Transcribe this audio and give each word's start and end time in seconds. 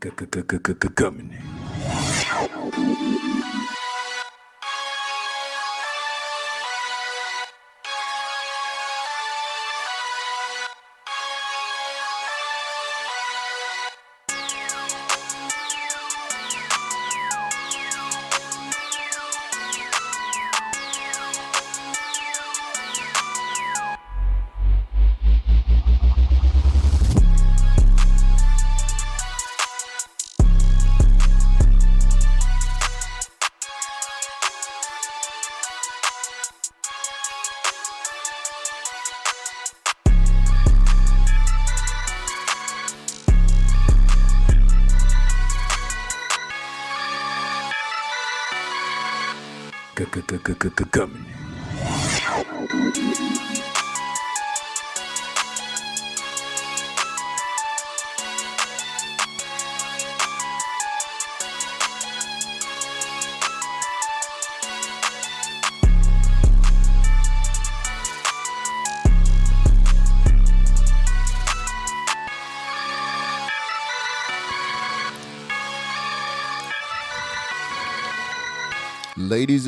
Coming. 0.00 1.34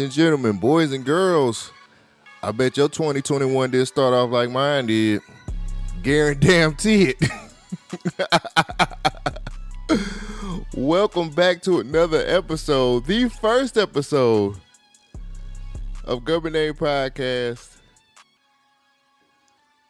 And 0.01 0.11
gentlemen, 0.11 0.57
boys 0.57 0.93
and 0.93 1.05
girls, 1.05 1.73
I 2.43 2.53
bet 2.53 2.77
your 2.77 2.89
2021 2.89 3.71
did 3.71 3.87
start 3.87 4.15
off 4.15 4.31
like 4.31 4.51
mine 4.51 4.87
did. 4.87 5.21
Guarantee 6.03 7.15
it. 7.15 7.31
Welcome 10.75 11.31
back 11.31 11.61
to 11.63 11.81
another 11.81 12.25
episode, 12.27 13.05
the 13.05 13.29
first 13.29 13.77
episode 13.77 14.57
of 16.05 16.25
Government 16.25 16.55
Name 16.55 16.75
Podcast. 16.75 17.77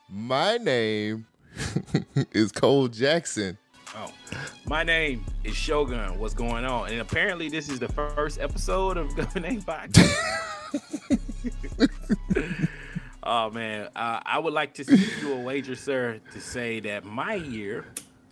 My 0.09 0.57
name 0.57 1.27
is 2.33 2.51
Cole 2.51 2.89
Jackson. 2.89 3.57
Oh, 3.97 4.13
my 4.67 4.85
name 4.85 5.25
is 5.43 5.57
Shogun. 5.57 6.17
What's 6.19 6.35
going 6.35 6.65
on? 6.65 6.91
And 6.91 7.01
apparently, 7.01 7.49
this 7.49 7.69
is 7.69 7.81
the 7.81 7.89
first 7.89 8.39
episode 8.41 8.97
of 8.97 9.09
Government 9.17 9.53
Name 9.53 9.63
Podcast. 9.63 10.17
oh 13.25 13.51
man, 13.51 13.89
uh, 13.97 14.21
I 14.25 14.39
would 14.39 14.53
like 14.53 14.75
to 14.75 14.85
see 14.85 15.09
you 15.21 15.33
a 15.33 15.41
wager, 15.41 15.75
sir, 15.75 16.21
to 16.33 16.41
say 16.41 16.79
that 16.81 17.05
my 17.05 17.35
year 17.35 17.85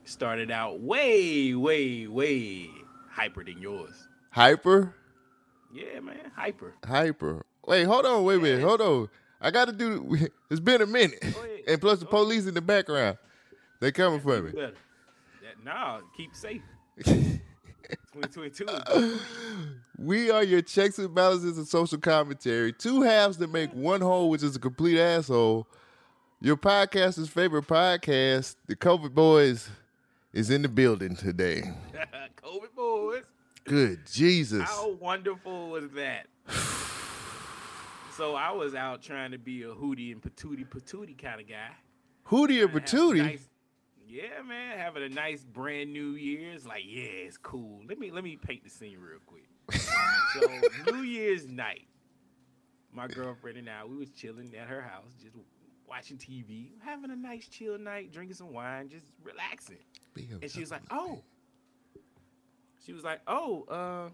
started 0.04 0.52
out 0.52 0.78
way, 0.78 1.54
way, 1.54 2.06
way 2.06 2.70
hyper 3.10 3.42
than 3.42 3.60
yours. 3.60 4.06
Hyper? 4.30 4.94
Yeah, 5.74 5.98
man, 5.98 6.30
hyper. 6.36 6.74
Hyper. 6.86 7.44
Wait, 7.66 7.82
hold 7.82 8.06
on. 8.06 8.22
Wait 8.22 8.36
a 8.36 8.42
minute. 8.42 8.62
Hold 8.62 8.80
on. 8.80 9.08
I 9.40 9.50
got 9.50 9.64
to 9.66 9.72
do. 9.72 10.28
It's 10.50 10.60
been 10.60 10.80
a 10.80 10.86
minute, 10.86 11.22
and 11.66 11.78
plus 11.78 11.98
the 11.98 12.06
police 12.06 12.46
in 12.46 12.54
the 12.54 12.62
background. 12.62 13.18
They 13.80 13.92
coming 13.92 14.18
for 14.18 14.40
me. 14.40 14.52
Better. 14.52 14.72
Nah, 15.64 16.00
keep 16.16 16.34
safe. 16.34 16.62
2022. 17.04 18.66
is- 18.92 19.20
We 19.98 20.30
are 20.30 20.42
your 20.42 20.62
checks 20.62 20.98
and 20.98 21.14
balances 21.14 21.58
and 21.58 21.66
social 21.66 21.98
commentary. 21.98 22.72
Two 22.72 23.02
halves 23.02 23.38
that 23.38 23.50
make 23.52 23.70
one 23.72 24.00
whole, 24.00 24.30
which 24.30 24.42
is 24.42 24.56
a 24.56 24.58
complete 24.58 24.98
asshole. 25.00 25.66
Your 26.40 26.56
podcaster's 26.56 27.28
favorite 27.28 27.66
podcast, 27.66 28.56
the 28.66 28.76
COVID 28.76 29.12
Boys, 29.14 29.68
is 30.32 30.50
in 30.50 30.62
the 30.62 30.68
building 30.68 31.16
today. 31.16 31.62
COVID 32.44 32.74
boys. 32.76 33.24
Good 33.64 34.06
Jesus. 34.10 34.62
How 34.62 34.90
wonderful 34.92 35.70
was 35.70 35.90
that? 35.90 36.26
so 38.16 38.34
I 38.34 38.52
was 38.52 38.74
out 38.74 39.02
trying 39.02 39.32
to 39.32 39.38
be 39.38 39.62
a 39.64 39.68
hootie 39.68 40.12
and 40.12 40.22
patootie 40.22 40.66
patootie 40.68 41.20
kind 41.20 41.40
of 41.40 41.48
guy. 41.48 41.70
Hootie 42.28 42.62
and 42.62 42.72
Patootie. 42.72 43.16
nice- 43.24 43.48
yeah, 44.08 44.42
man, 44.46 44.78
having 44.78 45.02
a 45.02 45.08
nice 45.08 45.44
brand 45.44 45.92
new 45.92 46.12
year. 46.12 46.52
It's 46.52 46.66
like, 46.66 46.82
yeah, 46.86 47.02
it's 47.02 47.36
cool. 47.36 47.82
Let 47.86 47.98
me 47.98 48.10
let 48.10 48.24
me 48.24 48.36
paint 48.36 48.64
the 48.64 48.70
scene 48.70 48.98
real 48.98 49.20
quick. 49.26 49.48
so 50.32 50.92
New 50.92 51.02
Year's 51.02 51.46
night, 51.46 51.86
my 52.92 53.06
girlfriend 53.06 53.58
and 53.58 53.68
I, 53.68 53.84
we 53.84 53.96
was 53.96 54.10
chilling 54.10 54.54
at 54.58 54.66
her 54.68 54.80
house, 54.80 55.12
just 55.22 55.36
watching 55.86 56.16
TV, 56.16 56.70
having 56.80 57.10
a 57.10 57.16
nice 57.16 57.48
chill 57.48 57.78
night, 57.78 58.12
drinking 58.12 58.36
some 58.36 58.52
wine, 58.52 58.88
just 58.88 59.06
relaxing. 59.22 59.76
And 60.42 60.50
she 60.50 60.60
was 60.60 60.70
like, 60.70 60.82
"Oh." 60.90 61.22
She 62.84 62.92
was 62.92 63.04
like, 63.04 63.20
"Oh, 63.26 63.64
uh." 63.64 64.10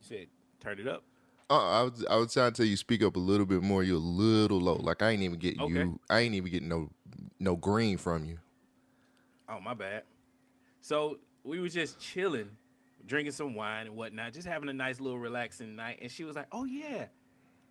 She 0.00 0.08
said, 0.08 0.26
"Turn 0.60 0.78
it 0.78 0.86
up." 0.86 1.02
Uh, 1.50 1.80
I 1.80 1.82
was 1.82 2.04
I 2.08 2.16
was 2.16 2.32
trying 2.32 2.52
to 2.52 2.56
tell 2.56 2.66
you 2.66 2.76
speak 2.76 3.02
up 3.02 3.16
a 3.16 3.18
little 3.18 3.46
bit 3.46 3.62
more. 3.62 3.82
You're 3.82 3.96
a 3.96 3.98
little 3.98 4.60
low. 4.60 4.76
Like 4.76 5.02
I 5.02 5.10
ain't 5.10 5.22
even 5.22 5.38
getting 5.38 5.62
Okay. 5.62 5.72
you. 5.80 5.98
I 6.10 6.20
ain't 6.20 6.34
even 6.34 6.52
getting 6.52 6.68
no 6.68 6.90
no 7.38 7.56
green 7.56 7.96
from 7.96 8.24
you. 8.24 8.38
Oh, 9.48 9.60
my 9.60 9.74
bad. 9.74 10.02
So 10.80 11.18
we 11.44 11.60
was 11.60 11.74
just 11.74 11.98
chilling, 11.98 12.50
drinking 13.06 13.32
some 13.32 13.54
wine 13.54 13.86
and 13.86 13.96
whatnot, 13.96 14.32
just 14.32 14.46
having 14.46 14.68
a 14.68 14.72
nice 14.72 15.00
little 15.00 15.18
relaxing 15.18 15.74
night. 15.74 15.98
And 16.02 16.10
she 16.10 16.24
was 16.24 16.36
like, 16.36 16.46
"Oh 16.52 16.64
yeah, 16.64 17.06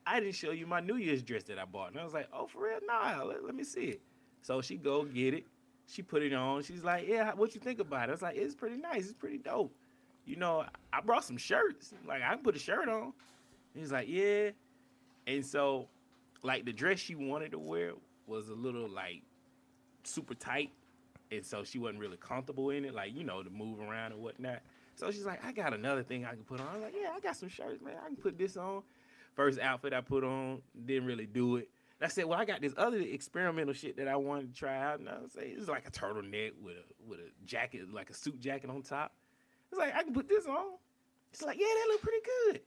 I 0.06 0.20
didn't 0.20 0.36
show 0.36 0.52
you 0.52 0.68
my 0.68 0.80
New 0.80 0.96
Year's 0.98 1.24
dress 1.24 1.44
that 1.44 1.60
I 1.60 1.66
bought." 1.66 1.92
And 1.92 2.00
I 2.00 2.04
was 2.04 2.14
like, 2.14 2.28
"Oh, 2.34 2.48
for 2.48 2.64
real? 2.64 2.80
Nah, 2.86 3.24
let, 3.24 3.44
let 3.44 3.56
me 3.56 3.64
see 3.64 3.86
it." 3.86 4.02
So 4.42 4.62
she 4.62 4.78
go 4.78 5.04
get 5.04 5.34
it. 5.34 5.46
She 5.88 6.02
put 6.02 6.22
it 6.22 6.34
on. 6.34 6.64
She's 6.64 6.84
like, 6.84 7.08
"Yeah, 7.08 7.34
what 7.34 7.56
you 7.56 7.62
think 7.62 7.80
about 7.80 8.10
it?" 8.10 8.10
I 8.10 8.14
was 8.14 8.22
like, 8.22 8.36
"It's 8.36 8.56
pretty 8.56 8.78
nice. 8.78 9.06
It's 9.06 9.14
pretty 9.14 9.38
dope." 9.38 9.74
You 10.26 10.36
know, 10.36 10.66
I 10.92 11.02
brought 11.02 11.24
some 11.24 11.38
shirts. 11.38 11.94
Like 12.06 12.22
I 12.22 12.36
can 12.36 12.44
put 12.44 12.56
a 12.56 12.60
shirt 12.60 12.90
on. 12.90 13.14
He's 13.74 13.92
like, 13.92 14.08
"Yeah." 14.10 14.52
And 15.28 15.46
so, 15.46 15.88
like 16.44 16.66
the 16.66 16.74
dress 16.74 17.00
she 17.00 17.16
wanted 17.16 17.52
to 17.52 17.60
wear 17.60 17.94
was 18.28 18.50
a 18.50 18.54
little 18.54 18.90
like 18.90 19.22
super 20.04 20.36
tight 20.36 20.72
and 21.32 21.46
so 21.46 21.64
she 21.64 21.80
wasn't 21.80 22.00
really 22.00 22.18
comfortable 22.18 22.70
in 22.70 22.86
it, 22.86 22.94
like 22.94 23.16
you 23.16 23.24
know, 23.24 23.44
to 23.44 23.50
move 23.50 23.80
around 23.80 24.14
and 24.14 24.22
whatnot. 24.22 24.60
So 24.96 25.12
she's 25.12 25.26
like, 25.26 25.44
I 25.46 25.52
got 25.52 25.74
another 25.74 26.04
thing 26.04 26.26
I 26.26 26.30
can 26.30 26.44
put 26.44 26.60
on. 26.60 26.68
I 26.68 26.74
was 26.74 26.84
like, 26.84 26.96
Yeah, 27.00 27.10
I 27.16 27.20
got 27.20 27.36
some 27.36 27.50
shirts, 27.50 27.82
man. 27.82 27.96
I 28.04 28.08
can 28.08 28.16
put 28.16 28.38
this 28.38 28.58
on. 28.58 28.84
First 29.36 29.60
outfit 29.60 29.94
I 29.94 30.02
put 30.02 30.24
on, 30.24 30.62
didn't 30.86 31.06
really 31.06 31.28
do 31.28 31.58
it. 31.58 31.70
And 32.00 32.06
I 32.06 32.10
said, 32.10 32.26
Well, 32.26 32.40
I 32.40 32.46
got 32.46 32.62
this 32.62 32.74
other 32.78 32.98
experimental 32.98 33.74
shit 33.74 33.98
that 33.98 34.08
I 34.08 34.16
wanted 34.16 34.54
to 34.54 34.60
try 34.60 34.78
out. 34.78 35.00
And 35.00 35.10
I 35.10 35.20
was 35.20 35.34
say 35.34 35.54
it's 35.56 35.68
like 35.68 35.88
a 35.88 35.92
turtleneck 35.92 36.54
with 36.62 36.76
a 36.78 37.08
with 37.08 37.20
a 37.20 37.30
jacket, 37.46 37.94
like 37.94 38.10
a 38.10 38.14
suit 38.14 38.40
jacket 38.40 38.70
on 38.70 38.82
top. 38.82 39.14
It's 39.72 39.78
like 39.78 39.96
I 39.96 40.04
can 40.04 40.14
put 40.14 40.30
this 40.30 40.46
on. 40.46 40.78
It's 41.32 41.44
like, 41.44 41.60
yeah, 41.60 41.68
that 41.68 41.88
look 41.90 42.02
pretty 42.02 42.26
good. 42.48 42.62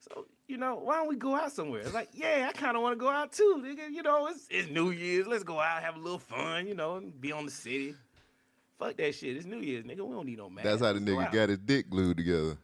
So, 0.00 0.26
you 0.46 0.56
know, 0.58 0.76
why 0.76 0.96
don't 0.96 1.08
we 1.08 1.16
go 1.16 1.34
out 1.34 1.50
somewhere? 1.52 1.80
It's 1.80 1.92
like, 1.94 2.10
yeah, 2.14 2.46
I 2.48 2.52
kind 2.56 2.76
of 2.76 2.82
want 2.82 2.92
to 2.92 3.00
go 3.04 3.08
out 3.08 3.32
too. 3.32 3.62
Nigga. 3.64 3.90
You 3.92 4.02
know, 4.02 4.28
it's, 4.28 4.46
it's 4.50 4.70
New 4.70 4.90
Year's. 4.90 5.26
Let's 5.26 5.44
go 5.44 5.58
out, 5.58 5.82
have 5.82 5.96
a 5.96 6.00
little 6.00 6.18
fun, 6.20 6.66
you 6.68 6.74
know, 6.74 6.96
and 6.96 7.20
be 7.20 7.32
on 7.32 7.44
the 7.46 7.50
city. 7.50 7.94
Fuck 8.78 8.96
that 8.98 9.14
shit. 9.14 9.36
It's 9.36 9.44
New 9.46 9.58
Year's, 9.58 9.84
nigga. 9.84 10.06
We 10.06 10.14
don't 10.14 10.26
need 10.26 10.38
no 10.38 10.48
mask. 10.48 10.64
That's 10.64 10.80
how 10.82 10.92
the 10.92 11.00
Let's 11.00 11.04
go 11.10 11.16
nigga 11.16 11.26
out. 11.26 11.32
got 11.32 11.48
his 11.48 11.58
dick 11.58 11.90
glued 11.90 12.16
together. 12.16 12.56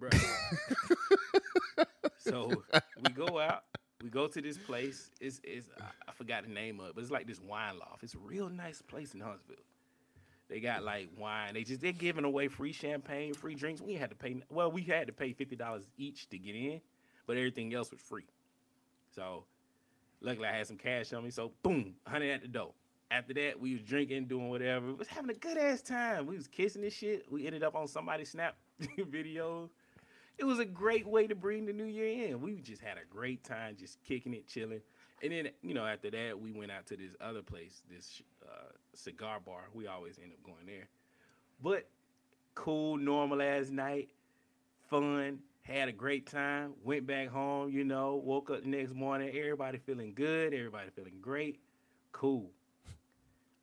Bruh. 0.00 0.18
so 2.18 2.50
we 3.04 3.12
go 3.12 3.38
out. 3.38 3.64
We 4.02 4.08
go 4.10 4.26
to 4.28 4.40
this 4.40 4.56
place. 4.58 5.10
It's, 5.20 5.40
it's 5.44 5.68
I- 5.80 5.84
I 6.08 6.12
forgot 6.12 6.44
the 6.44 6.50
name 6.50 6.80
of 6.80 6.86
it, 6.88 6.94
but 6.94 7.02
it's 7.02 7.10
like 7.10 7.26
this 7.26 7.40
wine 7.40 7.78
loft. 7.78 8.02
It's 8.02 8.14
a 8.14 8.18
real 8.18 8.48
nice 8.48 8.80
place 8.82 9.12
in 9.14 9.20
Huntsville. 9.20 9.56
They 10.48 10.60
got 10.60 10.82
like 10.82 11.10
wine. 11.16 11.54
They 11.54 11.62
just 11.62 11.80
they're 11.80 11.92
giving 11.92 12.24
away 12.24 12.48
free 12.48 12.72
champagne, 12.72 13.34
free 13.34 13.54
drinks. 13.54 13.82
We 13.82 13.94
had 13.94 14.10
to 14.10 14.16
pay 14.16 14.42
well, 14.48 14.70
we 14.70 14.82
had 14.82 15.06
to 15.06 15.12
pay 15.12 15.32
fifty 15.32 15.56
dollars 15.56 15.84
each 15.98 16.28
to 16.30 16.38
get 16.38 16.54
in, 16.54 16.80
but 17.26 17.36
everything 17.36 17.74
else 17.74 17.90
was 17.90 18.00
free. 18.00 18.24
So 19.14 19.44
luckily 20.20 20.48
I 20.48 20.56
had 20.56 20.66
some 20.66 20.78
cash 20.78 21.12
on 21.12 21.24
me. 21.24 21.30
So 21.30 21.52
boom, 21.62 21.94
hundred 22.06 22.30
at 22.30 22.42
the 22.42 22.48
door. 22.48 22.72
After 23.10 23.32
that, 23.34 23.58
we 23.58 23.72
was 23.72 23.82
drinking, 23.82 24.26
doing 24.26 24.50
whatever. 24.50 24.86
We 24.86 24.92
was 24.92 25.08
having 25.08 25.30
a 25.30 25.34
good 25.38 25.56
ass 25.56 25.80
time. 25.80 26.26
We 26.26 26.36
was 26.36 26.46
kissing 26.46 26.82
this 26.82 26.92
shit. 26.92 27.30
We 27.30 27.46
ended 27.46 27.62
up 27.62 27.74
on 27.74 27.88
somebody's 27.88 28.30
snap 28.30 28.56
video. 28.98 29.70
It 30.36 30.44
was 30.44 30.58
a 30.58 30.64
great 30.64 31.06
way 31.06 31.26
to 31.26 31.34
bring 31.34 31.64
the 31.66 31.72
new 31.72 31.84
year 31.84 32.28
in. 32.28 32.40
We 32.40 32.60
just 32.60 32.82
had 32.82 32.96
a 32.98 33.04
great 33.10 33.42
time, 33.44 33.76
just 33.78 33.98
kicking 34.04 34.34
it, 34.34 34.46
chilling. 34.46 34.82
And 35.22 35.32
then, 35.32 35.48
you 35.62 35.74
know, 35.74 35.84
after 35.84 36.10
that, 36.10 36.38
we 36.38 36.52
went 36.52 36.70
out 36.70 36.86
to 36.88 36.96
this 36.96 37.12
other 37.20 37.42
place, 37.42 37.82
this 37.90 38.22
uh, 38.44 38.72
cigar 38.94 39.40
bar. 39.44 39.64
We 39.74 39.86
always 39.86 40.18
end 40.22 40.32
up 40.32 40.42
going 40.44 40.66
there. 40.66 40.88
But 41.62 41.88
cool, 42.54 42.96
normal 42.96 43.42
ass 43.42 43.68
night, 43.70 44.10
fun, 44.88 45.40
had 45.62 45.88
a 45.88 45.92
great 45.92 46.26
time, 46.26 46.72
went 46.82 47.06
back 47.06 47.28
home, 47.28 47.70
you 47.70 47.84
know, 47.84 48.14
woke 48.24 48.50
up 48.50 48.62
the 48.62 48.68
next 48.68 48.94
morning, 48.94 49.28
everybody 49.36 49.78
feeling 49.78 50.12
good, 50.14 50.54
everybody 50.54 50.88
feeling 50.94 51.18
great, 51.20 51.60
cool. 52.12 52.50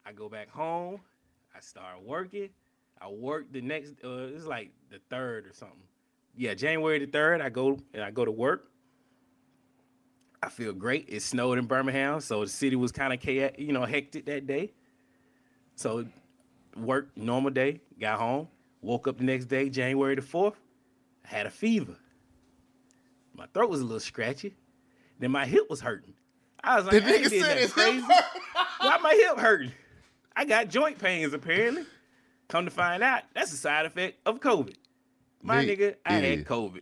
I 0.05 0.11
go 0.11 0.29
back 0.29 0.49
home, 0.49 0.99
I 1.55 1.61
start 1.61 2.03
working. 2.03 2.49
I 3.01 3.09
work 3.09 3.51
the 3.51 3.61
next 3.61 3.93
uh 4.03 4.29
it's 4.33 4.45
like 4.45 4.71
the 4.89 4.99
third 5.09 5.47
or 5.47 5.53
something. 5.53 5.77
Yeah, 6.37 6.53
January 6.53 6.99
the 6.99 7.07
third, 7.07 7.41
I 7.41 7.49
go 7.49 7.79
and 7.93 8.03
I 8.03 8.11
go 8.11 8.23
to 8.23 8.31
work. 8.31 8.69
I 10.45 10.49
feel 10.49 10.73
great. 10.73 11.05
It 11.09 11.21
snowed 11.23 11.57
in 11.57 11.65
Birmingham, 11.65 12.19
so 12.19 12.41
the 12.41 12.49
city 12.49 12.75
was 12.75 12.91
kind 12.91 13.11
of 13.11 13.19
chaotic, 13.19 13.59
you 13.59 13.73
know, 13.73 13.83
hectic 13.83 14.25
that 14.27 14.45
day. 14.45 14.73
So 15.75 16.05
work 16.77 17.09
normal 17.15 17.49
day, 17.49 17.81
got 17.99 18.19
home, 18.19 18.47
woke 18.81 19.07
up 19.07 19.17
the 19.17 19.23
next 19.23 19.45
day, 19.45 19.69
January 19.69 20.13
the 20.13 20.21
4th, 20.21 20.53
I 21.25 21.35
had 21.35 21.45
a 21.47 21.49
fever. 21.49 21.95
My 23.35 23.47
throat 23.47 23.71
was 23.71 23.81
a 23.81 23.83
little 23.83 23.99
scratchy. 23.99 24.53
Then 25.19 25.31
my 25.31 25.45
hip 25.47 25.67
was 25.67 25.81
hurting. 25.81 26.13
I 26.63 26.75
was 26.77 26.85
like, 26.85 27.03
The 27.03 27.09
I 27.09 27.11
nigga 27.17 27.29
said 27.29 27.61
nothing 27.61 27.69
crazy. 27.69 28.05
Why 28.81 28.97
my 29.01 29.13
hip 29.13 29.37
hurting? 29.39 29.71
I 30.35 30.45
got 30.45 30.69
joint 30.69 30.99
pains 30.99 31.33
apparently. 31.33 31.85
Come 32.49 32.65
to 32.65 32.71
find 32.71 33.01
out, 33.01 33.23
that's 33.33 33.51
a 33.51 33.57
side 33.57 33.87
effect 33.87 34.19
of 34.27 34.39
COVID. 34.39 34.75
My 35.41 35.65
Nigga, 35.65 35.77
nigga, 35.77 35.95
I 36.05 36.17
idiot. 36.17 36.37
had 36.39 36.47
COVID. 36.47 36.81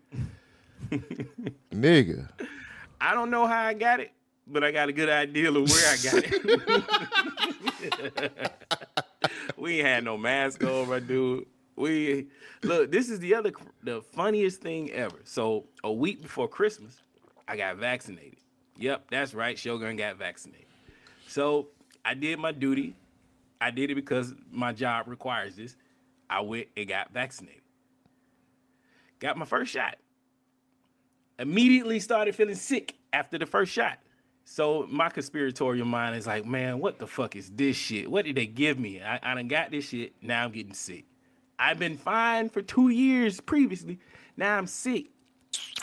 Nigga. 1.72 2.30
I 3.04 3.14
don't 3.14 3.30
know 3.30 3.46
how 3.46 3.62
I 3.62 3.74
got 3.74 4.00
it, 4.00 4.14
but 4.48 4.64
I 4.64 4.72
got 4.72 4.88
a 4.88 4.94
good 4.94 5.10
idea 5.10 5.52
of 5.52 5.70
where 5.70 5.92
I 5.92 5.98
got 5.98 6.24
it. 8.32 8.42
we 9.58 9.80
ain't 9.80 9.88
had 9.88 10.04
no 10.06 10.18
mask 10.18 10.64
over, 10.64 11.02
dude. 11.02 11.46
We 11.76 12.28
look. 12.64 12.94
This 12.94 13.10
is 13.10 13.20
the 13.20 13.36
other, 13.36 13.52
the 13.84 14.02
funniest 14.02 14.62
thing 14.62 14.90
ever. 14.92 15.18
So 15.26 15.66
a 15.84 15.92
week 15.92 16.22
before 16.22 16.48
Christmas, 16.48 17.02
I 17.46 17.58
got 17.58 17.76
vaccinated. 17.76 18.38
Yep, 18.78 19.08
that's 19.12 19.34
right. 19.34 19.60
Shogun 19.60 19.98
got 19.98 20.16
vaccinated. 20.16 20.68
So 21.28 21.68
I 22.06 22.14
did 22.14 22.40
my 22.40 22.54
duty. 22.54 22.96
I 23.60 23.70
did 23.72 23.92
it 23.92 23.96
because 23.96 24.34
my 24.50 24.72
job 24.72 25.10
requires 25.10 25.58
this. 25.58 25.76
I 26.30 26.40
went 26.40 26.68
and 26.78 26.88
got 26.88 27.12
vaccinated. 27.12 27.64
Got 29.20 29.36
my 29.36 29.46
first 29.46 29.74
shot 29.74 29.98
immediately 31.44 32.00
started 32.00 32.34
feeling 32.34 32.56
sick 32.56 32.96
after 33.12 33.38
the 33.38 33.46
first 33.46 33.72
shot. 33.72 34.00
So 34.46 34.88
my 34.90 35.10
conspiratorial 35.10 35.86
mind 35.86 36.16
is 36.16 36.26
like, 36.26 36.46
man, 36.46 36.80
what 36.80 37.00
the 37.00 37.08
fuck 37.08 37.36
is 37.36 37.50
this 37.50 37.76
shit? 37.76 38.10
What 38.10 38.26
did 38.26 38.36
they 38.36 38.46
give 38.46 38.80
me? 38.80 39.02
I, 39.02 39.20
I 39.22 39.36
done 39.36 39.48
got 39.48 39.72
this 39.72 39.90
shit. 39.90 40.14
Now 40.22 40.46
I'm 40.46 40.52
getting 40.52 40.74
sick. 40.74 41.06
I've 41.60 41.80
been 41.80 41.98
fine 41.98 42.50
for 42.50 42.62
two 42.62 42.90
years 42.90 43.40
previously. 43.40 44.00
Now 44.38 44.58
I'm 44.58 44.68
sick. 44.68 45.08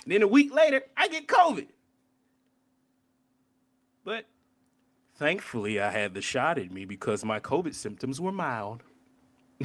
Then 0.06 0.22
a 0.22 0.26
week 0.26 0.52
later, 0.52 0.82
I 0.96 1.08
get 1.08 1.26
COVID. 1.26 1.68
But 4.04 4.24
thankfully, 5.16 5.78
I 5.78 5.90
had 5.90 6.14
the 6.14 6.22
shot 6.22 6.58
in 6.58 6.72
me 6.72 6.86
because 6.86 7.24
my 7.24 7.38
COVID 7.38 7.74
symptoms 7.74 8.20
were 8.20 8.32
mild. 8.32 8.82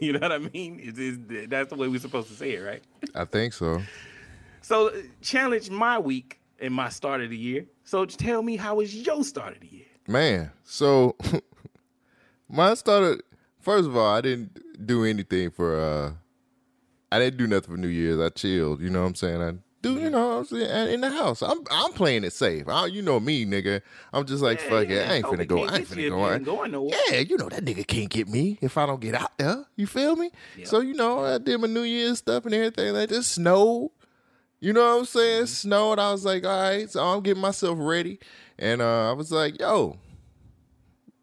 you 0.00 0.12
know 0.12 0.20
what 0.20 0.32
I 0.32 0.38
mean? 0.38 0.80
It's, 0.82 0.98
it's, 0.98 1.48
that's 1.50 1.68
the 1.68 1.76
way 1.76 1.88
we're 1.88 2.00
supposed 2.00 2.28
to 2.28 2.34
say 2.34 2.54
it, 2.54 2.60
right? 2.60 2.82
I 3.14 3.24
think 3.24 3.52
so. 3.52 3.82
So 4.68 4.88
uh, 4.88 4.96
challenge 5.22 5.70
my 5.70 5.98
week 5.98 6.40
and 6.60 6.74
my 6.74 6.90
start 6.90 7.22
of 7.22 7.30
the 7.30 7.36
year. 7.38 7.64
So 7.84 8.04
tell 8.04 8.42
me 8.42 8.56
how 8.56 8.74
was 8.74 8.94
your 8.94 9.24
start 9.24 9.54
of 9.54 9.60
the 9.60 9.66
year? 9.66 9.86
Man, 10.06 10.50
so 10.62 11.16
mine 12.50 12.76
started 12.76 13.22
first 13.60 13.88
of 13.88 13.96
all, 13.96 14.14
I 14.14 14.20
didn't 14.20 14.86
do 14.86 15.06
anything 15.06 15.50
for 15.52 15.80
uh 15.80 16.12
I 17.10 17.18
didn't 17.18 17.38
do 17.38 17.46
nothing 17.46 17.76
for 17.76 17.80
New 17.80 17.88
Year's. 17.88 18.20
I 18.20 18.28
chilled, 18.28 18.82
you 18.82 18.90
know 18.90 19.00
what 19.00 19.08
I'm 19.08 19.14
saying? 19.14 19.40
I 19.40 19.52
do, 19.80 19.94
you 19.94 20.10
know 20.10 20.28
what 20.28 20.36
I'm 20.36 20.44
saying, 20.44 20.92
in 20.92 21.00
the 21.00 21.08
house. 21.08 21.40
I'm 21.40 21.64
I'm 21.70 21.94
playing 21.94 22.24
it 22.24 22.34
safe. 22.34 22.68
I, 22.68 22.86
you 22.86 23.00
know 23.00 23.18
me, 23.18 23.46
nigga. 23.46 23.80
I'm 24.12 24.26
just 24.26 24.42
like, 24.42 24.60
Yeah, 24.60 24.68
fuck 24.68 24.90
it. 24.90 25.08
I 25.08 25.14
ain't 25.14 25.24
COVID 25.24 25.34
finna 25.38 25.46
go. 25.46 25.64
I 25.64 25.76
ain't 25.76 25.88
finna 25.88 26.10
go. 26.10 26.30
ain't 26.30 26.44
going 26.44 26.72
nowhere. 26.72 26.98
Yeah, 27.10 27.20
you 27.20 27.38
know 27.38 27.48
that 27.48 27.64
nigga 27.64 27.86
can't 27.86 28.10
get 28.10 28.28
me 28.28 28.58
if 28.60 28.76
I 28.76 28.84
don't 28.84 29.00
get 29.00 29.14
out 29.14 29.38
there. 29.38 29.64
You 29.76 29.86
feel 29.86 30.14
me? 30.14 30.30
So 30.64 30.80
you 30.80 30.92
know, 30.92 31.24
I 31.24 31.38
did 31.38 31.58
my 31.58 31.68
New 31.68 31.84
Year's 31.84 32.18
stuff 32.18 32.44
and 32.44 32.52
everything. 32.52 32.92
Like 32.92 33.08
just 33.08 33.32
snowed. 33.32 33.92
You 34.60 34.72
know 34.72 34.94
what 34.94 35.00
I'm 35.00 35.04
saying? 35.04 35.46
Snowed. 35.46 35.98
I 35.98 36.10
was 36.10 36.24
like, 36.24 36.44
all 36.44 36.62
right, 36.62 36.90
so 36.90 37.02
I'm 37.02 37.22
getting 37.22 37.40
myself 37.40 37.78
ready, 37.80 38.18
and 38.58 38.82
uh, 38.82 39.10
I 39.10 39.12
was 39.12 39.30
like, 39.30 39.60
yo, 39.60 39.96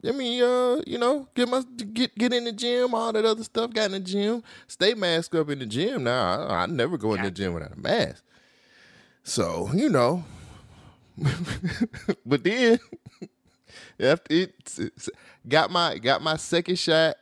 let 0.02 0.16
me, 0.16 0.42
uh, 0.42 0.82
you 0.86 0.98
know, 0.98 1.28
get 1.34 1.50
my 1.50 1.64
get 1.94 2.16
get 2.16 2.32
in 2.32 2.46
the 2.46 2.52
gym, 2.52 2.94
all 2.94 3.12
that 3.12 3.26
other 3.26 3.44
stuff. 3.44 3.74
Got 3.74 3.86
in 3.88 3.92
the 3.94 4.00
gym, 4.00 4.44
stay 4.68 4.94
masked 4.94 5.36
up 5.36 5.50
in 5.50 5.60
the 5.60 5.66
gym. 5.66 6.04
Now 6.04 6.46
I, 6.48 6.64
I 6.64 6.66
never 6.68 6.98
go 6.98 7.14
in 7.16 7.24
the 7.24 7.32
gym 7.32 7.54
without 7.56 7.74
a 7.74 7.80
mask. 7.80 8.24
So 9.24 9.70
you 9.74 9.90
know, 9.90 10.24
but 12.26 12.44
then 12.44 12.80
after 14.00 14.34
it 14.34 14.80
got 15.48 15.72
my 15.72 15.98
got 15.98 16.22
my 16.22 16.38
second 16.38 16.78
shot, 16.78 17.16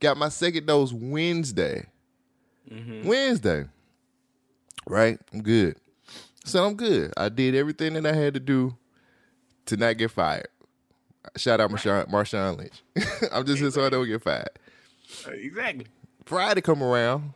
got 0.00 0.16
my 0.16 0.28
second 0.30 0.66
dose 0.66 0.92
Wednesday. 0.92 1.86
Wednesday, 3.06 3.66
right? 4.86 5.18
I'm 5.32 5.42
good. 5.42 5.76
So 6.44 6.64
I'm 6.64 6.74
good. 6.74 7.12
I 7.16 7.28
did 7.28 7.54
everything 7.54 7.94
that 7.94 8.06
I 8.06 8.14
had 8.14 8.34
to 8.34 8.40
do 8.40 8.76
to 9.66 9.76
not 9.76 9.96
get 9.96 10.10
fired. 10.10 10.48
Shout 11.36 11.60
out 11.60 11.70
Marshawn, 11.70 12.08
Marshawn 12.08 12.56
Lynch. 12.58 12.82
I'm 13.32 13.44
just 13.44 13.60
here 13.60 13.70
so 13.70 13.84
I 13.84 13.90
don't 13.90 14.06
get 14.06 14.22
fired. 14.22 14.48
Exactly. 15.26 15.86
Friday 16.24 16.60
come 16.60 16.82
around, 16.82 17.32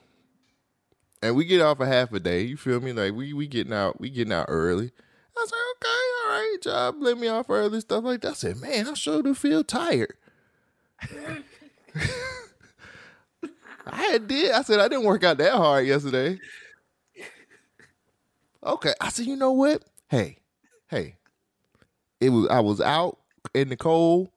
and 1.23 1.35
we 1.37 1.45
get 1.45 1.61
off 1.61 1.81
a 1.81 1.87
half 1.87 2.13
a 2.13 2.21
day. 2.21 2.43
You 2.43 2.57
feel 2.57 2.81
me? 2.81 2.93
Like 2.93 3.15
we 3.15 3.33
we 3.33 3.47
getting 3.47 3.73
out, 3.73 4.01
we 4.01 4.11
getting 4.11 4.33
out 4.33 4.47
early. 4.49 4.93
I 5.37 5.41
was 5.41 5.53
like, 5.53 5.61
okay, 5.77 5.89
all 5.89 6.31
right, 6.31 6.57
job 6.63 6.97
let 6.99 7.19
me 7.19 7.29
off 7.29 7.51
early, 7.51 7.81
stuff 7.81 8.05
like 8.05 8.21
that. 8.23 8.31
I 8.31 8.35
said, 8.35 8.57
man, 8.59 8.89
I 8.89 8.95
sure 8.95 9.23
do 9.23 9.35
feel 9.35 9.65
tired. 9.65 10.15
I 13.87 14.03
had 14.03 14.29
did. 14.29 14.53
I 14.53 14.63
said 14.63 14.81
I 14.81 14.89
didn't 14.89 15.05
work 15.05 15.25
out 15.25 15.39
that 15.39 15.53
hard 15.53 15.87
yesterday. 15.87 16.39
Okay, 18.65 18.93
I 19.01 19.09
said, 19.09 19.27
you 19.27 19.37
know 19.37 19.53
what? 19.53 19.85
Hey, 20.09 20.39
hey, 20.89 21.17
it 22.21 22.31
was 22.31 22.49
I 22.49 22.61
was 22.61 22.81
out 22.81 23.19
in 23.55 23.69
the 23.69 23.77
cold. 23.77 24.31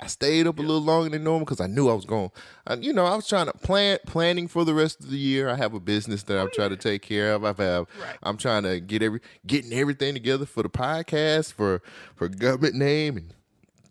I 0.00 0.06
stayed 0.06 0.46
up 0.46 0.58
a 0.58 0.62
little 0.62 0.80
longer 0.80 1.10
than 1.10 1.24
normal 1.24 1.44
because 1.44 1.60
I 1.60 1.66
knew 1.66 1.88
I 1.88 1.94
was 1.94 2.04
going. 2.04 2.30
I, 2.66 2.74
you 2.74 2.92
know, 2.92 3.04
I 3.04 3.16
was 3.16 3.26
trying 3.26 3.46
to 3.46 3.52
plan 3.52 3.98
planning 4.06 4.46
for 4.46 4.64
the 4.64 4.74
rest 4.74 5.00
of 5.00 5.10
the 5.10 5.18
year. 5.18 5.48
I 5.48 5.56
have 5.56 5.74
a 5.74 5.80
business 5.80 6.22
that 6.24 6.38
oh, 6.38 6.42
I'm 6.42 6.50
trying 6.52 6.70
to 6.70 6.76
take 6.76 7.02
care 7.02 7.32
of. 7.32 7.44
I 7.44 7.48
have. 7.48 7.86
Right. 8.00 8.16
I'm 8.22 8.36
trying 8.36 8.62
to 8.62 8.78
get 8.78 9.02
every 9.02 9.20
getting 9.46 9.72
everything 9.72 10.14
together 10.14 10.46
for 10.46 10.62
the 10.62 10.68
podcast, 10.68 11.52
for 11.52 11.82
for 12.14 12.28
government 12.28 12.76
name 12.76 13.16
and 13.16 13.34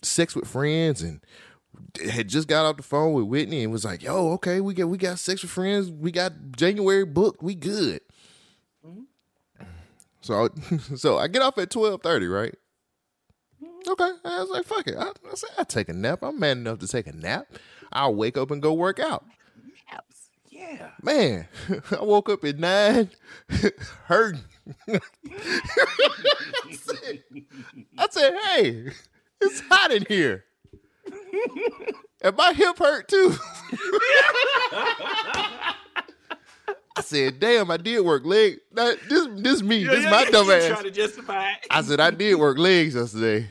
sex 0.02 0.34
with 0.34 0.48
friends, 0.48 1.02
and 1.02 1.20
had 2.10 2.30
just 2.30 2.48
got 2.48 2.66
off 2.66 2.78
the 2.78 2.84
phone 2.84 3.14
with 3.14 3.26
Whitney 3.26 3.64
and 3.64 3.72
was 3.72 3.84
like, 3.84 4.02
"Yo, 4.02 4.32
okay, 4.34 4.62
we 4.62 4.74
got 4.74 4.88
we 4.88 4.98
got 4.98 5.20
sex 5.20 5.42
with 5.42 5.52
friends. 5.52 5.92
We 5.92 6.12
got 6.12 6.32
January 6.56 7.06
booked. 7.06 7.44
We 7.44 7.54
good." 7.54 8.00
So, 10.28 10.50
so 10.98 11.18
I 11.18 11.28
get 11.30 11.42
off 11.42 11.58
at 11.58 11.70
twelve 11.72 12.02
thirty, 12.02 12.28
right? 12.28 12.54
Okay, 13.88 14.12
I 14.26 14.40
was 14.42 14.50
like, 14.50 14.66
"Fuck 14.66 14.88
it." 14.88 14.96
I, 14.98 15.08
I 15.10 15.36
said, 15.36 15.50
"I 15.58 15.64
take 15.64 15.88
a 15.88 15.94
nap. 15.94 16.20
I'm 16.22 16.38
man 16.38 16.58
enough 16.60 16.80
to 16.80 16.88
take 16.88 17.08
a 17.08 17.14
nap. 17.14 17.48
I'll 17.94 18.14
wake 18.14 18.38
up 18.38 18.52
and 18.52 18.62
go 18.62 18.74
work 18.74 19.00
out." 19.00 19.24
Abs- 19.90 20.30
Yeah. 20.50 20.90
Man, 21.02 21.48
I 21.98 22.04
woke 22.04 22.30
up 22.30 22.44
at 22.44 22.60
nine, 22.60 23.10
hurting. 24.06 24.42
I, 24.90 25.00
said, 26.72 27.24
I 27.98 28.08
said, 28.12 28.34
"Hey, 28.38 28.90
it's 29.40 29.62
hot 29.70 29.92
in 29.92 30.06
here." 30.10 30.44
And 32.22 32.36
my 32.36 32.52
hip 32.52 32.80
hurt 32.80 33.08
too. 33.08 33.34
I 36.98 37.02
said, 37.02 37.40
"Damn, 37.40 37.70
I 37.72 37.78
did 37.78 38.02
work 38.02 38.26
legs. 38.26 38.58
That, 38.74 38.98
this, 39.08 39.28
this 39.36 39.62
me. 39.62 39.84
this 39.84 40.06
my 40.06 40.26
dumb 40.26 40.50
ass." 40.50 40.68
Trying 40.68 40.84
to 40.84 40.92
justify. 40.92 41.52
I 41.70 41.82
said, 41.82 42.00
"I 42.00 42.12
did 42.12 42.36
work 42.36 42.58
legs 42.58 42.96
yesterday." 42.96 43.48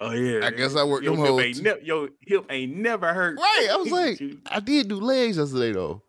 Oh 0.00 0.12
yeah. 0.12 0.46
I 0.46 0.50
guess 0.50 0.74
I 0.76 0.84
worked 0.84 1.04
your 1.04 1.14
them 1.14 1.24
hip 1.24 1.34
hoes. 1.34 1.42
ain't 1.42 1.62
ne- 1.62 1.86
your 1.86 2.08
hip 2.26 2.46
ain't 2.48 2.76
never 2.76 3.12
hurt. 3.12 3.38
Right. 3.38 3.68
I 3.70 3.76
was 3.76 3.90
like, 3.90 4.20
I 4.46 4.60
did 4.60 4.88
do 4.88 4.96
legs 4.96 5.36
yesterday 5.36 5.72
though. 5.72 6.02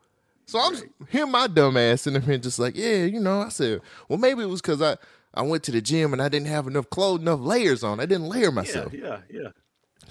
So 0.45 0.59
I'm 0.59 0.75
hearing 1.09 1.31
my 1.31 1.47
dumb 1.47 1.77
ass 1.77 2.07
in 2.07 2.13
the 2.13 2.19
here 2.19 2.37
just 2.37 2.59
like, 2.59 2.75
yeah, 2.75 3.03
you 3.05 3.19
know. 3.19 3.41
I 3.41 3.49
said, 3.49 3.81
well, 4.09 4.19
maybe 4.19 4.43
it 4.43 4.47
was 4.47 4.61
because 4.61 4.81
I 4.81 4.97
I 5.33 5.41
went 5.43 5.63
to 5.63 5.71
the 5.71 5.81
gym 5.81 6.13
and 6.13 6.21
I 6.21 6.29
didn't 6.29 6.47
have 6.47 6.67
enough 6.67 6.89
clothes, 6.89 7.21
enough 7.21 7.39
layers 7.41 7.83
on. 7.83 7.99
I 7.99 8.05
didn't 8.05 8.27
layer 8.27 8.45
yeah, 8.45 8.49
myself. 8.49 8.93
yeah, 8.93 9.19
yeah. 9.29 9.49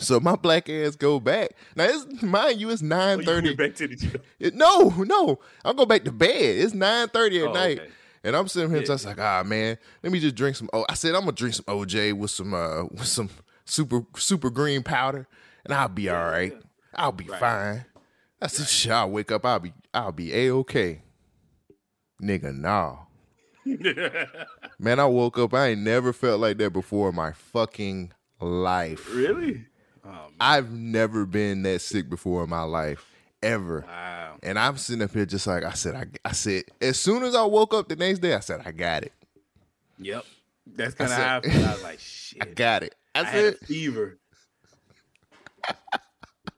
So 0.00 0.18
my 0.18 0.34
black 0.34 0.68
ass 0.68 0.96
go 0.96 1.20
back. 1.20 1.50
Now 1.76 1.84
it's 1.84 2.22
mind 2.22 2.60
you, 2.60 2.70
it's 2.70 2.82
Oh, 2.82 2.86
nine 2.86 3.22
thirty. 3.22 3.54
back 3.54 3.74
to 3.76 3.86
the 3.88 3.96
gym. 3.96 4.20
It- 4.40 4.54
no, 4.54 4.88
no. 5.06 5.38
I'll 5.64 5.74
go 5.74 5.84
back 5.86 6.04
to 6.04 6.12
bed. 6.12 6.30
It's 6.58 6.74
nine 6.74 7.08
thirty 7.08 7.40
at 7.42 7.48
Oh, 7.48 7.52
night. 7.52 7.78
okay. 7.80 7.90
And 8.24 8.34
I'm 8.36 8.48
sitting 8.48 8.70
here 8.70 8.82
just 8.82 9.04
like, 9.06 9.18
ah 9.20 9.42
man, 9.44 9.78
let 10.02 10.12
me 10.12 10.18
just 10.20 10.34
drink 10.34 10.56
some 10.56 10.68
oh 10.72 10.84
I 10.88 10.94
said 10.94 11.14
I'm 11.14 11.20
gonna 11.22 11.32
drink 11.32 11.54
some 11.54 11.64
OJ 11.66 12.12
with 12.14 12.30
some 12.30 12.52
uh 12.54 12.84
with 12.84 13.06
some 13.06 13.30
super 13.64 14.02
super 14.16 14.50
green 14.50 14.82
powder 14.82 15.26
and 15.64 15.72
I'll 15.74 15.88
be 15.88 16.08
all 16.10 16.24
right. 16.24 16.52
I'll 16.94 17.12
be 17.12 17.24
Right. 17.26 17.40
fine. 17.40 17.84
That's 18.40 18.56
the 18.58 18.64
shit. 18.64 18.92
I'll 18.92 19.10
wake 19.10 19.30
up. 19.30 19.44
I'll 19.46 19.58
be 19.60 19.72
I'll 19.94 20.12
be 20.12 20.34
a 20.34 20.50
okay. 20.56 21.02
Nigga, 22.22 22.54
nah. 22.54 22.96
Man, 24.78 24.98
I 24.98 25.04
woke 25.06 25.38
up. 25.38 25.52
I 25.54 25.68
ain't 25.68 25.80
never 25.82 26.12
felt 26.12 26.40
like 26.40 26.58
that 26.58 26.70
before 26.72 27.10
in 27.10 27.14
my 27.14 27.32
fucking 27.32 28.12
life. 28.40 29.14
really? 29.14 29.66
Oh. 30.10 30.26
I've 30.40 30.72
never 30.72 31.24
been 31.26 31.62
that 31.62 31.80
sick 31.80 32.08
before 32.10 32.44
in 32.44 32.50
my 32.50 32.62
life, 32.62 33.06
ever. 33.42 33.84
Wow. 33.86 34.36
And 34.42 34.58
I'm 34.58 34.76
sitting 34.76 35.02
up 35.02 35.12
here 35.12 35.26
just 35.26 35.46
like 35.46 35.64
I 35.64 35.72
said. 35.72 35.94
I, 35.94 36.28
I 36.28 36.32
said 36.32 36.64
as 36.80 36.98
soon 36.98 37.22
as 37.22 37.34
I 37.34 37.44
woke 37.44 37.74
up 37.74 37.88
the 37.88 37.96
next 37.96 38.18
day, 38.20 38.34
I 38.34 38.40
said 38.40 38.62
I 38.64 38.72
got 38.72 39.04
it. 39.04 39.12
Yep. 39.98 40.24
That's 40.66 40.94
kind 40.94 41.10
of 41.12 41.16
how 41.16 41.40
I. 41.44 41.68
I 41.68 41.72
was 41.72 41.82
like, 41.82 41.98
shit. 42.00 42.42
I 42.42 42.46
got 42.46 42.82
it. 42.82 42.94
I 43.14 43.20
I 43.20 43.24
had 43.24 43.32
said 43.32 43.54
a 43.62 43.66
fever. 43.66 44.18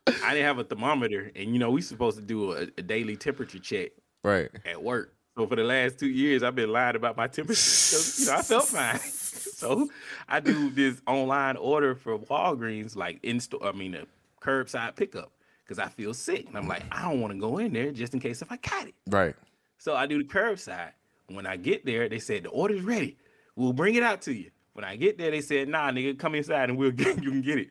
I 0.06 0.34
didn't 0.34 0.46
have 0.46 0.58
a 0.58 0.64
thermometer, 0.64 1.30
and 1.36 1.52
you 1.52 1.58
know 1.58 1.70
we 1.70 1.80
supposed 1.80 2.18
to 2.18 2.24
do 2.24 2.52
a, 2.52 2.62
a 2.76 2.82
daily 2.82 3.16
temperature 3.16 3.58
check 3.58 3.90
right. 4.24 4.50
at 4.64 4.82
work. 4.82 5.14
So 5.36 5.46
for 5.46 5.56
the 5.56 5.64
last 5.64 5.98
two 5.98 6.08
years, 6.08 6.42
I've 6.42 6.54
been 6.54 6.70
lying 6.70 6.96
about 6.96 7.16
my 7.16 7.26
temperature. 7.26 7.60
So, 7.92 8.22
you 8.22 8.30
know, 8.30 8.38
I 8.38 8.42
felt 8.42 8.68
fine. 8.68 8.98
so 9.00 9.88
I 10.28 10.40
do 10.40 10.70
this 10.70 11.00
online 11.06 11.56
order 11.56 11.94
for 11.94 12.18
Walgreens, 12.18 12.96
like 12.96 13.18
in 13.22 13.40
store. 13.40 13.64
I 13.64 13.72
mean, 13.72 13.94
a 13.94 14.04
curbside 14.42 14.96
pickup, 14.96 15.32
because 15.64 15.78
I 15.78 15.88
feel 15.88 16.14
sick, 16.14 16.48
and 16.48 16.56
I'm 16.56 16.68
like, 16.68 16.82
I 16.90 17.02
don't 17.02 17.20
want 17.20 17.32
to 17.32 17.38
go 17.38 17.58
in 17.58 17.72
there 17.72 17.90
just 17.92 18.14
in 18.14 18.20
case 18.20 18.42
if 18.42 18.50
I 18.50 18.56
got 18.56 18.88
it. 18.88 18.94
Right. 19.08 19.34
So 19.78 19.94
I 19.94 20.06
do 20.06 20.18
the 20.18 20.24
curbside. 20.28 20.92
When 21.28 21.46
I 21.46 21.56
get 21.56 21.84
there, 21.86 22.08
they 22.08 22.18
said 22.18 22.44
the 22.44 22.50
order's 22.50 22.82
ready. 22.82 23.16
We'll 23.56 23.72
bring 23.72 23.94
it 23.94 24.02
out 24.02 24.22
to 24.22 24.32
you. 24.32 24.50
When 24.74 24.84
I 24.84 24.96
get 24.96 25.18
there, 25.18 25.30
they 25.30 25.40
said, 25.40 25.68
Nah, 25.68 25.90
nigga, 25.90 26.18
come 26.18 26.34
inside 26.34 26.68
and 26.70 26.78
we'll 26.78 26.90
get 26.92 27.22
you 27.22 27.30
can 27.30 27.42
get 27.42 27.58
it. 27.58 27.70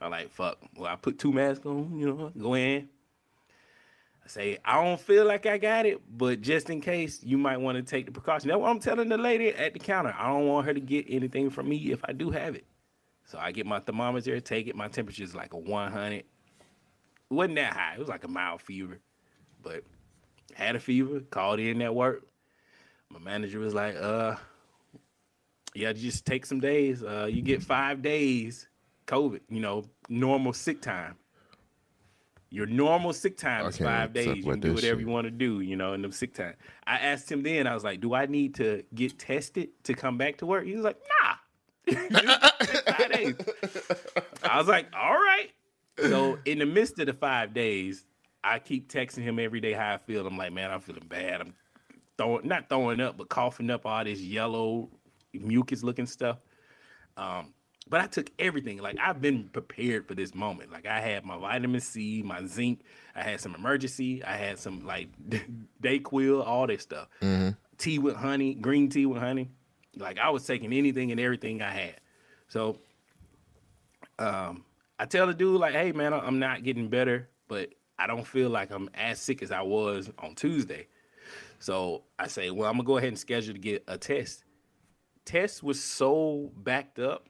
I'm 0.00 0.10
like, 0.10 0.30
fuck. 0.30 0.58
Well, 0.76 0.90
I 0.90 0.96
put 0.96 1.18
two 1.18 1.32
masks 1.32 1.66
on, 1.66 1.98
you 1.98 2.06
know, 2.06 2.32
go 2.38 2.54
in. 2.54 2.88
Say, 4.28 4.58
I 4.62 4.82
don't 4.82 5.00
feel 5.00 5.24
like 5.24 5.46
I 5.46 5.56
got 5.56 5.86
it, 5.86 6.00
but 6.16 6.42
just 6.42 6.68
in 6.68 6.82
case, 6.82 7.22
you 7.22 7.38
might 7.38 7.56
want 7.56 7.76
to 7.76 7.82
take 7.82 8.04
the 8.04 8.12
precaution. 8.12 8.48
That's 8.48 8.60
what 8.60 8.68
I'm 8.68 8.78
telling 8.78 9.08
the 9.08 9.16
lady 9.16 9.48
at 9.48 9.72
the 9.72 9.78
counter. 9.78 10.14
I 10.18 10.28
don't 10.28 10.46
want 10.46 10.66
her 10.66 10.74
to 10.74 10.80
get 10.80 11.06
anything 11.08 11.48
from 11.48 11.68
me 11.68 11.92
if 11.92 12.00
I 12.04 12.12
do 12.12 12.30
have 12.30 12.54
it. 12.54 12.66
So 13.24 13.38
I 13.38 13.52
get 13.52 13.64
my 13.64 13.80
thermometer, 13.80 14.38
take 14.40 14.66
it. 14.66 14.76
My 14.76 14.88
temperature 14.88 15.24
is 15.24 15.34
like 15.34 15.54
a 15.54 15.58
100. 15.58 16.12
It 16.12 16.26
wasn't 17.30 17.56
that 17.56 17.72
high. 17.72 17.94
It 17.94 18.00
was 18.00 18.08
like 18.08 18.24
a 18.24 18.28
mild 18.28 18.60
fever, 18.60 18.98
but 19.62 19.82
had 20.54 20.76
a 20.76 20.80
fever. 20.80 21.20
Called 21.20 21.60
in 21.60 21.80
at 21.82 21.94
work. 21.94 22.26
My 23.10 23.18
manager 23.18 23.58
was 23.58 23.74
like, 23.74 23.96
"Uh, 23.96 24.36
yeah, 25.74 25.92
just 25.92 26.26
take 26.26 26.44
some 26.44 26.60
days. 26.60 27.02
Uh, 27.02 27.28
you 27.30 27.42
get 27.42 27.62
five 27.62 28.02
days 28.02 28.68
COVID. 29.06 29.40
You 29.48 29.60
know, 29.60 29.84
normal 30.08 30.52
sick 30.52 30.80
time. 30.80 31.16
Your 32.50 32.66
normal 32.66 33.12
sick 33.12 33.36
time 33.36 33.66
is 33.66 33.76
five 33.76 34.12
days. 34.14 34.36
You 34.36 34.42
can 34.42 34.60
do 34.60 34.72
whatever 34.72 34.96
shit. 34.96 35.06
you 35.06 35.12
want 35.12 35.26
to 35.26 35.30
do. 35.30 35.60
You 35.60 35.76
know, 35.76 35.92
in 35.92 36.02
the 36.02 36.10
sick 36.12 36.34
time. 36.34 36.54
I 36.86 36.96
asked 36.96 37.30
him 37.30 37.42
then. 37.42 37.66
I 37.66 37.74
was 37.74 37.84
like, 37.84 38.00
"Do 38.00 38.14
I 38.14 38.26
need 38.26 38.54
to 38.56 38.82
get 38.94 39.18
tested 39.18 39.68
to 39.84 39.92
come 39.94 40.16
back 40.16 40.38
to 40.38 40.46
work?" 40.46 40.64
He 40.64 40.74
was 40.74 40.84
like, 40.84 40.96
"Nah." 41.22 41.34
Five 41.94 43.12
days. 43.12 43.34
I 44.42 44.58
was 44.58 44.66
like, 44.66 44.86
"All 44.94 45.14
right." 45.14 45.50
So 45.98 46.38
in 46.44 46.58
the 46.58 46.66
midst 46.66 46.98
of 47.00 47.06
the 47.06 47.12
five 47.12 47.52
days, 47.52 48.04
I 48.44 48.58
keep 48.60 48.90
texting 48.90 49.22
him 49.22 49.38
every 49.38 49.60
day 49.60 49.72
how 49.72 49.94
I 49.94 49.98
feel. 49.98 50.26
I'm 50.26 50.36
like, 50.36 50.52
man, 50.52 50.70
I'm 50.70 50.80
feeling 50.80 51.06
bad. 51.08 51.40
I'm 51.40 51.54
throwing 52.16 52.46
not 52.46 52.68
throwing 52.68 53.00
up, 53.00 53.16
but 53.18 53.28
coughing 53.28 53.70
up 53.70 53.84
all 53.84 54.04
this 54.04 54.20
yellow 54.20 54.90
mucus 55.32 55.82
looking 55.82 56.06
stuff. 56.06 56.38
Um, 57.16 57.52
but 57.90 58.00
I 58.00 58.06
took 58.06 58.30
everything. 58.38 58.78
Like 58.78 58.96
I've 59.00 59.20
been 59.20 59.48
prepared 59.48 60.06
for 60.06 60.14
this 60.14 60.34
moment. 60.34 60.70
Like 60.72 60.86
I 60.86 61.00
had 61.00 61.24
my 61.24 61.38
vitamin 61.38 61.80
C, 61.80 62.22
my 62.24 62.44
zinc. 62.46 62.80
I 63.14 63.22
had 63.22 63.40
some 63.40 63.54
emergency. 63.54 64.22
I 64.22 64.36
had 64.36 64.58
some 64.58 64.86
like 64.86 65.08
Dayquil, 65.82 66.46
all 66.46 66.66
this 66.66 66.82
stuff. 66.82 67.08
Tea 67.78 67.98
with 67.98 68.16
honey, 68.16 68.54
green 68.54 68.88
tea 68.88 69.06
with 69.06 69.20
honey. 69.20 69.50
Like 69.96 70.18
I 70.18 70.30
was 70.30 70.44
taking 70.46 70.72
anything 70.72 71.10
and 71.10 71.20
everything 71.20 71.62
I 71.62 71.70
had. 71.70 72.00
So 72.48 72.78
um, 74.18 74.64
I 74.98 75.06
tell 75.06 75.26
the 75.26 75.34
dude 75.34 75.60
like, 75.60 75.74
"Hey 75.74 75.92
man, 75.92 76.12
I'm 76.12 76.38
not 76.38 76.62
getting 76.62 76.88
better, 76.88 77.28
but 77.48 77.70
I 77.98 78.06
don't 78.06 78.26
feel 78.26 78.50
like 78.50 78.70
I'm 78.70 78.90
as 78.94 79.20
sick 79.20 79.42
as 79.42 79.50
I 79.50 79.62
was 79.62 80.10
on 80.18 80.34
Tuesday." 80.34 80.86
So 81.60 82.04
I 82.18 82.26
say, 82.28 82.50
"Well, 82.50 82.68
I'm 82.68 82.76
gonna 82.76 82.84
go 82.84 82.98
ahead 82.98 83.08
and 83.08 83.18
schedule 83.18 83.54
to 83.54 83.60
get 83.60 83.84
a 83.88 83.98
test." 83.98 84.44
Test 85.24 85.62
was 85.62 85.82
so 85.82 86.50
backed 86.56 86.98
up 86.98 87.27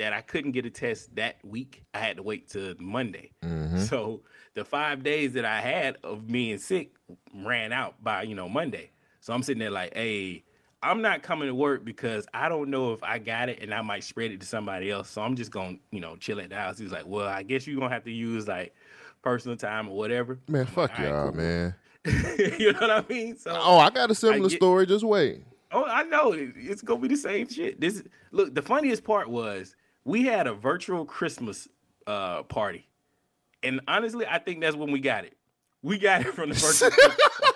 that 0.00 0.12
I 0.12 0.20
couldn't 0.22 0.52
get 0.52 0.66
a 0.66 0.70
test 0.70 1.14
that 1.16 1.36
week. 1.44 1.84
I 1.94 1.98
had 1.98 2.16
to 2.16 2.22
wait 2.22 2.48
till 2.48 2.74
Monday. 2.80 3.30
Mm-hmm. 3.44 3.78
So 3.80 4.22
the 4.54 4.64
five 4.64 5.02
days 5.02 5.34
that 5.34 5.44
I 5.44 5.60
had 5.60 5.96
of 6.02 6.26
being 6.26 6.58
sick 6.58 6.90
ran 7.34 7.72
out 7.72 8.02
by 8.02 8.22
you 8.24 8.34
know 8.34 8.48
Monday. 8.48 8.90
So 9.20 9.32
I'm 9.32 9.42
sitting 9.42 9.60
there 9.60 9.70
like, 9.70 9.94
"Hey." 9.94 10.44
I'm 10.82 11.02
not 11.02 11.22
coming 11.22 11.46
to 11.46 11.54
work 11.54 11.84
because 11.84 12.26
I 12.32 12.48
don't 12.48 12.70
know 12.70 12.94
if 12.94 13.02
I 13.02 13.18
got 13.18 13.50
it 13.50 13.58
and 13.60 13.74
I 13.74 13.82
might 13.82 14.02
spread 14.02 14.30
it 14.30 14.40
to 14.40 14.46
somebody 14.46 14.90
else. 14.90 15.10
So 15.10 15.20
I'm 15.20 15.36
just 15.36 15.50
gonna, 15.50 15.76
you 15.90 16.00
know, 16.00 16.16
chill 16.16 16.40
at 16.40 16.48
the 16.48 16.56
house. 16.56 16.78
He's 16.78 16.90
like, 16.90 17.04
well, 17.06 17.28
I 17.28 17.42
guess 17.42 17.66
you're 17.66 17.78
gonna 17.78 17.92
have 17.92 18.04
to 18.04 18.10
use 18.10 18.48
like 18.48 18.74
personal 19.20 19.58
time 19.58 19.90
or 19.90 19.96
whatever. 19.98 20.38
Man, 20.48 20.64
fuck 20.64 20.98
All 20.98 21.04
right, 21.04 21.10
y'all, 21.12 21.28
cool. 21.32 21.36
man. 21.36 21.74
you 22.58 22.72
know 22.72 22.80
what 22.80 22.90
I 22.90 23.04
mean? 23.10 23.36
So 23.36 23.52
Oh, 23.62 23.76
I 23.76 23.90
got 23.90 24.10
a 24.10 24.14
similar 24.14 24.48
get- 24.48 24.56
story. 24.56 24.86
Just 24.86 25.04
wait. 25.04 25.44
Oh, 25.70 25.84
I 25.84 26.02
know. 26.04 26.32
It's 26.34 26.80
gonna 26.80 26.98
be 27.00 27.08
the 27.08 27.16
same 27.16 27.46
shit. 27.46 27.78
This 27.78 28.02
look. 28.30 28.54
The 28.54 28.62
funniest 28.62 29.04
part 29.04 29.28
was 29.28 29.76
we 30.04 30.24
had 30.24 30.46
a 30.46 30.54
virtual 30.54 31.04
Christmas 31.04 31.68
uh 32.06 32.42
party, 32.44 32.86
and 33.62 33.80
honestly, 33.88 34.26
I 34.26 34.38
think 34.38 34.60
that's 34.60 34.76
when 34.76 34.90
we 34.90 35.00
got 35.00 35.24
it. 35.24 35.36
We 35.82 35.98
got 35.98 36.22
it 36.22 36.34
from 36.34 36.50
the 36.50 36.54
virtual. 36.54 36.90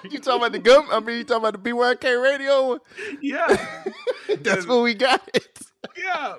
you 0.11 0.19
talking 0.19 0.41
about 0.41 0.53
the 0.53 0.59
gum? 0.59 0.87
I 0.91 1.01
mean, 1.01 1.19
you 1.19 1.25
talking 1.25 1.47
about 1.47 1.63
the 1.63 1.71
BYNK 1.71 2.23
radio? 2.23 2.79
yeah, 3.21 3.83
That's 4.41 4.67
when 4.67 4.83
we 4.83 4.95
got 4.95 5.29
it. 5.35 5.59
yeah. 5.97 6.37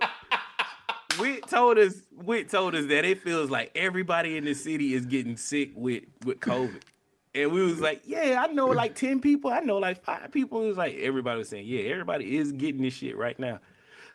Wit 1.19 1.47
told 1.47 1.77
us. 1.77 1.95
Wit 2.11 2.49
told 2.49 2.75
us 2.75 2.85
that 2.87 3.05
it 3.05 3.21
feels 3.21 3.49
like 3.49 3.71
everybody 3.75 4.37
in 4.37 4.45
the 4.45 4.53
city 4.53 4.93
is 4.93 5.05
getting 5.05 5.37
sick 5.37 5.71
with 5.75 6.03
with 6.25 6.39
COVID. 6.39 6.81
And 7.35 7.51
we 7.51 7.61
was 7.63 7.81
like, 7.81 8.01
yeah, 8.05 8.43
I 8.47 8.51
know 8.51 8.67
like 8.67 8.95
10 8.95 9.19
people. 9.19 9.51
I 9.51 9.59
know 9.59 9.77
like 9.77 10.01
five 10.03 10.31
people. 10.31 10.63
It 10.63 10.67
was 10.69 10.77
like 10.77 10.95
everybody 10.95 11.39
was 11.39 11.49
saying, 11.49 11.67
yeah, 11.67 11.81
everybody 11.81 12.37
is 12.37 12.53
getting 12.53 12.81
this 12.81 12.93
shit 12.93 13.17
right 13.17 13.37
now. 13.37 13.59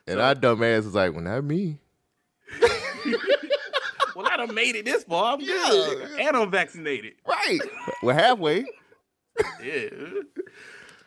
And 0.07 0.19
our 0.19 0.35
dumb 0.35 0.63
ass 0.63 0.85
was 0.85 0.95
like, 0.95 1.13
well, 1.13 1.21
not 1.21 1.43
me. 1.43 1.79
Well, 4.15 4.27
I 4.29 4.37
done 4.37 4.53
made 4.53 4.75
it 4.75 4.85
this 4.85 5.03
far. 5.03 5.33
I'm 5.33 5.39
good. 5.39 6.19
And 6.19 6.35
I'm 6.35 6.51
vaccinated. 6.51 7.13
Right. 7.27 7.59
We're 8.03 8.13
halfway. 8.13 8.65
Yeah. 9.63 9.89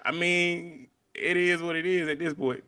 I 0.04 0.10
mean, 0.10 0.88
it 1.14 1.36
is 1.36 1.62
what 1.62 1.76
it 1.76 1.86
is 1.86 2.08
at 2.08 2.18
this 2.18 2.32
point. 2.34 2.64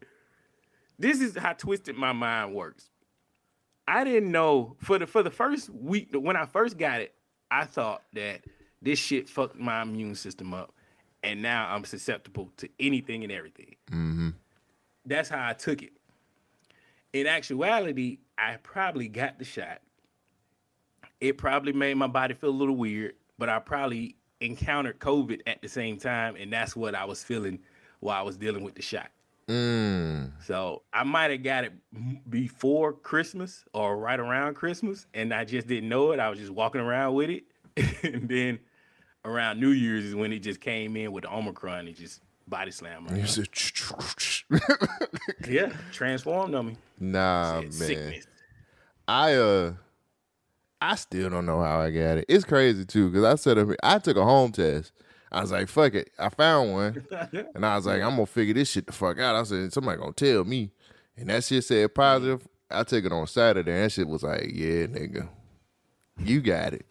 This 0.98 1.20
is 1.20 1.36
how 1.36 1.54
twisted 1.54 1.96
my 1.96 2.12
mind 2.12 2.54
works. 2.54 2.90
I 3.88 4.04
didn't 4.04 4.30
know 4.30 4.76
for 4.82 4.98
the 4.98 5.06
for 5.06 5.22
the 5.22 5.30
first 5.30 5.70
week 5.70 6.10
when 6.12 6.36
I 6.36 6.44
first 6.44 6.76
got 6.76 7.00
it, 7.00 7.14
I 7.50 7.64
thought 7.64 8.02
that 8.12 8.42
this 8.82 8.98
shit 8.98 9.28
fucked 9.28 9.58
my 9.58 9.82
immune 9.82 10.14
system 10.14 10.52
up, 10.54 10.72
and 11.22 11.42
now 11.42 11.68
I'm 11.74 11.84
susceptible 11.84 12.52
to 12.58 12.68
anything 12.78 13.24
and 13.24 13.32
everything. 13.32 13.76
Mm-hmm. 13.90 14.28
That's 15.06 15.30
how 15.30 15.48
I 15.48 15.54
took 15.54 15.82
it. 15.82 15.92
In 17.16 17.26
actuality, 17.26 18.18
I 18.36 18.58
probably 18.62 19.08
got 19.08 19.38
the 19.38 19.44
shot. 19.46 19.80
It 21.18 21.38
probably 21.38 21.72
made 21.72 21.94
my 21.94 22.08
body 22.08 22.34
feel 22.34 22.50
a 22.50 22.60
little 22.60 22.76
weird, 22.76 23.14
but 23.38 23.48
I 23.48 23.58
probably 23.58 24.16
encountered 24.42 24.98
COVID 24.98 25.40
at 25.46 25.62
the 25.62 25.68
same 25.70 25.96
time, 25.96 26.36
and 26.36 26.52
that's 26.52 26.76
what 26.76 26.94
I 26.94 27.06
was 27.06 27.24
feeling 27.24 27.60
while 28.00 28.18
I 28.18 28.22
was 28.22 28.36
dealing 28.36 28.62
with 28.64 28.74
the 28.74 28.82
shot. 28.82 29.08
Mm. 29.48 30.32
So 30.44 30.82
I 30.92 31.04
might 31.04 31.30
have 31.30 31.42
got 31.42 31.64
it 31.64 31.72
before 32.28 32.92
Christmas 32.92 33.64
or 33.72 33.96
right 33.96 34.20
around 34.20 34.52
Christmas, 34.52 35.06
and 35.14 35.32
I 35.32 35.46
just 35.46 35.66
didn't 35.66 35.88
know 35.88 36.12
it. 36.12 36.20
I 36.20 36.28
was 36.28 36.38
just 36.38 36.52
walking 36.52 36.82
around 36.82 37.14
with 37.14 37.30
it, 37.30 37.44
and 38.04 38.28
then 38.28 38.58
around 39.24 39.58
New 39.58 39.70
Year's 39.70 40.04
is 40.04 40.14
when 40.14 40.34
it 40.34 40.40
just 40.40 40.60
came 40.60 40.98
in 40.98 41.12
with 41.12 41.22
the 41.24 41.34
Omicron. 41.34 41.88
It 41.88 41.96
just 41.96 42.20
body 42.46 42.72
me. 43.10 43.20
You 43.20 43.26
said, 43.26 43.48
yeah, 45.48 45.72
transformed 45.92 46.54
on 46.54 46.66
me. 46.66 46.76
nah, 46.98 47.60
man. 47.60 47.72
Sickness. 47.72 48.26
I 49.08 49.34
uh, 49.34 49.72
I 50.80 50.94
still 50.96 51.30
don't 51.30 51.46
know 51.46 51.60
how 51.60 51.80
I 51.80 51.90
got 51.90 52.18
it. 52.18 52.26
It's 52.28 52.44
crazy 52.44 52.84
too 52.84 53.10
because 53.10 53.24
I 53.24 53.34
said 53.36 53.76
I 53.82 53.98
took 53.98 54.16
a 54.16 54.24
home 54.24 54.52
test. 54.52 54.92
I 55.30 55.40
was 55.40 55.50
like, 55.50 55.68
"Fuck 55.68 55.94
it," 55.94 56.10
I 56.18 56.28
found 56.28 56.72
one, 56.72 57.06
and 57.54 57.66
I 57.66 57.76
was 57.76 57.86
like, 57.86 58.00
"I'm 58.00 58.10
gonna 58.10 58.26
figure 58.26 58.54
this 58.54 58.70
shit 58.70 58.86
the 58.86 58.92
fuck 58.92 59.18
out." 59.18 59.34
I 59.34 59.42
said, 59.42 59.72
"Somebody 59.72 59.98
gonna 59.98 60.12
tell 60.12 60.44
me," 60.44 60.70
and 61.16 61.28
that 61.30 61.44
shit 61.44 61.64
said 61.64 61.94
positive. 61.94 62.46
I 62.70 62.82
took 62.84 63.04
it 63.04 63.12
on 63.12 63.26
Saturday, 63.26 63.72
and 63.72 63.84
that 63.84 63.92
shit 63.92 64.08
was 64.08 64.22
like, 64.22 64.50
"Yeah, 64.52 64.86
nigga, 64.86 65.28
you 66.18 66.40
got 66.40 66.74
it." 66.74 66.86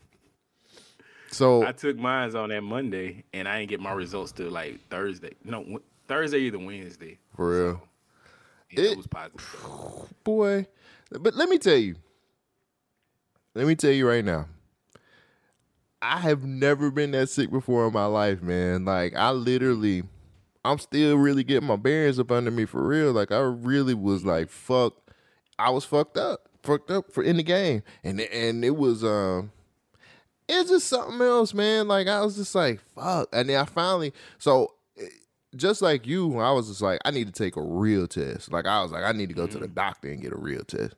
So 1.36 1.66
I 1.66 1.74
took 1.74 1.98
mines 1.98 2.34
on 2.34 2.48
that 2.50 2.62
Monday, 2.62 3.26
and 3.34 3.46
I 3.48 3.60
didn't 3.60 3.70
get 3.70 3.80
my 3.82 3.92
results 3.92 4.32
till 4.32 4.50
like 4.50 4.80
Thursday. 4.90 5.34
No, 5.44 5.80
Thursday 6.08 6.40
either 6.40 6.60
Wednesday. 6.60 7.20
for 7.36 7.50
real, 7.50 7.82
Yeah, 8.72 8.80
It- 8.84 8.92
it 8.92 8.98
was 8.98 9.08
positive. 9.08 10.14
boy, 10.24 10.66
but 11.12 11.36
let 11.36 11.50
me 11.50 11.58
tell 11.58 11.76
you, 11.76 11.96
let 13.54 13.68
me 13.68 13.76
tell 13.76 13.92
you 13.92 14.08
right 14.08 14.24
now. 14.24 14.48
I 16.02 16.20
have 16.20 16.46
never 16.46 16.90
been 16.92 17.12
that 17.12 17.30
sick 17.30 17.50
before 17.52 17.86
in 17.88 17.94
my 17.94 18.06
life, 18.06 18.42
man. 18.42 18.86
Like 18.86 19.14
I 19.16 19.32
literally 19.32 20.04
I'm 20.64 20.80
still 20.80 21.18
really 21.18 21.44
getting 21.44 21.68
my 21.68 21.76
bearings 21.76 22.18
up 22.20 22.32
under 22.32 22.52
me 22.52 22.66
for 22.66 22.82
real. 22.88 23.12
Like 23.12 23.32
I 23.32 23.40
really 23.40 23.94
was 23.94 24.24
like 24.24 24.50
fucked. 24.50 25.12
I 25.60 25.70
was 25.72 25.84
fucked 25.84 26.18
up. 26.18 26.48
Fucked 26.64 26.92
up 26.92 27.12
for 27.12 27.24
in 27.24 27.38
the 27.38 27.44
game. 27.44 27.84
And 28.04 28.22
and 28.22 28.64
it 28.64 28.76
was 28.78 29.04
um 29.04 29.52
it's 30.48 30.70
just 30.70 30.88
something 30.88 31.22
else, 31.22 31.54
man. 31.54 31.88
Like 31.88 32.08
I 32.08 32.22
was 32.22 32.36
just 32.36 32.56
like, 32.56 32.80
fuck. 32.96 33.30
And 33.34 33.50
then 33.50 33.60
I 33.60 33.66
finally 33.66 34.14
so 34.38 34.74
eh, 35.00 35.06
just 35.56 35.82
like 35.82 36.06
you, 36.06 36.40
I 36.40 36.52
was 36.52 36.68
just 36.68 36.82
like, 36.82 37.00
I 37.06 37.12
need 37.12 37.28
to 37.28 37.34
take 37.34 37.56
a 37.56 37.62
real 37.62 38.08
test. 38.08 38.52
Like 38.52 38.66
I 38.66 38.82
was 38.82 38.92
like, 38.92 39.04
I 39.04 39.12
need 39.12 39.30
to 39.30 39.36
go 39.36 39.48
to 39.48 39.58
the 39.58 39.68
doctor 39.68 40.10
and 40.10 40.22
get 40.22 40.34
a 40.34 40.38
real 40.38 40.64
test. 40.64 40.96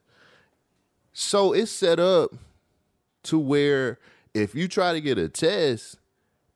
So 1.13 1.53
it's 1.53 1.71
set 1.71 1.99
up 1.99 2.31
to 3.23 3.39
where 3.39 3.99
if 4.33 4.53
you 4.53 4.67
try 4.67 4.93
to 4.93 5.01
get 5.01 5.17
a 5.17 5.29
test, 5.29 5.97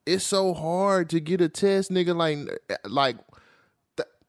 it's 0.06 0.24
so 0.24 0.54
hard 0.54 1.10
to 1.12 1.20
get 1.20 1.42
a 1.42 1.50
test, 1.50 1.92
nigga. 1.92 2.16
Like, 2.16 2.38
like, 2.86 3.16
th- 3.16 3.31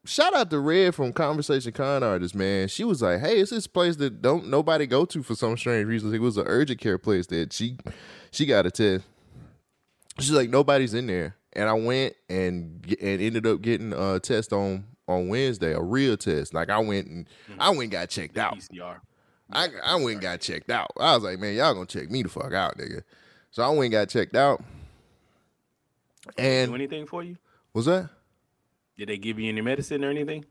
shout 0.05 0.35
out 0.35 0.51
to 0.51 0.59
Red 0.59 0.95
from 0.95 1.13
Conversation 1.13 1.73
Con 1.73 2.03
Artist, 2.03 2.35
man. 2.35 2.69
She 2.69 2.85
was 2.85 3.03
like, 3.03 3.21
"Hey, 3.21 3.39
it's 3.41 3.51
this 3.51 3.67
place 3.67 3.97
that 3.97 4.23
don't 4.23 4.49
nobody 4.49 4.87
go 4.87 5.05
to 5.07 5.23
for 5.23 5.35
some 5.35 5.57
strange 5.57 5.87
reason. 5.87 6.15
It 6.15 6.21
was 6.21 6.37
an 6.37 6.45
urgent 6.47 6.81
care 6.81 6.99
place 6.99 7.27
that 7.29 7.53
she, 7.53 7.77
she 8.31 8.47
got 8.47 8.67
a 8.67 8.71
test. 8.71 9.05
She's 10.19 10.31
like, 10.33 10.51
nobody's 10.51 10.93
in 10.95 11.07
there, 11.07 11.37
and 11.55 11.69
I 11.69 11.73
went 11.73 12.15
and 12.29 12.85
and 13.01 13.21
ended 13.23 13.47
up 13.47 13.63
getting 13.63 13.93
a 13.93 14.21
test 14.21 14.53
on 14.53 14.85
on 15.09 15.29
Wednesday, 15.29 15.73
a 15.73 15.81
real 15.81 16.17
test. 16.17 16.53
Like 16.55 16.71
I 16.71 16.79
went 16.79 17.07
and 17.09 17.27
I 17.59 17.71
went 17.71 17.83
and 17.85 17.93
got 17.93 18.09
checked 18.11 18.37
out. 18.39 18.59
PCR. 18.59 19.01
I 19.51 19.69
I 19.85 19.95
went 19.97 20.13
and 20.13 20.21
got 20.21 20.41
checked 20.41 20.71
out. 20.71 20.91
I 20.99 21.15
was 21.15 21.25
like, 21.25 21.39
man, 21.39 21.55
y'all 21.55 21.75
gonna 21.75 21.87
check 21.87 22.11
me 22.11 22.23
the 22.23 22.29
fuck 22.29 22.53
out, 22.53 22.77
nigga. 22.79 23.03
So 23.51 23.63
I 23.63 23.69
went 23.71 23.85
and 23.85 23.93
got 23.93 24.09
checked 24.09 24.37
out. 24.37 24.63
Do 26.27 26.43
And 26.43 26.75
anything 26.75 27.07
for 27.07 27.23
you? 27.23 27.37
was 27.75 27.87
that? 27.87 28.09
Did 28.97 29.09
they 29.09 29.19
give 29.19 29.39
you 29.39 29.49
any 29.49 29.61
medicine 29.61 30.05
or 30.05 30.11
anything? 30.11 30.45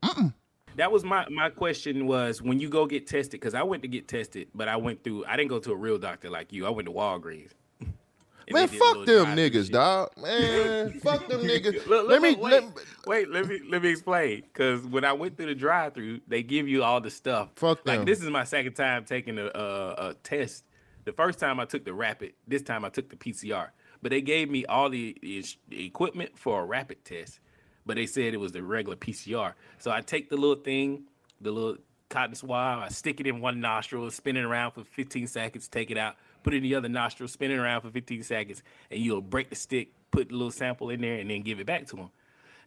That 0.75 0.91
was 0.91 1.03
my 1.03 1.27
my 1.29 1.49
question 1.49 2.07
was 2.07 2.41
when 2.41 2.59
you 2.59 2.69
go 2.69 2.85
get 2.85 3.07
tested 3.07 3.39
because 3.39 3.53
I 3.53 3.63
went 3.63 3.83
to 3.83 3.89
get 3.89 4.07
tested, 4.07 4.47
but 4.55 4.67
I 4.67 4.77
went 4.77 5.03
through 5.03 5.25
I 5.25 5.35
didn't 5.35 5.49
go 5.49 5.59
to 5.59 5.71
a 5.71 5.75
real 5.75 5.97
doctor 5.97 6.29
like 6.29 6.53
you. 6.53 6.65
I 6.65 6.69
went 6.69 6.87
to 6.87 6.93
Walgreens. 6.93 7.51
Man, 8.51 8.67
fuck 8.67 9.05
them 9.05 9.27
niggas, 9.35 9.69
dog. 9.69 10.11
Man, 10.21 10.99
fuck 11.03 11.27
them 11.27 11.41
niggas. 11.41 11.85
Look, 11.87 12.07
look, 12.07 12.09
let 12.09 12.21
me 12.21 12.35
wait, 12.35 12.51
let, 12.51 12.63
wait, 13.05 13.29
let 13.29 13.47
me 13.47 13.59
let 13.69 13.83
me 13.83 13.89
explain. 13.89 14.41
Because 14.41 14.83
when 14.85 15.05
I 15.05 15.13
went 15.13 15.37
through 15.37 15.47
the 15.47 15.55
drive-through, 15.55 16.21
they 16.27 16.41
give 16.43 16.67
you 16.67 16.83
all 16.83 16.99
the 16.99 17.09
stuff. 17.09 17.49
Fuck 17.55 17.83
them. 17.83 17.97
Like 17.97 18.05
this 18.05 18.21
is 18.21 18.29
my 18.29 18.43
second 18.43 18.73
time 18.73 19.05
taking 19.05 19.37
a, 19.37 19.45
a, 19.45 20.09
a 20.09 20.15
test. 20.23 20.65
The 21.05 21.13
first 21.13 21.39
time 21.39 21.59
I 21.59 21.65
took 21.65 21.85
the 21.85 21.93
rapid. 21.93 22.33
This 22.47 22.61
time 22.61 22.85
I 22.85 22.89
took 22.89 23.09
the 23.09 23.15
PCR. 23.15 23.69
But 24.01 24.09
they 24.09 24.21
gave 24.21 24.49
me 24.49 24.65
all 24.65 24.89
the, 24.89 25.15
the 25.21 25.85
equipment 25.85 26.37
for 26.37 26.61
a 26.61 26.65
rapid 26.65 27.05
test. 27.05 27.39
But 27.85 27.95
they 27.95 28.05
said 28.05 28.33
it 28.33 28.39
was 28.39 28.51
the 28.51 28.63
regular 28.63 28.95
PCR. 28.95 29.53
So 29.79 29.91
I 29.91 30.01
take 30.01 30.29
the 30.29 30.37
little 30.37 30.63
thing, 30.63 31.03
the 31.39 31.51
little 31.51 31.77
cotton 32.09 32.35
swab. 32.35 32.83
I 32.83 32.89
stick 32.89 33.19
it 33.19 33.25
in 33.25 33.41
one 33.41 33.59
nostril, 33.59 34.09
spin 34.11 34.37
it 34.37 34.43
around 34.43 34.71
for 34.71 34.83
15 34.83 35.27
seconds, 35.27 35.67
take 35.67 35.89
it 35.89 35.97
out, 35.97 36.15
put 36.43 36.53
it 36.53 36.57
in 36.57 36.63
the 36.63 36.75
other 36.75 36.89
nostril, 36.89 37.27
spin 37.27 37.49
it 37.49 37.57
around 37.57 37.81
for 37.81 37.89
15 37.89 38.23
seconds, 38.23 38.61
and 38.91 38.99
you'll 38.99 39.21
break 39.21 39.49
the 39.49 39.55
stick, 39.55 39.89
put 40.11 40.29
the 40.29 40.35
little 40.35 40.51
sample 40.51 40.89
in 40.89 41.01
there, 41.01 41.15
and 41.15 41.29
then 41.29 41.41
give 41.41 41.59
it 41.59 41.65
back 41.65 41.87
to 41.87 41.95
them. 41.95 42.11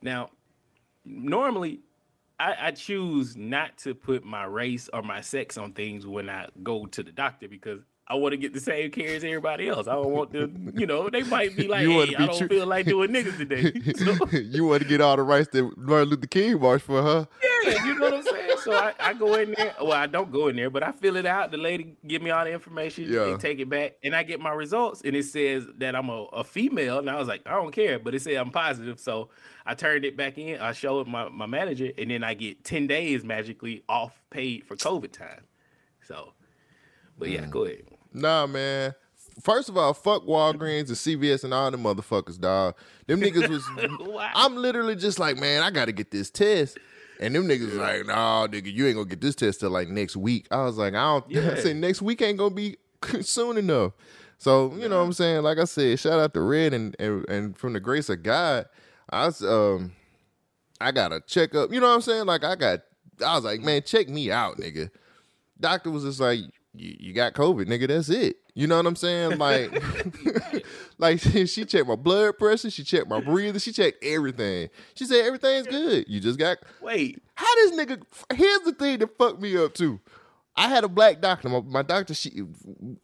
Now, 0.02 0.30
normally, 1.04 1.80
I, 2.40 2.56
I 2.60 2.70
choose 2.72 3.36
not 3.36 3.78
to 3.78 3.94
put 3.94 4.24
my 4.24 4.44
race 4.44 4.90
or 4.92 5.02
my 5.02 5.20
sex 5.20 5.56
on 5.56 5.72
things 5.72 6.06
when 6.06 6.28
I 6.28 6.48
go 6.62 6.86
to 6.86 7.02
the 7.02 7.12
doctor 7.12 7.48
because 7.48 7.80
I 8.06 8.16
want 8.16 8.32
to 8.32 8.36
get 8.36 8.52
the 8.52 8.60
same 8.60 8.90
care 8.90 9.14
as 9.14 9.24
everybody 9.24 9.66
else. 9.68 9.88
I 9.88 9.94
don't 9.94 10.10
want 10.10 10.32
to, 10.32 10.50
you 10.74 10.86
know, 10.86 11.08
they 11.08 11.22
might 11.22 11.56
be 11.56 11.66
like, 11.68 11.82
You 11.82 12.00
hey, 12.00 12.06
be 12.06 12.16
I 12.16 12.26
don't 12.26 12.38
true- 12.38 12.48
feel 12.48 12.66
like 12.66 12.86
doing 12.86 13.10
niggas 13.10 13.38
today. 13.38 13.72
So, 14.04 14.36
you 14.36 14.66
want 14.66 14.82
to 14.82 14.88
get 14.88 15.00
all 15.00 15.16
the 15.16 15.22
rights 15.22 15.48
that 15.52 15.76
Martin 15.78 16.10
Luther 16.10 16.26
King 16.26 16.60
marched 16.60 16.84
for, 16.84 17.00
huh? 17.02 17.24
yeah, 17.64 17.84
you 17.86 17.94
know 17.94 18.06
what 18.06 18.14
I'm 18.14 18.22
saying? 18.22 18.50
So 18.62 18.72
I, 18.72 18.94
I 18.98 19.14
go 19.14 19.34
in 19.34 19.54
there. 19.56 19.74
Well, 19.80 19.92
I 19.92 20.06
don't 20.06 20.32
go 20.32 20.48
in 20.48 20.56
there, 20.56 20.70
but 20.70 20.82
I 20.82 20.92
fill 20.92 21.16
it 21.16 21.26
out. 21.26 21.50
The 21.50 21.58
lady 21.58 21.96
give 22.06 22.22
me 22.22 22.30
all 22.30 22.44
the 22.44 22.52
information. 22.52 23.10
Yeah. 23.12 23.24
They 23.24 23.36
take 23.36 23.58
it 23.60 23.68
back, 23.68 23.94
and 24.02 24.14
I 24.16 24.22
get 24.22 24.40
my 24.40 24.52
results, 24.52 25.02
and 25.04 25.14
it 25.14 25.24
says 25.24 25.66
that 25.78 25.94
I'm 25.94 26.08
a, 26.08 26.24
a 26.32 26.44
female. 26.44 26.98
And 26.98 27.10
I 27.10 27.18
was 27.18 27.28
like, 27.28 27.42
I 27.46 27.52
don't 27.52 27.72
care, 27.72 27.98
but 27.98 28.14
it 28.14 28.22
said 28.22 28.34
I'm 28.34 28.50
positive. 28.50 28.98
So 28.98 29.28
I 29.66 29.74
turned 29.74 30.04
it 30.04 30.16
back 30.16 30.38
in. 30.38 30.60
I 30.60 30.72
showed 30.72 31.06
my, 31.06 31.28
my 31.28 31.46
manager, 31.46 31.90
and 31.96 32.10
then 32.10 32.24
I 32.24 32.34
get 32.34 32.64
10 32.64 32.86
days 32.86 33.24
magically 33.24 33.82
off 33.88 34.22
paid 34.30 34.64
for 34.64 34.76
COVID 34.76 35.12
time. 35.12 35.44
So, 36.06 36.32
but 37.18 37.28
yeah, 37.28 37.42
mm. 37.42 37.50
go 37.50 37.64
ahead. 37.64 37.84
Nah, 38.14 38.46
man. 38.46 38.94
First 39.42 39.68
of 39.68 39.76
all, 39.76 39.92
fuck 39.92 40.22
Walgreens 40.22 40.88
and 40.88 40.96
CVS 40.96 41.42
and 41.42 41.52
all 41.52 41.70
them 41.70 41.82
motherfuckers, 41.82 42.38
dog. 42.38 42.76
Them 43.08 43.20
niggas 43.20 43.48
was. 43.48 43.64
Why? 43.98 44.30
I'm 44.34 44.56
literally 44.56 44.94
just 44.94 45.18
like, 45.18 45.36
man, 45.36 45.62
I 45.62 45.70
got 45.70 45.86
to 45.86 45.92
get 45.92 46.12
this 46.12 46.30
test. 46.30 46.78
And 47.20 47.34
them 47.34 47.46
niggas 47.46 47.66
was 47.66 47.74
like, 47.74 48.06
nah, 48.06 48.46
nigga, 48.46 48.72
you 48.72 48.86
ain't 48.86 48.96
gonna 48.96 49.08
get 49.08 49.20
this 49.20 49.34
test 49.34 49.60
till 49.60 49.70
like 49.70 49.88
next 49.88 50.16
week. 50.16 50.46
I 50.50 50.64
was 50.64 50.78
like, 50.78 50.94
I 50.94 51.02
don't. 51.02 51.36
I 51.36 51.60
said 51.60 51.76
next 51.76 52.02
week 52.02 52.22
ain't 52.22 52.38
gonna 52.38 52.54
be 52.54 52.76
soon 53.20 53.56
enough. 53.56 53.92
So 54.38 54.74
you 54.74 54.88
know 54.88 54.98
what 54.98 55.06
I'm 55.06 55.12
saying. 55.12 55.42
Like 55.42 55.58
I 55.58 55.64
said, 55.64 55.98
shout 55.98 56.18
out 56.20 56.34
to 56.34 56.40
Red 56.40 56.74
and 56.74 56.96
and, 56.98 57.28
and 57.28 57.56
from 57.56 57.72
the 57.72 57.80
grace 57.80 58.08
of 58.08 58.22
God, 58.22 58.66
I 59.10 59.26
was 59.26 59.42
um, 59.42 59.92
I 60.80 60.92
got 60.92 61.12
a 61.12 61.20
checkup. 61.20 61.72
You 61.72 61.80
know 61.80 61.88
what 61.88 61.94
I'm 61.94 62.02
saying? 62.02 62.26
Like 62.26 62.44
I 62.44 62.56
got, 62.56 62.80
I 63.24 63.34
was 63.36 63.44
like, 63.44 63.60
man, 63.60 63.82
check 63.82 64.08
me 64.08 64.30
out, 64.30 64.58
nigga. 64.58 64.90
Doctor 65.60 65.90
was 65.90 66.04
just 66.04 66.20
like, 66.20 66.40
you, 66.74 66.96
you 66.98 67.12
got 67.12 67.34
COVID, 67.34 67.66
nigga. 67.66 67.88
That's 67.88 68.08
it. 68.08 68.36
You 68.54 68.66
know 68.66 68.76
what 68.76 68.86
I'm 68.86 68.96
saying? 68.96 69.38
Like, 69.38 69.82
like 70.98 71.20
she 71.20 71.64
checked 71.64 71.86
my 71.86 71.96
blood 71.96 72.38
pressure, 72.38 72.70
she 72.70 72.84
checked 72.84 73.08
my 73.08 73.20
breathing, 73.20 73.58
she 73.58 73.72
checked 73.72 74.04
everything. 74.04 74.68
She 74.94 75.06
said 75.06 75.24
everything's 75.24 75.66
good. 75.66 76.04
You 76.08 76.20
just 76.20 76.38
got. 76.38 76.58
Wait, 76.80 77.22
How 77.34 77.52
this 77.56 77.72
nigga? 77.72 78.02
Here's 78.34 78.60
the 78.60 78.72
thing 78.72 78.98
that 78.98 79.16
fucked 79.18 79.40
me 79.40 79.56
up 79.56 79.74
too. 79.74 80.00
I 80.56 80.68
had 80.68 80.84
a 80.84 80.88
black 80.88 81.20
doctor. 81.20 81.48
My, 81.48 81.60
my 81.60 81.82
doctor, 81.82 82.14
she 82.14 82.42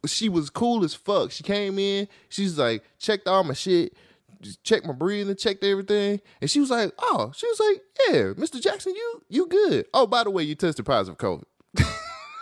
she 0.05 0.29
was 0.29 0.49
cool 0.49 0.85
as 0.85 0.93
fuck. 0.93 1.31
She 1.31 1.43
came 1.43 1.77
in, 1.79 2.07
she's 2.29 2.57
like 2.57 2.83
checked 2.97 3.27
all 3.27 3.43
my 3.43 3.53
shit, 3.53 3.93
just 4.41 4.63
checked 4.63 4.85
my 4.85 4.93
breathing, 4.93 5.35
checked 5.35 5.63
everything, 5.63 6.21
and 6.39 6.49
she 6.49 6.61
was 6.61 6.69
like, 6.69 6.93
"Oh," 6.97 7.33
she 7.35 7.47
was 7.47 7.59
like, 7.59 7.81
"Yeah, 8.07 8.21
Mr. 8.41 8.61
Jackson, 8.61 8.95
you 8.95 9.21
you 9.27 9.47
good? 9.47 9.85
Oh, 9.93 10.07
by 10.07 10.23
the 10.23 10.29
way, 10.29 10.43
you 10.43 10.55
tested 10.55 10.85
positive 10.85 11.19
for 11.19 11.27
COVID." 11.27 11.43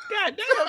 God 0.10 0.38
damn, 0.38 0.68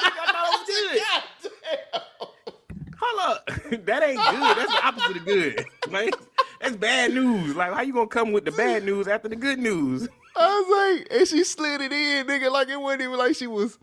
nigga, 0.88 1.00
I 1.00 1.22
thought 1.42 1.52
I 1.64 2.00
was 2.00 2.00
good. 2.22 2.96
Hold 3.00 3.20
up. 3.30 3.46
that 3.86 4.02
ain't 4.02 4.20
good. 4.20 4.56
That's 4.56 4.72
the 4.72 4.86
opposite 4.86 5.16
of 5.16 5.24
good. 5.24 5.64
Like, 5.90 6.14
that's 6.60 6.76
bad 6.76 7.12
news. 7.14 7.56
Like, 7.56 7.72
how 7.72 7.80
you 7.80 7.92
gonna 7.92 8.06
come 8.06 8.32
with 8.32 8.44
the 8.44 8.52
bad 8.52 8.84
news 8.84 9.08
after 9.08 9.28
the 9.28 9.34
good 9.36 9.58
news? 9.58 10.08
I 10.36 10.46
was 10.46 11.00
like, 11.08 11.18
and 11.18 11.26
she 11.26 11.42
slid 11.42 11.80
it 11.80 11.92
in, 11.92 12.26
nigga, 12.26 12.50
like 12.50 12.68
it 12.68 12.80
wasn't 12.80 13.02
even 13.02 13.18
like 13.18 13.34
she 13.34 13.46
was. 13.46 13.78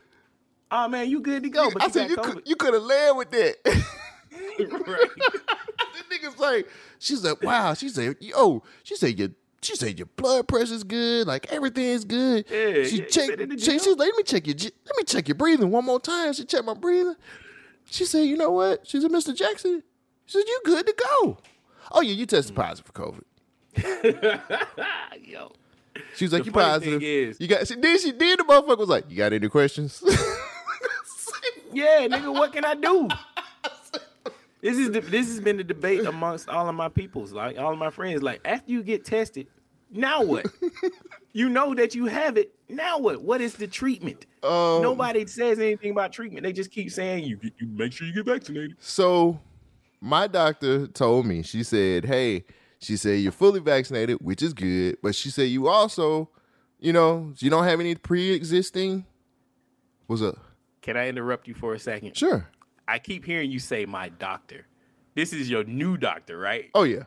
Oh 0.71 0.87
man, 0.87 1.09
you 1.09 1.19
good 1.19 1.43
to 1.43 1.49
go, 1.49 1.69
but 1.71 1.81
I 1.81 1.85
you 1.87 1.91
said 1.91 2.09
you 2.09 2.17
could 2.17 2.41
you 2.45 2.55
could 2.55 2.73
have 2.73 2.83
led 2.83 3.11
with 3.17 3.31
that. 3.31 3.55
Right. 4.59 4.69
the 4.69 6.15
nigga's 6.15 6.39
like, 6.39 6.67
she's 6.99 7.23
like, 7.23 7.41
wow. 7.43 7.73
She 7.73 7.89
said, 7.89 8.15
yo, 8.19 8.63
she 8.83 8.95
said 8.95 9.17
your 9.17 9.29
she 9.67 9.75
said 9.75 9.99
your 9.99 10.05
blood 10.15 10.47
pressure's 10.47 10.83
good, 10.83 11.27
like 11.27 11.51
everything's 11.51 12.05
good. 12.05 12.45
Yeah, 12.49 12.83
she 12.85 12.97
yeah, 12.99 13.05
checked. 13.05 13.27
been 13.37 13.41
in 13.41 13.49
the 13.49 13.57
She, 13.59 13.77
she 13.79 13.93
let 13.93 14.15
me 14.15 14.23
check 14.23 14.47
your 14.47 14.55
let 14.55 14.97
me 14.97 15.03
check 15.05 15.27
your 15.27 15.35
breathing 15.35 15.69
one 15.71 15.85
more 15.85 15.99
time. 15.99 16.33
She 16.33 16.45
checked 16.45 16.65
my 16.65 16.73
breathing. 16.73 17.15
She 17.89 18.05
said, 18.05 18.21
you 18.23 18.35
know 18.37 18.51
what? 18.51 18.87
She 18.87 18.99
said, 18.99 19.11
Mr. 19.11 19.35
Jackson. 19.35 19.83
She 20.25 20.37
said, 20.39 20.47
you 20.47 20.59
good 20.65 20.85
to 20.87 20.93
go. 21.21 21.37
Oh 21.91 22.01
yeah, 22.01 22.13
you 22.13 22.25
tested 22.25 22.53
Mm. 22.55 22.57
positive 22.57 22.91
for 22.93 22.93
COVID. 22.93 23.23
Yo. 25.23 25.51
She 26.15 26.25
was 26.25 26.33
like, 26.33 26.43
The 26.43 26.45
you 26.47 26.51
positive. 26.51 27.01
is- 27.03 27.39
you 27.39 27.47
got. 27.47 27.67
She 27.67 27.75
did. 27.75 28.01
She 28.01 28.11
did. 28.11 28.39
The 28.39 28.43
motherfucker 28.43 28.77
was 28.77 28.89
like, 28.89 29.09
you 29.09 29.17
got 29.17 29.33
any 29.33 29.49
questions? 29.49 30.03
Yeah, 31.73 32.07
nigga, 32.07 32.33
what 32.33 32.53
can 32.53 32.65
I 32.65 32.73
do? 32.75 33.07
This 34.59 34.77
is 34.79 34.89
the, 34.89 35.01
this 35.01 35.27
has 35.27 35.39
been 35.39 35.57
the 35.57 35.63
debate 35.63 36.03
amongst 36.05 36.49
all 36.49 36.67
of 36.67 36.73
my 36.73 36.89
peoples, 36.89 37.31
like 37.31 37.59
all 37.59 37.71
of 37.71 37.77
my 37.77 37.91
friends. 37.91 38.23
Like 38.23 38.41
after 38.43 38.71
you 38.71 38.81
get 38.81 39.05
tested, 39.05 39.47
now 39.91 40.23
what? 40.23 40.45
you 41.33 41.49
know 41.49 41.73
that 41.75 41.95
you 41.95 42.05
have 42.05 42.37
it. 42.37 42.53
Now 42.69 42.99
what? 42.99 43.21
What 43.21 43.41
is 43.41 43.53
the 43.53 43.67
treatment? 43.67 44.25
Um, 44.43 44.81
Nobody 44.81 45.25
says 45.27 45.59
anything 45.59 45.91
about 45.91 46.11
treatment. 46.11 46.43
They 46.43 46.53
just 46.53 46.71
keep 46.71 46.91
saying 46.91 47.23
you, 47.23 47.39
you 47.41 47.67
make 47.67 47.93
sure 47.93 48.07
you 48.07 48.13
get 48.13 48.25
vaccinated. 48.25 48.75
So 48.79 49.39
my 50.01 50.27
doctor 50.27 50.87
told 50.87 51.25
me, 51.25 51.43
she 51.43 51.63
said, 51.63 52.05
Hey, 52.05 52.45
she 52.79 52.97
said 52.97 53.19
you're 53.19 53.31
fully 53.31 53.59
vaccinated, 53.59 54.17
which 54.21 54.41
is 54.41 54.53
good, 54.53 54.97
but 55.01 55.15
she 55.15 55.29
said 55.29 55.43
you 55.43 55.67
also, 55.67 56.29
you 56.79 56.93
know, 56.93 57.33
you 57.39 57.49
don't 57.49 57.63
have 57.63 57.79
any 57.79 57.95
pre 57.95 58.31
existing. 58.31 59.05
What's 60.07 60.21
up? 60.21 60.37
Can 60.81 60.95
I 60.95 61.07
interrupt 61.09 61.47
you 61.47 61.53
for 61.53 61.73
a 61.73 61.79
second? 61.79 62.15
Sure. 62.15 62.47
I 62.87 62.99
keep 62.99 63.25
hearing 63.25 63.51
you 63.51 63.59
say 63.59 63.85
my 63.85 64.09
doctor. 64.09 64.67
This 65.15 65.33
is 65.33 65.49
your 65.49 65.63
new 65.63 65.97
doctor, 65.97 66.37
right? 66.37 66.69
Oh 66.73 66.83
yeah. 66.83 67.03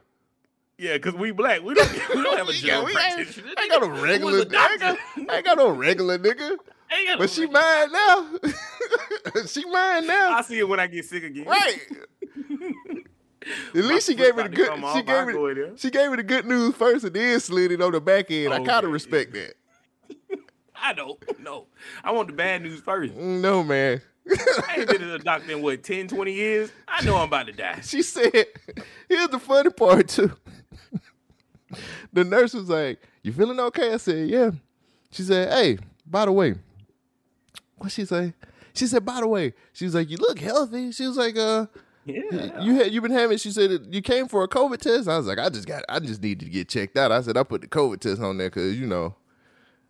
Yeah, 0.80 0.94
because 0.94 1.14
we 1.14 1.30
black. 1.30 1.62
We 1.62 1.74
don't, 1.74 1.92
we 2.14 2.22
don't 2.22 2.38
have 2.38 2.48
a 2.48 2.52
Yeah, 2.54 2.60
general 2.60 2.84
we 2.86 2.90
ain't- 2.92 3.00
practitioner. 3.16 3.50
I 3.58 3.62
ain't 3.62 3.70
got 3.70 3.82
no 3.82 4.02
regular 4.02 4.44
nigga. 4.46 4.70
ain't 4.70 4.80
got. 4.80 4.98
I 5.28 5.36
ain't 5.36 5.44
got 5.44 5.58
no 5.58 5.68
regular 5.70 6.18
nigga. 6.18 6.50
Ain't 6.92 7.08
no 7.08 7.18
But 7.18 7.28
she 7.30 7.42
regular- 7.42 7.60
mine 7.60 7.92
now. 7.92 9.42
she 9.46 9.64
mine 9.66 10.06
now. 10.06 10.32
I 10.36 10.42
see 10.42 10.58
it 10.58 10.66
when 10.68 10.80
I 10.80 10.86
get 10.86 11.04
sick 11.04 11.22
again. 11.22 11.44
Right. 11.44 11.78
At 13.74 13.84
least 13.84 14.06
she 14.06 14.14
foot 14.14 14.18
gave 14.24 14.36
me 14.36 14.42
the 14.44 14.48
good. 14.50 14.68
come 14.68 14.84
She 14.94 15.02
gave 15.02 15.26
me. 15.26 15.32
The, 15.32 15.72
she 15.76 15.90
gave 15.90 16.10
me 16.10 16.16
the 16.16 16.22
good 16.22 16.46
news 16.46 16.74
first, 16.74 17.04
and 17.04 17.14
then 17.14 17.40
slid 17.40 17.72
it 17.72 17.80
on 17.82 17.92
the 17.92 18.00
back 18.00 18.30
end. 18.30 18.52
I 18.52 18.62
kind 18.64 18.84
of 18.84 18.90
respect 18.92 19.32
that. 19.34 19.54
I 20.82 20.92
don't 20.94 21.18
know. 21.40 21.66
I 22.02 22.12
want 22.12 22.28
the 22.28 22.34
bad 22.34 22.62
news 22.62 22.80
first. 22.80 23.14
Mm, 23.14 23.40
No, 23.40 23.62
man. 23.62 24.00
I 24.30 24.76
ain't 24.78 24.88
been 24.88 25.00
to 25.00 25.06
the 25.06 25.18
doctor 25.18 25.50
in 25.52 25.62
what 25.62 25.82
10, 25.82 26.08
20 26.08 26.32
years. 26.32 26.70
I 26.86 27.04
know 27.04 27.16
I'm 27.16 27.28
about 27.28 27.46
to 27.46 27.52
die. 27.52 27.80
she 27.82 28.02
said, 28.02 28.46
"Here's 29.08 29.28
the 29.28 29.38
funny 29.38 29.70
part 29.70 30.08
too." 30.08 30.32
the 32.12 32.24
nurse 32.24 32.54
was 32.54 32.68
like, 32.68 33.00
"You 33.22 33.32
feeling 33.32 33.60
okay?" 33.60 33.92
I 33.92 33.96
said, 33.96 34.28
"Yeah." 34.28 34.50
She 35.10 35.22
said, 35.22 35.52
"Hey, 35.52 35.78
by 36.06 36.24
the 36.24 36.32
way, 36.32 36.54
what 37.78 37.92
she 37.92 38.04
say?" 38.04 38.34
She 38.74 38.86
said, 38.86 39.04
"By 39.04 39.20
the 39.20 39.28
way," 39.28 39.54
she 39.72 39.84
was 39.84 39.94
like, 39.94 40.10
"You 40.10 40.16
look 40.18 40.38
healthy." 40.38 40.92
She 40.92 41.06
was 41.06 41.16
like, 41.16 41.36
"Uh." 41.36 41.66
Yeah. 42.06 42.62
You 42.62 42.74
had 42.76 42.92
you 42.92 43.00
been 43.02 43.12
having? 43.12 43.36
She 43.38 43.50
said 43.50 43.86
you 43.90 44.00
came 44.02 44.26
for 44.26 44.42
a 44.42 44.48
COVID 44.48 44.78
test. 44.78 45.06
I 45.06 45.18
was 45.18 45.26
like, 45.26 45.38
I 45.38 45.48
just 45.50 45.68
got, 45.68 45.84
I 45.88 46.00
just 46.00 46.22
needed 46.22 46.46
to 46.46 46.50
get 46.50 46.68
checked 46.68 46.96
out. 46.96 47.12
I 47.12 47.20
said 47.20 47.36
I 47.36 47.42
put 47.42 47.60
the 47.60 47.68
COVID 47.68 48.00
test 48.00 48.22
on 48.22 48.38
there 48.38 48.48
because 48.48 48.78
you 48.80 48.86
know 48.86 49.14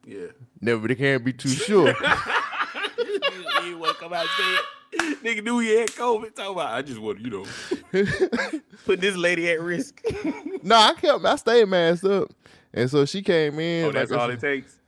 Yeah. 0.05 0.27
never 0.61 0.89
they 0.89 0.97
can't 0.97 1.25
be 1.25 1.33
too 1.33 1.49
sure. 1.49 1.87
you 2.99 3.19
didn't 3.21 3.79
want 3.79 3.99
to 3.99 4.05
out 4.07 4.13
and 4.13 4.29
say 4.37 4.55
it. 4.55 4.61
Nigga 5.23 5.45
knew 5.45 5.59
he 5.61 5.77
had 5.77 5.89
COVID. 5.91 6.35
Talk 6.35 6.53
about, 6.53 6.73
I 6.73 6.83
just 6.83 6.99
want, 6.99 7.21
you 7.21 7.31
know, 7.31 7.45
put 8.85 9.01
this 9.01 9.17
lady 9.17 9.49
at 9.51 9.61
risk. 9.61 10.03
no, 10.63 10.75
I 10.75 10.95
kept, 10.95 11.25
I 11.25 11.37
stayed 11.37 11.69
masked 11.69 12.05
up, 12.05 12.33
and 12.73 12.91
so 12.91 13.05
she 13.05 13.23
came 13.23 13.59
in. 13.61 13.87
oh, 13.87 13.93
that's 13.93 14.11
like 14.11 14.21
all 14.21 14.31
it 14.31 14.41
takes. 14.41 14.79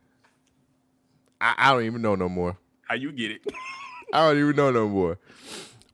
I, 1.41 1.55
I 1.57 1.73
don't 1.73 1.85
even 1.85 2.03
know 2.03 2.15
no 2.15 2.29
more. 2.29 2.57
How 2.89 2.95
you 2.97 3.13
get 3.13 3.31
it? 3.31 3.43
I 4.13 4.27
don't 4.29 4.39
even 4.39 4.57
know 4.57 4.71
no 4.71 4.89
more. 4.89 5.19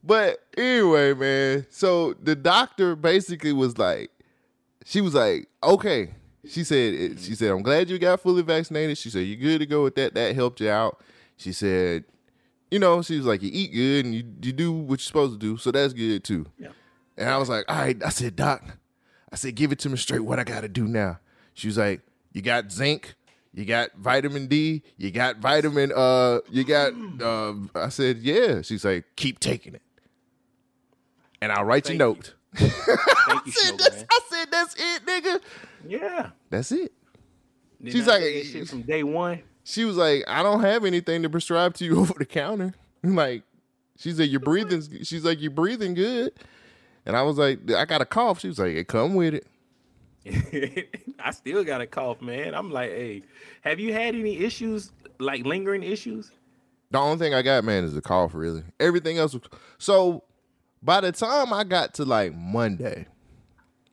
But 0.03 0.39
anyway, 0.57 1.13
man. 1.13 1.65
So 1.69 2.13
the 2.13 2.35
doctor 2.35 2.95
basically 2.95 3.53
was 3.53 3.77
like, 3.77 4.11
she 4.85 5.01
was 5.01 5.13
like, 5.13 5.47
okay. 5.63 6.11
She 6.47 6.63
said, 6.63 7.19
she 7.19 7.35
said, 7.35 7.51
I'm 7.51 7.61
glad 7.61 7.89
you 7.89 7.99
got 7.99 8.21
fully 8.21 8.41
vaccinated. 8.41 8.97
She 8.97 9.09
said, 9.09 9.19
you're 9.19 9.37
good 9.37 9.59
to 9.59 9.65
go 9.65 9.83
with 9.83 9.95
that. 9.95 10.13
That 10.15 10.35
helped 10.35 10.61
you 10.61 10.69
out. 10.69 11.01
She 11.37 11.51
said, 11.53 12.05
you 12.71 12.79
know, 12.79 13.01
she 13.01 13.17
was 13.17 13.25
like, 13.25 13.41
you 13.41 13.49
eat 13.51 13.73
good 13.73 14.05
and 14.05 14.13
you, 14.15 14.23
you 14.41 14.51
do 14.53 14.71
what 14.71 14.91
you're 14.91 14.97
supposed 14.99 15.33
to 15.33 15.39
do. 15.39 15.57
So 15.57 15.71
that's 15.71 15.93
good 15.93 16.23
too. 16.23 16.45
Yeah. 16.57 16.69
And 17.17 17.29
I 17.29 17.37
was 17.37 17.49
like, 17.49 17.65
all 17.67 17.75
right. 17.77 17.97
I 18.03 18.09
said, 18.09 18.35
Doc, 18.35 18.63
I 19.31 19.35
said, 19.35 19.55
give 19.55 19.71
it 19.71 19.79
to 19.79 19.89
me 19.89 19.97
straight. 19.97 20.21
What 20.21 20.39
I 20.39 20.43
got 20.43 20.61
to 20.61 20.69
do 20.69 20.87
now? 20.87 21.19
She 21.53 21.67
was 21.67 21.77
like, 21.77 22.01
you 22.31 22.41
got 22.41 22.71
zinc, 22.71 23.15
you 23.53 23.65
got 23.65 23.89
vitamin 23.97 24.47
D, 24.47 24.83
you 24.97 25.11
got 25.11 25.37
vitamin, 25.37 25.91
uh, 25.95 26.39
you 26.49 26.63
got, 26.63 26.93
uh, 27.21 27.53
I 27.75 27.89
said, 27.89 28.19
yeah. 28.19 28.61
She's 28.61 28.85
like, 28.85 29.05
keep 29.15 29.39
taking 29.39 29.73
it. 29.75 29.81
And 31.41 31.51
I'll 31.51 31.65
write 31.65 31.85
Thank 31.87 31.99
your 31.99 32.09
you. 32.09 32.15
note. 32.15 32.33
Thank 32.55 33.45
you, 33.47 33.53
I 33.55 33.77
said. 33.77 34.05
I 34.11 34.19
said, 34.29 34.47
that's 34.51 34.75
it, 34.77 35.05
nigga. 35.05 35.41
Yeah. 35.87 36.29
That's 36.49 36.71
it. 36.71 36.93
Did 37.81 37.93
She's 37.93 38.07
like- 38.07 38.21
shit 38.21 38.67
from 38.67 38.81
day 38.83 39.03
one. 39.03 39.41
She 39.69 39.85
was 39.85 39.97
like, 39.97 40.23
I 40.27 40.41
don't 40.41 40.61
have 40.61 40.83
anything 40.83 41.21
to 41.21 41.29
prescribe 41.29 41.75
to 41.75 41.85
you 41.85 41.99
over 41.99 42.15
the 42.17 42.25
counter. 42.25 42.73
I'm 43.03 43.15
like, 43.15 43.43
she 43.97 44.11
said, 44.11 44.29
you're 44.29 44.39
breathing. 44.39 44.81
She's 45.03 45.23
like, 45.23 45.39
you're 45.39 45.51
breathing 45.51 45.93
good. 45.93 46.33
And 47.05 47.15
I 47.15 47.21
was 47.21 47.37
like, 47.37 47.69
I 47.71 47.85
got 47.85 48.01
a 48.01 48.05
cough. 48.05 48.39
She 48.39 48.47
was 48.47 48.57
like, 48.57 48.73
hey, 48.73 48.83
come 48.83 49.13
with 49.13 49.35
it. 49.35 50.89
I 51.23 51.29
still 51.31 51.63
got 51.63 51.81
a 51.81 51.87
cough, 51.87 52.19
man. 52.19 52.55
I'm 52.55 52.71
like, 52.71 52.89
hey, 52.89 53.21
have 53.61 53.79
you 53.79 53.93
had 53.93 54.15
any 54.15 54.39
issues, 54.39 54.91
like 55.19 55.45
lingering 55.45 55.83
issues? 55.83 56.31
The 56.89 56.97
only 56.97 57.19
thing 57.19 57.35
I 57.35 57.43
got, 57.43 57.63
man, 57.63 57.83
is 57.83 57.95
a 57.95 58.01
cough, 58.01 58.33
really. 58.33 58.63
Everything 58.79 59.19
else 59.19 59.33
was. 59.33 59.43
So 59.77 60.23
by 60.81 61.01
the 61.01 61.11
time 61.11 61.53
I 61.53 61.63
got 61.63 61.93
to 61.95 62.05
like 62.05 62.33
Monday, 62.33 63.05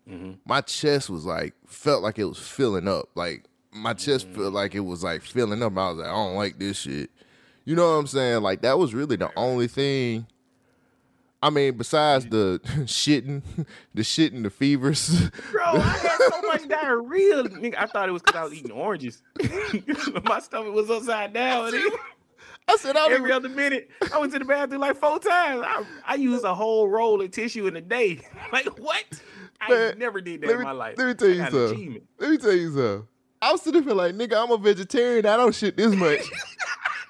mm-hmm. 0.09 0.33
my 0.47 0.63
chest 0.63 1.11
was 1.11 1.27
like, 1.27 1.53
felt 1.67 2.03
like 2.03 2.19
it 2.19 2.25
was 2.25 2.39
filling 2.39 2.89
up. 2.89 3.11
Like 3.15 3.45
my 3.77 3.95
chest 3.95 4.29
felt 4.29 4.53
like 4.53 4.75
it 4.75 4.81
was 4.81 5.05
like 5.05 5.23
filling 5.23 5.63
up. 5.63 5.77
I 5.77 5.89
was 5.91 5.99
like, 5.99 6.09
I 6.09 6.13
don't 6.13 6.35
like 6.35 6.59
this 6.59 6.79
shit. 6.79 7.11
You 7.65 7.75
know 7.75 7.91
what 7.91 7.97
I'm 7.97 8.07
saying? 8.07 8.43
Like 8.43 8.63
that 8.63 8.79
was 8.79 8.95
really 8.95 9.17
the 9.17 9.31
only 9.37 9.69
thing. 9.69 10.27
I 11.43 11.51
mean, 11.51 11.77
besides 11.77 12.27
the 12.27 12.61
shitting, 12.85 13.43
the 13.95 14.03
shitting, 14.03 14.43
the 14.43 14.51
fevers. 14.51 15.31
Bro, 15.53 15.65
I 15.65 15.79
had 15.79 16.19
so 16.31 16.43
much 16.43 16.69
diarrhea. 16.69 17.43
Nigga, 17.45 17.77
I 17.79 17.87
thought 17.87 18.09
it 18.09 18.13
was 18.13 18.23
because 18.23 18.39
I 18.39 18.45
was 18.45 18.55
eating 18.55 18.73
oranges. 18.73 19.23
My 20.25 20.41
stomach 20.41 20.75
was 20.75 20.91
upside 20.91 21.33
down. 21.33 21.73
I 22.69 22.77
said, 22.77 22.97
I 22.97 23.13
Every 23.13 23.31
other 23.31 23.49
minute, 23.49 23.91
I 24.13 24.19
went 24.19 24.33
to 24.33 24.41
the 24.41 24.45
bathroom 24.45 24.81
like 24.81 24.97
four 24.97 25.21
times. 25.21 25.63
I, 25.65 25.85
I 26.05 26.15
used 26.17 26.45
a 26.45 26.55
whole 26.55 26.89
roll 26.89 27.23
of 27.23 27.31
tissue 27.31 27.67
in 27.69 27.77
a 27.77 27.81
day. 27.81 28.21
Like 28.53 28.67
what? 28.81 29.05
I 29.61 29.95
never 29.97 30.21
did 30.21 30.41
that 30.41 30.49
let 30.49 30.57
in 30.57 30.63
my 30.63 30.73
life. 30.73 30.99
Let 30.99 31.07
me 31.07 31.15
tell 31.15 31.29
you 31.29 31.51
something. 31.51 32.01
Let 32.19 32.31
me 32.31 32.39
tell 32.39 32.53
you 32.53 32.75
something. 32.75 33.09
I 33.47 33.53
was 33.53 33.63
sitting 33.63 33.85
there 33.85 33.95
like, 33.95 34.15
nigga, 34.15 34.43
I'm 34.43 34.51
a 34.51 34.59
vegetarian. 34.59 35.25
I 35.27 35.37
don't 35.37 35.55
shit 35.55 35.77
this 35.77 35.95
much. 35.95 36.21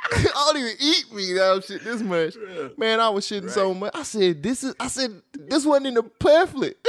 I 0.13 0.51
don't 0.53 0.57
even 0.59 0.73
eat 0.79 1.13
meat. 1.13 1.33
I 1.35 1.49
don't 1.49 1.65
shit 1.65 1.83
this 1.83 2.01
much. 2.01 2.37
Man, 2.77 3.01
I 3.01 3.09
was 3.09 3.27
shitting 3.27 3.51
so 3.51 3.75
much. 3.75 3.93
I 3.95 4.03
said, 4.05 4.43
this 4.43 4.63
is. 4.63 4.75
I 4.79 4.87
said, 4.87 5.21
this 5.33 5.67
wasn't 5.67 5.89
in 5.89 5.95
the 5.95 6.03
pamphlet. 6.03 6.79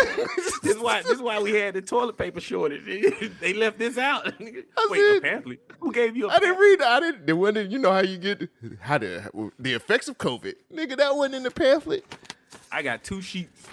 This 0.64 0.76
is 0.76 0.82
why. 0.82 1.02
This 1.02 1.12
is 1.14 1.22
why 1.22 1.40
we 1.40 1.54
had 1.54 1.76
the 1.76 1.82
toilet 1.82 2.18
paper 2.18 2.42
shortage. 2.42 2.84
they 3.40 3.54
left 3.54 3.78
this 3.78 3.98
out. 3.98 4.26
Wait, 4.26 4.60
said- 5.00 5.18
a 5.18 5.22
pamphlet? 5.22 5.72
Who 5.80 5.92
gave 5.94 6.18
you 6.18 6.28
a 6.28 6.32
I 6.34 6.40
didn't 6.40 6.58
read. 6.58 6.82
I 6.82 7.00
didn't. 7.00 7.28
The 7.28 7.36
one 7.36 7.54
that 7.54 7.70
you 7.72 7.78
know 7.78 7.92
how 7.92 8.02
you 8.02 8.18
get 8.18 8.50
how 8.82 8.98
the 8.98 9.52
the 9.60 9.74
effects 9.74 10.08
of 10.10 10.18
COVID. 10.18 10.56
Nigga, 10.74 10.98
that 10.98 11.16
wasn't 11.16 11.36
in 11.36 11.44
the 11.44 11.52
pamphlet. 11.52 12.04
I 12.72 12.82
got 12.82 13.04
two 13.04 13.22
sheets, 13.22 13.64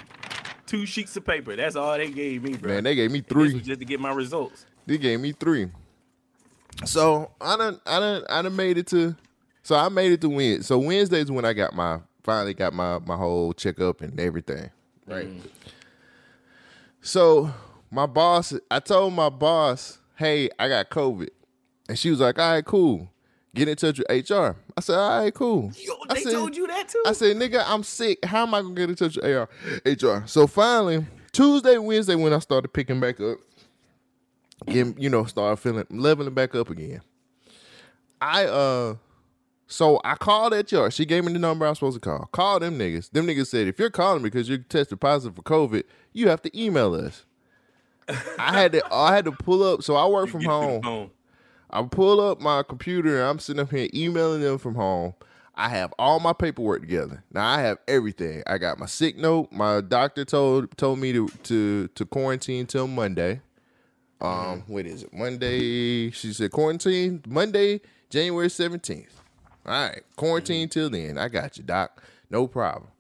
two 0.66 0.87
sheets 0.87 1.16
of 1.16 1.24
paper. 1.24 1.56
That's 1.56 1.74
all 1.74 1.96
they 1.96 2.10
gave 2.10 2.42
me, 2.44 2.56
bro. 2.56 2.74
Man, 2.74 2.84
they 2.84 2.94
gave 2.94 3.10
me 3.10 3.20
This 3.20 3.28
three. 3.28 3.54
was 3.54 3.62
just 3.62 3.80
to 3.80 3.87
get 3.87 3.98
my 3.98 4.12
results. 4.12 4.66
They 4.86 4.98
gave 4.98 5.20
me 5.20 5.32
three. 5.32 5.68
So 6.84 7.30
I 7.40 7.56
done, 7.56 7.80
I 7.86 8.00
done, 8.00 8.24
I 8.28 8.42
done 8.42 8.56
made 8.56 8.78
it 8.78 8.86
to. 8.88 9.16
So 9.62 9.76
I 9.76 9.88
made 9.88 10.12
it 10.12 10.20
to 10.22 10.28
Wednesday. 10.28 10.62
So 10.62 10.78
Wednesday's 10.78 11.30
when 11.30 11.44
I 11.44 11.52
got 11.52 11.74
my 11.74 12.00
finally 12.22 12.54
got 12.54 12.72
my 12.72 12.98
my 13.00 13.16
whole 13.16 13.52
checkup 13.52 14.00
and 14.00 14.18
everything. 14.20 14.70
Right. 15.06 15.26
Mm-hmm. 15.28 15.46
So 17.00 17.52
my 17.90 18.06
boss, 18.06 18.52
I 18.70 18.80
told 18.80 19.12
my 19.14 19.28
boss, 19.28 19.98
"Hey, 20.16 20.50
I 20.58 20.68
got 20.68 20.90
COVID," 20.90 21.28
and 21.88 21.98
she 21.98 22.10
was 22.10 22.20
like, 22.20 22.38
"All 22.38 22.52
right, 22.52 22.64
cool. 22.64 23.08
Get 23.54 23.68
in 23.68 23.76
touch 23.76 23.98
with 24.00 24.08
HR." 24.30 24.56
I 24.76 24.80
said, 24.80 24.98
"All 24.98 25.22
right, 25.22 25.32
cool." 25.32 25.70
Yo, 25.76 25.94
they 26.08 26.22
said- 26.22 26.32
told 26.32 26.56
you 26.56 26.66
that 26.66 26.88
too. 26.88 27.02
I 27.06 27.12
said, 27.12 27.36
nigga, 27.36 27.62
I'm 27.66 27.82
sick. 27.84 28.24
How 28.24 28.42
am 28.42 28.54
I 28.54 28.62
gonna 28.62 28.74
get 28.74 28.90
in 28.90 28.96
touch 28.96 29.16
with 29.16 29.24
AR, 29.24 29.48
HR? 29.84 30.24
So 30.26 30.46
finally, 30.46 31.06
Tuesday, 31.32 31.78
Wednesday, 31.78 32.16
when 32.16 32.32
I 32.32 32.38
started 32.40 32.68
picking 32.68 33.00
back 33.00 33.20
up, 33.20 33.38
getting, 34.66 34.98
you 34.98 35.10
know, 35.10 35.24
start 35.24 35.58
feeling 35.58 35.86
leveling 35.90 36.34
back 36.34 36.54
up 36.54 36.70
again. 36.70 37.00
I 38.20 38.46
uh 38.46 38.94
so 39.66 40.00
I 40.04 40.14
called 40.14 40.52
HR. 40.52 40.90
She 40.90 41.04
gave 41.04 41.24
me 41.24 41.32
the 41.32 41.38
number 41.38 41.66
I 41.66 41.70
was 41.70 41.78
supposed 41.78 41.94
to 41.94 42.00
call. 42.00 42.28
Call 42.32 42.60
them 42.60 42.78
niggas. 42.78 43.10
Them 43.10 43.26
niggas 43.26 43.48
said, 43.48 43.66
if 43.66 43.78
you're 43.78 43.90
calling 43.90 44.22
me 44.22 44.28
because 44.30 44.48
you're 44.48 44.58
tested 44.58 45.00
positive 45.00 45.36
for 45.36 45.42
COVID, 45.42 45.84
you 46.12 46.28
have 46.28 46.42
to 46.42 46.60
email 46.60 46.94
us. 46.94 47.24
I 48.38 48.52
had 48.52 48.72
to 48.72 48.82
I 48.92 49.14
had 49.14 49.24
to 49.24 49.32
pull 49.32 49.62
up. 49.62 49.82
So 49.82 49.96
I 49.96 50.06
work 50.06 50.28
from 50.28 50.40
Get 50.40 50.48
the 50.48 50.80
home. 50.82 51.10
I 51.70 51.82
pull 51.82 52.20
up 52.20 52.40
my 52.40 52.62
computer 52.62 53.18
and 53.20 53.28
I'm 53.28 53.38
sitting 53.38 53.60
up 53.60 53.70
here 53.70 53.88
emailing 53.92 54.42
them 54.42 54.58
from 54.58 54.74
home. 54.74 55.14
I 55.56 55.68
have 55.68 55.92
all 55.98 56.20
my 56.20 56.32
paperwork 56.32 56.82
together. 56.82 57.24
Now 57.32 57.46
I 57.46 57.60
have 57.60 57.78
everything. 57.88 58.42
I 58.46 58.58
got 58.58 58.78
my 58.78 58.86
sick 58.86 59.16
note. 59.16 59.52
My 59.52 59.80
doctor 59.80 60.24
told 60.24 60.76
told 60.76 60.98
me 60.98 61.12
to 61.12 61.28
to 61.44 61.88
to 61.88 62.04
quarantine 62.04 62.66
till 62.66 62.86
Monday. 62.86 63.40
Um, 64.20 64.64
what 64.66 64.87
is 64.87 65.03
it? 65.03 65.12
Monday. 65.12 66.11
She 66.11 66.33
said 66.33 66.50
quarantine 66.50 67.22
Monday, 67.27 67.81
January 68.11 68.50
seventeenth. 68.50 69.20
All 69.66 69.72
right, 69.72 70.03
quarantine 70.16 70.68
till 70.68 70.90
then. 70.90 71.18
I 71.18 71.29
got 71.29 71.57
you, 71.57 71.64
doc. 71.64 72.03
No 72.31 72.46
problem. 72.46 72.90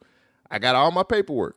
I 0.50 0.58
got 0.58 0.74
all 0.74 0.90
my 0.90 1.02
paperwork. 1.02 1.56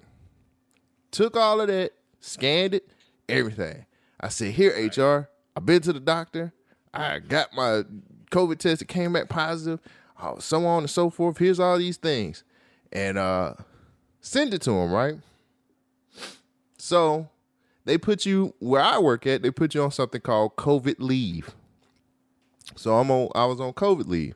Took 1.12 1.38
all 1.38 1.62
of 1.62 1.67
that, 1.67 1.93
scanned 2.20 2.74
it, 2.74 2.89
everything. 3.30 3.86
I 4.20 4.30
said, 4.30 4.52
"Here, 4.54 4.72
HR. 4.72 5.30
I've 5.56 5.65
been 5.65 5.82
to 5.82 5.93
the 5.93 6.00
doctor. 6.00 6.54
I 6.93 7.20
got 7.20 7.54
my 7.54 7.84
COVID 8.32 8.58
test. 8.60 8.82
It 8.82 8.88
came 8.88 9.13
back 9.13 9.30
positive. 9.30 9.80
Oh, 10.22 10.39
so 10.39 10.65
on 10.65 10.84
and 10.84 10.89
so 10.89 11.10
forth. 11.10 11.38
Here's 11.38 11.60
all 11.60 11.78
these 11.78 11.98
things, 11.98 12.43
and 12.91 13.17
uh, 13.17 13.54
send 14.20 14.54
it 14.54 14.62
to 14.63 14.72
him. 14.72 14.91
Right. 14.91 15.15
So 16.78 17.30
they 17.88 17.97
put 17.97 18.26
you 18.26 18.54
where 18.60 18.82
I 18.82 19.00
work 19.00 19.26
at. 19.26 19.41
They 19.41 19.52
put 19.52 19.73
you 19.73 19.82
on 19.84 19.91
something 19.91 20.21
called 20.21 20.56
COVID 20.58 20.95
leave. 21.00 21.56
So 22.76 22.95
I'm 22.95 23.10
on. 23.10 23.30
I 23.34 23.45
was 23.45 23.60
on 23.60 23.73
COVID 23.73 24.08
leave. 24.08 24.36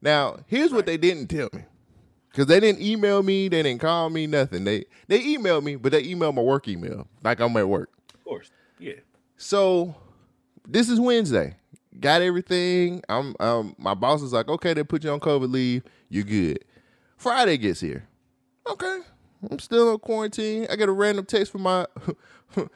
Now 0.00 0.38
here's 0.46 0.72
what 0.72 0.86
they 0.86 0.96
didn't 0.96 1.28
tell 1.28 1.48
me. 1.52 1.64
Cause 2.32 2.46
they 2.46 2.60
didn't 2.60 2.80
email 2.80 3.24
me, 3.24 3.48
they 3.48 3.60
didn't 3.60 3.80
call 3.80 4.08
me, 4.08 4.28
nothing. 4.28 4.62
They 4.62 4.84
they 5.08 5.20
emailed 5.20 5.64
me, 5.64 5.74
but 5.74 5.90
they 5.90 6.04
emailed 6.04 6.34
my 6.34 6.42
work 6.42 6.68
email, 6.68 7.08
like 7.24 7.40
I'm 7.40 7.56
at 7.56 7.68
work. 7.68 7.90
Of 8.14 8.22
course. 8.22 8.52
Yeah. 8.78 8.94
So 9.36 9.96
this 10.66 10.88
is 10.88 11.00
Wednesday. 11.00 11.56
got 11.98 12.22
everything. 12.22 13.02
I'm 13.08 13.34
um 13.40 13.74
my 13.78 13.94
boss 13.94 14.22
is 14.22 14.32
like, 14.32 14.48
okay, 14.48 14.74
they 14.74 14.84
put 14.84 15.02
you 15.02 15.10
on 15.10 15.18
COVID 15.18 15.50
leave. 15.50 15.82
You're 16.08 16.22
good. 16.24 16.64
Friday 17.16 17.56
gets 17.58 17.80
here. 17.80 18.06
Okay. 18.66 19.00
I'm 19.48 19.58
still 19.58 19.92
in 19.92 19.98
quarantine. 19.98 20.66
I 20.70 20.76
get 20.76 20.88
a 20.88 20.92
random 20.92 21.24
text 21.24 21.52
from 21.52 21.62
my 21.62 21.86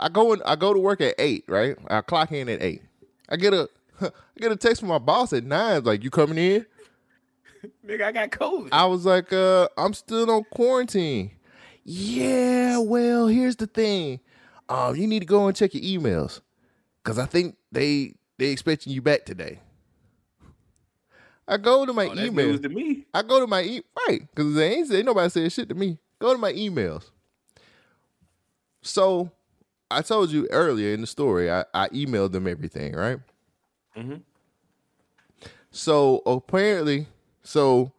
I 0.00 0.08
go 0.08 0.32
in, 0.32 0.42
I 0.44 0.56
go 0.56 0.72
to 0.72 0.78
work 0.78 1.00
at 1.00 1.14
eight, 1.18 1.44
right? 1.48 1.76
I 1.88 2.00
clock 2.00 2.32
in 2.32 2.48
at 2.48 2.62
eight. 2.62 2.82
I 3.28 3.36
get 3.36 3.52
a 3.52 3.68
I 4.00 4.10
get 4.38 4.52
a 4.52 4.56
text 4.56 4.80
from 4.80 4.88
my 4.88 4.98
boss 4.98 5.32
at 5.32 5.44
nine, 5.44 5.84
like, 5.84 6.04
you 6.04 6.10
coming 6.10 6.38
in? 6.38 6.66
Nigga, 7.86 8.02
I 8.02 8.12
got 8.12 8.30
COVID. 8.30 8.68
I 8.72 8.84
was 8.86 9.04
like, 9.04 9.32
uh, 9.32 9.68
I'm 9.76 9.94
still 9.94 10.30
on 10.30 10.44
quarantine. 10.44 11.32
Yeah, 11.84 12.78
well, 12.78 13.26
here's 13.28 13.56
the 13.56 13.66
thing. 13.66 14.20
Um, 14.68 14.96
you 14.96 15.06
need 15.06 15.20
to 15.20 15.26
go 15.26 15.46
and 15.46 15.56
check 15.56 15.72
your 15.74 15.82
emails. 15.82 16.40
Cause 17.04 17.18
I 17.18 17.26
think 17.26 17.56
they 17.70 18.14
they 18.36 18.46
expecting 18.46 18.92
you 18.92 19.00
back 19.00 19.24
today. 19.24 19.60
I 21.46 21.56
go 21.56 21.86
to 21.86 21.92
my 21.92 22.06
oh, 22.06 22.18
email. 22.18 22.58
to 22.58 22.68
me. 22.68 23.06
I 23.14 23.22
go 23.22 23.38
to 23.38 23.46
my 23.46 23.62
e- 23.62 23.84
right 24.08 24.22
because 24.34 24.54
they 24.56 24.74
ain't 24.74 24.88
say 24.88 25.04
nobody 25.04 25.30
said 25.30 25.52
shit 25.52 25.68
to 25.68 25.76
me. 25.76 25.98
Go 26.18 26.32
to 26.32 26.38
my 26.38 26.52
emails. 26.52 27.10
So 28.82 29.30
I 29.90 30.02
told 30.02 30.30
you 30.30 30.46
earlier 30.50 30.94
in 30.94 31.00
the 31.00 31.06
story, 31.06 31.50
I, 31.50 31.64
I 31.74 31.88
emailed 31.90 32.32
them 32.32 32.46
everything, 32.46 32.94
right? 32.94 33.18
Mhm. 33.96 34.22
So 35.70 36.22
apparently, 36.26 37.06
so 37.42 37.92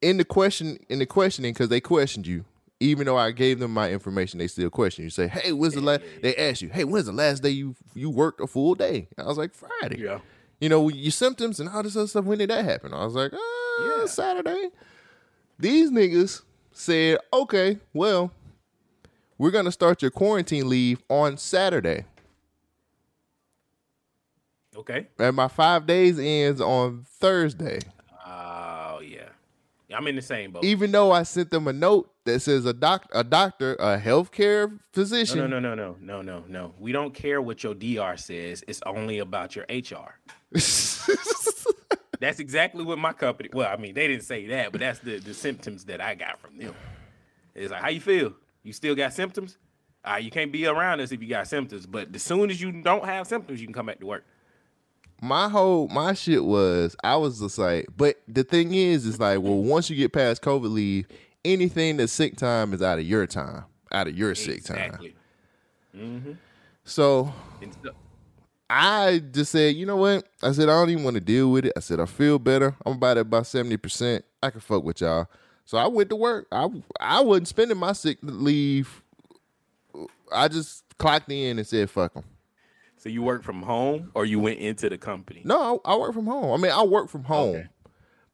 in 0.00 0.16
the 0.16 0.24
question 0.24 0.78
in 0.88 0.98
the 1.00 1.06
questioning, 1.06 1.52
because 1.52 1.68
they 1.68 1.80
questioned 1.80 2.26
you, 2.26 2.44
even 2.78 3.04
though 3.04 3.16
I 3.18 3.30
gave 3.32 3.58
them 3.58 3.74
my 3.74 3.90
information, 3.90 4.38
they 4.38 4.46
still 4.46 4.70
question 4.70 5.04
you. 5.04 5.10
Say, 5.10 5.28
hey, 5.28 5.52
when's 5.52 5.74
the 5.74 5.80
last? 5.82 6.02
They 6.22 6.34
ask 6.36 6.62
you, 6.62 6.68
hey, 6.70 6.84
when's 6.84 7.06
the 7.06 7.12
last 7.12 7.42
day 7.42 7.50
you 7.50 7.74
you 7.94 8.08
worked 8.08 8.40
a 8.40 8.46
full 8.46 8.74
day? 8.74 9.08
I 9.18 9.24
was 9.24 9.36
like, 9.36 9.52
Friday. 9.54 10.00
Yeah. 10.00 10.20
You 10.60 10.68
know, 10.68 10.88
your 10.88 11.10
symptoms 11.10 11.58
and 11.60 11.68
all 11.68 11.82
this 11.82 11.96
other 11.96 12.06
stuff. 12.06 12.24
When 12.24 12.38
did 12.38 12.50
that 12.50 12.64
happen? 12.64 12.92
I 12.94 13.04
was 13.04 13.14
like, 13.14 13.32
uh, 13.32 13.38
Yeah. 13.98 14.06
Saturday. 14.06 14.70
These 15.58 15.90
niggas 15.90 16.42
said, 16.80 17.18
okay, 17.32 17.78
well, 17.94 18.32
we're 19.38 19.50
gonna 19.50 19.72
start 19.72 20.02
your 20.02 20.10
quarantine 20.10 20.68
leave 20.68 21.02
on 21.08 21.36
Saturday, 21.36 22.04
Okay. 24.76 25.06
and 25.18 25.36
my 25.36 25.48
five 25.48 25.86
days 25.86 26.18
ends 26.18 26.60
on 26.60 27.04
Thursday. 27.08 27.80
Oh 28.26 29.00
yeah. 29.04 29.28
I'm 29.94 30.06
in 30.06 30.14
the 30.14 30.22
same 30.22 30.52
boat. 30.52 30.62
Even 30.64 30.92
though 30.92 31.10
I 31.10 31.24
sent 31.24 31.50
them 31.50 31.66
a 31.66 31.72
note 31.72 32.12
that 32.24 32.40
says 32.40 32.64
a 32.64 32.72
doc, 32.72 33.06
a 33.12 33.24
doctor, 33.24 33.74
a 33.74 33.98
healthcare 33.98 34.78
physician. 34.92 35.38
No, 35.38 35.46
no, 35.48 35.58
no, 35.58 35.74
no, 35.74 35.96
no, 36.00 36.22
no, 36.22 36.44
no. 36.46 36.74
We 36.78 36.92
don't 36.92 37.12
care 37.12 37.42
what 37.42 37.64
your 37.64 37.74
DR 37.74 38.16
says. 38.16 38.62
It's 38.68 38.80
only 38.86 39.18
about 39.18 39.56
your 39.56 39.64
HR. 39.68 40.14
That's 42.20 42.38
exactly 42.38 42.84
what 42.84 42.98
my 42.98 43.12
company. 43.12 43.48
Well, 43.52 43.68
I 43.68 43.76
mean, 43.76 43.94
they 43.94 44.06
didn't 44.06 44.24
say 44.24 44.46
that, 44.48 44.70
but 44.72 44.80
that's 44.80 44.98
the 45.00 45.18
the 45.18 45.34
symptoms 45.34 45.84
that 45.86 46.00
I 46.00 46.14
got 46.14 46.38
from 46.38 46.58
them. 46.58 46.74
It's 47.54 47.72
like, 47.72 47.80
how 47.82 47.88
you 47.88 48.00
feel? 48.00 48.34
You 48.62 48.72
still 48.72 48.94
got 48.94 49.12
symptoms? 49.12 49.56
Uh, 50.04 50.16
you 50.20 50.30
can't 50.30 50.52
be 50.52 50.66
around 50.66 51.00
us 51.00 51.12
if 51.12 51.20
you 51.22 51.28
got 51.28 51.48
symptoms. 51.48 51.86
But 51.86 52.14
as 52.14 52.22
soon 52.22 52.50
as 52.50 52.60
you 52.60 52.70
don't 52.72 53.04
have 53.04 53.26
symptoms, 53.26 53.60
you 53.60 53.66
can 53.66 53.74
come 53.74 53.86
back 53.86 54.00
to 54.00 54.06
work. 54.06 54.24
my 55.22 55.48
whole 55.48 55.88
my 55.88 56.12
shit 56.14 56.44
was 56.44 56.94
I 57.02 57.16
was 57.16 57.40
just 57.40 57.58
like, 57.58 57.86
but 57.96 58.20
the 58.28 58.44
thing 58.44 58.74
is, 58.74 59.06
is 59.06 59.18
like, 59.18 59.40
well, 59.40 59.56
once 59.58 59.90
you 59.90 59.96
get 59.96 60.12
past 60.12 60.42
COVID 60.42 60.70
leave, 60.72 61.06
anything 61.44 61.96
that's 61.96 62.12
sick 62.12 62.36
time 62.36 62.72
is 62.74 62.82
out 62.82 62.98
of 62.98 63.04
your 63.06 63.26
time, 63.26 63.64
out 63.92 64.08
of 64.08 64.16
your 64.16 64.34
sick 64.34 64.62
time. 64.64 64.78
Exactly. 64.78 65.14
So 66.84 67.32
so- 67.82 67.94
I 68.72 69.18
just 69.32 69.50
said, 69.50 69.74
you 69.74 69.84
know 69.84 69.96
what? 69.96 70.28
I 70.42 70.52
said 70.52 70.68
I 70.68 70.72
don't 70.78 70.90
even 70.90 71.02
want 71.04 71.14
to 71.14 71.20
deal 71.20 71.50
with 71.50 71.64
it. 71.66 71.72
I 71.76 71.80
said 71.80 71.98
I 71.98 72.06
feel 72.06 72.38
better. 72.38 72.76
I'm 72.86 72.92
about 72.92 73.16
at 73.18 73.22
about 73.22 73.46
seventy 73.48 73.76
percent. 73.76 74.24
I 74.42 74.50
can 74.50 74.60
fuck 74.60 74.84
with 74.84 75.00
y'all. 75.00 75.26
So 75.64 75.76
I 75.76 75.88
went 75.88 76.08
to 76.10 76.16
work. 76.16 76.46
I 76.52 76.68
I 77.00 77.20
wasn't 77.20 77.48
spending 77.48 77.78
my 77.78 77.92
sick 77.92 78.18
leave. 78.22 79.02
I 80.32 80.48
just 80.48 80.84
clocked 80.98 81.30
in 81.32 81.58
and 81.58 81.66
said 81.66 81.90
fuck 81.90 82.14
them. 82.14 82.24
so 82.96 83.08
you 83.08 83.22
work 83.22 83.42
from 83.42 83.62
home 83.62 84.12
or 84.14 84.24
you 84.24 84.38
went 84.38 84.60
into 84.60 84.88
the 84.88 84.98
company? 84.98 85.42
No, 85.44 85.80
I, 85.84 85.92
I 85.92 85.96
work 85.96 86.14
from 86.14 86.26
home. 86.26 86.52
I 86.52 86.62
mean, 86.62 86.72
I 86.72 86.82
work 86.84 87.08
from 87.08 87.24
home. 87.24 87.56
Okay. 87.56 87.68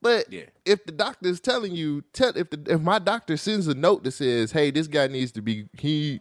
But 0.03 0.31
Yeah. 0.33 0.43
if 0.67 0.85
the 0.85 0.93
doctor 0.93 1.29
is 1.29 1.41
telling 1.41 1.75
you, 1.75 2.03
tell 2.13 2.37
if 2.37 2.51
the 2.51 2.61
if 2.69 2.81
my 2.83 2.99
doctor 2.99 3.37
sends 3.39 3.67
a 3.69 3.75
note 3.75 4.05
that 4.05 4.11
says, 4.13 4.53
"Hey, 4.53 4.71
this 4.71 4.87
guy 4.87 5.07
needs 5.07 5.33
to 5.33 5.41
be 5.43 5.69
he 5.79 6.21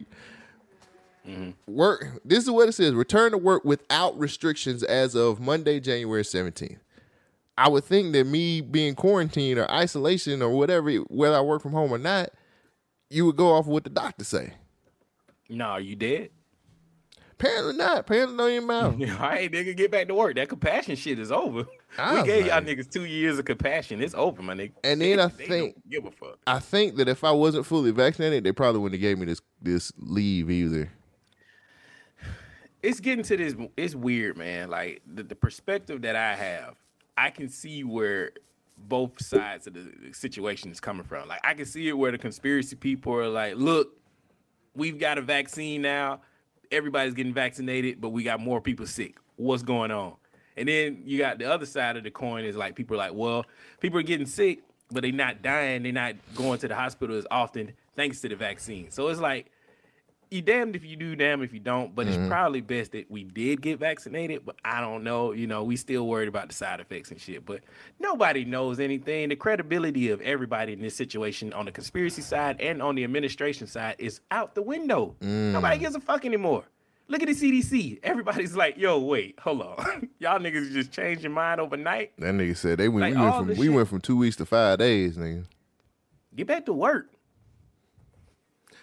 Mm-hmm. 1.28 1.52
work." 1.74 2.20
This 2.24 2.44
is 2.44 2.50
what 2.52 2.70
it 2.70 2.74
says: 2.74 2.94
return 2.94 3.32
to 3.32 3.38
work 3.38 3.64
without 3.66 4.18
restrictions 4.18 4.84
as 4.84 5.16
of 5.16 5.40
Monday, 5.40 5.80
January 5.80 6.24
seventeenth. 6.26 6.80
I 7.58 7.70
would 7.70 7.86
think 7.86 8.12
that 8.14 8.26
me 8.26 8.60
being 8.62 8.96
quarantined 8.96 9.60
or 9.60 9.70
isolation 9.72 10.42
or 10.42 10.50
whatever, 10.50 10.92
whether 10.94 11.38
I 11.38 11.42
work 11.42 11.62
from 11.62 11.72
home 11.72 11.92
or 11.92 11.98
not, 11.98 12.32
you 13.10 13.26
would 13.26 13.38
go 13.38 13.54
off 13.54 13.62
of 13.66 13.68
what 13.68 13.86
the 13.86 13.90
doctor 13.90 14.26
say. 14.26 14.54
No, 15.50 15.78
you 15.78 15.96
dead? 15.96 16.32
Apparently 17.32 17.74
not. 17.76 18.00
Apparently 18.00 18.38
don't 18.38 18.52
even 18.52 18.68
matter. 18.68 18.88
All 19.24 19.30
right, 19.30 19.52
nigga, 19.52 19.76
get 19.76 19.92
back 19.92 20.08
to 20.08 20.16
work. 20.16 20.36
That 20.36 20.48
compassion 20.50 20.96
shit 20.96 21.20
is 21.20 21.32
over. 21.32 21.66
I 21.98 22.22
we 22.22 22.28
gave 22.28 22.46
y'all 22.48 22.62
niggas 22.62 22.90
two 22.92 23.06
years 23.06 23.38
of 23.38 23.46
compassion. 23.46 24.02
It's 24.02 24.16
over, 24.16 24.42
my 24.42 24.54
nigga. 24.54 24.72
And 24.84 25.02
then 25.02 25.20
I 25.20 25.28
think- 25.28 25.76
give 25.90 26.06
a 26.06 26.12
fuck. 26.12 26.40
I 26.48 26.60
think 26.60 26.96
that 26.96 27.08
if 27.10 27.24
I 27.24 27.32
wasn't 27.32 27.66
fully 27.66 27.92
vaccinated, 27.92 28.44
they 28.44 28.52
probably 28.54 28.80
wouldn't 28.82 29.02
have 29.02 29.08
gave 29.08 29.18
me 29.18 29.26
this 29.26 29.42
this 29.62 29.92
leave 29.98 30.50
either. 30.50 30.92
It's 32.86 33.00
getting 33.00 33.24
to 33.26 33.38
this. 33.38 33.56
It's 33.76 33.96
weird, 33.96 34.38
man. 34.38 34.70
Like 34.70 35.02
the, 35.12 35.24
the 35.24 35.36
perspective 35.36 36.04
that 36.04 36.16
I 36.16 36.36
have, 36.36 36.76
I 37.18 37.32
can 37.32 37.50
see 37.50 37.84
where 37.84 38.32
both 38.78 39.20
sides 39.24 39.66
of 39.66 39.74
the 39.74 40.14
situation 40.14 40.72
is 40.72 40.80
coming 40.80 41.04
from. 41.04 41.28
Like 41.28 41.40
I 41.44 41.56
can 41.56 41.66
see 41.66 41.88
it 41.88 41.94
where 41.98 42.12
the 42.12 42.20
conspiracy 42.20 42.76
people 42.76 43.14
are 43.14 43.28
like, 43.28 43.56
look, 43.56 43.98
we've 44.76 45.00
got 45.00 45.18
a 45.18 45.22
vaccine 45.22 45.82
now. 45.82 46.22
Everybody's 46.72 47.16
getting 47.16 47.34
vaccinated, 47.34 48.00
but 48.02 48.10
we 48.10 48.22
got 48.22 48.40
more 48.40 48.62
people 48.62 48.86
sick. 48.86 49.18
What's 49.38 49.64
going 49.64 49.90
on? 49.90 50.14
And 50.56 50.70
then 50.70 51.02
you 51.06 51.18
got 51.18 51.40
the 51.40 51.52
other 51.52 51.66
side 51.66 51.98
of 51.98 52.04
the 52.04 52.12
coin 52.12 52.46
is 52.46 52.56
like 52.56 52.76
people 52.76 52.96
are 52.96 53.10
like, 53.10 53.14
well, 53.14 53.46
people 53.80 53.98
are 54.00 54.04
getting 54.04 54.28
sick, 54.28 54.62
but 54.92 55.02
they're 55.02 55.12
not 55.12 55.42
dying. 55.42 55.82
They're 55.82 55.92
not 55.92 56.16
going 56.36 56.60
to 56.60 56.68
the 56.68 56.76
hospital 56.76 57.18
as 57.18 57.26
often 57.32 57.74
thanks 57.96 58.22
to 58.22 58.30
the 58.30 58.36
vaccine. 58.36 58.92
So 58.92 59.08
it's 59.08 59.20
like 59.20 59.52
you 60.30 60.42
damned 60.42 60.76
if 60.76 60.84
you 60.86 60.96
do, 60.96 61.16
damn 61.16 61.42
if 61.42 61.54
you 61.54 61.60
don't. 61.60 61.96
But 61.96 62.08
it's 62.08 62.18
mm-hmm. 62.18 62.30
probably 62.30 62.62
best 62.62 62.92
that 62.92 63.10
we 63.10 63.24
did 63.24 63.62
get 63.62 63.80
vaccinated. 63.80 64.46
But 64.46 64.56
I 64.64 64.82
don't 64.82 65.04
know. 65.04 65.32
You 65.32 65.48
know, 65.48 65.64
we 65.64 65.76
still 65.76 66.08
worried 66.08 66.28
about 66.28 66.50
the 66.50 66.54
side 66.54 66.80
effects 66.80 67.12
and 67.12 67.20
shit. 67.20 67.46
But 67.46 67.62
nobody 68.00 68.46
knows 68.46 68.80
anything. 68.80 69.30
The 69.30 69.36
credibility 69.36 70.10
of 70.10 70.22
everybody 70.22 70.74
in 70.74 70.82
this 70.82 70.96
situation 70.96 71.54
on 71.54 71.66
the 71.66 71.72
conspiracy 71.72 72.22
side 72.22 72.60
and 72.60 72.82
on 72.82 72.96
the 72.96 73.04
administration 73.04 73.68
side 73.68 73.96
is 74.00 74.22
out 74.32 74.56
the 74.56 74.62
window. 74.62 75.16
Nobody 75.22 75.78
mm. 75.78 75.80
gives 75.80 75.96
a 75.96 76.02
fuck 76.02 76.26
anymore. 76.26 76.66
Look 77.08 77.22
at 77.22 77.28
the 77.28 77.34
CDC. 77.34 78.00
Everybody's 78.04 78.56
like, 78.58 78.78
"Yo, 78.78 79.00
wait, 79.00 79.40
hold 79.40 79.62
on, 79.62 80.10
y'all 80.20 80.40
niggas 80.40 80.72
just 80.72 80.92
changed 80.92 81.22
your 81.22 81.32
mind 81.32 81.62
overnight. 81.62 82.14
That 82.18 82.34
nigga 82.34 82.58
said 82.58 82.80
they 82.80 82.90
went. 82.90 83.16
Like, 83.16 83.16
we 83.16 83.22
went 83.22 83.36
from 83.36 83.48
we 83.48 83.66
shit- 83.66 83.74
went 83.74 83.88
from 83.90 84.02
two 84.02 84.18
weeks 84.18 84.36
to 84.38 84.46
five 84.46 84.80
days, 84.80 85.18
nigga. 85.18 85.46
Get 86.36 86.48
back 86.48 86.66
to 86.66 86.74
work." 86.74 87.15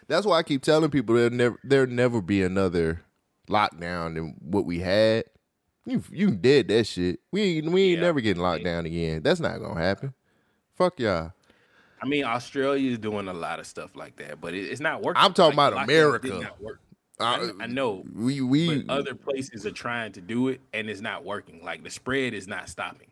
That's 0.09 0.27
why 0.27 0.39
I 0.39 0.43
keep 0.43 0.63
telling 0.63 0.91
people 0.91 1.15
there'll 1.15 1.31
never 1.31 1.59
there'll 1.65 1.91
never 1.91 2.21
be 2.21 2.43
another 2.43 3.03
lockdown 3.49 4.15
than 4.15 4.37
what 4.41 4.65
we 4.65 4.79
had. 4.81 5.25
You 5.85 6.03
you 6.11 6.31
did 6.31 6.69
that 6.69 6.87
shit. 6.87 7.21
We 7.33 7.43
ain't 7.43 7.71
we 7.73 7.83
ain't 7.85 7.99
Yeah. 7.99 8.07
never 8.07 8.21
getting 8.21 8.43
locked 8.43 8.65
down 8.65 8.87
again. 8.87 9.23
That's 9.23 9.41
not 9.41 9.59
gonna 9.59 9.81
happen. 9.81 10.15
Fuck 10.77 11.01
y'all. 11.01 11.33
I 12.01 12.07
mean, 12.07 12.25
Australia 12.25 12.91
is 12.91 12.99
doing 12.99 13.29
a 13.29 13.33
lot 13.33 13.61
of 13.61 13.67
stuff 13.67 13.95
like 13.95 14.17
that, 14.17 14.41
but 14.41 14.55
it, 14.55 14.65
it's 14.65 14.81
not 14.81 15.03
working. 15.03 15.23
I'm 15.23 15.33
talking 15.33 15.57
Like, 15.57 15.73
about 15.73 15.85
America. 15.85 16.51
Uh, 17.21 17.25
I, 17.25 17.51
I 17.61 17.67
know, 17.67 18.05
We 18.13 18.41
we 18.41 18.83
but 18.83 18.93
other 18.93 19.15
places 19.15 19.65
are 19.67 19.71
trying 19.71 20.11
to 20.13 20.21
do 20.21 20.49
it, 20.49 20.61
and 20.73 20.91
it's 20.91 21.01
not 21.01 21.25
working. 21.25 21.63
Like 21.63 21.85
the 21.85 21.91
spread 21.91 22.35
is 22.35 22.49
not 22.49 22.69
stopping. 22.69 23.09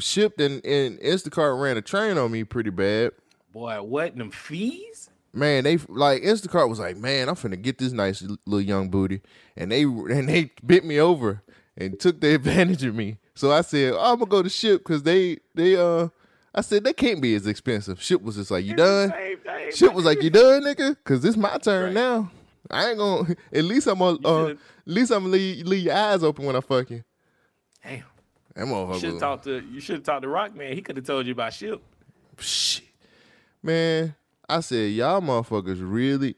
Shipt 0.00 0.40
and, 0.44 0.64
and 0.64 0.98
Instacart 1.00 1.60
ran 1.60 1.76
a 1.76 1.82
train 1.82 2.18
on 2.18 2.32
me 2.32 2.44
pretty 2.44 2.70
bad. 2.70 3.12
Boy, 3.54 3.80
what 3.82 4.16
them 4.16 4.30
fees? 4.30 5.08
Man, 5.32 5.64
they 5.64 5.76
like 5.88 6.22
Instacart 6.22 6.68
was 6.68 6.78
like, 6.80 6.96
man, 6.96 7.28
I'm 7.28 7.36
finna 7.36 7.60
get 7.60 7.78
this 7.78 7.92
nice 7.92 8.20
little 8.46 8.60
young 8.60 8.88
booty, 8.90 9.22
and 9.56 9.70
they 9.72 9.84
and 9.84 10.28
they 10.28 10.50
bit 10.66 10.84
me 10.84 10.98
over 11.00 11.42
and 11.76 11.98
took 11.98 12.20
the 12.20 12.34
advantage 12.34 12.84
of 12.84 12.94
me. 12.94 13.16
So 13.34 13.50
I 13.52 13.60
said, 13.62 13.94
oh, 13.94 14.12
I'm 14.12 14.18
gonna 14.18 14.30
go 14.30 14.42
to 14.42 14.48
Shipt 14.48 14.78
because 14.78 15.04
they 15.04 15.38
they 15.54 15.76
uh, 15.76 16.08
I 16.54 16.60
said 16.60 16.84
they 16.84 16.92
can't 16.92 17.22
be 17.22 17.34
as 17.36 17.46
expensive. 17.46 17.98
Shipt 18.00 18.22
was 18.22 18.34
just 18.36 18.50
like, 18.50 18.64
you 18.64 18.74
done? 18.74 19.12
Shipt 19.70 19.94
was 19.94 20.04
like, 20.04 20.20
you 20.22 20.30
done, 20.30 20.62
nigga? 20.64 20.96
Cause 21.04 21.24
it's 21.24 21.36
my 21.36 21.56
turn 21.58 21.84
Right. 21.86 21.94
now. 21.94 22.30
I 22.70 22.88
ain't 22.90 22.98
gonna. 22.98 23.34
At 23.52 23.64
least 23.64 23.86
I'm 23.86 23.98
gonna. 24.00 24.18
Uh, 24.26 24.48
at 24.50 24.56
least 24.84 25.10
I'm 25.12 25.20
gonna 25.22 25.32
leave, 25.32 25.64
leave 25.66 25.84
your 25.84 25.94
eyes 25.94 26.22
open 26.24 26.44
when 26.44 26.56
I 26.56 26.60
fuck 26.60 26.90
you. 26.90 27.02
Damn. 27.84 28.02
That 28.54 28.66
You 28.66 28.72
motherfucker. 28.72 29.00
should 29.00 29.10
have 29.12 29.20
talked 29.20 29.44
to 29.44 29.60
you 29.72 29.80
should 29.80 29.96
have 29.96 30.04
talked 30.04 30.22
to 30.22 30.28
Rock 30.28 30.54
Man. 30.56 30.72
He 30.74 30.82
could 30.82 30.96
have 30.96 31.06
told 31.06 31.26
you 31.26 31.32
about 31.32 31.52
Shipt. 31.52 31.80
Shit. 32.38 32.84
Man, 33.64 34.14
I 34.48 34.60
said, 34.60 34.92
y'all 34.92 35.20
motherfuckers 35.22 35.78
really. 35.80 36.36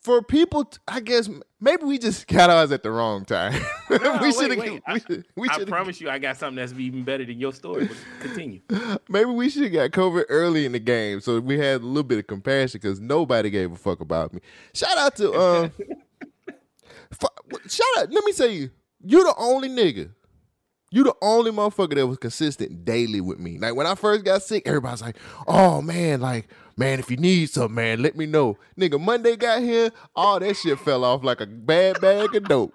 for 0.00 0.22
people, 0.22 0.64
t- 0.66 0.78
I 0.86 1.00
guess 1.00 1.28
maybe 1.60 1.82
we 1.82 1.98
just 1.98 2.26
got 2.28 2.48
ours 2.50 2.70
at 2.70 2.84
the 2.84 2.90
wrong 2.92 3.24
time. 3.24 3.52
No, 3.90 4.18
we 4.20 4.32
should 4.32 4.50
have. 4.50 4.80
I- 4.86 5.00
We, 5.36 5.48
should- 5.48 5.62
I 5.62 5.64
promise 5.64 6.00
you, 6.00 6.08
I 6.10 6.18
got 6.18 6.36
something 6.36 6.56
that's 6.56 6.72
even 6.72 7.02
better 7.04 7.24
than 7.24 7.38
your 7.40 7.52
story. 7.52 7.86
But 7.86 7.96
continue. 8.20 8.60
Maybe 9.08 9.30
we 9.30 9.48
should 9.50 9.62
have 9.64 9.72
got 9.72 9.90
COVID 9.90 10.24
early 10.28 10.64
in 10.66 10.72
the 10.72 10.78
game, 10.80 11.20
so 11.20 11.40
we 11.40 11.58
had 11.58 11.80
a 11.82 11.84
little 11.86 12.02
bit 12.04 12.18
of 12.18 12.26
compassion 12.28 12.80
because 12.82 13.00
nobody 13.00 13.50
gave 13.50 13.72
a 13.72 13.76
fuck 13.76 14.00
about 14.00 14.32
me. 14.32 14.40
Shout 14.74 14.96
out 14.98 15.16
to 15.16 15.32
um, 15.34 15.72
fu- 17.12 17.58
shout 17.68 17.86
out. 17.98 18.12
Let 18.12 18.24
me 18.24 18.32
tell 18.32 18.50
you, 18.50 18.70
you 19.04 19.24
the 19.24 19.34
only 19.38 19.68
nigga. 19.68 20.10
You 20.90 21.02
the 21.02 21.14
only 21.20 21.50
motherfucker 21.50 21.96
that 21.96 22.06
was 22.06 22.18
consistent 22.18 22.84
daily 22.84 23.20
with 23.20 23.38
me. 23.38 23.58
Like 23.58 23.74
when 23.74 23.86
I 23.86 23.96
first 23.96 24.24
got 24.24 24.42
sick, 24.42 24.62
everybody's 24.66 25.02
like, 25.02 25.16
"Oh 25.48 25.82
man, 25.82 26.20
like 26.20 26.48
man, 26.76 27.00
if 27.00 27.10
you 27.10 27.16
need 27.16 27.50
something, 27.50 27.74
man, 27.74 28.02
let 28.02 28.16
me 28.16 28.26
know." 28.26 28.56
Nigga, 28.78 29.00
Monday 29.00 29.36
got 29.36 29.62
here, 29.62 29.90
all 30.14 30.38
that 30.38 30.56
shit 30.56 30.78
fell 30.78 31.04
off 31.04 31.24
like 31.24 31.40
a 31.40 31.46
bad 31.46 32.00
bag 32.00 32.34
of 32.36 32.44
dope. 32.44 32.72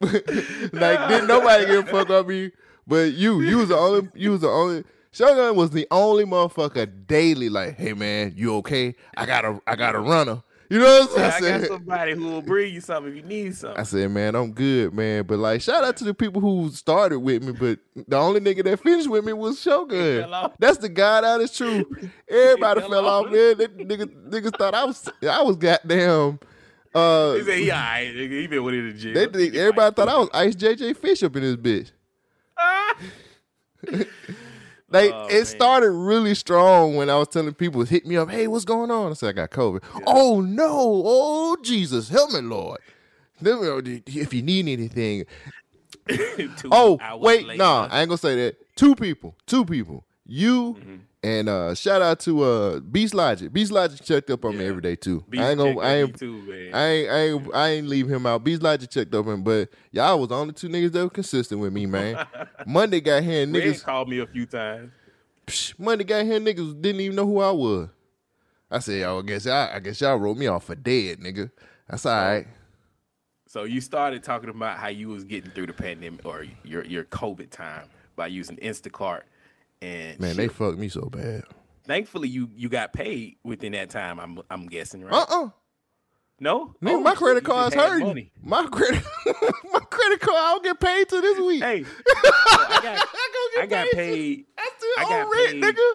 like 0.00 1.08
didn't 1.08 1.26
nobody 1.26 1.66
give 1.66 1.88
a 1.88 1.90
fuck 1.90 2.06
about 2.06 2.28
me, 2.28 2.52
but 2.86 3.12
you, 3.14 3.40
you 3.40 3.58
was 3.58 3.70
the 3.70 3.76
only, 3.76 4.08
you 4.14 4.32
was 4.32 4.42
the 4.42 4.48
only. 4.48 4.84
Shogun 5.10 5.56
was 5.56 5.70
the 5.70 5.86
only 5.90 6.26
motherfucker 6.26 7.06
daily 7.06 7.48
like, 7.48 7.78
"Hey 7.78 7.94
man, 7.94 8.34
you 8.36 8.54
okay? 8.56 8.94
I 9.16 9.24
got 9.24 9.46
a, 9.46 9.58
I 9.66 9.74
got 9.74 9.94
a 9.94 10.00
runner." 10.00 10.42
You 10.70 10.80
know 10.80 11.06
what 11.06 11.18
I'm 11.18 11.24
I 11.24 11.40
saying? 11.40 11.60
got 11.62 11.68
somebody 11.70 12.14
who 12.14 12.24
will 12.24 12.42
bring 12.42 12.74
you 12.74 12.80
something 12.82 13.10
if 13.10 13.16
you 13.16 13.22
need 13.22 13.56
something. 13.56 13.80
I 13.80 13.84
said, 13.84 14.10
man, 14.10 14.34
I'm 14.34 14.52
good, 14.52 14.92
man. 14.92 15.24
But 15.24 15.38
like, 15.38 15.62
shout 15.62 15.82
out 15.82 15.96
to 15.96 16.04
the 16.04 16.12
people 16.12 16.42
who 16.42 16.68
started 16.70 17.20
with 17.20 17.42
me, 17.42 17.52
but 17.52 17.78
the 18.06 18.16
only 18.18 18.40
nigga 18.40 18.62
that 18.64 18.80
finished 18.80 19.08
with 19.08 19.24
me 19.24 19.32
was 19.32 19.58
Shogun. 19.60 20.30
That's 20.58 20.76
the 20.76 20.90
God 20.90 21.24
out 21.24 21.40
is 21.40 21.56
true. 21.56 21.86
Everybody 22.28 22.80
fell 22.82 22.90
fell 22.90 23.06
off, 23.06 23.26
off. 23.26 23.32
man. 23.32 23.56
That 23.56 23.78
niggas, 23.78 24.28
niggas 24.28 24.58
thought 24.58 24.74
I 24.74 24.84
was, 24.84 25.08
I 25.26 25.40
was 25.40 25.56
goddamn. 25.56 26.38
Uh, 26.94 27.34
He 27.34 27.42
said, 27.44 27.60
"Yeah, 27.60 27.80
right, 27.90 28.14
nigga, 28.14 28.30
he 28.40 28.46
been 28.46 28.62
with 28.64 28.74
it 28.74 28.84
in 28.90 28.98
jail." 28.98 29.14
they 29.14 29.26
think 29.26 29.54
everybody 29.54 29.94
thought 29.94 30.08
I 30.08 30.18
was 30.18 30.28
Ice 30.34 30.54
JJ 30.54 30.96
Fish 30.98 31.22
up 31.22 31.34
in 31.36 31.42
this 31.42 31.56
bitch. 31.56 31.92
Like 34.90 35.12
Oh, 35.12 35.26
it 35.26 35.34
man. 35.34 35.44
started 35.46 35.90
really 35.90 36.34
strong 36.34 36.96
when 36.96 37.10
I 37.10 37.16
was 37.16 37.28
telling 37.28 37.52
people, 37.54 37.82
hit 37.84 38.06
me 38.06 38.16
up, 38.16 38.30
hey, 38.30 38.46
what's 38.46 38.64
going 38.64 38.90
on? 38.90 39.10
I 39.10 39.14
said, 39.14 39.28
I 39.28 39.32
got 39.32 39.50
COVID. 39.50 39.82
Oh 40.06 40.40
no, 40.40 41.02
oh 41.04 41.56
Jesus, 41.62 42.08
help 42.08 42.32
me, 42.32 42.40
Lord. 42.40 42.78
If 43.40 44.32
you 44.34 44.42
need 44.42 44.66
anything, 44.68 45.24
oh 46.70 46.98
wait, 47.18 47.46
no, 47.46 47.54
nah, 47.56 47.88
I 47.90 48.00
ain't 48.00 48.08
gonna 48.08 48.18
say 48.18 48.34
that. 48.46 48.56
Two 48.76 48.94
people, 48.94 49.36
two 49.46 49.64
people. 49.64 50.04
You 50.24 50.74
Mm-hmm. 50.74 50.96
And 51.22 51.48
uh 51.48 51.74
shout 51.74 52.00
out 52.00 52.20
to 52.20 52.42
uh 52.42 52.80
Beast 52.80 53.14
Logic. 53.14 53.52
Beast 53.52 53.72
Logic 53.72 54.00
checked 54.02 54.30
up 54.30 54.44
on 54.44 54.56
me 54.56 54.66
every 54.66 54.82
day 54.82 54.96
too. 54.96 55.24
Beast 55.28 55.42
I 55.42 55.50
ain't 55.50 55.58
gonna 55.58 55.78
I 55.78 55.94
ain't 55.96 56.18
too, 56.18 56.42
man. 56.42 56.74
I 56.74 56.86
ain't 56.88 57.10
I 57.10 57.18
ain't 57.18 57.54
I 57.54 57.68
ain't 57.70 57.88
leave 57.88 58.08
him 58.08 58.26
out. 58.26 58.44
Beast 58.44 58.62
Logic 58.62 58.88
checked 58.88 59.14
up 59.14 59.26
on 59.26 59.38
me, 59.38 59.42
but 59.42 59.68
y'all 59.90 60.18
was 60.18 60.28
the 60.28 60.36
only 60.36 60.52
two 60.54 60.68
niggas 60.68 60.92
that 60.92 61.02
were 61.02 61.10
consistent 61.10 61.60
with 61.60 61.72
me, 61.72 61.86
man. 61.86 62.24
Monday 62.66 63.00
got 63.00 63.22
here 63.22 63.42
and 63.42 63.52
Red 63.52 63.64
niggas 63.64 63.84
called 63.84 64.08
me 64.08 64.18
a 64.20 64.26
few 64.26 64.46
times. 64.46 64.92
psh, 65.46 65.78
Monday 65.78 66.04
got 66.04 66.24
here 66.24 66.38
niggas 66.40 66.80
didn't 66.80 67.00
even 67.00 67.16
know 67.16 67.26
who 67.26 67.40
I 67.40 67.50
was. 67.50 67.88
I 68.70 68.80
said, 68.80 69.02
oh, 69.04 69.20
I 69.20 69.22
guess 69.22 69.46
y'all, 69.46 69.70
I 69.72 69.78
guess 69.80 70.00
y'all 70.00 70.18
wrote 70.18 70.36
me 70.36 70.46
off 70.46 70.64
for 70.64 70.74
dead, 70.74 71.20
nigga. 71.20 71.50
That's 71.88 72.04
all 72.04 72.20
right. 72.20 72.46
So 73.46 73.64
you 73.64 73.80
started 73.80 74.22
talking 74.22 74.50
about 74.50 74.76
how 74.76 74.88
you 74.88 75.08
was 75.08 75.24
getting 75.24 75.50
through 75.50 75.68
the 75.68 75.72
pandemic 75.72 76.26
or 76.26 76.44
your 76.64 76.84
your 76.84 77.04
COVID 77.04 77.50
time 77.50 77.88
by 78.14 78.26
using 78.26 78.56
Instacart 78.58 79.22
and 79.82 80.18
Man, 80.20 80.36
they 80.36 80.48
fucked 80.48 80.78
me 80.78 80.88
so 80.88 81.02
bad. 81.10 81.44
thankfully 81.84 82.28
you 82.28 82.48
you 82.56 82.68
got 82.68 82.92
paid 82.92 83.36
within 83.44 83.72
that 83.72 83.90
time. 83.90 84.18
I'm 84.20 84.40
I'm 84.50 84.66
guessing, 84.66 85.02
right? 85.04 85.12
Uh-uh. 85.14 85.50
No, 86.40 86.74
Nigga, 86.80 86.92
Oh, 86.92 87.00
my 87.00 87.14
credit 87.16 87.42
card's 87.42 87.74
hurting. 87.74 88.06
money. 88.06 88.30
My 88.40 88.64
credit, 88.66 89.02
my 89.72 89.80
credit 89.80 90.20
card, 90.20 90.36
I 90.36 90.52
don't 90.52 90.62
get 90.62 90.78
paid 90.78 91.08
till 91.08 91.20
this 91.20 91.36
week. 91.40 91.60
Hey, 91.62 91.84
I 92.06 92.80
got 92.80 92.98
I, 93.58 93.62
I 93.62 93.66
got 93.66 93.84
till- 93.86 93.92
paid. 93.94 94.44
I 94.56 94.70
still 94.76 94.90
I 94.98 95.02
got 95.02 95.28
rent, 95.32 95.62
paid. 95.62 95.74
nigga. 95.74 95.94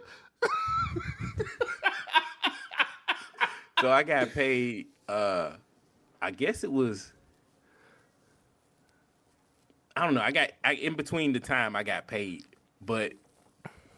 So 3.82 3.92
I 3.92 4.04
got 4.04 4.32
paid. 4.32 4.88
Uh, 5.10 5.52
I 6.22 6.32
guess 6.32 6.64
it 6.64 6.72
was. 6.72 7.12
I 9.96 10.06
don't 10.06 10.14
know. 10.14 10.22
I 10.22 10.32
got 10.32 10.52
I, 10.64 10.74
in 10.74 10.96
between 10.96 11.34
the 11.34 11.40
time 11.42 11.76
I 11.76 11.84
got 11.84 12.08
paid, 12.08 12.46
but 12.82 13.12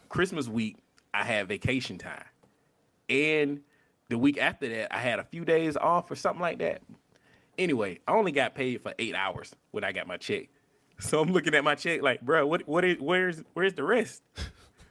Christmas 0.08 0.48
week 0.48 0.76
I 1.14 1.24
had 1.24 1.48
vacation 1.48 1.98
time, 1.98 2.24
and 3.08 3.60
the 4.08 4.18
week 4.18 4.38
after 4.38 4.68
that 4.68 4.94
I 4.94 4.98
had 4.98 5.18
a 5.18 5.24
few 5.24 5.44
days 5.44 5.76
off 5.76 6.10
or 6.10 6.16
something 6.16 6.42
like 6.42 6.58
that. 6.58 6.82
Anyway, 7.58 8.00
I 8.06 8.12
only 8.12 8.32
got 8.32 8.54
paid 8.54 8.82
for 8.82 8.94
eight 8.98 9.14
hours 9.14 9.54
when 9.70 9.82
I 9.82 9.92
got 9.92 10.06
my 10.06 10.18
check. 10.18 10.48
So 10.98 11.20
I'm 11.20 11.32
looking 11.32 11.54
at 11.54 11.64
my 11.64 11.74
check 11.74 12.02
like, 12.02 12.20
bro, 12.20 12.46
what 12.46 12.66
what 12.66 12.84
is 12.84 12.98
where's 12.98 13.42
where's 13.54 13.74
the 13.74 13.84
rest? 13.84 14.22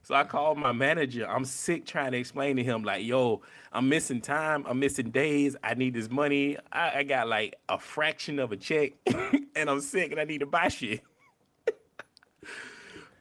So 0.05 0.13
I 0.13 0.23
called 0.23 0.59
my 0.59 0.71
manager. 0.71 1.27
I'm 1.27 1.45
sick 1.45 1.83
trying 1.83 2.11
to 2.11 2.19
explain 2.19 2.57
to 2.57 2.63
him, 2.63 2.83
like, 2.83 3.03
yo, 3.03 3.41
I'm 3.73 3.89
missing 3.89 4.21
time. 4.21 4.63
I'm 4.67 4.79
missing 4.79 5.09
days. 5.09 5.55
I 5.63 5.73
need 5.73 5.95
this 5.95 6.11
money. 6.11 6.57
I, 6.71 6.99
I 6.99 7.03
got 7.03 7.27
like 7.27 7.55
a 7.69 7.79
fraction 7.79 8.37
of 8.37 8.51
a 8.51 8.55
check 8.55 8.91
and 9.55 9.67
I'm 9.67 9.81
sick 9.81 10.11
and 10.11 10.21
I 10.21 10.25
need 10.25 10.41
to 10.41 10.45
buy 10.45 10.67
shit. 10.67 11.01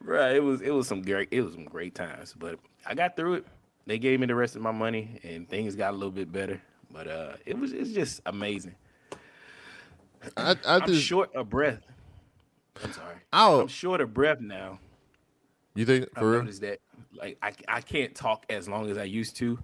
Right. 0.05 0.37
It 0.37 0.43
was 0.43 0.61
it 0.61 0.71
was 0.71 0.87
some 0.87 1.03
great 1.03 1.29
it 1.31 1.41
was 1.41 1.55
some 1.55 1.65
great 1.65 1.95
times. 1.95 2.35
But 2.39 2.59
I 2.87 2.95
got 2.95 3.17
through 3.17 3.35
it. 3.35 3.47
They 3.87 3.99
gave 3.99 4.21
me 4.21 4.27
the 4.27 4.35
rest 4.35 4.55
of 4.57 4.63
my 4.63 4.71
money 4.73 5.19
and 5.25 5.49
things 5.49 5.75
got 5.75 5.91
a 5.93 5.97
little 5.97 6.11
bit 6.11 6.31
better. 6.31 6.61
But 6.93 7.09
uh 7.09 7.33
it 7.47 7.59
was 7.59 7.73
it's 7.73 7.91
just 7.91 8.21
amazing. 8.27 8.75
I, 10.37 10.57
I 10.67 10.77
I'm 10.77 10.87
just, 10.87 11.03
short 11.03 11.35
of 11.35 11.49
breath. 11.51 11.81
I'm 12.83 12.93
sorry. 12.93 13.17
Oh. 13.33 13.61
I'm 13.63 13.69
short 13.69 14.01
of 14.01 14.13
breath 14.15 14.41
now. 14.41 14.79
you 15.75 15.85
think 15.85 16.09
for 16.15 16.31
real? 16.31 16.41
noticed 16.41 16.61
that 16.63 16.81
like 17.15 17.39
I, 17.43 17.53
I 17.69 17.81
can't 17.81 18.15
talk 18.15 18.45
as 18.51 18.69
long 18.69 18.91
as 18.91 18.99
I 18.99 19.05
used 19.05 19.37
to. 19.37 19.59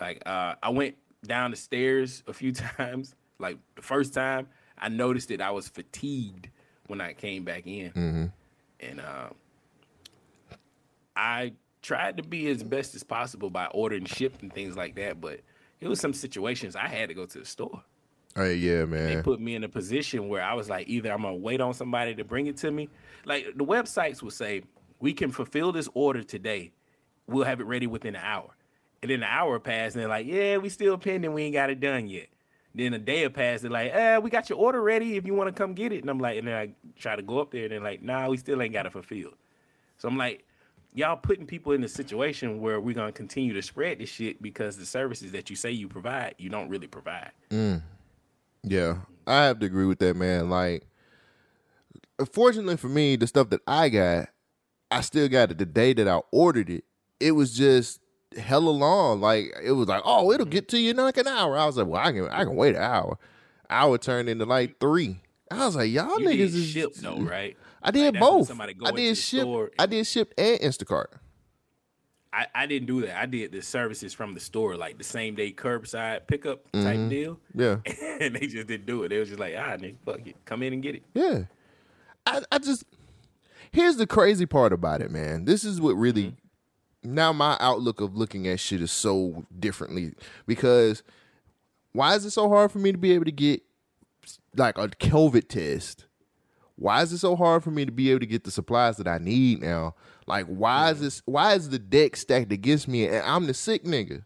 Like 0.00 0.22
uh, 0.26 0.54
I 0.62 0.70
went 0.70 0.96
down 1.24 1.50
the 1.50 1.56
stairs 1.56 2.22
a 2.26 2.32
few 2.32 2.52
times. 2.76 3.14
Like 3.38 3.58
the 3.74 3.82
first 3.82 4.14
time, 4.14 4.48
I 4.78 4.88
noticed 4.88 5.28
that 5.28 5.40
I 5.40 5.50
was 5.50 5.68
fatigued 5.68 6.48
when 6.86 7.00
I 7.00 7.12
came 7.12 7.44
back 7.44 7.66
in, 7.66 7.90
Mm-hmm. 7.90 8.26
and 8.80 9.00
uh, 9.00 9.28
I 11.16 11.52
tried 11.82 12.16
to 12.18 12.22
be 12.22 12.48
as 12.48 12.62
best 12.62 12.94
as 12.94 13.02
possible 13.02 13.50
by 13.50 13.66
ordering 13.66 14.04
Shipt 14.04 14.42
and 14.42 14.52
things 14.52 14.76
like 14.76 14.96
that. 14.96 15.20
But 15.20 15.40
it 15.80 15.88
was 15.88 16.00
some 16.00 16.12
situations 16.12 16.76
I 16.76 16.88
had 16.88 17.08
to 17.08 17.14
go 17.14 17.26
to 17.26 17.38
the 17.38 17.44
store. 17.44 17.82
Oh 18.36 18.44
yeah, 18.44 18.84
man. 18.84 19.06
They 19.06 19.22
put 19.22 19.40
me 19.40 19.54
in 19.54 19.64
a 19.64 19.68
position 19.68 20.28
where 20.28 20.42
I 20.42 20.54
was 20.54 20.68
like, 20.68 20.88
either 20.88 21.10
I'm 21.10 21.22
gonna 21.22 21.36
wait 21.36 21.60
on 21.60 21.72
somebody 21.72 22.14
to 22.14 22.24
bring 22.24 22.46
it 22.46 22.58
to 22.58 22.70
me. 22.70 22.88
Like 23.24 23.46
the 23.56 23.64
websites 23.64 24.22
will 24.22 24.30
say, 24.30 24.62
we 25.00 25.12
can 25.12 25.30
fulfill 25.30 25.72
this 25.72 25.88
order 25.94 26.22
today. 26.22 26.72
We'll 27.26 27.44
have 27.44 27.60
it 27.60 27.66
ready 27.66 27.86
within 27.86 28.14
an 28.14 28.22
hour. 28.22 28.50
And 29.02 29.10
then 29.10 29.22
an 29.22 29.28
hour 29.28 29.58
passed, 29.58 29.94
and 29.94 30.02
they're 30.02 30.08
like, 30.08 30.26
yeah, 30.26 30.56
we 30.56 30.68
still 30.68 30.96
pending. 30.98 31.32
We 31.32 31.44
ain't 31.44 31.54
got 31.54 31.70
it 31.70 31.80
done 31.80 32.08
yet. 32.08 32.28
Then 32.74 32.94
a 32.94 32.98
day 32.98 33.28
passed. 33.28 33.62
They're 33.62 33.70
like, 33.70 33.92
eh, 33.94 34.18
we 34.18 34.30
got 34.30 34.50
your 34.50 34.58
order 34.58 34.82
ready 34.82 35.16
if 35.16 35.26
you 35.26 35.34
want 35.34 35.48
to 35.48 35.52
come 35.52 35.74
get 35.74 35.92
it. 35.92 36.00
And 36.00 36.10
I'm 36.10 36.18
like, 36.18 36.38
and 36.38 36.48
then 36.48 36.54
I 36.54 36.70
try 36.98 37.16
to 37.16 37.22
go 37.22 37.38
up 37.38 37.50
there, 37.50 37.64
and 37.64 37.72
they're 37.72 37.80
like, 37.80 38.02
nah, 38.02 38.28
we 38.28 38.36
still 38.36 38.60
ain't 38.60 38.72
got 38.72 38.86
it 38.86 38.92
fulfilled. 38.92 39.34
So 39.98 40.08
I'm 40.08 40.16
like, 40.16 40.44
y'all 40.96 41.16
putting 41.16 41.46
people 41.46 41.72
in 41.72 41.84
a 41.84 41.88
situation 41.88 42.60
where 42.60 42.80
we're 42.80 42.94
gonna 42.94 43.12
continue 43.12 43.52
to 43.52 43.62
spread 43.62 43.98
this 44.00 44.08
shit 44.08 44.40
because 44.42 44.78
the 44.78 44.86
services 44.86 45.30
that 45.32 45.50
you 45.50 45.54
say 45.54 45.70
you 45.70 45.86
provide, 45.86 46.34
you 46.38 46.48
don't 46.48 46.70
really 46.70 46.86
provide. 46.86 47.30
Mm. 47.50 47.82
Yeah, 48.64 48.96
I 49.26 49.44
have 49.44 49.60
to 49.60 49.66
agree 49.66 49.84
with 49.84 49.98
that, 50.00 50.16
man. 50.16 50.48
Like, 50.48 50.86
fortunately 52.32 52.78
for 52.78 52.88
me, 52.88 53.16
the 53.16 53.26
stuff 53.26 53.50
that 53.50 53.60
I 53.66 53.90
got, 53.90 54.30
I 54.90 55.02
still 55.02 55.28
got 55.28 55.50
it 55.50 55.58
the 55.58 55.66
day 55.66 55.92
that 55.92 56.08
I 56.08 56.20
ordered 56.32 56.70
it. 56.70 56.84
It 57.20 57.32
was 57.32 57.54
just 57.54 58.00
hella 58.36 58.70
long. 58.70 59.20
Like, 59.20 59.54
it 59.62 59.72
was 59.72 59.88
like, 59.88 60.02
oh, 60.04 60.32
it'll 60.32 60.46
get 60.46 60.68
to 60.70 60.78
you 60.78 60.90
in 60.90 60.96
like 60.96 61.18
an 61.18 61.28
hour. 61.28 61.58
I 61.58 61.66
was 61.66 61.76
like, 61.76 61.86
well, 61.86 62.02
I 62.02 62.10
can, 62.10 62.26
I 62.28 62.44
can 62.44 62.56
wait 62.56 62.74
an 62.74 62.82
hour. 62.82 63.18
Hour 63.68 63.98
turned 63.98 64.30
into 64.30 64.46
like 64.46 64.80
three. 64.80 65.20
I 65.50 65.66
was 65.66 65.76
like, 65.76 65.90
y'all 65.90 66.18
You 66.20 66.26
niggas 66.26 66.54
is 66.54 66.66
Shipt 66.66 66.96
though, 67.02 67.18
right? 67.20 67.56
I 67.82 67.90
did 67.90 68.14
Like, 68.14 68.20
both. 68.20 68.60
I 68.60 68.90
did 68.92 69.16
Shipt. 69.16 69.70
I 69.78 69.86
did 69.86 70.04
Shipt 70.06 70.32
and 70.38 70.60
Instacart. 70.60 71.06
I, 72.32 72.46
I 72.54 72.66
didn't 72.66 72.86
do 72.86 73.00
that. 73.02 73.18
I 73.18 73.24
did 73.24 73.52
the 73.52 73.62
services 73.62 74.12
from 74.12 74.34
the 74.34 74.40
store, 74.40 74.76
like 74.76 74.98
the 74.98 75.04
same 75.04 75.34
day 75.36 75.52
curbside 75.52 76.26
pickup 76.26 76.70
type 76.72 77.08
deal. 77.08 77.38
Yeah. 77.54 77.76
And 78.18 78.34
they 78.34 78.46
just 78.46 78.66
didn't 78.66 78.86
do 78.86 79.02
it. 79.02 79.08
They 79.10 79.18
was 79.18 79.28
just 79.28 79.40
like, 79.40 79.54
ah, 79.58 79.76
nigga, 79.76 79.96
fuck 80.04 80.26
it. 80.26 80.36
Come 80.46 80.62
in 80.62 80.72
and 80.72 80.82
get 80.82 80.94
it. 80.94 81.02
Yeah. 81.12 81.44
I, 82.26 82.42
I 82.50 82.58
just 82.58 82.84
here's 83.72 83.96
the 83.96 84.06
crazy 84.06 84.46
part 84.46 84.72
about 84.72 85.02
it, 85.02 85.10
man. 85.10 85.44
This 85.44 85.64
is 85.64 85.80
what 85.80 85.92
really 85.92 86.34
now 87.02 87.32
my 87.32 87.56
outlook 87.60 88.00
of 88.00 88.16
looking 88.16 88.48
at 88.48 88.58
shit 88.58 88.80
is 88.80 88.90
so 88.90 89.44
differently 89.58 90.14
because 90.46 91.02
why 91.92 92.14
is 92.14 92.24
it 92.24 92.30
so 92.30 92.48
hard 92.48 92.72
for 92.72 92.78
me 92.78 92.90
to 92.90 92.98
be 92.98 93.12
able 93.12 93.26
to 93.26 93.32
get 93.32 93.62
like 94.56 94.78
a 94.78 94.88
COVID 94.88 95.48
test? 95.48 96.05
Why 96.76 97.02
is 97.02 97.12
it 97.12 97.18
so 97.18 97.36
hard 97.36 97.64
for 97.64 97.70
me 97.70 97.84
to 97.84 97.92
be 97.92 98.10
able 98.10 98.20
to 98.20 98.26
get 98.26 98.44
the 98.44 98.50
supplies 98.50 98.98
that 98.98 99.08
I 99.08 99.18
need 99.18 99.62
now? 99.62 99.94
Like 100.26 100.46
why 100.46 100.90
is 100.90 100.98
mm. 100.98 101.00
this 101.02 101.22
why 101.24 101.54
is 101.54 101.70
the 101.70 101.78
deck 101.78 102.16
stacked 102.16 102.52
against 102.52 102.86
me 102.86 103.06
and 103.06 103.24
I'm 103.26 103.46
the 103.46 103.54
sick 103.54 103.84
nigga? 103.84 104.24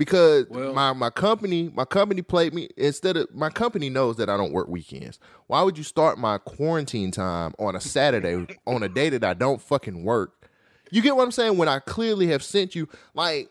because 0.00 0.46
Well- 0.48 0.72
my 0.72 0.94
my 0.94 1.10
company 1.10 1.70
my 1.74 1.84
company 1.84 2.22
played 2.22 2.54
me 2.54 2.70
instead 2.78 3.18
of 3.18 3.34
my 3.34 3.50
company 3.50 3.90
knows 3.90 4.16
that 4.16 4.30
I 4.30 4.38
don't 4.38 4.50
work 4.50 4.66
weekends. 4.66 5.18
Why 5.46 5.62
would 5.62 5.76
you 5.76 5.84
start 5.84 6.18
my 6.18 6.38
quarantine 6.38 7.10
time 7.10 7.52
on 7.58 7.76
a 7.76 7.80
Saturday 7.82 8.46
on 8.66 8.82
a 8.82 8.88
day 8.88 9.10
that 9.10 9.22
I 9.22 9.34
don't 9.34 9.60
fucking 9.60 10.02
work? 10.02 10.48
You 10.90 11.02
get 11.02 11.16
what 11.16 11.24
I'm 11.24 11.30
saying? 11.30 11.58
When 11.58 11.68
I 11.68 11.80
clearly 11.80 12.28
have 12.28 12.42
sent 12.42 12.74
you 12.74 12.88
like 13.12 13.50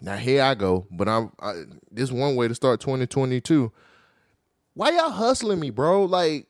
now 0.00 0.16
here 0.16 0.44
I 0.44 0.54
go, 0.54 0.86
but 0.88 1.08
I'm 1.08 1.32
I, 1.40 1.64
this 1.90 2.12
one 2.12 2.36
way 2.36 2.46
to 2.46 2.54
start 2.54 2.80
2022. 2.80 3.72
Why 4.74 4.90
y'all 4.90 5.10
hustling 5.10 5.60
me, 5.60 5.70
bro? 5.70 6.04
Like 6.04 6.48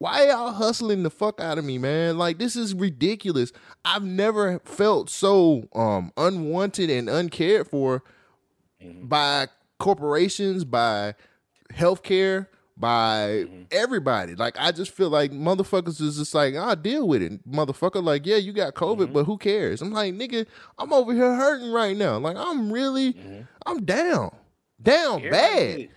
why 0.00 0.28
y'all 0.28 0.52
hustling 0.52 1.02
the 1.02 1.10
fuck 1.10 1.40
out 1.40 1.58
of 1.58 1.64
me, 1.64 1.76
man? 1.76 2.16
Like 2.16 2.38
this 2.38 2.56
is 2.56 2.74
ridiculous. 2.74 3.52
I've 3.84 4.02
never 4.02 4.58
felt 4.64 5.10
so 5.10 5.68
um 5.74 6.10
unwanted 6.16 6.90
and 6.90 7.08
uncared 7.08 7.68
for 7.68 8.02
mm-hmm. 8.82 9.06
by 9.06 9.48
corporations, 9.78 10.64
by 10.64 11.14
healthcare, 11.72 12.46
by 12.78 13.44
mm-hmm. 13.44 13.62
everybody. 13.70 14.34
Like 14.34 14.56
I 14.58 14.72
just 14.72 14.90
feel 14.90 15.10
like 15.10 15.32
motherfuckers 15.32 16.00
is 16.00 16.16
just 16.16 16.34
like, 16.34 16.56
I'll 16.56 16.76
deal 16.76 17.06
with 17.06 17.20
it. 17.20 17.46
Motherfucker, 17.46 18.02
like, 18.02 18.24
yeah, 18.24 18.36
you 18.36 18.54
got 18.54 18.74
COVID, 18.74 18.98
mm-hmm. 18.98 19.12
but 19.12 19.24
who 19.24 19.36
cares? 19.36 19.82
I'm 19.82 19.92
like, 19.92 20.14
nigga, 20.14 20.46
I'm 20.78 20.94
over 20.94 21.12
here 21.12 21.36
hurting 21.36 21.72
right 21.72 21.96
now. 21.96 22.18
Like 22.18 22.38
I'm 22.38 22.72
really 22.72 23.16
I'm 23.66 23.84
down. 23.84 24.34
Down 24.82 25.18
Everybody 25.18 25.86
bad. 25.86 25.88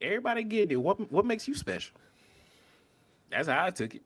Everybody 0.00 0.44
get 0.44 0.70
it. 0.72 0.76
What 0.76 1.10
what 1.10 1.24
makes 1.24 1.48
you 1.48 1.54
special? 1.54 1.96
That's 3.30 3.48
how 3.48 3.66
I 3.66 3.70
took 3.70 3.94
it. 3.94 4.02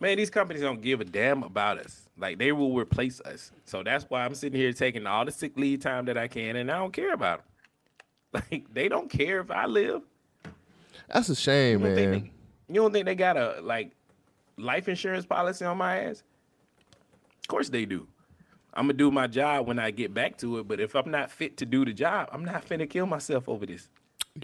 Man, 0.00 0.16
these 0.16 0.30
companies 0.30 0.62
don't 0.62 0.82
give 0.82 1.00
a 1.00 1.04
damn 1.04 1.42
about 1.42 1.78
us. 1.78 2.08
Like 2.18 2.38
they 2.38 2.52
will 2.52 2.74
replace 2.74 3.20
us. 3.20 3.52
So 3.64 3.82
that's 3.82 4.04
why 4.08 4.24
I'm 4.24 4.34
sitting 4.34 4.58
here 4.58 4.72
taking 4.72 5.06
all 5.06 5.24
the 5.24 5.32
sick 5.32 5.56
leave 5.56 5.80
time 5.80 6.04
that 6.06 6.18
I 6.18 6.28
can, 6.28 6.56
and 6.56 6.70
I 6.70 6.78
don't 6.78 6.92
care 6.92 7.12
about 7.14 7.38
them. 7.38 7.46
Like 8.50 8.72
they 8.72 8.88
don't 8.88 9.10
care 9.10 9.40
if 9.40 9.50
I 9.50 9.66
live. 9.66 10.02
That's 11.12 11.28
a 11.28 11.36
shame, 11.36 11.80
You 11.80 11.86
man. 11.86 11.94
they, 11.94 12.32
you 12.68 12.74
don't 12.80 12.90
think 12.92 13.04
they 13.04 13.14
got 13.14 13.36
a 13.36 13.60
like 13.62 13.92
life 14.56 14.88
insurance 14.88 15.26
policy 15.26 15.64
on 15.66 15.76
my 15.76 16.04
ass? 16.04 16.22
Of 17.42 17.48
course 17.48 17.68
they 17.68 17.84
do. 17.84 18.06
I'm 18.72 18.84
gonna 18.84 18.94
do 18.94 19.10
my 19.10 19.26
job 19.26 19.66
when 19.66 19.78
I 19.78 19.90
get 19.90 20.14
back 20.14 20.38
to 20.38 20.58
it. 20.60 20.68
But 20.68 20.80
if 20.80 20.94
I'm 20.94 21.10
not 21.10 21.30
fit 21.30 21.58
to 21.58 21.66
do 21.66 21.84
the 21.84 21.92
job, 21.92 22.30
I'm 22.32 22.42
not 22.44 22.66
finna 22.66 22.88
kill 22.88 23.04
myself 23.04 23.48
over 23.48 23.66
this. 23.66 23.88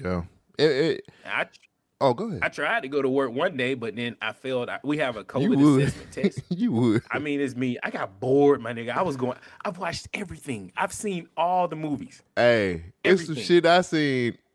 Yeah. 0.03 0.25
It- 0.59 0.65
it- 0.71 1.05
I 1.27 1.47
oh, 2.01 2.15
go 2.15 2.29
ahead. 2.29 2.41
I 2.43 2.49
tried 2.49 2.83
to 2.83 2.89
go 2.89 3.01
to 3.03 3.09
work 3.09 3.33
one 3.33 3.57
day, 3.57 3.75
but 3.75 3.95
then 3.97 4.17
I 4.21 4.33
failed. 4.33 4.69
I- 4.69 4.81
We 4.85 4.99
have 4.99 5.17
a 5.17 5.25
COVID 5.25 5.83
assessment 5.83 6.13
test. 6.13 6.41
you 6.51 6.73
would. 6.73 7.03
I 7.11 7.19
mean, 7.19 7.41
it's 7.41 7.55
me. 7.57 7.79
I 7.83 7.91
got 7.91 8.19
bored, 8.21 8.61
my 8.61 8.73
nigga. 8.73 8.97
I 8.97 9.03
was 9.03 9.17
going. 9.17 9.39
I've 9.65 9.79
watched 9.79 10.09
everything. 10.15 10.73
I've 10.77 10.93
seen 10.93 11.29
all 11.37 11.69
the 11.69 11.77
movies. 11.77 12.23
Hey, 12.37 12.85
it's 13.05 13.27
some 13.27 13.35
shit 13.37 13.65
I 13.67 13.81
seen. 13.83 14.37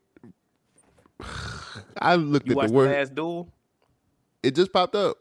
I 2.00 2.16
looked 2.16 2.46
You 2.48 2.52
at 2.60 2.62
the 2.62 2.66
the 2.68 2.72
word. 2.74 2.90
last 2.90 3.14
duel. 3.14 3.48
It 4.42 4.54
just 4.54 4.72
popped 4.72 4.94
up. 4.94 5.16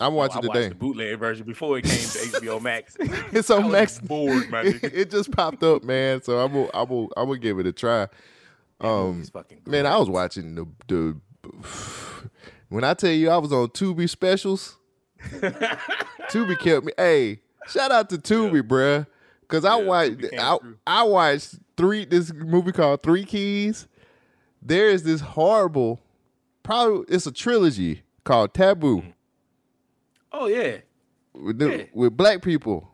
I'm 0.00 0.12
Oh, 0.12 0.16
watching 0.16 0.36
I 0.44 0.46
watched 0.48 0.54
today. 0.54 0.68
the 0.70 0.74
bootleg 0.74 1.18
version 1.18 1.46
before 1.46 1.78
it 1.78 1.82
came 1.84 1.92
to 1.92 2.40
HBO 2.40 2.60
Max. 2.60 2.96
It's 3.32 3.48
on 3.48 3.70
Max. 3.70 4.00
bored, 4.00 4.50
my 4.50 4.64
nigga. 4.64 4.92
it 4.92 5.10
just 5.10 5.30
popped 5.30 5.62
up, 5.62 5.84
man. 5.84 6.20
So 6.22 6.38
I'm 6.40 6.52
gonna, 6.52 6.68
I'm 6.74 6.88
gonna, 6.88 7.06
I'm 7.16 7.26
gonna 7.28 7.38
give 7.38 7.58
it 7.60 7.66
a 7.66 7.72
try. 7.72 8.08
Um, 8.80 9.24
man, 9.66 9.86
I 9.86 9.96
was 9.98 10.08
watching 10.10 10.54
the 10.54 10.66
the. 10.88 11.16
When 12.68 12.82
I 12.84 12.94
tell 12.94 13.10
you 13.12 13.30
I 13.30 13.36
was 13.36 13.52
on 13.52 13.68
Tubi 13.68 14.08
specials, 14.08 14.76
Tubi 16.30 16.58
kept 16.58 16.84
me. 16.86 16.92
Hey, 16.96 17.40
shout 17.68 17.92
out 17.92 18.10
to 18.10 18.18
Tubi, 18.18 18.62
bruh. 18.62 19.06
Cause 19.46 19.64
I 19.64 19.78
Yeah, 19.78 19.84
watched, 19.84 20.24
I, 20.38 20.56
through. 20.58 20.76
I 20.86 21.02
watched 21.04 21.54
three. 21.76 22.04
This 22.06 22.32
movie 22.32 22.72
called 22.72 23.02
Three 23.02 23.24
Keys. 23.24 23.86
There 24.62 24.88
is 24.88 25.02
this 25.04 25.20
horrible, 25.20 26.00
probably 26.62 27.04
it's 27.14 27.26
a 27.26 27.32
trilogy 27.32 28.02
called 28.24 28.54
Taboo 28.54 29.02
Oh 30.32 30.46
yeah. 30.46 30.78
with, 31.34 31.58
the- 31.58 31.76
Yeah. 31.78 31.84
with 31.92 32.16
black 32.16 32.40
people, 32.42 32.90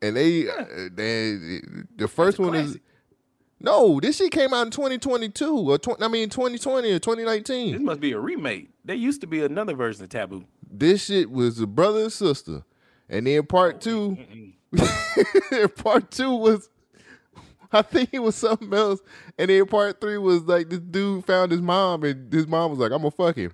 and 0.00 0.16
they, 0.16 0.48
uh, 0.48 0.64
they 0.90 1.60
the 1.96 2.08
first 2.08 2.38
one 2.38 2.54
is 2.54 2.62
classic. 2.62 2.82
No. 3.62 4.00
This 4.00 4.16
shit 4.16 4.32
came 4.32 4.52
out 4.52 4.66
in 4.66 4.70
2022 4.70 5.70
or 5.70 5.78
tw- 5.78 6.02
I 6.02 6.08
mean 6.08 6.28
2020 6.28 6.90
or 6.90 6.98
2019. 6.98 7.72
This 7.72 7.80
must 7.80 8.00
be 8.00 8.12
a 8.12 8.18
remake. 8.18 8.70
There 8.84 8.96
used 8.96 9.20
to 9.20 9.26
be 9.26 9.42
another 9.42 9.74
version 9.74 10.02
of 10.02 10.10
Taboo. 10.10 10.44
This 10.70 11.04
shit 11.04 11.30
was 11.30 11.60
a 11.60 11.66
brother 11.66 12.04
and 12.04 12.12
sister, 12.12 12.64
and 13.08 13.26
then 13.26 13.44
part 13.44 13.76
oh, 13.86 14.16
two, 14.72 15.68
part 15.76 16.10
two 16.10 16.34
was. 16.34 16.68
I 17.74 17.80
think 17.80 18.10
it 18.12 18.18
was 18.18 18.34
something 18.34 18.72
else, 18.74 19.00
and 19.38 19.48
then 19.48 19.64
part 19.64 19.98
three 19.98 20.18
was 20.18 20.42
like 20.42 20.68
this 20.68 20.80
dude 20.80 21.24
found 21.24 21.52
his 21.52 21.62
mom, 21.62 22.04
and 22.04 22.30
his 22.30 22.46
mom 22.46 22.70
was 22.70 22.78
like, 22.78 22.92
"I'm 22.92 22.98
gonna 22.98 23.10
fuck 23.10 23.36
him." 23.36 23.52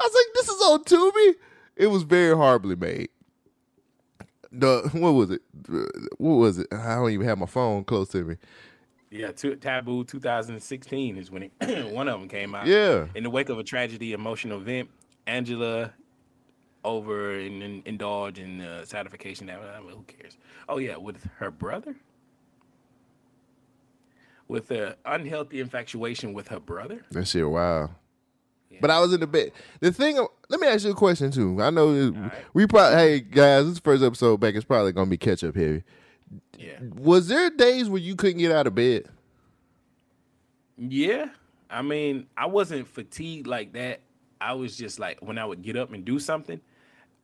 I 0.00 0.04
was 0.04 0.14
like, 0.14 0.34
"This 0.34 0.48
is 0.48 0.62
on 0.62 0.84
Tubi." 0.84 1.34
It 1.76 1.86
was 1.86 2.02
very 2.02 2.34
horribly 2.34 2.74
made. 2.74 3.10
The 4.50 4.90
what 4.92 5.12
was 5.12 5.30
it? 5.30 5.42
What 6.18 6.34
was 6.34 6.58
it? 6.58 6.66
I 6.72 6.96
don't 6.96 7.10
even 7.10 7.26
have 7.26 7.38
my 7.38 7.46
phone 7.46 7.84
close 7.84 8.08
to 8.08 8.24
me. 8.24 8.36
Yeah, 9.10 9.32
two, 9.32 9.56
Taboo 9.56 10.04
2016 10.04 11.16
is 11.16 11.30
when 11.30 11.44
it, 11.44 11.92
one 11.92 12.08
of 12.08 12.20
them 12.20 12.28
came 12.28 12.54
out. 12.54 12.66
Yeah. 12.66 13.06
In 13.14 13.24
the 13.24 13.30
wake 13.30 13.48
of 13.48 13.58
a 13.58 13.64
tragedy, 13.64 14.12
emotional 14.12 14.60
event, 14.60 14.88
Angela 15.26 15.92
over 16.84 17.38
and, 17.38 17.62
and 17.62 17.86
indulge 17.86 18.38
in 18.38 18.60
uh, 18.60 18.84
satisfaction. 18.84 19.46
That 19.46 19.60
I 19.60 19.80
mean, 19.80 19.90
who 19.90 20.04
cares? 20.04 20.36
Oh 20.68 20.78
yeah, 20.78 20.96
with 20.96 21.28
her 21.38 21.50
brother, 21.50 21.96
with 24.48 24.70
an 24.70 24.94
unhealthy 25.04 25.60
infatuation 25.60 26.32
with 26.32 26.48
her 26.48 26.60
brother. 26.60 27.04
That 27.10 27.26
shit 27.26 27.48
wow. 27.48 27.90
But 28.80 28.90
I 28.90 29.00
was 29.00 29.12
in 29.12 29.20
the 29.20 29.26
bed. 29.26 29.52
The 29.80 29.92
thing, 29.92 30.16
let 30.48 30.60
me 30.60 30.66
ask 30.66 30.84
you 30.84 30.92
a 30.92 30.94
question 30.94 31.30
too. 31.30 31.60
I 31.60 31.68
know 31.70 32.10
right. 32.10 32.32
we 32.54 32.66
probably, 32.66 32.96
hey 32.96 33.20
guys, 33.20 33.68
this 33.68 33.78
first 33.78 34.02
episode 34.02 34.38
back 34.38 34.54
is 34.54 34.64
probably 34.64 34.92
gonna 34.92 35.10
be 35.10 35.18
catch 35.18 35.44
up 35.44 35.54
heavy. 35.54 35.82
Yeah. 36.58 36.78
Was 36.96 37.28
there 37.28 37.50
days 37.50 37.88
where 37.88 38.00
you 38.00 38.14
couldn't 38.16 38.38
get 38.38 38.52
out 38.52 38.66
of 38.66 38.74
bed? 38.74 39.06
Yeah. 40.76 41.28
I 41.68 41.82
mean, 41.82 42.26
I 42.36 42.46
wasn't 42.46 42.88
fatigued 42.88 43.46
like 43.46 43.72
that. 43.74 44.00
I 44.40 44.54
was 44.54 44.76
just 44.76 44.98
like 44.98 45.20
when 45.20 45.38
I 45.38 45.44
would 45.44 45.62
get 45.62 45.76
up 45.76 45.92
and 45.92 46.04
do 46.04 46.18
something, 46.18 46.60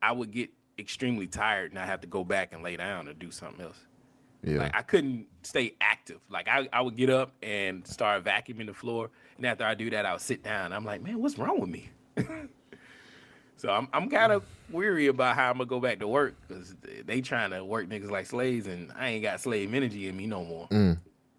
I 0.03 0.13
would 0.13 0.31
get 0.31 0.51
extremely 0.79 1.27
tired 1.27 1.73
and 1.73 1.79
I 1.81 1.87
have 1.87 2.01
to 2.03 2.07
go 2.07 2.23
back 2.25 2.53
and 2.53 2.63
lay 2.63 2.77
down 2.77 3.09
or 3.09 3.15
do 3.15 3.31
something 3.31 3.65
else. 3.65 3.79
Yeah, 4.43 4.59
Like 4.59 4.77
I 4.77 4.83
couldn't 4.83 5.27
stay 5.43 5.75
active. 5.81 6.21
Like 6.31 6.47
I, 6.49 6.69
I 6.73 6.83
would 6.83 6.97
get 6.97 7.11
up 7.11 7.33
and 7.43 7.87
start 7.87 8.23
vacuuming 8.25 8.67
the 8.67 8.75
floor. 8.75 9.11
And 9.39 9.47
after 9.47 9.65
I 9.65 9.75
do 9.75 9.91
that, 9.91 10.07
I 10.07 10.13
would 10.13 10.21
sit 10.21 10.43
down. 10.43 10.73
I'm 10.73 10.85
like, 10.85 11.03
man, 11.03 11.21
what's 11.21 11.39
wrong 11.39 11.61
with 11.61 11.71
me? 11.71 11.89
so 13.57 13.71
I'm 13.71 13.89
I'm 13.93 14.09
kind 14.11 14.33
of 14.33 14.43
weary 14.71 15.07
about 15.07 15.37
how 15.37 15.51
I'm 15.51 15.59
gonna 15.59 15.67
go 15.67 15.81
back 15.81 15.99
to 16.01 16.09
work 16.09 16.35
because 16.47 16.75
they 17.05 17.21
trying 17.21 17.51
to 17.51 17.65
work 17.65 17.89
niggas 17.89 18.11
like 18.11 18.27
slaves, 18.27 18.67
and 18.67 18.93
I 18.97 19.09
ain't 19.11 19.23
got 19.23 19.41
slave 19.41 19.73
energy 19.75 20.09
in 20.09 20.17
me 20.17 20.27
no 20.27 20.45
more. 20.45 20.69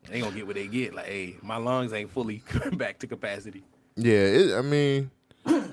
They 0.10 0.22
gonna 0.22 0.34
get 0.36 0.48
what 0.48 0.56
they 0.56 0.68
get. 0.68 0.94
Like, 0.96 1.08
hey, 1.08 1.36
my 1.42 1.58
lungs 1.58 1.92
ain't 1.94 2.10
fully 2.12 2.42
back 2.74 3.00
to 3.00 3.08
capacity. 3.08 3.64
yeah. 3.98 4.14
It, 4.14 4.56
I 4.58 4.62
mean, 4.62 5.12
I, 5.46 5.66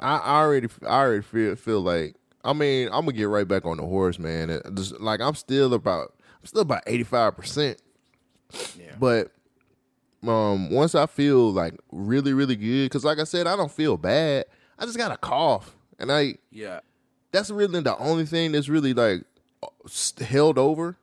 I 0.00 0.40
already, 0.42 0.68
I 0.86 0.98
already 1.00 1.22
feel 1.22 1.56
feel 1.56 1.80
like. 1.80 2.14
I 2.44 2.52
mean, 2.52 2.86
I'm 2.92 3.00
gonna 3.06 3.12
get 3.12 3.24
right 3.28 3.48
back 3.48 3.64
on 3.66 3.78
the 3.78 3.82
horse, 3.84 4.18
man. 4.18 4.50
It- 4.50 4.74
just, 4.74 5.00
like 5.00 5.20
I'm 5.20 5.34
still 5.34 5.72
about, 5.74 6.14
I'm 6.40 6.46
still 6.46 6.62
about 6.62 6.82
85 6.86 7.36
percent. 7.36 7.82
Yeah. 8.78 8.94
But 8.98 9.32
um, 10.26 10.70
once 10.70 10.94
I 10.94 11.06
feel 11.06 11.50
like 11.52 11.74
really, 11.90 12.32
really 12.32 12.56
good, 12.56 12.86
because 12.86 13.04
like 13.04 13.18
I 13.18 13.24
said, 13.24 13.46
I 13.46 13.56
don't 13.56 13.72
feel 13.72 13.96
bad. 13.96 14.44
I 14.78 14.84
just 14.84 14.96
got 14.98 15.10
a 15.12 15.16
cough, 15.16 15.74
and 15.98 16.10
I 16.12 16.36
Yeah. 16.50 16.80
that's 17.32 17.50
really 17.50 17.80
the 17.80 17.96
only 17.98 18.24
thing 18.26 18.52
that's 18.52 18.68
really 18.68 18.94
like 18.94 19.22
held 20.20 20.58
over. 20.58 20.96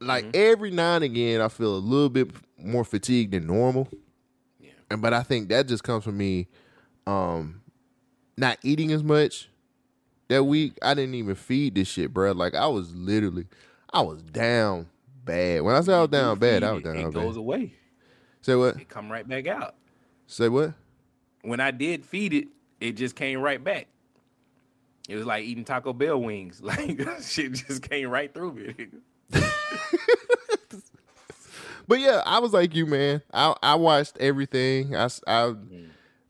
Like 0.00 0.34
every 0.36 0.70
now 0.70 0.94
and 0.94 1.04
again, 1.04 1.40
I 1.40 1.48
feel 1.48 1.74
a 1.74 1.78
little 1.78 2.08
bit 2.08 2.30
more 2.56 2.84
fatigued 2.84 3.32
than 3.32 3.46
normal. 3.46 3.88
Yeah. 4.60 4.70
And 4.90 5.02
but 5.02 5.12
I 5.12 5.22
think 5.22 5.48
that 5.48 5.66
just 5.68 5.82
comes 5.82 6.04
from 6.04 6.16
me 6.16 6.46
um 7.06 7.62
not 8.36 8.58
eating 8.62 8.92
as 8.92 9.02
much 9.02 9.48
that 10.28 10.44
week. 10.44 10.78
I 10.82 10.94
didn't 10.94 11.14
even 11.16 11.34
feed 11.34 11.74
this 11.74 11.88
shit, 11.88 12.12
bro. 12.14 12.32
Like 12.32 12.54
I 12.54 12.66
was 12.68 12.94
literally 12.94 13.46
I 13.92 14.02
was 14.02 14.22
down 14.22 14.86
bad. 15.24 15.62
When 15.62 15.74
I 15.74 15.80
say 15.80 15.92
I 15.94 16.00
was 16.00 16.10
down 16.10 16.38
bad, 16.38 16.62
I 16.62 16.72
was 16.72 16.82
down 16.84 16.96
it 16.96 17.04
bad. 17.04 17.14
goes 17.14 17.36
away. 17.36 17.72
Say 18.40 18.54
what? 18.54 18.76
It 18.76 18.88
come 18.88 19.10
right 19.10 19.26
back 19.26 19.48
out. 19.48 19.74
Say 20.28 20.48
what? 20.48 20.74
When 21.42 21.58
I 21.58 21.70
did 21.72 22.04
feed 22.04 22.32
it, 22.34 22.48
it 22.80 22.92
just 22.92 23.16
came 23.16 23.40
right 23.40 23.62
back. 23.62 23.88
It 25.08 25.16
was 25.16 25.26
like 25.26 25.44
eating 25.44 25.64
Taco 25.64 25.92
Bell 25.92 26.20
wings. 26.20 26.60
Like 26.68 27.00
shit 27.22 27.52
just 27.52 27.82
came 27.88 28.08
right 28.10 28.32
through 28.32 28.52
me. 28.52 28.88
But 31.88 32.00
yeah, 32.00 32.22
I 32.26 32.38
was 32.38 32.52
like 32.52 32.74
you, 32.74 32.84
man. 32.84 33.22
I 33.32 33.54
I 33.62 33.74
watched 33.74 34.18
everything. 34.18 34.94
I 34.94 35.06
mm. 35.06 35.88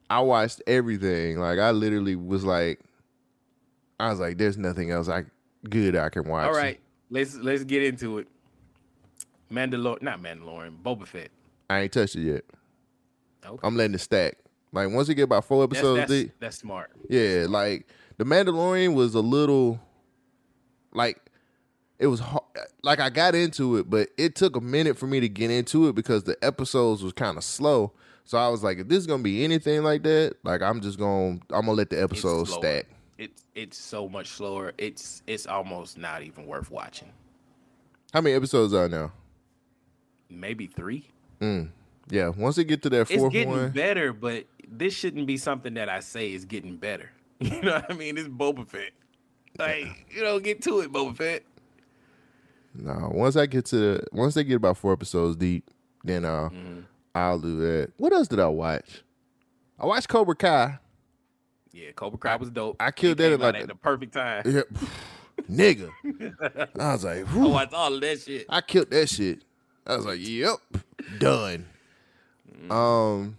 I 0.09 0.21
watched 0.21 0.63
everything. 0.69 1.41
Like 1.41 1.59
I 1.59 1.73
literally 1.73 2.15
was 2.15 2.45
like, 2.45 2.79
I 3.99 4.09
was 4.11 4.21
like, 4.21 4.39
there's 4.39 4.57
nothing 4.57 4.93
else 4.93 5.09
I 5.09 5.25
good 5.69 5.97
I 5.97 6.11
can 6.11 6.29
watch. 6.29 6.47
All 6.47 6.55
right, 6.55 6.79
let's 7.11 7.35
let's 7.35 7.65
get 7.65 7.83
into 7.83 8.19
it. 8.19 8.29
Mandalorian, 9.53 10.03
not 10.03 10.23
Mandalorian, 10.23 10.81
Boba 10.81 11.09
Fett. 11.09 11.31
I 11.69 11.81
ain't 11.81 11.93
touched 11.93 12.15
it 12.15 12.23
yet. 12.23 12.45
Okay. 13.45 13.67
I'm 13.67 13.77
letting 13.77 13.95
it 13.95 14.01
stack. 14.01 14.39
Like 14.71 14.91
once 14.91 15.09
you 15.09 15.17
get 15.17 15.23
about 15.23 15.45
four 15.45 15.67
That's, 15.67 15.79
episodes 15.79 15.99
that's, 15.99 16.11
deep, 16.11 16.33
that's 16.39 16.59
smart. 16.59 16.93
yeah. 17.09 17.47
Like 17.49 17.89
the 18.19 18.25
Mandalorian 18.25 18.95
was 18.95 19.15
a 19.15 19.21
little, 19.21 19.81
like 20.93 21.21
it 21.99 22.07
was 22.09 22.21
hard. 22.21 22.45
like 22.83 23.01
I 23.01 23.11
got 23.11 23.35
into 23.35 23.77
it, 23.77 23.89
but 23.89 24.09
it 24.17 24.35
took 24.35 24.57
a 24.57 24.61
minute 24.61 24.99
for 24.99 25.07
me 25.07 25.21
to 25.21 25.29
get 25.29 25.51
into 25.51 25.89
it 25.89 25.95
because 25.95 26.25
the 26.25 26.37
episodes 26.43 27.03
was 27.03 27.13
kind 27.13 27.37
of 27.37 27.45
slow. 27.45 27.93
So 28.25 28.37
I 28.37 28.49
was 28.49 28.63
like, 28.63 28.79
if 28.79 28.89
this 28.89 28.99
is 28.99 29.07
gonna 29.07 29.23
be 29.23 29.43
anything 29.43 29.83
like 29.83 30.03
that, 30.03 30.37
like 30.45 30.61
I'm 30.61 30.81
just 30.81 30.99
gonna 30.99 31.39
I'm 31.51 31.67
gonna 31.67 31.73
let 31.73 31.91
the 31.91 31.97
It's 31.97 32.13
episodes 32.13 32.53
stack. 32.53 32.87
It's 33.17 33.45
it's 33.55 33.79
so 33.79 34.09
much 34.09 34.29
slower. 34.29 34.73
It's 34.79 35.23
it's 35.27 35.47
almost 35.47 35.99
not 35.99 36.23
even 36.23 36.47
worth 36.47 36.71
watching. 36.71 37.11
How 38.13 38.21
many 38.21 38.37
episodes 38.37 38.73
are 38.75 38.89
now? 38.89 39.13
Maybe 40.31 40.67
three. 40.67 41.09
Mm. 41.41 41.71
Yeah, 42.11 42.29
once 42.29 42.57
they 42.57 42.65
get 42.65 42.83
to 42.83 42.91
that 42.91 43.11
It's 43.11 43.15
fourth 43.15 43.33
getting 43.33 43.51
one, 43.51 43.71
better, 43.71 44.13
but 44.13 44.47
this 44.67 44.95
shouldn't 44.95 45.27
be 45.27 45.37
something 45.37 45.75
that 45.75 45.89
I 45.89 46.01
say 46.01 46.33
is 46.33 46.45
getting 46.45 46.77
better. 46.77 47.11
You 47.41 47.61
know 47.63 47.75
what 47.75 47.91
I 47.91 47.95
mean? 47.95 48.19
It's 48.19 48.29
Boba 48.29 48.67
Fett. 48.67 48.91
Like, 49.59 50.07
you 50.15 50.23
know, 50.23 50.39
get 50.41 50.63
to 50.63 50.81
it, 50.81 50.93
Boba 50.93 51.17
Fett. 51.17 51.43
no. 52.75 53.11
Once 53.13 53.37
I 53.37 53.47
get 53.47 53.65
to 53.67 54.01
once 54.13 54.35
they 54.35 54.45
get 54.45 54.55
about 54.57 54.77
four 54.77 54.93
episodes 54.93 55.37
deep, 55.37 55.69
then 56.05 56.25
uh, 56.25 56.49
Mm-hmm. 56.51 56.81
I'll 57.15 57.39
do 57.41 57.57
that. 57.59 57.93
What 57.97 58.13
else 58.13 58.29
did 58.29 58.39
I 58.39 58.47
watch? 58.47 59.03
I 59.79 59.87
watched 59.87 60.09
Cobra 60.09 60.37
Kai. 60.37 60.79
Yeah, 61.73 61.91
Cobra 61.93 62.19
Kai 62.19 62.37
was 62.37 62.51
dope. 62.51 62.77
I 62.81 62.91
killed 62.93 63.19
that 63.19 63.33
at 63.33 63.41
like 63.41 63.55
at 63.57 63.69
the 63.69 63.75
perfect 63.75 64.15
time. 64.15 64.43
Yeah, 64.45 64.63
nigga. 65.51 65.91
I 66.79 66.93
was 66.93 67.05
like, 67.05 67.19
I 67.19 67.23
whew. 67.23 67.49
watched 67.49 67.73
all 67.75 67.95
of 67.95 68.01
that 68.01 68.21
shit. 68.21 68.47
I 68.49 68.61
killed 68.61 68.91
that 68.91 69.09
shit. 69.09 69.43
I 69.87 69.97
was 69.97 70.07
like, 70.07 70.19
yep, 70.21 70.59
done. 71.19 71.67
Mm. 72.67 72.71
Um, 72.73 73.37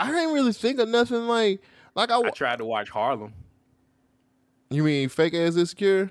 I 0.00 0.10
didn't 0.10 0.34
really 0.34 0.52
think 0.52 0.78
of 0.78 0.88
nothing 0.88 1.26
like 1.28 1.62
like 1.94 2.10
I. 2.10 2.18
I 2.18 2.30
tried 2.30 2.58
to 2.58 2.64
watch 2.64 2.90
Harlem. 2.90 3.32
You 4.70 4.82
mean 4.82 5.08
fake 5.08 5.34
ass 5.34 5.56
insecure? 5.56 6.10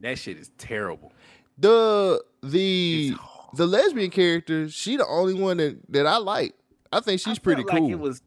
That 0.00 0.18
shit 0.18 0.36
is 0.38 0.50
terrible. 0.58 1.12
The 1.58 2.22
the 2.42 3.14
the 3.54 3.66
lesbian 3.66 4.10
character, 4.10 4.68
she 4.68 4.96
the 4.96 5.06
only 5.06 5.34
one 5.34 5.58
that 5.58 5.78
that 5.90 6.06
I 6.06 6.16
like. 6.16 6.54
I 6.92 7.00
think 7.00 7.20
she's 7.20 7.38
I 7.38 7.40
pretty 7.40 7.64
cool. 7.64 7.82
Like 7.84 7.90
it 7.92 7.98
was, 7.98 8.22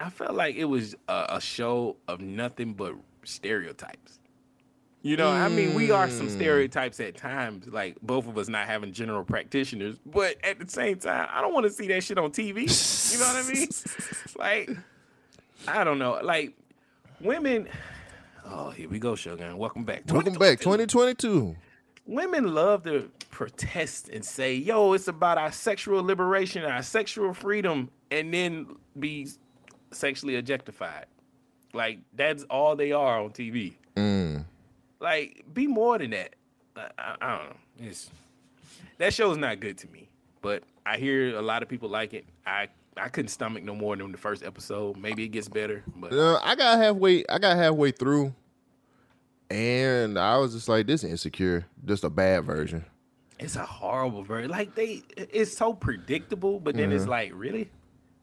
I 0.00 0.10
felt 0.10 0.34
like 0.34 0.56
it 0.56 0.64
was 0.64 0.94
a, 1.08 1.26
a 1.30 1.40
show 1.40 1.96
of 2.08 2.20
nothing 2.20 2.72
but 2.74 2.94
stereotypes. 3.24 4.18
You 5.02 5.16
know, 5.16 5.28
I 5.30 5.48
mean, 5.48 5.74
we 5.74 5.90
are 5.90 6.06
Mm. 6.06 6.12
some 6.12 6.28
stereotypes 6.28 7.00
at 7.00 7.16
times, 7.16 7.66
like 7.66 7.96
both 8.02 8.28
of 8.28 8.38
us 8.38 8.48
not 8.48 8.66
having 8.68 8.92
general 8.92 9.24
practitioners, 9.24 9.96
but 10.06 10.36
at 10.44 10.60
the 10.60 10.68
same 10.68 10.98
time, 10.98 11.28
I 11.32 11.40
don't 11.40 11.52
want 11.52 11.64
to 11.66 11.70
see 11.72 11.88
that 11.88 12.04
shit 12.04 12.18
on 12.18 12.30
TV. 12.30 13.12
you 13.12 13.18
know 13.18 13.26
what 13.26 13.44
I 13.44 13.52
mean? 13.52 13.68
Like, 14.36 14.70
I 15.68 15.84
don't 15.84 15.98
know. 15.98 16.18
Like, 16.22 16.54
women. 17.20 17.68
Oh, 18.44 18.70
here 18.70 18.88
we 18.88 18.98
go, 18.98 19.14
Shogun. 19.14 19.56
Welcome 19.56 19.84
back. 19.84 20.02
Welcome 20.08 20.34
back, 20.34 20.60
2022. 20.60 20.86
2022. 20.88 21.56
women 22.06 22.52
love 22.54 22.82
to 22.84 23.08
protest 23.30 24.08
and 24.08 24.24
say, 24.24 24.54
"Yo, 24.54 24.92
it's 24.92 25.08
about 25.08 25.38
our 25.38 25.52
sexual 25.52 26.02
liberation, 26.02 26.64
our 26.64 26.82
sexual 26.82 27.32
freedom," 27.32 27.90
and 28.10 28.34
then 28.34 28.66
be 28.98 29.28
sexually 29.92 30.36
objectified. 30.36 31.06
Like 31.72 32.00
that's 32.14 32.42
all 32.44 32.76
they 32.76 32.92
are 32.92 33.20
on 33.20 33.30
TV. 33.30 33.74
Mm. 33.96 34.44
Like, 35.00 35.44
be 35.52 35.66
more 35.66 35.98
than 35.98 36.10
that. 36.10 36.34
I, 36.76 36.88
I, 36.98 37.16
I 37.20 37.38
don't 37.38 37.50
know. 37.50 37.56
It's 37.88 38.10
that 38.98 39.14
show's 39.14 39.36
not 39.36 39.60
good 39.60 39.78
to 39.78 39.88
me, 39.88 40.08
but 40.42 40.64
I 40.84 40.98
hear 40.98 41.36
a 41.36 41.42
lot 41.42 41.62
of 41.62 41.68
people 41.68 41.88
like 41.88 42.14
it. 42.14 42.24
I 42.44 42.68
I 42.96 43.08
couldn't 43.08 43.28
stomach 43.30 43.62
no 43.62 43.74
more 43.74 43.96
than 43.96 44.12
the 44.12 44.18
first 44.18 44.42
episode. 44.42 44.96
Maybe 44.96 45.24
it 45.24 45.28
gets 45.28 45.48
better, 45.48 45.82
but 45.96 46.12
Uh, 46.12 46.38
I 46.42 46.54
got 46.54 46.78
halfway. 46.78 47.24
I 47.26 47.38
got 47.38 47.56
halfway 47.56 47.90
through, 47.90 48.34
and 49.50 50.18
I 50.18 50.36
was 50.38 50.52
just 50.54 50.68
like, 50.68 50.86
"This 50.86 51.04
is 51.04 51.10
insecure, 51.10 51.66
just 51.84 52.04
a 52.04 52.10
bad 52.10 52.44
version." 52.44 52.84
it's 53.38 53.56
a 53.56 53.64
horrible 53.66 54.22
version. 54.22 54.48
Like 54.52 54.76
they, 54.76 55.02
it's 55.16 55.56
so 55.56 55.72
predictable, 55.74 56.60
but 56.60 56.76
then 56.76 56.90
Mm-hmm. 56.90 56.96
it's 56.96 57.08
like, 57.08 57.32
really, 57.34 57.70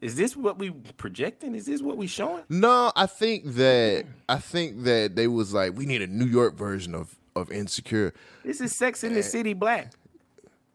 is 0.00 0.16
this 0.16 0.34
what 0.34 0.58
we 0.58 0.70
projecting? 0.96 1.54
Is 1.54 1.66
this 1.66 1.82
what 1.82 1.98
we 1.98 2.06
showing? 2.06 2.42
No, 2.48 2.90
I 2.96 3.04
think 3.04 3.44
that 3.56 4.06
I 4.30 4.38
think 4.38 4.84
that 4.84 5.16
they 5.16 5.26
was 5.26 5.52
like, 5.52 5.76
we 5.76 5.84
need 5.84 6.00
a 6.00 6.06
New 6.06 6.24
York 6.26 6.54
version 6.56 6.94
of 6.94 7.16
of 7.36 7.50
insecure. 7.52 8.14
This 8.44 8.60
is 8.62 8.74
Sex 8.74 9.04
in 9.04 9.12
the 9.14 9.22
City 9.22 9.52
black. 9.52 9.92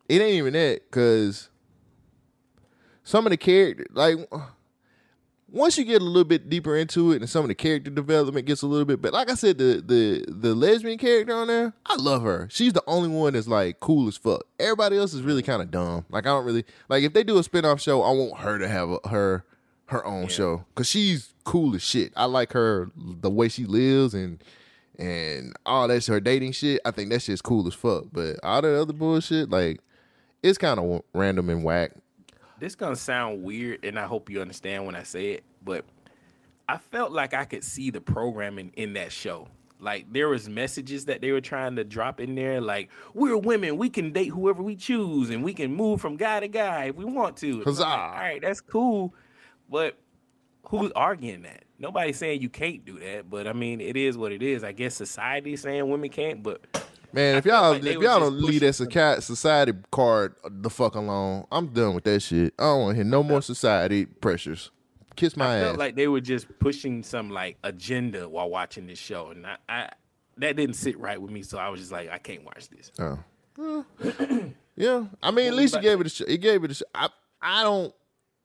It 0.08 0.22
ain't 0.22 0.36
even 0.36 0.54
that 0.54 0.82
because 0.92 1.50
some 3.06 3.26
of 3.26 3.30
the 3.30 3.38
character, 3.38 3.86
like 3.94 4.18
once 5.48 5.78
you 5.78 5.86
get 5.86 6.02
a 6.02 6.06
little 6.06 6.26
bit 6.26 6.50
deeper 6.50 6.76
into 6.76 7.12
it, 7.12 7.22
and 7.22 7.30
some 7.30 7.44
of 7.44 7.48
the 7.48 7.56
character 7.56 7.92
development 7.92 8.46
gets 8.46 8.64
a 8.64 8.68
little 8.68 8.84
bit. 8.84 9.02
But 9.02 9.14
like 9.14 9.30
I 9.30 9.36
said, 9.36 9.58
the 9.58 9.82
the 9.86 10.26
the 10.28 10.54
lesbian 10.54 10.98
character 10.98 11.34
on 11.34 11.48
there, 11.48 11.74
I 11.86 11.96
love 11.96 12.24
her. 12.24 12.50
She's 12.52 12.74
the 12.74 12.84
only 12.88 13.08
one 13.08 13.34
that's 13.34 13.48
like 13.48 13.80
cool 13.80 14.08
as 14.08 14.18
fuck. 14.18 14.44
Everybody 14.60 14.98
else 14.98 15.14
is 15.14 15.22
really 15.22 15.44
kind 15.44 15.62
of 15.62 15.72
dumb. 15.72 16.06
Like 16.10 16.26
I 16.26 16.30
don't 16.30 16.46
really 16.46 16.66
like 16.90 17.04
if 17.04 17.14
they 17.14 17.24
do 17.24 17.38
a 17.38 17.42
spinoff 17.42 17.80
show, 17.80 18.02
I 18.02 18.10
want 18.10 18.40
her 18.40 18.58
to 18.58 18.68
have 18.68 18.90
a, 18.90 19.08
her 19.08 19.46
her 19.86 20.06
own 20.06 20.28
show 20.28 20.66
because 20.74 20.90
she's 20.90 21.34
cool 21.44 21.76
as 21.76 21.84
shit. 21.84 22.12
I 22.18 22.26
like 22.26 22.52
her 22.54 22.90
the 22.98 23.30
way 23.30 23.48
she 23.48 23.66
lives 23.66 24.14
and. 24.14 24.44
And 24.98 25.54
all 25.66 25.90
that 25.90 26.04
shit, 26.04 26.14
her 26.14 26.22
dating 26.22 26.54
shit, 26.54 26.80
I 26.86 26.92
think 26.92 27.10
that 27.10 27.22
shit's 27.22 27.42
cool 27.42 27.68
as 27.68 27.74
fuck. 27.74 28.06
But 28.14 28.40
all 28.44 28.62
that 28.62 28.80
other 28.80 28.94
bullshit, 28.94 29.50
like, 29.50 29.82
it's 30.42 30.58
kind 30.58 30.80
of 30.80 31.02
random 31.14 31.50
and 31.50 31.66
whack. 31.66 31.92
This 32.60 32.76
gonna 32.76 32.96
sound 32.96 33.44
weird, 33.44 33.84
and 33.84 34.00
I 34.00 34.06
hope 34.06 34.30
you 34.30 34.42
understand 34.42 34.86
when 34.86 34.96
I 34.96 35.04
say 35.04 35.32
it, 35.32 35.44
but 35.64 35.86
I 36.68 36.78
felt 36.78 37.12
like 37.12 37.34
I 37.34 37.46
could 37.46 37.64
see 37.64 37.90
the 37.90 38.02
programming 38.02 38.72
in 38.76 38.94
that 38.94 39.12
show. 39.12 39.48
Like 39.80 40.12
there 40.12 40.30
was 40.30 40.48
messages 40.48 41.06
that 41.06 41.22
they 41.22 41.32
were 41.32 41.42
trying 41.42 41.76
to 41.76 41.84
drop 41.84 42.22
in 42.22 42.34
there, 42.36 42.62
like 42.62 42.90
we're 43.14 43.38
women, 43.38 43.78
we 43.78 43.90
can 43.90 44.14
date 44.14 44.30
whoever 44.30 44.64
we 44.64 44.76
choose, 44.76 45.30
and 45.30 45.44
we 45.44 45.54
can 45.54 45.74
move 45.74 46.00
from 46.00 46.16
guy 46.16 46.40
to 46.40 46.48
guy 46.48 46.86
if 46.86 46.96
we 46.96 47.06
want 47.06 47.38
to. 47.38 47.48
It's 47.48 47.58
like, 47.58 47.66
Huzzah. 47.66 47.86
all 47.86 48.12
right, 48.14 48.42
that's 48.42 48.62
cool, 48.62 49.14
but 49.70 49.98
who's 50.70 50.92
arguing 50.96 51.42
that? 51.42 51.66
Nobody's 51.78 52.18
saying 52.18 52.42
you 52.42 52.50
can't 52.50 52.86
do 52.86 53.00
that, 53.00 53.30
but 53.30 53.48
I 53.48 53.54
mean, 53.54 53.82
it 53.82 53.98
is 53.98 54.18
what 54.18 54.32
it 54.32 54.42
is. 54.42 54.64
I 54.64 54.72
guess 54.72 54.96
society 54.96 55.54
is 55.54 55.62
saying 55.62 55.90
women 55.90 56.10
can't, 56.10 56.42
but 56.42 56.62
Man, 57.16 57.38
if 57.38 57.46
y'all 57.46 57.72
like 57.72 57.84
if 57.86 58.02
y'all 58.02 58.20
don't 58.20 58.42
leave 58.42 58.60
that 58.60 58.74
soci- 58.74 59.24
society 59.24 59.72
card 59.90 60.36
the 60.44 60.70
fuck 60.70 60.96
alone, 60.96 61.46
I'm 61.50 61.68
done 61.68 61.96
with 61.96 62.04
that 62.04 62.20
shit. 62.20 62.54
I 62.60 62.64
don't 62.64 62.82
want 62.82 62.92
to 62.92 62.96
hear 62.96 63.04
no 63.06 63.24
more 63.24 63.42
society 63.42 64.06
pressures. 64.06 64.70
Kiss 65.16 65.38
my 65.38 65.46
I 65.46 65.56
ass. 65.60 65.64
felt 65.68 65.78
like 65.78 65.96
they 65.96 66.10
were 66.10 66.20
just 66.20 66.48
pushing 66.60 67.04
some 67.04 67.30
like 67.30 67.58
agenda 67.64 68.28
while 68.28 68.50
watching 68.50 68.86
this 68.86 69.00
show, 69.00 69.30
and 69.30 69.48
I, 69.48 69.56
I 69.70 69.90
that 70.38 70.58
didn't 70.58 70.76
sit 70.76 71.00
right 71.00 71.22
with 71.22 71.32
me. 71.32 71.42
So 71.42 71.58
I 71.58 71.70
was 71.70 71.80
just 71.80 71.92
like, 71.94 72.10
I 72.12 72.18
can't 72.18 72.44
watch 72.44 72.68
this. 72.68 72.92
Oh. 73.00 73.18
Well, 73.58 73.86
yeah, 74.76 75.06
I 75.24 75.32
mean, 75.32 75.48
at 75.48 75.54
least 75.56 75.76
you 75.76 75.82
gave 75.82 76.02
it 76.02 76.08
a 76.08 76.10
sh- 76.10 76.22
it 76.28 76.40
gave 76.40 76.66
it 76.66 76.72
a 76.72 76.74
sh- 76.74 76.84
I 76.94 77.08
I 77.42 77.64
don't 77.64 77.94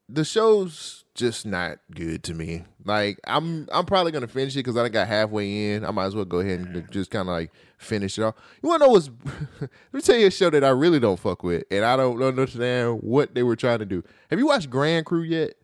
the 0.08 0.24
show's 0.24 1.04
just 1.16 1.44
not 1.44 1.78
good 1.92 2.22
to 2.24 2.34
me. 2.34 2.64
Like 2.84 3.18
I'm 3.24 3.68
I'm 3.72 3.84
probably 3.84 4.12
gonna 4.12 4.28
finish 4.28 4.54
it 4.54 4.60
because 4.60 4.76
I 4.76 4.88
got 4.88 5.08
halfway 5.08 5.72
in. 5.72 5.84
I 5.84 5.90
might 5.90 6.06
as 6.06 6.14
well 6.14 6.24
go 6.24 6.38
ahead 6.38 6.60
and 6.60 6.90
just 6.92 7.10
kind 7.10 7.28
of 7.28 7.32
like 7.32 7.50
finish 7.80 8.18
it 8.18 8.22
off. 8.22 8.34
You 8.62 8.68
wanna 8.68 8.84
know 8.84 8.90
what's? 8.90 9.10
let 9.60 9.70
me 9.92 10.00
tell 10.00 10.16
you 10.16 10.26
a 10.26 10.30
show 10.30 10.50
that 10.50 10.62
I 10.62 10.68
really 10.68 11.00
don't 11.00 11.18
fuck 11.18 11.42
with, 11.42 11.64
and 11.70 11.84
I 11.84 11.96
don't 11.96 12.22
understand 12.22 13.00
what 13.02 13.34
they 13.34 13.42
were 13.42 13.56
trying 13.56 13.80
to 13.80 13.86
do. 13.86 14.04
Have 14.28 14.38
you 14.38 14.46
watched 14.46 14.70
Grand 14.70 15.06
Crew 15.06 15.22
yet? 15.22 15.54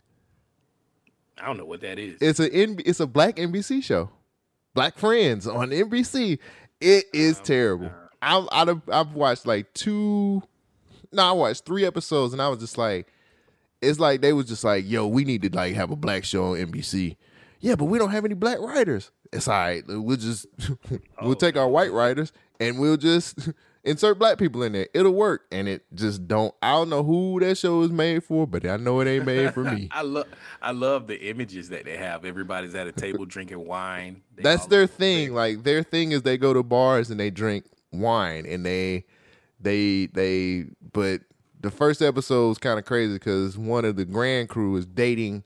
I 1.39 1.47
don't 1.47 1.59
know 1.59 1.67
what 1.67 1.83
that 1.83 1.99
is. 1.99 2.17
It's 2.21 2.41
a 2.41 2.49
it's 2.89 3.01
a 3.01 3.07
black 3.07 3.37
NBC 3.37 3.83
show, 3.83 4.11
Black 4.75 4.97
Friends 4.99 5.47
on 5.47 5.71
NBC. 5.71 6.39
It 6.81 7.05
is 7.13 7.39
oh, 7.41 7.45
terrible. 7.45 7.91
I've 8.23 8.49
I've, 8.51 8.81
I've 8.91 9.13
watched 9.13 9.47
like 9.47 9.73
two, 9.75 10.43
no, 11.13 11.23
I 11.23 11.33
watched 11.33 11.65
three 11.65 11.85
episodes, 11.85 12.33
and 12.33 12.41
I 12.41 12.49
was 12.49 12.59
just 12.59 12.79
like, 12.79 13.07
it's 13.83 14.01
like 14.01 14.23
they 14.23 14.33
was 14.33 14.47
just 14.47 14.65
like, 14.65 14.89
yo, 14.89 15.07
we 15.07 15.25
need 15.25 15.43
to 15.43 15.51
like 15.55 15.75
have 15.75 15.91
a 15.91 15.97
black 15.97 16.25
show 16.25 16.53
on 16.53 16.57
NBC. 16.57 17.17
Yeah, 17.61 17.75
but 17.75 17.87
we 17.87 17.99
don't 17.99 18.11
have 18.11 18.25
any 18.25 18.35
black 18.35 18.59
writers. 18.61 19.11
It's 19.33 19.49
all 19.49 19.59
right. 19.59 19.85
We'll 19.87 20.17
just 20.17 20.47
we'll 20.89 21.01
oh, 21.21 21.35
take 21.35 21.57
our 21.57 21.69
white 21.69 21.93
writers 21.93 22.33
and 22.61 22.79
we'll 22.79 22.97
just 22.97 23.51
insert 23.85 24.19
black 24.19 24.39
people 24.39 24.63
in 24.63 24.73
there. 24.73 24.89
It'll 24.95 25.15
work. 25.15 25.47
And 25.51 25.69
it 25.69 25.85
just 25.95 26.27
don't. 26.27 26.55
I 26.63 26.73
don't 26.73 26.89
know 26.89 27.03
who 27.03 27.41
that 27.41 27.57
show 27.59 27.83
is 27.83 27.91
made 27.91 28.25
for, 28.25 28.47
but 28.47 28.67
I 28.67 28.77
know 28.77 29.01
it 29.01 29.09
ain't 29.09 29.27
made 29.27 29.55
for 29.55 29.65
me. 29.65 29.89
I 29.93 30.03
love 30.03 30.27
I 30.61 30.73
love 30.73 31.07
the 31.07 31.19
images 31.29 31.69
that 31.71 31.85
they 31.85 31.97
have. 31.97 32.25
Everybody's 32.25 32.75
at 32.75 32.87
a 32.87 32.93
table 32.93 33.25
drinking 33.25 33.67
wine. 33.67 34.23
They 34.35 34.43
That's 34.43 34.67
their 34.67 34.87
thing. 34.87 35.35
Like 35.35 35.63
their 35.63 35.83
thing 35.83 36.13
is 36.13 36.23
they 36.23 36.39
go 36.39 36.53
to 36.53 36.63
bars 36.63 37.11
and 37.11 37.19
they 37.19 37.31
drink 37.31 37.67
wine 37.93 38.47
and 38.47 38.65
they 38.65 39.05
they 39.61 40.07
they 40.07 40.67
but 40.93 41.23
the 41.61 41.71
first 41.71 42.03
episode 42.03 42.51
is 42.51 42.59
kind 42.59 42.79
of 42.79 42.85
crazy 42.85 43.15
because 43.15 43.57
one 43.57 43.85
of 43.85 43.97
the 43.97 44.05
grand 44.05 44.49
crew 44.49 44.77
is 44.77 44.87
dating 44.87 45.45